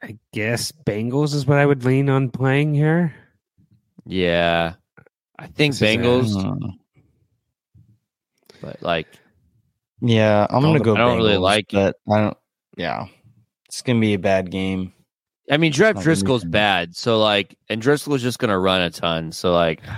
I 0.06 0.18
guess 0.34 0.72
Bengals 0.72 1.34
is 1.34 1.48
what 1.48 1.58
I 1.58 1.66
would 1.66 1.84
lean 1.84 2.10
on 2.12 2.30
playing 2.30 2.76
here. 2.76 3.16
Yeah. 4.06 4.74
I 5.40 5.48
think 5.48 5.74
This 5.76 5.82
Bengals, 5.82 6.36
Uh, 6.38 6.72
but 8.62 8.82
like 8.84 9.08
yeah, 10.02 10.46
I'm 10.50 10.62
gonna 10.62 10.78
Don't- 10.80 10.84
go. 10.86 10.94
I 10.96 10.98
don't 11.00 11.18
really 11.18 11.34
Bengals, 11.38 11.42
like 11.42 11.74
it. 11.74 11.96
I 12.12 12.18
don't. 12.20 12.38
Yeah, 12.78 13.08
it's 13.68 13.82
gonna 13.82 14.00
be 14.00 14.14
a 14.14 14.20
bad 14.20 14.52
game. 14.52 14.94
I 15.50 15.58
mean, 15.58 15.72
Jeff 15.72 15.96
Driskel's 15.96 16.44
anything. 16.44 16.52
bad. 16.52 16.96
So 16.96 17.18
like, 17.20 17.58
and 17.70 17.82
Driskel's 17.82 18.22
just 18.22 18.38
gonna 18.40 18.60
run 18.60 18.82
a 18.82 18.92
ton. 18.92 19.32
So 19.32 19.52
like, 19.54 19.82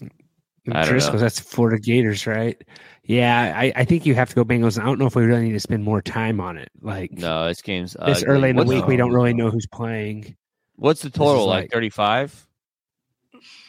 I 0.00 0.84
don't 0.84 0.94
Driskel, 0.94 1.14
know. 1.14 1.18
that's 1.18 1.40
Florida 1.40 1.78
Gators, 1.80 2.26
right? 2.26 2.60
Yeah, 3.08 3.52
I, 3.56 3.72
I 3.76 3.84
think 3.84 4.04
you 4.04 4.14
have 4.16 4.28
to 4.30 4.34
go 4.34 4.44
Bengals. 4.44 4.80
I 4.80 4.84
don't 4.84 4.98
know 4.98 5.06
if 5.06 5.14
we 5.14 5.24
really 5.24 5.42
need 5.44 5.52
to 5.52 5.60
spend 5.60 5.84
more 5.84 6.02
time 6.02 6.40
on 6.40 6.56
it. 6.58 6.70
Like 6.80 7.12
no, 7.12 7.46
this 7.46 7.62
game's 7.62 7.92
this 8.06 8.18
ugly. 8.22 8.24
early 8.26 8.50
in 8.50 8.56
the 8.56 8.60
What's, 8.62 8.68
week, 8.74 8.86
we 8.86 8.96
don't 8.96 9.12
really 9.12 9.32
know 9.34 9.50
who's 9.50 9.66
playing. 9.66 10.36
what's 10.74 11.02
the 11.02 11.10
total? 11.10 11.46
Like 11.46 11.62
like- 11.64 11.70
thirty 11.70 11.90
five? 11.90 12.46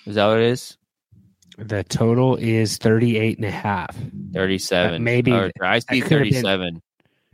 Is 0.05 0.15
that 0.15 0.25
what 0.27 0.37
it 0.39 0.45
is? 0.45 0.77
The 1.59 1.83
total 1.83 2.35
is 2.35 2.77
38 2.77 3.37
and 3.37 3.45
a 3.45 3.51
half. 3.51 3.95
Thirty 4.33 4.57
seven. 4.59 5.01
Uh, 5.01 5.03
maybe 5.03 5.31
Or, 5.31 5.51
I 5.61 5.79
see 5.79 6.01
could 6.01 6.03
have 6.03 6.09
been- 6.09 6.19
thirty 6.19 6.31
seven. 6.41 6.81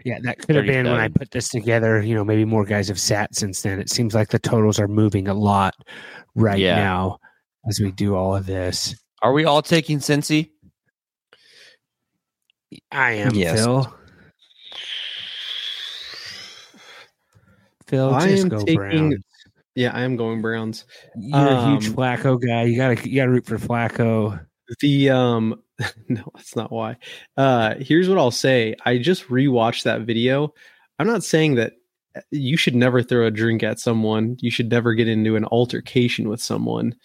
Yeah, 0.06 0.18
that 0.24 0.40
could 0.40 0.56
have 0.58 0.66
been 0.66 0.86
when 0.86 1.00
I 1.00 1.08
put 1.08 1.32
this 1.32 1.48
together. 1.48 2.02
You 2.02 2.14
know, 2.16 2.26
maybe 2.26 2.44
more 2.44 2.66
guys 2.66 2.90
have 2.90 3.00
sat 3.00 3.34
since 3.36 3.62
then. 3.62 3.80
It 3.80 3.90
seems 3.90 4.14
like 4.14 4.30
the 4.30 4.40
totals 4.40 4.78
are 4.80 4.88
moving 4.90 5.30
a 5.30 5.34
lot 5.34 5.76
right 6.36 6.60
Yeah. 6.60 6.76
now 6.76 7.20
as 7.70 7.80
we 7.80 7.92
do 7.92 8.14
all 8.16 8.36
of 8.36 8.46
this. 8.46 8.96
Are 9.22 9.32
we 9.32 9.46
all 9.46 9.62
taking 9.62 10.00
Cincy? 10.00 10.50
I 12.92 13.12
am 13.14 13.34
Yes. 13.36 13.60
Phil. 13.60 13.94
Phil, 17.88 18.14
I 18.14 18.28
just 18.30 18.44
am 18.44 18.50
go 18.50 18.60
taking- 18.60 18.76
Browns. 18.78 19.24
Yeah, 19.76 19.92
I 19.94 20.02
am 20.02 20.16
going 20.16 20.42
Browns. 20.42 20.86
You're 21.16 21.48
a 21.48 21.66
huge 21.72 21.88
um, 21.88 21.96
Flacco 21.96 22.40
guy. 22.40 22.64
You 22.64 22.78
gotta 22.78 23.10
you 23.10 23.16
gotta 23.16 23.32
root 23.32 23.46
for 23.48 23.58
Flacco. 23.58 24.46
The 24.80 25.10
um 25.10 25.62
no, 26.08 26.24
that's 26.36 26.56
not 26.56 26.72
why. 26.72 26.98
Uh 27.38 27.76
here's 27.80 28.08
what 28.08 28.18
I'll 28.20 28.32
say. 28.32 28.76
I 28.86 29.00
just 29.00 29.28
rewatched 29.30 29.84
that 29.84 30.02
video. 30.02 30.54
I'm 31.00 31.08
not 31.08 31.24
saying 31.24 31.56
that 31.56 31.74
you 32.32 32.58
should 32.58 32.76
never 32.76 33.02
throw 33.02 33.26
a 33.26 33.32
drink 33.32 33.64
at 33.64 33.80
someone. 33.80 34.38
You 34.40 34.52
should 34.52 34.70
never 34.70 34.94
get 34.94 35.08
into 35.08 35.36
an 35.36 35.46
altercation 35.46 36.30
with 36.30 36.42
someone. 36.42 36.96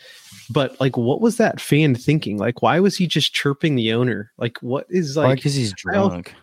But 0.51 0.79
like, 0.81 0.97
what 0.97 1.21
was 1.21 1.37
that 1.37 1.61
fan 1.61 1.95
thinking? 1.95 2.39
Like, 2.39 2.63
why 2.63 2.81
was 2.81 2.97
he 2.97 3.07
just 3.07 3.35
chirping 3.35 3.77
the 3.77 3.93
owner? 3.93 4.33
Like, 4.39 4.59
what 4.61 4.87
is 4.89 5.17
like? 5.17 5.37
Because 5.37 5.55
he's 5.55 5.73
drunk. 5.73 6.35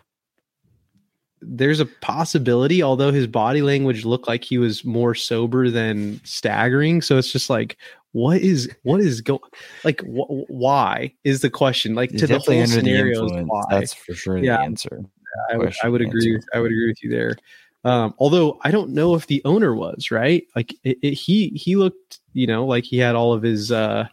There's 1.42 1.80
a 1.80 1.86
possibility, 1.86 2.82
although 2.82 3.12
his 3.12 3.26
body 3.26 3.62
language 3.62 4.04
looked 4.04 4.26
like 4.26 4.42
he 4.42 4.58
was 4.58 4.84
more 4.84 5.14
sober 5.14 5.70
than 5.70 6.20
staggering. 6.24 7.02
So 7.02 7.18
it's 7.18 7.30
just 7.30 7.50
like, 7.50 7.76
what 8.12 8.40
is 8.40 8.68
what 8.82 9.00
is 9.00 9.20
going? 9.20 9.40
Like, 9.84 10.00
wh- 10.00 10.48
why 10.50 11.12
is 11.24 11.42
the 11.42 11.50
question? 11.50 11.94
Like 11.94 12.10
He's 12.10 12.22
to 12.22 12.26
the 12.26 12.38
whole 12.38 12.54
the 12.60 12.66
scenario 12.66 13.26
is 13.26 13.32
why. 13.46 13.62
That's 13.70 13.92
for 13.92 14.14
sure 14.14 14.38
Yeah. 14.38 14.56
the 14.56 14.62
answer. 14.62 15.04
I 15.52 15.58
would, 15.58 15.74
I 15.82 15.88
would 15.88 16.00
agree. 16.00 16.34
With, 16.34 16.46
I 16.54 16.60
would 16.60 16.70
agree 16.70 16.88
with 16.88 17.02
you 17.02 17.10
there. 17.10 17.36
Um, 17.86 18.14
although 18.18 18.58
I 18.62 18.72
don't 18.72 18.90
know 18.90 19.14
if 19.14 19.28
the 19.28 19.40
owner 19.44 19.72
was 19.72 20.10
right. 20.10 20.44
Like 20.56 20.72
it, 20.82 20.98
it, 21.02 21.12
he 21.12 21.50
he 21.50 21.76
looked, 21.76 22.18
you 22.32 22.48
know, 22.48 22.66
like 22.66 22.82
he 22.82 22.98
had 22.98 23.14
all 23.14 23.32
of 23.32 23.44
his 23.44 23.70
uh, 23.70 24.08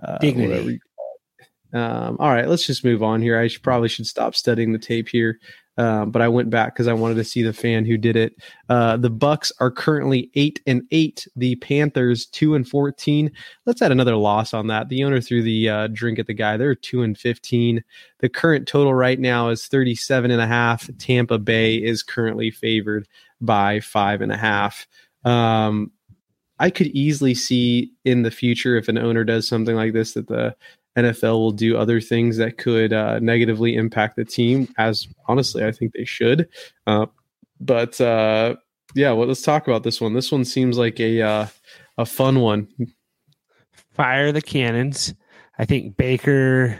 uh, 0.00 0.18
Dignity. 0.18 0.48
whatever 0.48 0.70
you 0.70 0.78
call 0.96 1.18
it. 1.40 1.76
Um, 1.76 2.16
all 2.20 2.30
right, 2.30 2.46
let's 2.46 2.64
just 2.64 2.84
move 2.84 3.02
on 3.02 3.20
here. 3.20 3.40
I 3.40 3.48
should, 3.48 3.64
probably 3.64 3.88
should 3.88 4.06
stop 4.06 4.36
studying 4.36 4.72
the 4.72 4.78
tape 4.78 5.08
here. 5.08 5.40
Um, 5.78 6.10
but 6.10 6.20
I 6.20 6.28
went 6.28 6.50
back 6.50 6.74
because 6.74 6.86
I 6.86 6.92
wanted 6.92 7.14
to 7.14 7.24
see 7.24 7.42
the 7.42 7.52
fan 7.52 7.84
who 7.84 7.96
did 7.96 8.14
it. 8.14 8.34
Uh, 8.68 8.96
the 8.98 9.10
Bucks 9.10 9.50
are 9.58 9.70
currently 9.70 10.30
eight 10.34 10.60
and 10.66 10.82
eight. 10.90 11.26
The 11.36 11.56
Panthers 11.56 12.26
two 12.26 12.54
and 12.54 12.68
fourteen. 12.68 13.32
Let's 13.64 13.80
add 13.80 13.92
another 13.92 14.16
loss 14.16 14.52
on 14.52 14.66
that. 14.66 14.88
The 14.88 15.02
owner 15.04 15.20
threw 15.20 15.42
the 15.42 15.68
uh, 15.68 15.86
drink 15.88 16.18
at 16.18 16.26
the 16.26 16.34
guy. 16.34 16.56
They're 16.56 16.74
two 16.74 17.02
and 17.02 17.16
fifteen. 17.16 17.82
The 18.18 18.28
current 18.28 18.68
total 18.68 18.94
right 18.94 19.18
now 19.18 19.48
is 19.48 19.66
37 19.66 20.30
and 20.30 20.40
a 20.40 20.46
half. 20.46 20.88
Tampa 20.98 21.38
Bay 21.40 21.74
is 21.74 22.04
currently 22.04 22.52
favored 22.52 23.08
by 23.40 23.80
five 23.80 24.20
and 24.20 24.30
a 24.30 24.36
half. 24.36 24.86
Um, 25.24 25.90
I 26.60 26.70
could 26.70 26.86
easily 26.88 27.34
see 27.34 27.92
in 28.04 28.22
the 28.22 28.30
future 28.30 28.76
if 28.76 28.86
an 28.88 28.96
owner 28.96 29.24
does 29.24 29.48
something 29.48 29.74
like 29.74 29.92
this 29.92 30.12
that 30.12 30.28
the 30.28 30.54
NFL 30.96 31.32
will 31.38 31.50
do 31.52 31.76
other 31.76 32.00
things 32.00 32.36
that 32.36 32.58
could 32.58 32.92
uh, 32.92 33.18
negatively 33.20 33.74
impact 33.76 34.16
the 34.16 34.24
team. 34.24 34.68
As 34.78 35.08
honestly, 35.26 35.64
I 35.64 35.72
think 35.72 35.92
they 35.94 36.04
should. 36.04 36.48
Uh, 36.86 37.06
but 37.60 38.00
uh, 38.00 38.56
yeah, 38.94 39.12
well, 39.12 39.26
let's 39.28 39.42
talk 39.42 39.66
about 39.68 39.82
this 39.84 40.00
one. 40.00 40.12
This 40.14 40.30
one 40.30 40.44
seems 40.44 40.76
like 40.78 41.00
a 41.00 41.22
uh, 41.22 41.46
a 41.98 42.04
fun 42.06 42.40
one. 42.40 42.68
Fire 43.94 44.32
the 44.32 44.42
cannons. 44.42 45.14
I 45.58 45.64
think 45.64 45.96
Baker 45.96 46.78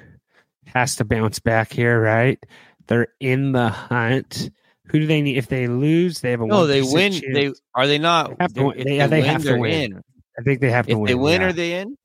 has 0.67 0.97
to 0.97 1.05
bounce 1.05 1.39
back 1.39 1.73
here, 1.73 2.01
right? 2.01 2.39
They're 2.87 3.09
in 3.21 3.53
the 3.53 3.69
hunt. 3.69 4.51
Who 4.87 4.99
do 4.99 5.07
they 5.07 5.23
need? 5.23 5.37
If 5.37 5.49
they 5.49 5.69
lose, 5.69 6.21
they 6.21 6.31
have 6.33 6.41
a 6.41 6.47
No, 6.47 6.67
they 6.67 6.83
win. 6.83 7.13
chance. 7.13 7.25
They 7.33 7.53
are 7.75 7.87
they 7.87 7.99
not? 7.99 8.31
They 8.31 8.37
have 8.41 8.53
to 8.55 8.65
win. 8.65 8.79
if 8.79 8.85
They- 8.85 8.97
yeah, 8.97 9.07
they 9.07 9.21
win, 9.21 9.31
have 9.31 9.43
to 9.43 9.49
they're 9.49 9.59
win. 9.59 9.93
in. 9.95 10.03
I 10.39 10.43
think 10.43 10.61
they 10.61 10.71
have 10.71 10.87
to 10.87 10.93
If 10.93 10.99
win. 10.99 11.07
they 11.07 11.15
win, 11.15 11.41
yeah. 11.41 11.47
are 11.49 11.53
they 11.53 11.81
in? 11.81 11.97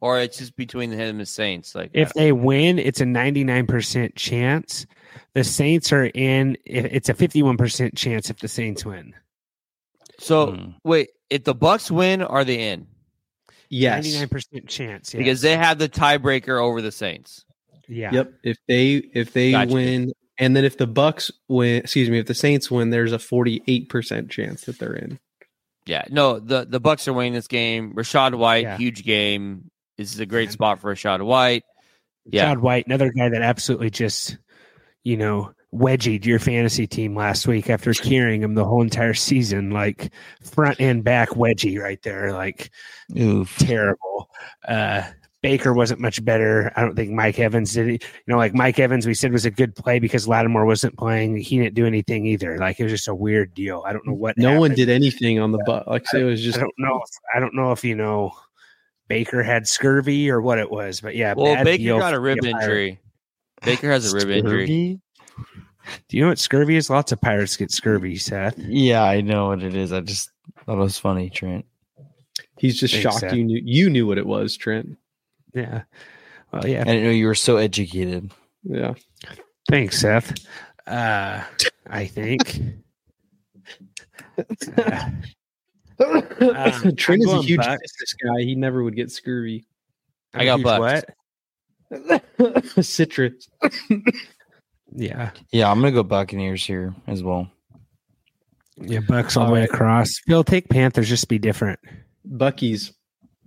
Or 0.00 0.18
it's 0.18 0.38
just 0.38 0.56
between 0.56 0.90
him 0.92 1.00
and 1.00 1.20
the 1.20 1.26
Saints. 1.26 1.74
Like 1.74 1.90
If 1.92 2.08
that? 2.08 2.14
they 2.14 2.32
win, 2.32 2.78
it's 2.78 3.00
a 3.00 3.04
99% 3.04 4.14
chance. 4.16 4.86
The 5.34 5.44
Saints 5.44 5.92
are 5.92 6.06
in. 6.06 6.56
if- 6.64 6.86
It's 6.86 7.08
a 7.10 7.14
51% 7.14 7.96
chance 7.96 8.30
if 8.30 8.38
the 8.38 8.48
Saints 8.48 8.84
win. 8.84 9.14
so 10.18 10.52
Hmm. 10.52 10.70
wait, 10.84 11.10
if 11.30 11.44
the 11.44 11.54
Bucks 11.54 11.90
win, 11.90 12.22
are 12.22 12.44
they 12.44 12.70
in? 12.70 12.86
Yes. 13.68 14.04
99% 14.06 14.68
chance. 14.68 15.12
Because 15.12 15.40
they 15.42 15.56
have 15.56 15.78
the 15.78 15.88
tiebreaker 15.88 16.60
over 16.60 16.80
the 16.82 16.92
Saints. 16.92 17.44
yeah. 17.88 18.10
Yep. 18.12 18.32
If 18.44 18.56
they 18.68 18.94
if 19.14 19.32
they 19.32 19.50
Gotcha. 19.52 19.72
win, 19.72 20.12
and 20.38 20.56
then 20.56 20.64
if 20.64 20.76
the 20.78 20.86
Bucks 20.86 21.30
win, 21.48 21.78
excuse 21.78 22.08
me, 22.10 22.18
if 22.18 22.26
the 22.26 22.34
Saints 22.34 22.70
win, 22.70 22.90
there's 22.90 23.12
a 23.12 23.18
48 23.18 23.88
percent 23.88 24.30
chance 24.30 24.62
that 24.62 24.78
they're 24.78 24.94
in. 24.96 25.18
Yeah, 25.86 26.04
no, 26.10 26.38
the 26.38 26.64
the 26.68 26.80
Bucks 26.80 27.06
are 27.08 27.12
winning 27.12 27.32
this 27.32 27.48
game. 27.48 27.94
Rachaad 27.94 28.34
White, 28.34 28.62
Yeah. 28.64 28.76
huge 28.76 29.04
game. 29.04 29.70
This 30.00 30.14
is 30.14 30.20
a 30.20 30.24
great 30.24 30.50
spot 30.50 30.80
for 30.80 30.94
Rachaad 30.94 31.20
White. 31.20 31.62
Yeah. 32.24 32.46
Chad 32.46 32.60
White, 32.60 32.86
another 32.86 33.12
guy 33.12 33.28
that 33.28 33.42
absolutely 33.42 33.90
just, 33.90 34.38
you 35.04 35.18
know, 35.18 35.52
wedgied 35.74 36.24
your 36.24 36.38
fantasy 36.38 36.86
team 36.86 37.14
last 37.14 37.46
week 37.46 37.68
after 37.68 37.92
carrying 37.92 38.42
him 38.42 38.54
the 38.54 38.64
whole 38.64 38.80
entire 38.80 39.12
season, 39.12 39.72
like 39.72 40.10
front 40.42 40.80
and 40.80 41.04
back 41.04 41.28
wedgie 41.32 41.78
right 41.78 42.00
there, 42.02 42.32
like 42.32 42.70
Oof. 43.14 43.54
terrible. 43.58 44.30
Uh, 44.66 45.02
Baker 45.42 45.74
wasn't 45.74 46.00
much 46.00 46.24
better. 46.24 46.72
I 46.76 46.80
don't 46.80 46.96
think 46.96 47.10
Mike 47.10 47.38
Evans 47.38 47.74
did 47.74 47.88
it. 47.88 48.02
You 48.02 48.32
know, 48.32 48.38
like 48.38 48.54
Mike 48.54 48.78
Evans, 48.78 49.06
we 49.06 49.12
said 49.12 49.32
was 49.32 49.44
a 49.44 49.50
good 49.50 49.76
play 49.76 49.98
because 49.98 50.26
Lattimore 50.26 50.64
wasn't 50.64 50.96
playing. 50.96 51.36
He 51.36 51.58
didn't 51.58 51.74
do 51.74 51.84
anything 51.84 52.24
either. 52.24 52.56
Like 52.56 52.80
it 52.80 52.84
was 52.84 52.92
just 52.92 53.08
a 53.08 53.14
weird 53.14 53.52
deal. 53.52 53.82
I 53.86 53.92
don't 53.92 54.06
know 54.06 54.14
what. 54.14 54.38
No 54.38 54.58
one 54.58 54.74
did 54.74 54.88
anything 54.88 55.40
on 55.40 55.52
the 55.52 55.62
butt. 55.66 55.86
Like 55.86 56.04
it 56.14 56.24
was 56.24 56.40
just. 56.40 56.56
I 56.56 56.60
just 56.62 56.72
don't 56.78 56.88
know. 56.88 57.02
If, 57.02 57.10
I 57.34 57.38
don't 57.38 57.54
know 57.54 57.72
if 57.72 57.84
you 57.84 57.94
know 57.94 58.32
Baker 59.10 59.42
had 59.42 59.66
scurvy 59.66 60.30
or 60.30 60.40
what 60.40 60.58
it 60.60 60.70
was, 60.70 61.00
but 61.00 61.16
yeah. 61.16 61.34
Well, 61.36 61.64
Baker 61.64 61.82
deal 61.82 61.98
got 61.98 62.14
a 62.14 62.20
rib 62.20 62.38
the 62.40 62.52
Pirates. 62.52 62.64
injury. 62.64 63.00
Baker 63.62 63.90
has 63.90 64.12
a 64.12 64.16
rib 64.16 64.30
injury. 64.30 65.00
Do 66.08 66.16
you 66.16 66.22
know 66.22 66.28
what 66.28 66.38
scurvy 66.38 66.76
is? 66.76 66.88
Lots 66.88 67.10
of 67.10 67.20
pirates 67.20 67.56
get 67.56 67.72
scurvy, 67.72 68.16
Seth. 68.18 68.56
Yeah, 68.56 69.02
I 69.02 69.20
know 69.20 69.48
what 69.48 69.64
it 69.64 69.74
is. 69.74 69.92
I 69.92 69.98
just 70.00 70.30
thought 70.64 70.76
it 70.76 70.78
was 70.78 70.96
funny, 70.96 71.28
Trent. 71.28 71.64
he's 72.58 72.78
just 72.78 72.94
Thanks, 72.94 73.02
shocked 73.02 73.18
Seth. 73.18 73.34
you 73.34 73.42
knew 73.42 73.60
you 73.64 73.90
knew 73.90 74.06
what 74.06 74.16
it 74.18 74.26
was, 74.26 74.56
Trent. 74.56 74.96
Yeah. 75.54 75.82
Well, 76.52 76.68
yeah. 76.68 76.82
I 76.82 76.84
didn't 76.84 77.02
know 77.02 77.10
you 77.10 77.26
were 77.26 77.34
so 77.34 77.56
educated. 77.56 78.30
Yeah. 78.62 78.94
Thanks, 79.68 80.00
Seth. 80.00 80.32
Uh, 80.86 81.42
I 81.88 82.06
think. 82.06 82.60
Uh, 84.78 85.10
Um, 86.00 86.22
Trent 86.96 87.22
is 87.22 87.32
a 87.32 87.42
huge 87.42 87.58
Bucks. 87.58 87.80
business 87.82 88.14
guy. 88.24 88.40
He 88.42 88.54
never 88.54 88.82
would 88.82 88.96
get 88.96 89.10
scurvy. 89.10 89.64
I 90.34 90.44
got 90.44 90.58
huge 90.60 90.64
Bucks. 90.64 91.04
What? 91.90 92.74
Citrus. 92.84 93.48
Yeah. 94.92 95.30
Yeah, 95.52 95.70
I'm 95.70 95.78
gonna 95.80 95.92
go 95.92 96.02
Buccaneers 96.02 96.64
here 96.64 96.94
as 97.06 97.22
well. 97.22 97.50
Yeah. 98.78 99.00
Bucks 99.00 99.36
all 99.36 99.46
the 99.46 99.52
way 99.52 99.60
right. 99.60 99.68
across. 99.68 100.10
Phil, 100.26 100.44
take 100.44 100.68
Panthers. 100.68 101.08
Just 101.08 101.28
be 101.28 101.38
different. 101.38 101.78
Bucky's. 102.24 102.92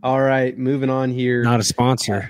All 0.04 0.22
right, 0.22 0.58
moving 0.58 0.90
on 0.90 1.10
here. 1.12 1.44
Not 1.44 1.62
a 1.62 1.64
sponsor. 1.64 2.30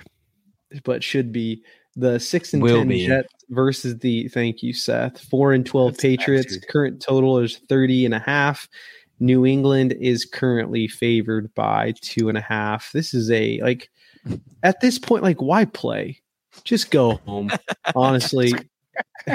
but 0.84 1.04
should 1.04 1.32
be 1.32 1.64
the 1.96 2.20
six 2.20 2.54
and 2.54 2.62
Will 2.62 2.78
ten 2.78 2.88
be. 2.88 3.08
Jets 3.08 3.34
versus 3.50 3.98
the 3.98 4.28
thank 4.30 4.62
you, 4.62 4.74
Seth. 4.74 5.20
Four 5.20 5.54
and 5.54 5.66
twelve 5.66 5.94
That's 5.94 6.02
Patriots. 6.04 6.54
attitude. 6.54 6.70
Current 6.70 7.02
total 7.02 7.40
is 7.40 7.58
30 7.70 8.06
and 8.06 8.14
a 8.14 8.20
half. 8.20 8.68
New 9.24 9.46
England 9.46 9.94
is 10.02 10.26
currently 10.26 10.86
favored 10.88 11.54
by 11.56 11.94
two 12.02 12.28
and 12.28 12.38
a 12.38 12.42
half. 12.42 12.92
This 12.92 13.14
is 13.14 13.32
a 13.32 13.60
like 13.62 13.90
at 14.64 14.82
this 14.82 15.00
point, 15.00 15.24
like, 15.24 15.42
why 15.42 15.64
play? 15.64 16.20
Just 16.66 16.92
go 16.92 17.16
home. 17.26 17.50
Honestly. 17.96 18.54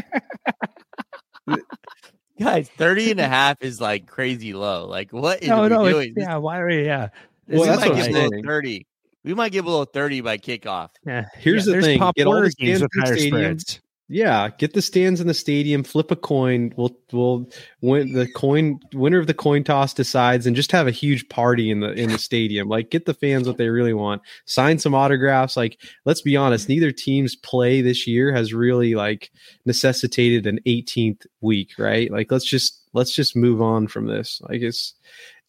Guys, 2.39 2.69
30 2.69 3.13
and 3.13 3.21
a 3.21 3.27
half 3.27 3.57
is 3.63 3.81
like 3.81 4.07
crazy 4.07 4.53
low. 4.53 4.87
Like, 4.87 5.11
what 5.11 5.43
is 5.43 5.49
No, 5.49 5.63
we 5.63 5.69
no. 5.71 5.89
doing? 5.89 6.15
Yeah. 6.17 6.37
Why 6.37 6.61
are 6.61 6.67
we? 6.67 6.85
Yeah. 6.85 7.09
Well, 7.49 7.63
we 7.63 7.67
that's 7.67 7.81
might 7.81 7.89
what 7.89 7.97
give 7.97 8.07
a 8.07 8.11
little 8.13 8.31
saying. 8.31 8.45
30. 8.45 8.87
We 9.25 9.35
might 9.35 9.53
give 9.53 9.65
a 9.65 9.71
little 9.71 9.87
30 9.87 10.21
by 10.21 10.37
kickoff. 10.39 10.91
Yeah. 11.05 11.25
Here's 11.39 11.67
yeah, 11.67 11.77
the 11.77 11.83
thing. 11.83 11.99
Pop 11.99 12.15
Get 12.15 12.27
all 12.27 12.41
the 12.41 12.51
games 12.51 12.83
with 12.83 12.91
higher 12.95 13.17
stadium. 13.17 13.37
spreads. 13.37 13.81
Yeah, 14.11 14.49
get 14.57 14.73
the 14.73 14.81
stands 14.81 15.21
in 15.21 15.27
the 15.27 15.35
stadium, 15.35 15.85
flip 15.85 16.11
a 16.11 16.17
coin. 16.17 16.73
We'll 16.79 16.97
we'll 17.13 17.47
win 17.83 18.15
the 18.15 18.27
coin 18.27 18.81
winner 18.95 19.19
of 19.19 19.27
the 19.27 19.35
coin 19.35 19.65
toss 19.65 19.93
decides 19.93 20.47
and 20.47 20.57
just 20.57 20.73
have 20.73 20.87
a 20.87 20.91
huge 20.93 21.29
party 21.29 21.71
in 21.71 21.81
the 21.81 21.93
in 21.93 22.11
the 22.11 22.19
stadium. 22.19 22.69
Like 22.69 22.91
get 22.91 23.05
the 23.05 23.13
fans 23.13 23.47
what 23.47 23.59
they 23.59 23.69
really 23.69 23.93
want. 23.93 24.23
Sign 24.47 24.79
some 24.79 24.95
autographs. 24.95 25.59
Like 25.59 25.79
let's 26.07 26.23
be 26.23 26.39
honest, 26.39 26.71
neither 26.71 26.91
team's 26.91 27.37
play 27.37 27.83
this 27.83 28.07
year 28.07 28.33
has 28.33 28.55
really 28.55 28.95
like 28.95 29.31
necessitated 29.67 30.47
an 30.47 30.59
18th 30.67 31.27
week, 31.43 31.73
right? 31.79 32.11
Like 32.11 32.33
let's 32.33 32.47
just 32.47 32.89
let's 32.95 33.15
just 33.15 33.37
move 33.37 33.61
on 33.61 33.89
from 33.89 34.07
this. 34.07 34.41
Like 34.49 34.63
it's 34.63 34.95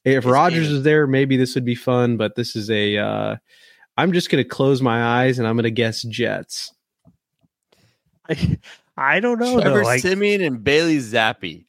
if 0.03 0.26
Rodgers 0.26 0.69
is 0.69 0.84
there, 0.84 1.07
maybe 1.07 1.38
this 1.38 1.56
would 1.56 1.65
be 1.65 1.76
fun, 1.76 2.18
but 2.18 2.36
this 2.36 2.57
is 2.57 2.69
a 2.69 2.98
uh 2.98 3.38
I'm 3.95 4.11
just 4.11 4.30
gonna 4.30 4.44
close 4.44 4.81
my 4.81 5.23
eyes 5.23 5.40
and 5.40 5.48
I'm 5.48 5.56
gonna 5.56 5.69
guess 5.69 6.03
Jets. 6.03 6.73
I 8.98 9.20
don't 9.20 9.40
know. 9.40 9.60
Trevor 9.60 9.80
Though. 9.80 9.84
Like, 9.86 10.02
Siemian 10.02 10.42
and 10.42 10.64
Bailey 10.64 10.98
Zappe. 10.98 11.66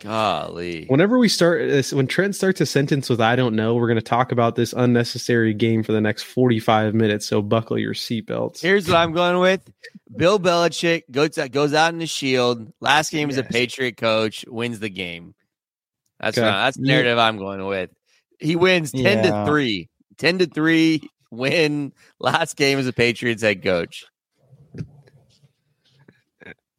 Golly. 0.00 0.84
Whenever 0.86 1.18
we 1.18 1.28
start 1.28 1.68
this, 1.68 1.92
when 1.92 2.06
Trent 2.06 2.36
starts 2.36 2.60
a 2.60 2.66
sentence 2.66 3.08
with 3.10 3.20
"I 3.20 3.34
don't 3.34 3.56
know," 3.56 3.74
we're 3.74 3.88
going 3.88 3.96
to 3.96 4.02
talk 4.02 4.30
about 4.30 4.54
this 4.54 4.72
unnecessary 4.72 5.52
game 5.54 5.82
for 5.82 5.90
the 5.92 6.00
next 6.00 6.22
forty-five 6.22 6.94
minutes. 6.94 7.26
So 7.26 7.42
buckle 7.42 7.78
your 7.78 7.94
seatbelts. 7.94 8.60
Here's 8.60 8.86
what 8.86 8.96
I'm 8.96 9.12
going 9.12 9.38
with. 9.40 9.68
Bill 10.16 10.38
Belichick 10.38 11.02
goes 11.10 11.36
goes 11.50 11.74
out 11.74 11.92
in 11.92 11.98
the 11.98 12.06
shield. 12.06 12.72
Last 12.80 13.10
game 13.10 13.28
as 13.28 13.38
a 13.38 13.42
Patriot 13.42 13.96
coach 13.96 14.44
wins 14.46 14.78
the 14.78 14.88
game. 14.88 15.34
That's 16.20 16.38
Okay. 16.38 16.46
right. 16.46 16.64
That's 16.66 16.76
the 16.76 16.86
narrative 16.86 17.18
I'm 17.18 17.36
going 17.38 17.64
with. 17.66 17.90
He 18.38 18.54
wins 18.54 18.92
10 18.92 19.02
Yeah. 19.24 19.44
to 19.44 19.46
3. 19.46 19.88
10 20.16 20.38
to 20.38 20.46
3 20.46 21.02
win 21.32 21.92
last 22.20 22.56
game 22.56 22.78
as 22.78 22.86
a 22.86 22.92
Patriots 22.92 23.42
head 23.42 23.62
coach. 23.64 24.04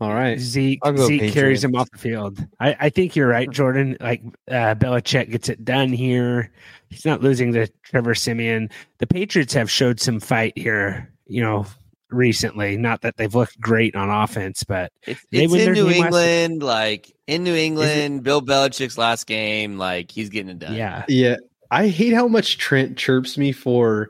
All 0.01 0.13
right. 0.13 0.39
Zeke 0.39 0.79
I'll 0.83 0.93
go 0.93 1.07
Zeke 1.07 1.33
carries 1.33 1.63
him 1.63 1.75
off 1.75 1.91
the 1.91 1.97
field. 1.97 2.45
I, 2.59 2.75
I 2.79 2.89
think 2.89 3.15
you're 3.15 3.27
right, 3.27 3.49
Jordan. 3.49 3.97
Like 3.99 4.21
uh, 4.49 4.75
Belichick 4.75 5.29
gets 5.31 5.49
it 5.49 5.65
done 5.65 5.91
here. 5.91 6.51
He's 6.89 7.05
not 7.05 7.21
losing 7.21 7.51
to 7.53 7.67
Trevor 7.83 8.15
Siemian. 8.15 8.69
The 8.99 9.07
Patriots 9.07 9.53
have 9.53 9.69
showed 9.69 9.99
some 9.99 10.19
fight 10.21 10.53
here, 10.57 11.11
you 11.27 11.41
know, 11.43 11.65
recently. 12.09 12.77
Not 12.77 13.01
that 13.01 13.17
they've 13.17 13.35
looked 13.35 13.59
great 13.59 13.95
on 13.95 14.09
offense, 14.09 14.63
but 14.63 14.91
It's, 15.05 15.21
They 15.31 15.43
it's 15.43 15.51
win 15.51 15.61
in 15.61 15.65
their 15.65 15.75
New 15.75 15.89
game 15.91 16.01
last- 16.03 16.05
England, 16.15 16.63
like 16.63 17.13
in 17.27 17.43
New 17.43 17.55
England. 17.55 18.23
Bill 18.23 18.41
Belichick's 18.41 18.97
last 18.97 19.27
game, 19.27 19.77
like 19.77 20.11
he's 20.11 20.29
getting 20.29 20.49
it 20.51 20.59
done. 20.59 20.75
yeah, 20.75 21.03
Yeah. 21.09 21.35
I 21.71 21.89
hate 21.89 22.13
how 22.13 22.27
much 22.27 22.57
Trent 22.57 22.97
chirps 22.97 23.37
me 23.37 23.51
for 23.51 24.09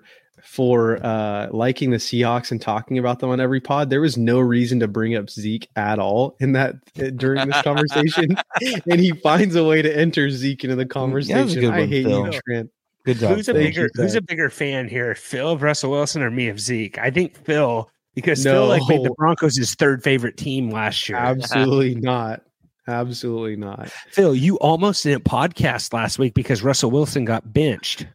for 0.49 0.97
uh 1.05 1.47
liking 1.51 1.91
the 1.91 1.97
Seahawks 1.97 2.49
and 2.49 2.59
talking 2.59 2.97
about 2.97 3.19
them 3.19 3.30
on 3.30 3.39
every 3.39 3.61
pod. 3.61 3.91
There 3.91 4.01
was 4.01 4.17
no 4.17 4.39
reason 4.39 4.80
to 4.80 4.88
bring 4.88 5.15
up 5.15 5.30
Zeke 5.30 5.69
at 5.76 5.99
all 5.99 6.35
in 6.39 6.53
that 6.53 6.73
uh, 6.99 7.11
during 7.11 7.47
this 7.47 7.61
conversation. 7.61 8.35
and 8.89 8.99
he 8.99 9.11
finds 9.11 9.55
a 9.55 9.63
way 9.63 9.84
to 9.84 9.95
enter 9.95 10.27
Zeke 10.31 10.63
into 10.63 10.76
the 10.76 10.88
conversation. 10.88 11.61
good 11.61 11.71
I 11.71 11.85
hate 11.85 12.05
Phil. 12.05 12.34
you, 12.34 12.39
Trent. 12.47 12.71
Good 13.05 13.17
job. 13.19 13.35
who's 13.35 13.47
a 13.47 13.53
Thank 13.53 13.67
bigger 13.67 13.84
you, 13.84 14.01
who's 14.01 14.15
a 14.15 14.21
bigger 14.23 14.49
fan 14.49 14.88
here, 14.88 15.13
Phil 15.13 15.51
of 15.51 15.61
Russell 15.61 15.91
Wilson 15.91 16.23
or 16.23 16.31
me 16.31 16.47
of 16.49 16.59
Zeke? 16.59 16.97
I 16.97 17.11
think 17.11 17.38
Phil 17.38 17.88
because 18.15 18.43
No. 18.43 18.53
Phil 18.53 18.67
like 18.67 18.81
made 18.89 19.05
the 19.05 19.13
Broncos 19.17 19.55
his 19.55 19.76
third 19.76 20.03
favorite 20.03 20.35
team 20.35 20.71
last 20.71 21.07
year. 21.07 21.19
Absolutely 21.19 21.93
not. 22.01 22.41
Absolutely 22.88 23.55
not. 23.55 23.91
Phil, 24.11 24.34
you 24.35 24.57
almost 24.57 25.03
didn't 25.03 25.26
podcast 25.26 25.93
last 25.93 26.17
week 26.17 26.34
because 26.34 26.63
Russell 26.63 26.89
Wilson 26.89 27.23
got 27.23 27.53
benched. 27.53 28.07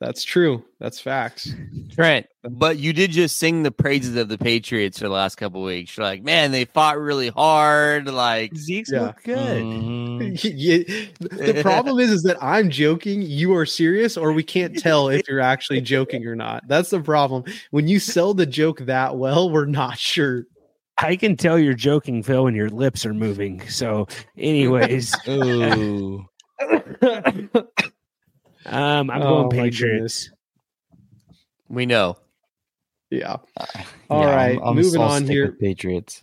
That's 0.00 0.24
true. 0.24 0.64
That's 0.78 0.98
facts. 0.98 1.52
Trent, 1.92 2.26
but 2.42 2.78
you 2.78 2.94
did 2.94 3.10
just 3.10 3.36
sing 3.36 3.62
the 3.64 3.70
praises 3.70 4.16
of 4.16 4.30
the 4.30 4.38
Patriots 4.38 4.98
for 4.98 5.04
the 5.04 5.12
last 5.12 5.34
couple 5.34 5.62
weeks. 5.62 5.94
You're 5.94 6.06
like, 6.06 6.22
man, 6.22 6.52
they 6.52 6.64
fought 6.64 6.98
really 6.98 7.28
hard. 7.28 8.06
Like, 8.08 8.56
Zeke's 8.56 8.90
Yeah. 8.90 9.02
look 9.02 9.22
good. 9.24 9.62
Mhm. 9.62 10.10
Yeah, 10.42 10.78
the 11.20 11.60
problem 11.62 11.98
is 11.98 12.10
is 12.10 12.22
that 12.22 12.42
I'm 12.42 12.70
joking, 12.70 13.20
you 13.20 13.54
are 13.54 13.66
serious, 13.66 14.16
or 14.16 14.32
we 14.32 14.42
can't 14.42 14.78
tell 14.78 15.10
if 15.10 15.28
you're 15.28 15.40
actually 15.40 15.82
joking 15.82 16.26
or 16.26 16.34
not. 16.34 16.66
That's 16.66 16.88
the 16.90 17.00
problem. 17.00 17.44
When 17.70 17.86
you 17.86 17.98
sell 18.00 18.32
the 18.32 18.46
joke 18.46 18.80
that 18.80 19.16
well, 19.16 19.50
we're 19.50 19.66
not 19.66 19.98
sure. 19.98 20.46
I 20.98 21.16
can 21.16 21.36
tell 21.36 21.58
you're 21.58 21.74
joking, 21.74 22.22
Phil, 22.22 22.44
when 22.44 22.54
your 22.54 22.68
lips 22.70 23.04
are 23.04 23.12
moving. 23.14 23.66
So, 23.68 24.06
anyways, 24.38 25.14
Ooh. 25.28 26.24
um, 28.70 29.10
I'm 29.10 29.22
Oh, 29.22 29.48
going 29.48 29.50
Patriots. 29.50 30.30
we 31.68 31.86
know. 31.86 32.16
Yeah. 33.10 33.36
Yeah, 33.58 33.84
All 34.08 34.24
right, 34.24 34.58
moving 34.74 35.00
I'll 35.00 35.08
on 35.08 35.24
stick 35.24 35.30
here. 35.32 35.52
Patriots. 35.52 36.22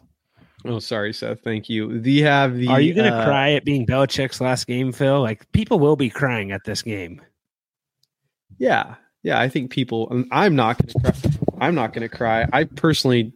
Oh, 0.65 0.79
sorry, 0.79 1.13
Seth. 1.13 1.41
Thank 1.41 1.69
you. 1.69 1.87
We 2.03 2.19
have 2.19 2.55
the. 2.57 2.67
Are 2.67 2.81
you 2.81 2.93
going 2.93 3.09
to 3.11 3.17
uh, 3.17 3.25
cry 3.25 3.51
at 3.51 3.63
being 3.63 3.85
Belichick's 3.85 4.41
last 4.41 4.67
game, 4.67 4.91
Phil? 4.91 5.21
Like 5.21 5.49
people 5.51 5.79
will 5.79 5.95
be 5.95 6.09
crying 6.09 6.51
at 6.51 6.63
this 6.65 6.81
game. 6.81 7.21
Yeah, 8.57 8.95
yeah. 9.23 9.39
I 9.39 9.49
think 9.49 9.71
people. 9.71 10.23
I'm 10.31 10.55
not 10.55 10.77
going 10.79 10.93
to 10.93 10.99
cry. 11.21 11.31
I'm 11.59 11.75
not 11.75 11.93
going 11.93 12.09
to 12.09 12.15
cry. 12.15 12.45
I 12.51 12.63
personally 12.65 13.33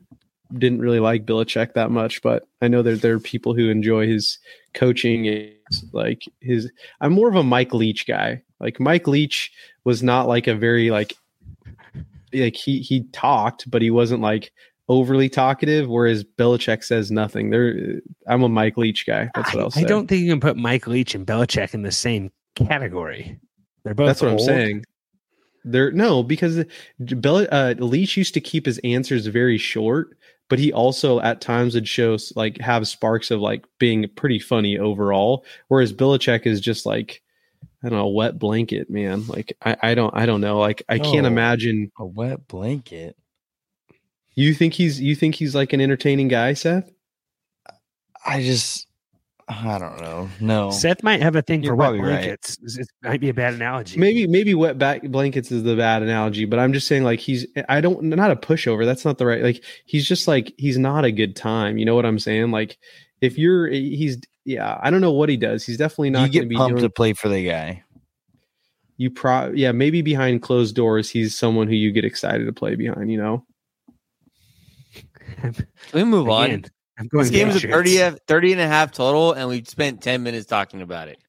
didn't 0.57 0.79
really 0.81 0.99
like 0.99 1.25
Belichick 1.25 1.73
that 1.73 1.91
much, 1.91 2.21
but 2.21 2.47
I 2.61 2.67
know 2.67 2.81
that 2.81 3.01
there 3.01 3.15
are 3.15 3.19
people 3.19 3.53
who 3.53 3.69
enjoy 3.69 4.07
his 4.07 4.39
coaching. 4.73 5.27
and 5.27 5.51
Like 5.91 6.23
his, 6.39 6.71
I'm 6.99 7.13
more 7.13 7.29
of 7.29 7.35
a 7.35 7.43
Mike 7.43 7.73
Leach 7.73 8.07
guy. 8.07 8.43
Like 8.59 8.79
Mike 8.79 9.07
Leach 9.07 9.51
was 9.83 10.03
not 10.03 10.27
like 10.27 10.47
a 10.47 10.55
very 10.55 10.91
like, 10.91 11.13
like 12.33 12.55
he 12.55 12.79
he 12.79 13.03
talked, 13.11 13.69
but 13.69 13.81
he 13.81 13.91
wasn't 13.91 14.21
like 14.21 14.51
overly 14.87 15.29
talkative. 15.29 15.89
Whereas 15.89 16.23
Belichick 16.23 16.83
says 16.83 17.11
nothing. 17.11 17.49
There, 17.49 18.01
I'm 18.27 18.43
a 18.43 18.49
Mike 18.49 18.77
Leach 18.77 19.05
guy. 19.05 19.29
That's 19.35 19.53
what 19.53 19.61
I, 19.61 19.63
I'll 19.63 19.71
say. 19.71 19.81
I 19.81 19.83
don't 19.85 20.07
think 20.07 20.23
you 20.23 20.31
can 20.31 20.39
put 20.39 20.57
Mike 20.57 20.87
Leach 20.87 21.15
and 21.15 21.25
Belichick 21.25 21.73
in 21.73 21.81
the 21.81 21.91
same 21.91 22.31
category. 22.55 23.39
They're 23.83 23.93
both. 23.93 24.07
That's 24.07 24.21
what 24.21 24.29
I'm 24.29 24.37
old. 24.37 24.45
saying. 24.45 24.85
There, 25.63 25.91
no, 25.91 26.23
because 26.23 26.65
Bel- 26.99 27.47
uh, 27.51 27.75
Leach 27.77 28.17
used 28.17 28.33
to 28.33 28.41
keep 28.41 28.65
his 28.65 28.79
answers 28.83 29.27
very 29.27 29.59
short, 29.59 30.17
but 30.51 30.59
he 30.59 30.73
also 30.73 31.21
at 31.21 31.39
times 31.39 31.75
would 31.75 31.87
show 31.87 32.17
like 32.35 32.59
have 32.59 32.85
sparks 32.85 33.31
of 33.31 33.39
like 33.39 33.63
being 33.79 34.05
pretty 34.17 34.37
funny 34.37 34.77
overall. 34.77 35.45
Whereas 35.69 35.93
Belichick 35.93 36.45
is 36.45 36.59
just 36.59 36.85
like 36.85 37.21
I 37.81 37.87
don't 37.87 37.97
know, 37.99 38.05
a 38.05 38.11
wet 38.11 38.37
blanket, 38.37 38.89
man. 38.89 39.25
Like 39.27 39.55
I, 39.63 39.77
I 39.81 39.95
don't, 39.95 40.13
I 40.13 40.25
don't 40.25 40.41
know. 40.41 40.59
Like 40.59 40.83
I 40.89 40.99
can't 40.99 41.25
Oh. 41.25 41.29
imagine. 41.29 41.89
A 41.97 42.05
wet 42.05 42.47
blanket. 42.49 43.15
You 44.35 44.53
think 44.53 44.73
he's, 44.73 44.99
you 44.99 45.15
think 45.15 45.35
he's 45.35 45.55
like 45.55 45.71
an 45.71 45.79
entertaining 45.79 46.27
guy, 46.27 46.53
Seth? 46.53 46.91
I 48.25 48.41
just, 48.43 48.87
I 49.51 49.77
don't 49.79 49.99
know. 49.99 50.29
No. 50.39 50.71
Seth 50.71 51.03
might 51.03 51.21
have 51.21 51.35
a 51.35 51.41
thing 51.41 51.61
You're 51.61 51.73
for 51.73 51.75
wet 51.75 51.85
probably 51.87 51.99
right. 52.01 52.21
blankets. 52.21 52.57
It 52.77 52.87
might 53.03 53.19
be 53.19 53.29
a 53.29 53.33
bad 53.33 53.53
analogy. 53.53 53.99
Maybe, 53.99 54.25
maybe 54.25 54.55
wet 54.55 54.77
back 54.77 55.03
blankets 55.03 55.51
is 55.51 55.63
the 55.63 55.75
bad 55.75 56.03
analogy, 56.03 56.45
but 56.45 56.57
I'm 56.57 56.73
just 56.73 56.87
saying 56.87 57.03
like 57.03 57.19
he's, 57.19 57.45
I 57.67 57.81
don't, 57.81 58.03
not 58.03 58.31
a 58.31 58.35
pushover. 58.35 58.85
That's 58.85 59.03
not 59.03 59.17
the 59.17 59.25
right. 59.25 59.43
Like 59.43 59.63
he's 59.85 60.07
just 60.07 60.27
like 60.27 60.53
he's 60.57 60.77
not 60.77 61.03
a 61.03 61.11
good 61.11 61.35
time. 61.35 61.77
You 61.77 61.85
know 61.85 61.95
what 61.95 62.05
I'm 62.05 62.19
saying? 62.19 62.51
Like 62.51 62.77
if 63.19 63.37
you're, 63.37 63.67
eh, 63.67 63.73
he's, 63.73 64.19
yeah. 64.45 64.79
I 64.81 64.89
don't 64.89 65.01
know 65.01 65.11
what 65.11 65.29
he 65.29 65.37
does. 65.37 65.65
He's 65.65 65.77
definitely 65.77 66.11
not 66.11 66.19
going 66.19 66.31
to 66.31 66.39
get 66.39 66.49
be 66.49 66.55
pumped 66.55 66.77
doing. 66.77 66.89
to 66.89 66.89
play 66.89 67.13
for 67.13 67.27
the 67.29 67.45
guy. 67.45 67.83
you 68.97 69.11
pro, 69.11 69.51
yeah. 69.53 69.71
Maybe 69.71 70.01
behind 70.01 70.41
closed 70.41 70.75
doors, 70.75 71.09
he's 71.09 71.37
someone 71.37 71.67
who 71.67 71.75
you 71.75 71.91
get 71.91 72.05
excited 72.05 72.45
to 72.45 72.53
play 72.53 72.75
behind. 72.75 73.11
You 73.11 73.17
know. 73.17 73.45
Can 75.41 75.55
we 75.93 76.03
move 76.03 76.29
on? 76.29 76.45
Again, 76.45 76.55
I'm 76.55 76.61
going. 76.61 76.71
This 77.11 77.29
game 77.29 77.49
is 77.49 77.63
a 77.63 77.67
30, 77.67 78.17
30 78.27 78.51
and 78.53 78.61
a 78.61 78.67
half 78.67 78.91
total, 78.91 79.33
and 79.33 79.47
we 79.49 79.63
spent 79.63 80.01
10 80.01 80.23
minutes 80.23 80.45
talking 80.45 80.81
about 80.81 81.07
it. 81.07 81.19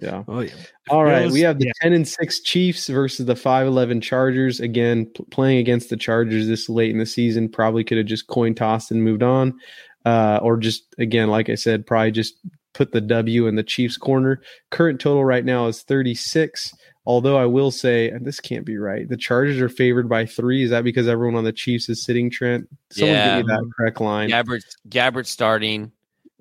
Yeah. 0.00 0.22
Oh, 0.28 0.40
yeah. 0.40 0.52
All 0.90 1.04
right, 1.04 1.22
Bills- 1.22 1.32
we 1.32 1.40
have 1.40 1.58
the 1.58 1.66
yeah. 1.66 1.72
10 1.82 1.92
and 1.92 2.06
6 2.06 2.40
Chiefs 2.40 2.86
versus 2.88 3.26
the 3.26 3.34
5-11 3.34 4.00
Chargers. 4.00 4.60
Again, 4.60 5.06
p- 5.06 5.24
playing 5.30 5.58
against 5.58 5.90
the 5.90 5.96
Chargers 5.96 6.46
this 6.46 6.68
late 6.68 6.90
in 6.90 6.98
the 6.98 7.06
season, 7.06 7.48
probably 7.48 7.82
could 7.82 7.98
have 7.98 8.06
just 8.06 8.28
coin 8.28 8.54
tossed 8.54 8.90
and 8.90 9.02
moved 9.02 9.22
on. 9.22 9.58
Uh, 10.04 10.38
or 10.42 10.56
just 10.56 10.94
again, 10.98 11.28
like 11.28 11.50
I 11.50 11.56
said, 11.56 11.86
probably 11.86 12.12
just 12.12 12.36
put 12.74 12.92
the 12.92 13.00
W 13.00 13.48
in 13.48 13.56
the 13.56 13.64
Chiefs 13.64 13.96
corner. 13.96 14.40
Current 14.70 15.00
total 15.00 15.24
right 15.24 15.44
now 15.44 15.66
is 15.66 15.82
36. 15.82 16.72
Although 17.08 17.38
I 17.38 17.46
will 17.46 17.70
say, 17.70 18.10
and 18.10 18.26
this 18.26 18.38
can't 18.38 18.66
be 18.66 18.76
right. 18.76 19.08
The 19.08 19.16
Chargers 19.16 19.58
are 19.62 19.70
favored 19.70 20.10
by 20.10 20.26
three. 20.26 20.62
Is 20.64 20.68
that 20.70 20.84
because 20.84 21.08
everyone 21.08 21.36
on 21.36 21.44
the 21.44 21.54
Chiefs 21.54 21.88
is 21.88 22.04
sitting, 22.04 22.28
Trent? 22.30 22.68
Someone 22.90 23.14
Yeah. 23.14 23.38
give 23.38 23.46
me 23.46 23.52
that 23.54 23.70
correct 23.74 24.00
line. 24.02 24.28
Gabbert, 24.28 24.60
Gabbert 24.90 25.24
starting. 25.24 25.90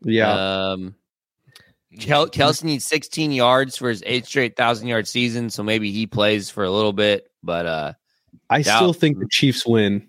Yeah. 0.03 0.29
Um, 0.73 0.95
Kel- 2.01 2.27
Kelce 2.29 2.65
needs 2.65 2.83
16 2.83 3.31
yards 3.31 3.77
for 3.77 3.87
his 3.87 4.03
eighth 4.05 4.27
straight 4.27 4.57
thousand 4.57 4.89
yard 4.89 5.07
season, 5.07 5.49
so 5.49 5.63
maybe 5.63 5.89
he 5.93 6.05
plays 6.05 6.49
for 6.49 6.65
a 6.65 6.69
little 6.69 6.91
bit. 6.91 7.31
But 7.41 7.65
uh, 7.65 7.93
I 8.49 8.57
yeah. 8.57 8.75
still 8.75 8.91
think 8.91 9.19
the 9.19 9.27
Chiefs 9.31 9.65
win. 9.65 10.05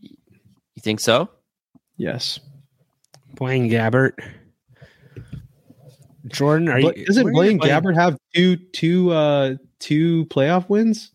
you 0.00 0.80
think 0.80 1.00
so? 1.00 1.28
Yes. 1.96 2.38
Blaine 3.34 3.68
Gabbert. 3.68 4.12
Jordan, 6.28 6.68
are 6.68 6.80
But 6.80 6.96
you? 6.98 7.04
doesn't 7.06 7.24
where 7.24 7.32
are 7.32 7.34
you 7.46 7.56
Blaine 7.56 7.58
playing? 7.58 7.82
Gabbert 7.82 7.94
have 7.96 8.16
two 8.34 8.56
two 8.56 9.10
uh 9.12 9.54
two 9.78 10.26
playoff 10.26 10.68
wins? 10.68 11.12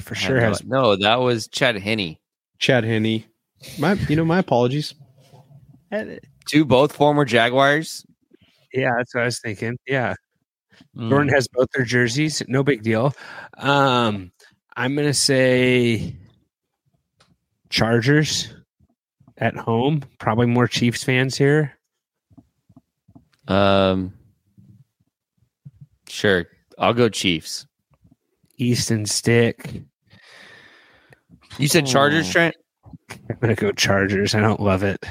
for 0.00 0.14
sure 0.14 0.38
has? 0.38 0.62
no, 0.64 0.94
no, 0.94 0.96
that 0.96 1.16
was 1.16 1.48
Chad 1.48 1.76
Henne. 1.76 2.16
Chad 2.60 2.84
Henne. 2.84 3.24
My 3.78 3.94
you 4.08 4.14
know, 4.16 4.24
my 4.24 4.38
apologies. 4.38 4.94
Two 6.48 6.64
both 6.64 6.92
former 6.92 7.24
Jaguars. 7.24 8.04
Yeah, 8.72 8.92
that's 8.96 9.14
what 9.14 9.22
I 9.22 9.24
was 9.26 9.40
thinking. 9.40 9.76
Yeah, 9.86 10.14
Mm. 10.96 11.08
Jordan 11.10 11.28
has 11.30 11.48
both 11.48 11.68
their 11.74 11.84
jerseys. 11.84 12.42
No 12.46 12.62
big 12.62 12.82
deal. 12.82 13.12
Um, 13.56 14.30
I'm 14.76 14.94
gonna 14.94 15.14
say 15.14 16.16
Chargers 17.70 18.52
at 19.36 19.56
home. 19.56 20.02
Probably 20.18 20.46
more 20.46 20.68
Chiefs 20.68 21.02
fans 21.02 21.36
here. 21.36 21.72
Um, 23.48 24.12
sure, 26.18 26.46
I'll 26.78 26.94
go 26.94 27.08
Chiefs. 27.08 27.66
Easton 28.56 29.06
Stick. 29.06 29.82
You 31.58 31.68
said 31.68 31.86
Chargers. 31.86 32.28
Trent. 32.30 32.54
I'm 33.10 33.36
gonna 33.40 33.54
go 33.54 33.72
Chargers. 33.72 34.34
I 34.34 34.40
don't 34.40 34.60
love 34.60 34.82
it. 34.82 35.04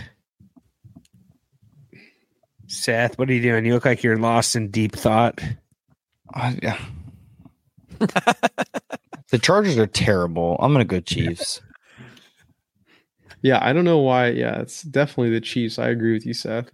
Seth, 2.67 3.17
what 3.17 3.29
are 3.29 3.33
you 3.33 3.41
doing? 3.41 3.65
You 3.65 3.73
look 3.73 3.85
like 3.85 4.03
you're 4.03 4.17
lost 4.17 4.55
in 4.55 4.69
deep 4.69 4.95
thought. 4.95 5.41
I- 6.33 6.59
yeah. 6.61 6.79
the 7.99 9.39
Chargers 9.41 9.77
are 9.77 9.87
terrible. 9.87 10.57
I'm 10.59 10.73
gonna 10.73 10.85
go 10.85 10.99
Chiefs. 10.99 11.61
Yeah, 13.41 13.59
I 13.61 13.71
don't 13.71 13.85
know 13.85 13.99
why. 13.99 14.29
Yeah, 14.29 14.59
it's 14.59 14.81
definitely 14.81 15.29
the 15.29 15.41
Chiefs. 15.41 15.79
I 15.79 15.87
agree 15.87 16.13
with 16.13 16.25
you, 16.25 16.33
Seth. 16.33 16.69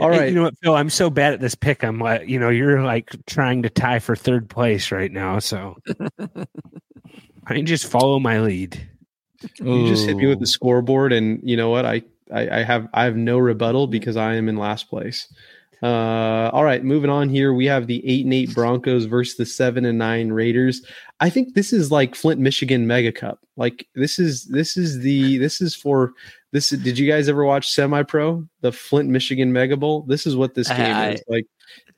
All 0.00 0.10
Hey, 0.12 0.18
right. 0.18 0.28
You 0.28 0.34
know 0.36 0.42
what, 0.42 0.58
Phil? 0.62 0.74
I'm 0.74 0.90
so 0.90 1.10
bad 1.10 1.32
at 1.32 1.40
this 1.40 1.54
pick. 1.54 1.82
I'm 1.82 1.98
like, 1.98 2.28
you 2.28 2.38
know, 2.38 2.50
you're 2.50 2.82
like 2.82 3.14
trying 3.26 3.62
to 3.62 3.70
tie 3.70 3.98
for 3.98 4.14
third 4.14 4.48
place 4.48 4.92
right 4.92 5.10
now. 5.10 5.38
So 5.38 5.76
I 6.18 7.54
can 7.54 7.66
just 7.66 7.86
follow 7.86 8.18
my 8.20 8.40
lead. 8.40 8.88
You 9.60 9.86
just 9.86 10.06
hit 10.06 10.16
me 10.16 10.26
with 10.26 10.40
the 10.40 10.46
scoreboard, 10.46 11.12
and 11.12 11.40
you 11.42 11.56
know 11.56 11.70
what? 11.70 11.86
I, 11.86 12.02
I 12.32 12.60
I 12.60 12.62
have 12.64 12.88
I 12.92 13.04
have 13.04 13.16
no 13.16 13.38
rebuttal 13.38 13.86
because 13.86 14.16
I 14.16 14.34
am 14.34 14.48
in 14.48 14.56
last 14.56 14.88
place. 14.88 15.32
Uh, 15.80 16.50
all 16.52 16.64
right, 16.64 16.82
moving 16.82 17.10
on 17.10 17.28
here. 17.28 17.52
We 17.52 17.66
have 17.66 17.86
the 17.86 18.04
eight 18.06 18.24
and 18.24 18.34
eight 18.34 18.52
Broncos 18.52 19.04
versus 19.04 19.36
the 19.36 19.46
seven 19.46 19.84
and 19.84 19.96
nine 19.96 20.32
Raiders. 20.32 20.82
I 21.20 21.30
think 21.30 21.54
this 21.54 21.72
is 21.72 21.92
like 21.92 22.16
Flint, 22.16 22.40
Michigan 22.40 22.86
Mega 22.88 23.12
Cup. 23.12 23.38
Like 23.56 23.86
this 23.94 24.18
is 24.18 24.46
this 24.46 24.76
is 24.76 25.00
the 25.00 25.38
this 25.38 25.60
is 25.60 25.76
for 25.76 26.14
this. 26.52 26.70
Did 26.70 26.98
you 26.98 27.10
guys 27.10 27.28
ever 27.28 27.44
watch 27.44 27.70
Semi 27.70 28.02
Pro, 28.02 28.46
the 28.60 28.72
Flint, 28.72 29.08
Michigan 29.08 29.52
Mega 29.52 29.76
Bowl? 29.76 30.02
This 30.02 30.26
is 30.26 30.36
what 30.36 30.54
this 30.54 30.68
game 30.68 30.94
I- 30.96 31.12
is 31.12 31.22
like. 31.28 31.46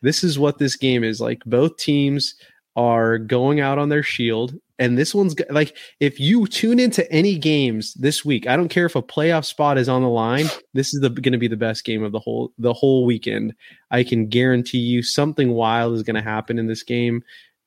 This 0.03 0.25
is 0.25 0.39
what 0.39 0.59
this 0.59 0.77
game 0.77 1.05
is 1.05 1.21
like. 1.21 1.43
Both 1.45 1.77
teams 1.77 2.35
are 2.77 3.19
going 3.19 3.61
out 3.61 3.79
on 3.79 3.89
their 3.89 4.03
shield, 4.03 4.55
and 4.79 4.97
this 4.97 5.15
one's 5.15 5.35
like 5.51 5.77
if 6.01 6.19
you 6.19 6.47
tune 6.47 6.79
into 6.79 7.11
any 7.13 7.39
games 7.39 7.95
this 7.95 8.25
week, 8.25 8.47
I 8.47 8.57
don't 8.57 8.69
care 8.69 8.87
if 8.87 8.97
a 8.97 9.03
playoff 9.03 9.45
spot 9.45 9.79
is 9.79 9.89
on 9.89 10.03
the 10.03 10.09
line. 10.09 10.47
This 10.73 10.95
is 10.95 11.01
going 11.01 11.33
to 11.33 11.39
be 11.39 11.49
the 11.49 11.57
best 11.57 11.85
game 11.85 12.03
of 12.03 12.13
the 12.13 12.21
whole 12.21 12.53
the 12.59 12.73
whole 12.73 13.05
weekend. 13.05 13.55
I 13.91 14.03
can 14.05 14.29
guarantee 14.29 14.79
you 14.79 15.03
something 15.03 15.53
wild 15.53 15.95
is 15.95 16.03
going 16.03 16.17
to 16.17 16.23
happen 16.23 16.59
in 16.59 16.67
this 16.67 16.83
game, 16.83 17.23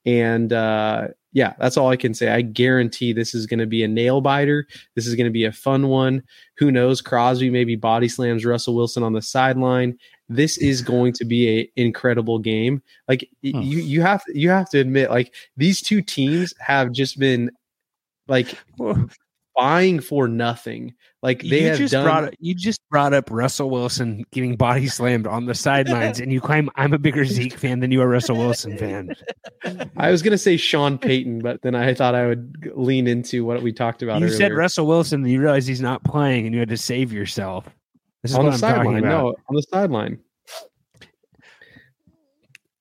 and 0.06 0.52
uh, 0.52 1.10
yeah, 1.34 1.54
that's 1.60 1.78
all 1.78 1.90
I 1.90 1.96
can 1.98 2.14
say. 2.14 2.30
I 2.30 2.42
guarantee 2.42 3.12
this 3.12 3.34
is 3.34 3.46
going 3.48 3.60
to 3.60 3.66
be 3.66 3.84
a 3.84 3.88
nail 3.88 4.22
biter. 4.22 4.68
This 4.96 5.08
is 5.08 5.16
going 5.16 5.26
to 5.26 5.32
be 5.32 5.46
a 5.46 5.52
fun 5.52 5.88
one. 5.88 6.24
Who 6.58 6.72
knows? 6.72 7.02
Crosby 7.02 7.50
maybe 7.50 7.76
body 7.76 8.08
slams 8.08 8.46
Russell 8.46 8.76
Wilson 8.76 9.04
on 9.04 9.14
the 9.14 9.22
sideline. 9.22 9.98
This 10.30 10.58
is 10.60 10.82
going 10.82 11.14
to 11.14 11.26
be 11.26 11.60
a 11.60 11.72
incredible 11.76 12.40
game. 12.40 12.82
Like 13.08 13.28
y- 13.44 13.52
Hmm. 13.52 13.62
you, 13.62 13.80
you 13.80 14.02
have 14.02 14.24
you 14.34 14.50
have 14.50 14.70
to 14.70 14.80
admit, 14.80 15.10
like 15.10 15.34
these 15.58 15.82
two 15.82 16.02
teams 16.02 16.54
have 16.60 16.92
just 16.92 17.20
been 17.20 17.52
like 18.28 18.58
vying 19.58 20.00
for 20.00 20.28
nothing. 20.28 20.94
Like 21.22 21.42
they 21.42 21.62
you 21.62 21.68
have 21.70 21.78
just 21.78 21.92
done. 21.94 22.04
brought 22.04 22.34
you 22.40 22.54
just 22.54 22.82
brought 22.90 23.14
up 23.14 23.30
Russell 23.32 23.70
Wilson 23.70 24.26
getting 24.32 24.56
body 24.56 24.88
slammed 24.88 25.26
on 25.26 25.46
the 25.46 25.56
sidelines, 25.56 26.20
and 26.20 26.32
you 26.34 26.42
claim 26.42 26.70
I'm 26.76 26.94
a 26.94 26.98
bigger 26.98 27.24
Zeke 27.26 27.58
fan 27.58 27.80
than 27.80 27.92
you 27.92 28.02
are 28.02 28.08
Russell 28.08 28.38
Wilson 28.38 28.78
fan. 28.78 29.16
I 29.98 30.12
was 30.12 30.22
gonna 30.22 30.38
say 30.38 30.58
Sean 30.58 30.98
Payton, 30.98 31.40
but 31.40 31.62
then 31.62 31.76
I 31.76 31.94
thought 31.94 32.16
I 32.16 32.28
would 32.28 32.72
lean 32.76 33.08
into 33.08 33.46
what 33.46 33.62
we 33.62 33.72
talked 33.72 34.04
about. 34.04 34.20
You 34.20 34.26
earlier. 34.26 34.38
said 34.38 34.54
Russell 34.54 34.86
Wilson, 34.86 35.24
and 35.24 35.32
you 35.32 35.40
realize 35.40 35.66
he's 35.66 35.82
not 35.82 36.04
playing, 36.04 36.46
and 36.46 36.54
you 36.54 36.60
had 36.60 36.70
to 36.70 36.78
save 36.78 37.14
yourself. 37.14 37.66
This 38.22 38.32
is 38.32 38.38
on 38.38 38.46
what 38.46 38.60
the 38.60 38.68
I'm 38.68 38.74
talking 38.76 38.92
sideline. 38.92 39.04
about. 39.04 39.24
No, 39.24 39.36
on 39.50 39.56
the 39.56 39.64
sideline. 39.64 40.20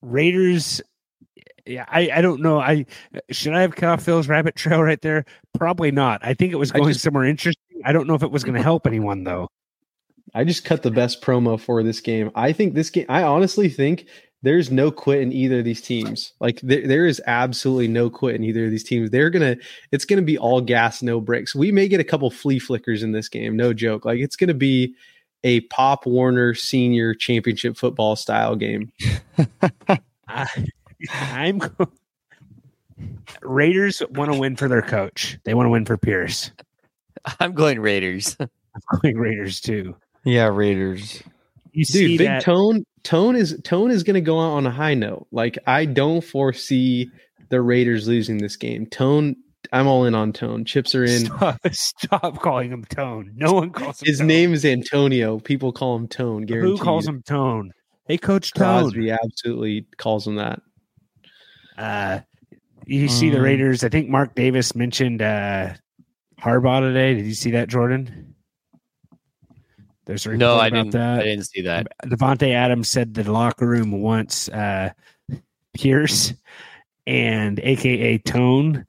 Raiders. 0.03 0.82
Yeah, 1.67 1.85
I, 1.89 2.11
I 2.15 2.21
don't 2.21 2.41
know. 2.41 2.61
I 2.61 2.87
should 3.31 3.55
I 3.55 3.61
have 3.61 3.77
cut 3.77 3.89
off 3.89 4.03
Phil's 4.03 4.29
rabbit 4.29 4.57
trail 4.57 4.83
right 4.83 5.01
there? 5.01 5.25
Probably 5.55 5.91
not. 5.91 6.21
I 6.25 6.35
think 6.35 6.53
it 6.53 6.57
was 6.57 6.73
going 6.73 6.89
just- 6.89 7.03
somewhere 7.03 7.25
interesting. 7.25 7.63
I 7.85 7.93
don't 7.93 8.07
know 8.07 8.15
if 8.15 8.23
it 8.23 8.31
was 8.31 8.45
going 8.45 8.55
to 8.57 8.63
help 8.63 8.87
anyone 8.87 9.25
though. 9.25 9.49
I 10.35 10.45
just 10.45 10.65
cut 10.65 10.83
the 10.83 10.91
best 10.91 11.21
promo 11.21 11.61
for 11.61 11.83
this 11.83 12.01
game. 12.01 12.31
I 12.35 12.53
think 12.53 12.75
this 12.75 12.91
game. 12.91 13.07
I 13.09 13.23
honestly 13.23 13.69
think 13.69 14.07
there's 14.43 14.71
no 14.71 14.91
quit 14.91 15.21
in 15.21 15.33
either 15.33 15.59
of 15.59 15.65
these 15.65 15.83
teams. 15.83 16.33
Like 16.41 16.61
there, 16.63 16.87
there 16.87 17.07
is 17.07 17.21
absolutely 17.27 17.89
no 17.89 18.09
quit 18.09 18.37
in 18.37 18.45
either 18.45 18.65
of 18.65 18.71
these 18.71 18.85
teams. 18.85 19.11
They're 19.11 19.31
gonna. 19.31 19.57
It's 19.93 20.05
gonna 20.05 20.23
be 20.23 20.39
all 20.39 20.61
gas, 20.61 21.03
no 21.03 21.21
breaks. 21.21 21.55
We 21.55 21.71
may 21.71 21.87
get 21.87 22.01
a 22.01 22.05
couple 22.05 22.31
flea 22.31 22.59
flickers 22.59 23.03
in 23.03 23.13
this 23.13 23.29
game. 23.29 23.57
No 23.57 23.73
joke. 23.73 24.05
Like 24.05 24.21
it's 24.21 24.37
gonna 24.37 24.55
be 24.55 24.95
a 25.45 25.61
Pop 25.63 26.07
Warner 26.07 26.55
Senior 26.55 27.15
Championship 27.15 27.77
football 27.77 28.17
style 28.17 28.57
game. 28.57 28.91
I, 29.89 30.01
ah, 30.29 30.53
I'm 31.11 31.59
go- 31.59 31.91
Raiders 33.43 34.03
want 34.11 34.33
to 34.33 34.39
win 34.39 34.57
for 34.57 34.69
their 34.69 34.83
coach. 34.83 35.39
They 35.45 35.55
want 35.55 35.66
to 35.66 35.70
win 35.70 35.85
for 35.85 35.97
Pierce. 35.97 36.51
I'm 37.41 37.53
going 37.55 37.81
Raiders. 37.81 38.37
I'm 38.41 38.49
going 39.03 39.16
Raiders 39.16 39.61
too. 39.61 39.97
Yeah, 40.24 40.47
Raiders. 40.47 41.23
You 41.73 41.85
see 41.85 42.09
Dude, 42.09 42.19
Big 42.19 42.29
that? 42.29 42.43
Tone. 42.43 42.85
Tone 43.03 43.35
is 43.37 43.59
Tone 43.65 43.91
is 43.91 44.03
gonna 44.05 44.20
go 44.20 44.39
out 44.41 44.53
on 44.53 44.66
a 44.66 44.70
high 44.70 44.95
note. 44.95 45.27
Like 45.33 45.59
I 45.66 45.85
don't 45.87 46.23
foresee 46.23 47.11
the 47.49 47.61
Raiders 47.61 48.07
losing 48.07 48.39
this 48.39 48.57
game. 48.57 48.87
Tone. 48.87 49.37
I'm 49.73 49.87
all 49.87 50.05
in 50.05 50.15
on 50.15 50.33
Tone. 50.33 50.65
Chips 50.65 50.95
are 50.95 51.05
in. 51.05 51.27
Stop, 51.27 51.59
stop 51.73 52.41
calling 52.41 52.70
him 52.70 52.85
Tone. 52.85 53.33
No 53.35 53.55
one 53.55 53.70
calls 53.70 54.03
him 54.03 54.07
His 54.07 54.19
Tone. 54.19 54.27
name 54.27 54.53
is 54.53 54.65
Antonio. 54.65 55.39
People 55.39 55.73
call 55.73 55.97
him 55.97 56.09
Tone. 56.09 56.47
Who 56.47 56.77
calls 56.77 57.07
him 57.07 57.23
Tone? 57.23 57.73
Hey, 58.07 58.19
Coach 58.19 58.53
Tone. 58.53 58.83
Crosby 58.83 59.11
absolutely 59.11 59.87
calls 59.97 60.27
him 60.27 60.35
that. 60.37 60.61
Uh, 61.77 62.20
you 62.86 63.09
see 63.09 63.31
the 63.31 63.39
Um, 63.39 63.44
Raiders. 63.44 63.85
I 63.85 63.89
think 63.89 64.09
Mark 64.09 64.35
Davis 64.35 64.74
mentioned 64.74 65.23
uh, 65.23 65.74
Harbaugh 66.40 66.81
today. 66.81 67.15
Did 67.15 67.27
you 67.27 67.35
see 67.35 67.53
that, 67.53 67.69
Jordan? 67.69 68.35
There's 70.05 70.27
a 70.27 70.31
report 70.31 70.40
No, 70.40 70.57
I 70.57 70.66
about 70.66 70.77
didn't. 70.77 70.90
that. 70.93 71.20
I 71.20 71.23
didn't 71.24 71.44
see 71.47 71.62
that. 71.62 71.86
Davante 72.05 72.53
Adams 72.53 72.89
said 72.89 73.15
the 73.15 73.31
locker 73.31 73.66
room 73.69 73.93
wants 74.03 74.49
uh, 74.49 74.90
Pierce 75.74 76.35
and 77.07 77.61
AKA 77.61 78.19
Tone, 78.19 78.85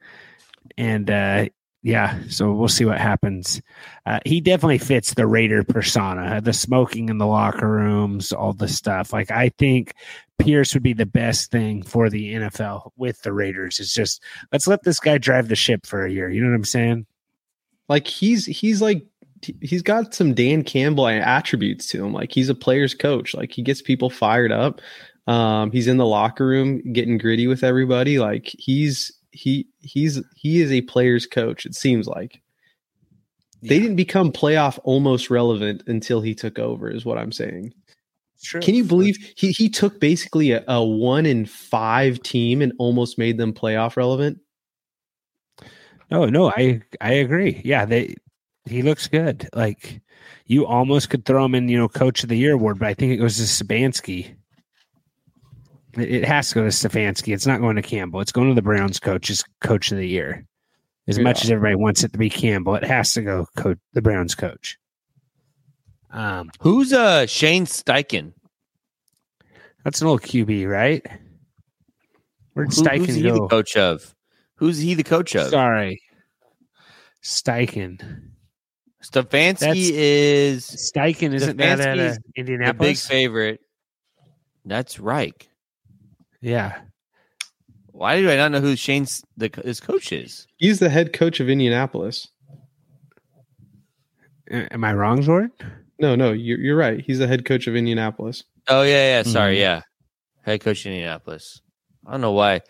and 0.77 1.09
uh, 1.09 1.45
yeah, 1.83 2.17
so 2.29 2.53
we'll 2.53 2.69
see 2.69 2.85
what 2.85 2.97
happens. 2.97 3.61
Uh, 4.05 4.19
he 4.25 4.39
definitely 4.39 4.77
fits 4.77 5.13
the 5.13 5.27
Raider 5.27 5.65
persona, 5.65 6.39
the 6.39 6.53
smoking 6.53 7.09
in 7.09 7.17
the 7.17 7.27
locker 7.27 7.69
rooms, 7.69 8.31
all 8.31 8.53
the 8.53 8.69
stuff. 8.69 9.11
Like 9.11 9.29
I 9.29 9.49
think 9.57 9.93
Pierce 10.39 10.73
would 10.73 10.81
be 10.81 10.93
the 10.93 11.05
best 11.05 11.51
thing 11.51 11.83
for 11.83 12.09
the 12.09 12.35
NFL 12.35 12.91
with 12.95 13.21
the 13.23 13.33
Raiders. 13.33 13.81
It's 13.81 13.93
just 13.93 14.23
let's 14.53 14.65
let 14.65 14.83
this 14.83 15.01
guy 15.01 15.17
drive 15.17 15.49
the 15.49 15.57
ship 15.57 15.85
for 15.85 16.05
a 16.05 16.11
year. 16.11 16.29
You 16.29 16.41
know 16.41 16.49
what 16.49 16.55
I'm 16.55 16.63
saying? 16.63 17.05
Like 17.89 18.07
he's 18.07 18.45
he's 18.45 18.81
like 18.81 19.05
he's 19.61 19.81
got 19.81 20.13
some 20.13 20.33
Dan 20.33 20.63
Campbell 20.63 21.09
attributes 21.09 21.87
to 21.87 22.05
him. 22.05 22.13
Like 22.13 22.31
he's 22.31 22.47
a 22.47 22.55
player's 22.55 22.93
coach. 22.93 23.33
Like 23.33 23.51
he 23.51 23.61
gets 23.61 23.81
people 23.81 24.09
fired 24.09 24.53
up. 24.53 24.79
Um, 25.27 25.69
he's 25.71 25.87
in 25.87 25.97
the 25.97 26.05
locker 26.05 26.47
room 26.47 26.93
getting 26.93 27.17
gritty 27.17 27.47
with 27.47 27.61
everybody. 27.61 28.19
Like 28.19 28.55
he's 28.57 29.11
he 29.33 29.67
he's 29.81 30.21
he 30.35 30.61
is 30.61 30.71
a 30.71 30.81
player's 30.81 31.25
coach. 31.25 31.65
It 31.65 31.75
seems 31.75 32.07
like 32.07 32.41
they 33.61 33.79
didn't 33.79 33.95
become 33.95 34.31
playoff 34.31 34.77
almost 34.83 35.29
relevant 35.29 35.83
until 35.87 36.21
he 36.21 36.35
took 36.35 36.59
over. 36.59 36.89
Is 36.89 37.05
what 37.05 37.17
I'm 37.17 37.31
saying. 37.31 37.73
True. 38.43 38.61
Can 38.61 38.75
you 38.75 38.83
believe 38.83 39.15
he 39.35 39.51
he 39.51 39.69
took 39.69 39.99
basically 39.99 40.51
a, 40.51 40.63
a 40.67 40.83
one 40.83 41.25
in 41.25 41.45
five 41.45 42.21
team 42.21 42.61
and 42.61 42.73
almost 42.77 43.17
made 43.17 43.37
them 43.37 43.53
playoff 43.53 43.95
relevant? 43.95 44.39
No, 46.11 46.25
no, 46.25 46.51
I 46.51 46.81
I 47.01 47.13
agree. 47.13 47.61
Yeah, 47.63 47.85
they 47.85 48.15
he 48.65 48.81
looks 48.81 49.07
good. 49.07 49.49
Like 49.53 50.01
you 50.45 50.65
almost 50.65 51.09
could 51.09 51.25
throw 51.25 51.45
him 51.45 51.55
in, 51.55 51.69
you 51.69 51.77
know, 51.77 51.87
coach 51.87 52.23
of 52.23 52.29
the 52.29 52.37
year 52.37 52.53
award, 52.53 52.79
but 52.79 52.89
I 52.89 52.93
think 52.93 53.13
it 53.13 53.17
goes 53.17 53.37
to 53.37 53.43
Stefanski. 53.43 54.35
It, 55.97 56.11
it 56.11 56.25
has 56.25 56.49
to 56.49 56.55
go 56.55 56.61
to 56.63 56.69
Stefanski. 56.69 57.33
It's 57.33 57.45
not 57.47 57.59
going 57.61 57.75
to 57.75 57.81
Campbell. 57.81 58.21
It's 58.21 58.31
going 58.31 58.49
to 58.49 58.55
the 58.55 58.61
Browns 58.61 58.99
coach 58.99 59.29
as 59.29 59.43
coach 59.61 59.91
of 59.91 59.97
the 59.97 60.07
year. 60.07 60.45
As 61.07 61.19
much 61.19 61.43
as 61.43 61.51
everybody 61.51 61.75
wants 61.75 62.03
it 62.05 62.13
to 62.13 62.17
be 62.17 62.29
Campbell, 62.29 62.75
it 62.75 62.85
has 62.85 63.13
to 63.15 63.21
go 63.21 63.45
coach 63.57 63.77
the 63.91 64.01
Browns 64.01 64.35
coach. 64.35 64.77
Um, 66.11 66.49
Who's 66.61 66.93
uh 66.93 67.25
Shane 67.25 67.65
Steichen? 67.65 68.33
that's 69.83 69.99
an 70.01 70.07
old 70.07 70.21
QB, 70.21 70.69
right? 70.69 71.05
Where'd 72.53 72.73
Who- 72.73 72.81
Steichen 72.83 73.05
who's 73.05 73.15
he 73.15 73.21
go? 73.23 73.33
the 73.33 73.47
coach 73.47 73.75
of? 73.75 74.15
Who's 74.55 74.77
he 74.77 74.93
the 74.93 75.03
coach 75.03 75.35
of? 75.35 75.49
Sorry, 75.49 76.01
Steichen. 77.21 78.29
Stefanski 79.03 79.59
That's- 79.59 79.77
is 79.89 80.65
Steichen 80.95 81.33
isn't 81.33 81.57
that 81.57 81.81
at 81.81 81.99
uh, 81.99 82.15
Stefanski's 82.37 82.67
the 82.67 82.73
big 82.79 82.97
favorite. 82.97 83.59
That's 84.63 84.99
Reich. 84.99 85.49
Yeah. 86.43 86.81
Why 87.87 88.19
do 88.19 88.29
I 88.29 88.35
not 88.35 88.51
know 88.51 88.59
who 88.59 88.75
Shane's 88.75 89.23
the 89.37 89.49
his 89.63 89.79
coach 89.79 90.11
is? 90.11 90.45
He's 90.57 90.79
the 90.79 90.89
head 90.89 91.13
coach 91.13 91.39
of 91.39 91.47
Indianapolis. 91.49 92.27
Am 94.49 94.83
I 94.83 94.93
wrong, 94.93 95.21
Jordan? 95.21 95.51
No, 95.99 96.15
no, 96.15 96.31
you're, 96.31 96.59
you're 96.59 96.75
right. 96.75 96.99
He's 96.99 97.19
the 97.19 97.27
head 97.27 97.45
coach 97.45 97.67
of 97.67 97.75
Indianapolis. 97.75 98.43
Oh 98.67 98.81
yeah, 98.81 99.17
yeah. 99.17 99.23
Sorry, 99.23 99.55
Mhm. 99.55 99.59
yeah. 99.59 99.81
Head 100.41 100.61
coach 100.61 100.85
in 100.85 100.91
Indianapolis. 100.93 101.61
I 102.05 102.11
don't 102.11 102.21
know 102.21 102.31
why. 102.33 102.61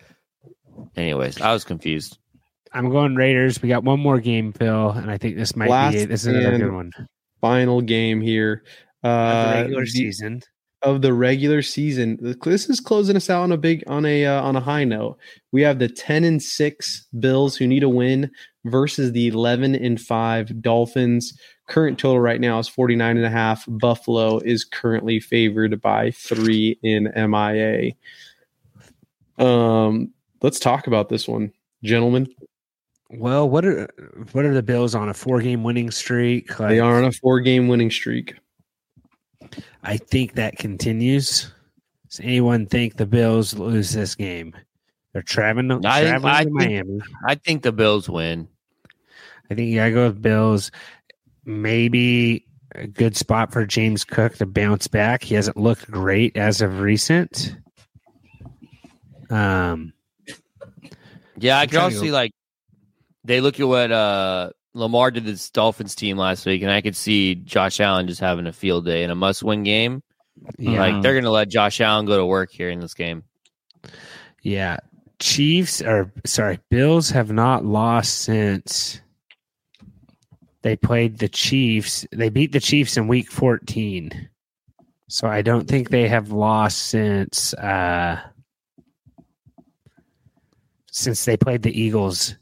Anyways, 0.96 1.40
I 1.40 1.52
was 1.52 1.64
confused. 1.64 2.18
I'm 2.72 2.90
going 2.90 3.14
Raiders. 3.16 3.60
We 3.62 3.68
got 3.68 3.84
one 3.84 4.00
more 4.00 4.20
game, 4.20 4.52
Phil, 4.52 4.90
and 4.90 5.10
I 5.10 5.18
think 5.18 5.36
this 5.36 5.56
might 5.56 5.70
Last 5.70 5.92
be 5.94 5.98
it. 6.00 6.08
This 6.08 6.22
is 6.22 6.26
another 6.28 6.58
good 6.58 6.72
one 6.72 6.90
Final 7.40 7.80
game 7.80 8.20
here 8.20 8.62
uh, 9.02 9.52
the 9.54 9.60
regular 9.62 9.82
the- 9.84 9.90
season. 9.90 10.40
Of 10.84 11.00
the 11.00 11.14
regular 11.14 11.62
season. 11.62 12.18
This 12.42 12.68
is 12.68 12.78
closing 12.78 13.16
us 13.16 13.30
out 13.30 13.42
on 13.42 13.52
a 13.52 13.56
big 13.56 13.82
on 13.86 14.04
a 14.04 14.26
uh, 14.26 14.42
on 14.42 14.54
a 14.54 14.60
high 14.60 14.84
note. 14.84 15.16
We 15.50 15.62
have 15.62 15.78
the 15.78 15.88
10 15.88 16.24
and 16.24 16.42
6 16.42 17.06
Bills 17.18 17.56
who 17.56 17.66
need 17.66 17.82
a 17.82 17.88
win 17.88 18.30
versus 18.66 19.12
the 19.12 19.28
11 19.28 19.74
and 19.74 20.00
5 20.00 20.62
Dolphins. 20.62 21.38
Current 21.66 21.98
total 21.98 22.20
right 22.20 22.40
now 22.40 22.58
is 22.58 22.68
49 22.68 23.16
and 23.16 23.24
a 23.24 23.30
half. 23.30 23.64
Buffalo 23.66 24.38
is 24.38 24.64
currently 24.64 25.20
favored 25.20 25.80
by 25.80 26.10
3 26.10 26.78
in 26.82 27.04
MIA. 27.16 27.92
Um 29.38 30.12
let's 30.42 30.60
talk 30.60 30.86
about 30.86 31.08
this 31.08 31.26
one, 31.26 31.50
gentlemen. 31.82 32.28
Well, 33.10 33.48
what 33.48 33.64
are 33.64 33.88
what 34.32 34.44
are 34.44 34.54
the 34.54 34.62
Bills 34.62 34.94
on 34.94 35.08
a 35.08 35.14
four 35.14 35.40
game 35.40 35.64
winning 35.64 35.90
streak? 35.90 36.56
They 36.56 36.78
are 36.78 36.98
on 36.98 37.04
a 37.04 37.12
four 37.12 37.40
game 37.40 37.68
winning 37.68 37.90
streak. 37.90 38.34
I 39.84 39.96
think 39.98 40.34
that 40.34 40.56
continues. 40.58 41.52
Does 42.10 42.20
anyone 42.20 42.66
think 42.66 42.96
the 42.96 43.06
Bills 43.06 43.54
lose 43.54 43.92
this 43.92 44.14
game? 44.14 44.54
They're 45.12 45.22
traveling, 45.22 45.70
I 45.84 46.00
think- 46.00 46.08
traveling 46.08 46.32
I 46.32 46.38
to 46.38 46.44
think- 46.44 46.54
Miami. 46.54 47.00
I 47.26 47.34
think 47.36 47.62
the 47.62 47.72
Bills 47.72 48.08
win. 48.08 48.48
I 49.50 49.54
think 49.54 49.68
you 49.68 49.76
gotta 49.76 49.92
go 49.92 50.06
with 50.08 50.22
Bills. 50.22 50.70
Maybe 51.44 52.46
a 52.74 52.86
good 52.86 53.16
spot 53.16 53.52
for 53.52 53.66
James 53.66 54.04
Cook 54.04 54.34
to 54.36 54.46
bounce 54.46 54.88
back. 54.88 55.22
He 55.22 55.34
hasn't 55.34 55.56
looked 55.58 55.90
great 55.90 56.36
as 56.36 56.60
of 56.62 56.80
recent. 56.80 57.54
Um, 59.30 59.92
Yeah, 61.38 61.58
I 61.58 61.62
I'm 61.62 61.68
can 61.68 61.74
trying 61.74 61.84
also 61.84 62.00
see 62.02 62.10
like 62.10 62.32
they 63.24 63.40
look 63.40 63.58
at 63.60 63.68
what 63.68 63.90
uh 63.92 64.50
Lamar 64.74 65.10
did 65.10 65.24
this 65.24 65.50
Dolphins 65.50 65.94
team 65.94 66.16
last 66.16 66.44
week, 66.46 66.62
and 66.62 66.70
I 66.70 66.80
could 66.80 66.96
see 66.96 67.36
Josh 67.36 67.80
Allen 67.80 68.08
just 68.08 68.20
having 68.20 68.46
a 68.46 68.52
field 68.52 68.84
day 68.84 69.04
in 69.04 69.10
a 69.10 69.14
must-win 69.14 69.62
game. 69.62 70.02
yeah, 70.58 70.80
Like 70.80 71.02
they're 71.02 71.14
gonna 71.14 71.30
let 71.30 71.48
Josh 71.48 71.80
Allen 71.80 72.06
go 72.06 72.16
to 72.16 72.26
work 72.26 72.50
here 72.50 72.70
in 72.70 72.80
this 72.80 72.94
game. 72.94 73.22
yeah. 74.42 74.78
Chiefs 75.20 75.80
or 75.80 76.12
sorry, 76.26 76.58
Bills 76.70 77.08
have 77.10 77.30
not 77.30 77.64
lost 77.64 78.18
since 78.22 79.00
they 80.62 80.76
played 80.76 81.18
the 81.18 81.28
Chiefs. 81.28 82.04
They 82.10 82.28
beat 82.30 82.50
the 82.50 82.60
Chiefs 82.60 82.96
in 82.96 83.06
Week 83.06 83.30
14. 83.30 84.28
So 85.08 85.28
I 85.28 85.40
don't 85.40 85.68
think 85.68 85.88
they 85.90 86.08
have 86.08 86.32
lost 86.32 86.78
since 86.88 87.54
uh 87.54 88.20
since 90.90 91.24
they 91.24 91.36
played 91.36 91.62
the 91.62 91.80
Eagles 91.80 92.36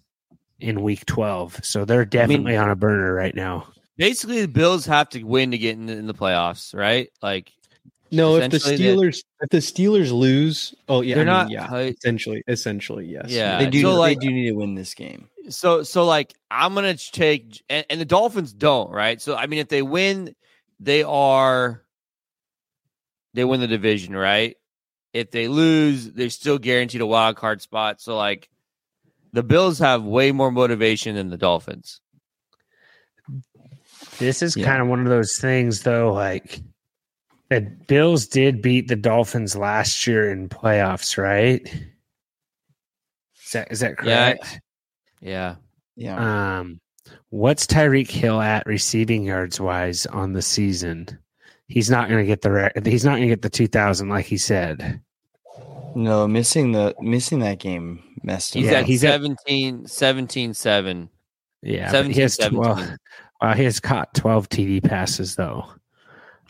in 0.63 0.83
Week 0.83 1.05
12. 1.07 1.65
So 1.65 1.85
they're 1.85 2.05
definitely 2.05 2.57
on 2.57 2.71
a 2.71 2.77
burner 2.77 3.13
right 3.15 3.35
now. 3.35 3.67
Basically, 3.97 4.41
the 4.41 4.49
Bills 4.49 4.87
have 4.87 5.09
to 5.11 5.23
win 5.23 5.51
to 5.51 5.59
get 5.59 5.75
in 5.75 5.87
the, 5.87 5.93
in 5.93 6.07
the 6.07 6.15
playoffs, 6.15 6.75
right? 6.75 7.09
Like 7.23 7.53
No, 8.11 8.37
if 8.37 8.51
the 8.51 8.57
Essentially, 8.57 8.77
they- 8.77 8.97
Steelers 8.97 9.25
if 9.43 9.49
the 9.51 9.59
Steelers 9.59 10.13
lose, 10.13 10.75
oh 10.89 11.03
yeah, 11.03 11.17
they're 11.17 11.23
I 11.25 11.27
mean, 11.27 11.35
not. 11.35 11.51
yeah, 11.51 11.67
uh, 11.73 11.77
essentially, 11.79 12.43
essentially, 12.49 13.07
yes. 13.07 13.27
Yeah. 13.29 13.59
They 13.59 13.69
do. 13.71 13.83
so, 13.83 13.95
like- 13.95 14.19
they 14.21 14.27
do 14.29 14.33
need 14.33 14.49
to 14.51 14.57
win 14.57 14.75
this 14.75 14.95
game. 14.95 15.29
so 15.51 15.83
so 15.83 16.05
like 16.05 16.33
I'm 16.51 16.75
gonna 16.75 16.97
take 16.97 17.63
and, 17.69 17.85
and 17.91 18.01
the 18.01 18.05
Dolphins 18.05 18.53
don't 18.53 18.91
right. 18.91 19.21
So 19.21 19.37
I 19.37 19.47
mean, 19.47 19.59
if 19.59 19.69
they 19.69 19.83
win, 19.83 20.35
they 20.81 21.03
are 21.03 21.83
they 23.35 23.45
win 23.45 23.61
the 23.61 23.67
division, 23.69 24.15
right? 24.17 24.57
If 25.13 25.31
they 25.31 25.49
lose, 25.49 26.11
they're 26.11 26.31
still 26.31 26.59
guaranteed 26.59 27.01
a 27.03 27.07
wild 27.07 27.37
card 27.37 27.61
spot. 27.61 28.01
So 28.01 28.17
like 28.17 28.49
the 29.33 29.43
Bills 29.43 29.79
have 29.79 30.03
way 30.05 30.33
more 30.33 30.51
motivation 30.51 31.15
than 31.17 31.29
the 31.31 31.39
Dolphins. 31.39 32.01
This 34.19 34.43
is 34.43 34.57
Yeah. 34.57 34.67
kind 34.67 34.83
of 34.83 34.89
one 34.89 35.01
of 35.01 35.09
those 35.09 35.37
things, 35.37 35.83
though. 35.83 36.13
Like 36.13 36.61
the 37.51 37.61
Bills 37.61 38.27
did 38.27 38.63
beat 38.63 38.89
the 38.89 38.97
Dolphins 38.97 39.57
last 39.57 40.07
year 40.07 40.31
in 40.31 40.49
playoffs, 40.49 41.17
right? 41.17 41.63
Is 43.45 43.53
that 43.53 43.73
is 43.73 43.81
that 43.81 43.95
Yeah, 44.05 44.33
correct? 44.35 44.61
Yeah. 45.21 45.57
Yeah. 45.97 46.59
Um, 46.59 46.81
what's 47.31 47.67
Tyreek 47.67 48.11
Hill 48.11 48.41
at 48.41 48.67
receiving 48.67 49.25
yards 49.25 49.61
wise 49.61 50.07
on 50.07 50.33
the 50.33 50.43
season? 50.43 51.07
He's 51.69 51.91
not 51.91 52.09
going 52.09 52.21
to 52.21 52.27
get 52.27 52.43
the 52.43 52.51
re- 52.51 52.73
he's 52.85 53.05
not 53.05 53.13
going 53.13 53.23
to 53.23 53.29
get 53.29 53.43
the 53.43 53.51
two 53.51 53.67
thousand 53.69 54.09
like 54.09 54.27
he 54.27 54.37
said. 54.39 55.01
No, 55.95 56.27
missing 56.29 56.73
the 56.73 56.95
missing 57.01 57.41
that 57.41 57.59
game 57.59 58.03
messed 58.23 58.55
him 58.57 58.63
He's 58.63 58.71
Yeah, 58.71 58.77
at 58.79 58.83
up. 58.83 58.87
he's 58.89 59.05
at- 59.05 59.11
17, 59.13 59.87
17 59.87 60.55
7. 60.55 61.09
Yeah, 61.63 61.93
but 61.93 62.07
he 62.11 62.21
has 62.23 62.35
17, 62.35 62.59
twelve. 62.61 62.79
17. 62.79 62.99
Wow, 63.41 63.55
he 63.55 63.65
has 63.65 63.81
caught 63.81 64.15
twelve 64.15 64.49
TD 64.49 64.83
passes 64.85 65.37
though. 65.37 65.65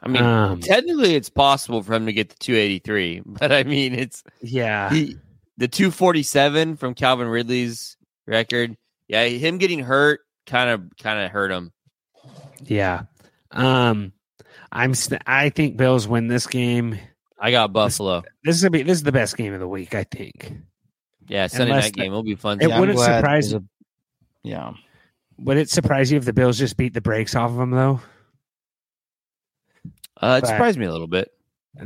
I 0.03 0.09
mean, 0.09 0.23
um, 0.23 0.61
technically 0.61 1.15
it's 1.15 1.29
possible 1.31 1.83
for 1.83 1.95
him 1.95 2.07
to 2.07 2.13
get 2.13 2.29
the 2.31 2.37
283, 2.37 3.23
but 3.27 3.53
I 3.53 3.63
mean, 3.63 3.95
it's 3.95 4.25
yeah, 4.41 4.91
he, 4.91 5.17
the 5.59 5.69
247 5.69 6.77
from 6.77 6.95
Calvin 6.95 7.29
Ridley's 7.29 7.97
record. 8.27 8.77
Yeah, 9.09 9.25
him 9.27 9.59
getting 9.59 9.79
hurt 9.81 10.21
kind 10.47 10.71
of 10.71 10.83
kind 11.01 11.25
of 11.25 11.31
hurt 11.31 11.51
him. 11.53 11.73
yeah. 12.65 13.03
Um, 13.51 14.13
I'm 14.73 14.95
st- 14.95 15.23
I 15.27 15.51
think 15.51 15.77
Bills 15.77 16.09
win 16.09 16.27
this 16.29 16.47
game. 16.47 16.99
I 17.45 17.51
got 17.51 17.73
Buffalo. 17.73 18.23
This 18.45 18.55
is 18.57 18.63
gonna 18.63 18.71
be 18.71 18.83
this 18.85 18.99
is 18.99 19.03
the 19.03 19.11
best 19.13 19.37
game 19.37 19.53
of 19.53 19.59
the 19.61 19.67
week, 19.67 19.95
I 19.97 20.05
think. 20.05 20.53
Yeah, 21.27 21.49
Sunday 21.49 21.71
Unless 21.73 21.85
night 21.87 21.93
the- 21.95 22.01
game 22.03 22.13
will 22.13 22.23
be 22.23 22.37
fun. 22.37 22.59
It 22.61 22.67
too. 22.67 22.73
I'm 22.73 22.81
wouldn't 22.81 22.99
surprise- 23.01 23.51
there's 23.51 23.63
a- 23.63 23.67
yeah. 24.45 24.73
Would 25.39 25.57
it 25.57 25.69
surprise 25.69 26.13
you 26.13 26.19
if 26.19 26.25
the 26.25 26.33
Bills 26.33 26.57
just 26.57 26.77
beat 26.77 26.95
the 26.95 27.01
brakes 27.01 27.35
off 27.35 27.51
of 27.51 27.57
them 27.57 27.71
though? 27.73 28.01
Uh, 30.21 30.37
it 30.39 30.43
but- 30.43 30.47
surprised 30.47 30.79
me 30.79 30.87
a 30.87 30.93
little 30.93 31.07
bit. 31.09 31.33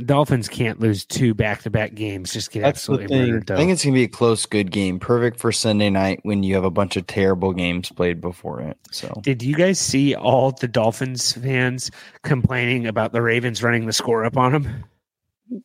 Dolphins 0.05 0.49
can't 0.49 0.81
lose 0.81 1.05
two 1.05 1.33
back 1.33 1.61
to 1.61 1.69
back 1.69 1.95
games. 1.95 2.33
Just 2.33 2.51
get 2.51 2.61
That's 2.61 2.85
the 2.85 2.93
absolutely 2.93 3.07
thing. 3.07 3.31
murdered 3.31 3.51
I 3.51 3.55
think 3.55 3.71
it's 3.71 3.85
gonna 3.85 3.93
be 3.93 4.03
a 4.03 4.07
close, 4.09 4.45
good 4.45 4.69
game. 4.69 4.99
Perfect 4.99 5.39
for 5.39 5.49
Sunday 5.53 5.89
night 5.89 6.19
when 6.23 6.43
you 6.43 6.55
have 6.55 6.65
a 6.65 6.69
bunch 6.69 6.97
of 6.97 7.07
terrible 7.07 7.53
games 7.53 7.89
played 7.89 8.19
before 8.19 8.59
it. 8.59 8.77
So 8.91 9.07
Did 9.23 9.41
you 9.41 9.55
guys 9.55 9.79
see 9.79 10.13
all 10.13 10.51
the 10.51 10.67
Dolphins 10.67 11.31
fans 11.31 11.89
complaining 12.23 12.85
about 12.85 13.13
the 13.13 13.21
Ravens 13.21 13.63
running 13.63 13.85
the 13.85 13.93
score 13.93 14.25
up 14.25 14.35
on 14.35 14.51
them 14.51 14.83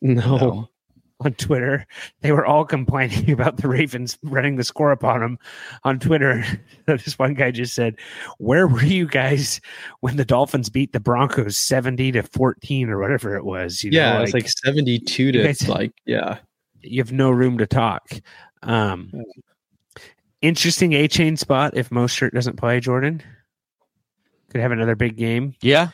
No. 0.01 0.37
No. 0.37 0.69
on 1.19 1.33
Twitter? 1.35 1.85
They 2.21 2.31
were 2.31 2.45
all 2.45 2.65
complaining 2.65 3.31
about 3.31 3.57
the 3.57 3.67
Ravens 3.67 4.17
running 4.23 4.55
the 4.57 4.63
score 4.63 4.91
up 4.91 5.03
on 5.03 5.21
them 5.21 5.37
on 5.83 5.99
Twitter. 5.99 6.43
this 6.85 7.17
one 7.19 7.33
guy 7.33 7.51
just 7.51 7.73
said, 7.73 7.95
"Where 8.39 8.67
were 8.67 8.83
you 8.83 9.07
guys 9.07 9.61
when 10.01 10.17
the 10.17 10.25
Dolphins 10.25 10.69
beat 10.69 10.91
the 10.93 10.99
Broncos 10.99 11.57
seventy 11.57 12.11
to 12.11 12.23
fourteen 12.23 12.89
or 12.89 12.99
whatever 12.99 13.35
it 13.35 13.45
was?" 13.45 13.83
You 13.83 13.91
know, 13.91 13.97
Yeah, 13.99 14.21
it's 14.21 14.33
like 14.33 14.49
72 14.49 15.31
to 15.31 15.43
guys- 15.43 15.67
like, 15.69 15.91
yeah. 16.05 16.39
you 16.81 17.01
have 17.01 17.11
no 17.13 17.31
room 17.31 17.57
to 17.59 17.67
talk. 17.67 18.09
Um, 18.63 19.11
interesting 20.41 20.93
A 20.93 21.07
chain 21.07 21.37
spot 21.37 21.75
if 21.77 21.89
Mostert 21.89 22.31
doesn't 22.31 22.57
play. 22.57 22.79
Jordan 22.79 23.21
could 24.49 24.61
have 24.61 24.71
another 24.71 24.95
big 24.95 25.15
game. 25.15 25.53
Yeah, 25.61 25.89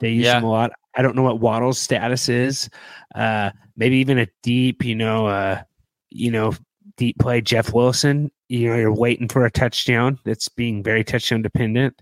They 0.00 0.10
use 0.10 0.24
Yeah. 0.26 0.38
him 0.38 0.44
a 0.44 0.50
lot. 0.50 0.72
I 0.96 1.02
don't 1.02 1.14
know 1.16 1.22
what 1.22 1.40
Waddle's 1.40 1.78
status 1.78 2.28
is. 2.28 2.68
Uh, 3.14 3.50
maybe 3.76 3.96
even 3.98 4.18
a 4.18 4.26
deep, 4.42 4.84
you 4.84 4.94
know, 4.94 5.26
uh, 5.26 5.62
you 6.10 6.30
know, 6.30 6.54
deep 6.96 7.18
play 7.18 7.40
Jeff 7.40 7.72
Wilson. 7.72 8.30
You 8.48 8.70
know, 8.70 8.76
you're 8.76 8.94
waiting 8.94 9.28
for 9.28 9.44
a 9.44 9.50
touchdown. 9.50 10.18
That's 10.24 10.48
being 10.48 10.82
very 10.82 11.04
touchdown 11.04 11.42
dependent. 11.42 12.00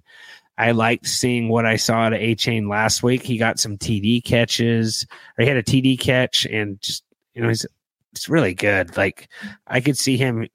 I 0.58 0.70
liked 0.70 1.06
seeing 1.06 1.48
what 1.50 1.66
I 1.66 1.76
saw 1.76 2.06
at 2.06 2.12
Achane 2.12 2.70
last 2.70 3.02
week. 3.02 3.22
He 3.22 3.36
got 3.36 3.58
some 3.58 3.76
TD 3.76 4.24
catches, 4.24 5.06
or 5.38 5.42
he 5.42 5.48
had 5.48 5.58
a 5.58 5.62
TD 5.62 5.98
catch, 6.00 6.46
and 6.46 6.80
just 6.80 7.04
you 7.34 7.42
know, 7.42 7.48
he's 7.48 7.66
it's 8.12 8.28
really 8.30 8.54
good. 8.54 8.96
Like 8.96 9.28
I 9.66 9.80
could 9.80 9.98
see 9.98 10.16
him 10.16 10.48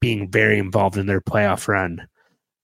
being 0.00 0.30
very 0.30 0.58
involved 0.60 0.96
in 0.96 1.06
their 1.06 1.20
playoff 1.20 1.66
run. 1.66 2.06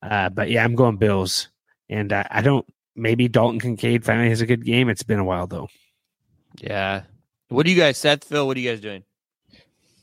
Uh, 0.02 0.28
but 0.28 0.50
yeah, 0.50 0.62
I'm 0.62 0.76
going 0.76 0.96
Bills, 0.98 1.48
and 1.88 2.12
I, 2.12 2.28
I 2.30 2.42
don't. 2.42 2.64
Maybe 2.96 3.28
Dalton 3.28 3.60
Kincaid 3.60 4.04
finally 4.04 4.28
has 4.28 4.40
a 4.40 4.46
good 4.46 4.64
game. 4.64 4.88
It's 4.88 5.02
been 5.02 5.18
a 5.18 5.24
while 5.24 5.46
though. 5.46 5.68
yeah. 6.60 7.02
What 7.48 7.66
do 7.66 7.72
you 7.72 7.78
guys, 7.78 7.98
Seth, 7.98 8.24
Phil? 8.24 8.46
What 8.46 8.56
are 8.56 8.60
you 8.60 8.70
guys 8.70 8.80
doing? 8.80 9.04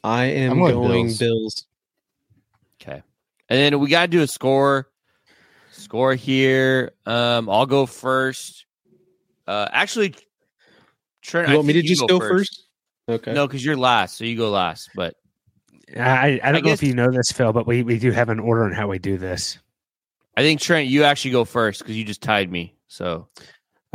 I 0.04 0.26
am 0.26 0.52
I'm 0.54 0.60
going 0.60 0.74
going 0.76 1.06
Bills. 1.08 1.18
Bills. 1.18 1.66
Okay, 2.82 3.02
and 3.50 3.60
then 3.60 3.80
we 3.80 3.90
got 3.90 4.02
to 4.04 4.08
do 4.08 4.22
a 4.22 4.28
score. 4.28 4.88
Score 5.72 6.16
here. 6.16 6.92
Um, 7.06 7.50
I'll 7.50 7.66
go 7.66 7.86
first. 7.86 8.66
Uh, 9.48 9.68
actually, 9.72 10.16
Trent, 11.22 11.48
You 11.48 11.54
I 11.54 11.58
want 11.58 11.68
me 11.68 11.74
to 11.74 11.80
you 11.82 11.88
just 11.88 12.08
go 12.08 12.20
first? 12.20 12.66
Okay. 13.10 13.34
No, 13.34 13.48
because 13.48 13.64
you're 13.66 13.78
last, 13.78 14.18
so 14.18 14.24
you 14.26 14.38
go 14.38 14.50
last. 14.52 14.90
But 14.96 15.16
I, 15.98 16.40
I 16.44 16.52
don't 16.52 16.64
know 16.64 16.70
guess- 16.70 16.82
if 16.82 16.88
you 16.88 16.94
know 16.94 17.12
this, 17.12 17.32
Phil, 17.32 17.52
but 17.54 17.66
we, 17.68 17.84
we 17.84 18.00
do 18.00 18.12
have 18.12 18.30
an 18.30 18.40
order 18.40 18.64
on 18.64 18.72
how 18.74 18.88
we 18.88 19.00
do 19.00 19.18
this. 19.18 19.58
I 20.38 20.42
think 20.42 20.62
Trent, 20.62 20.88
you 20.88 21.04
actually 21.04 21.32
go 21.32 21.44
first 21.46 21.80
because 21.80 21.98
you 21.98 22.06
just 22.06 22.22
tied 22.22 22.50
me. 22.52 22.74
So 22.92 23.30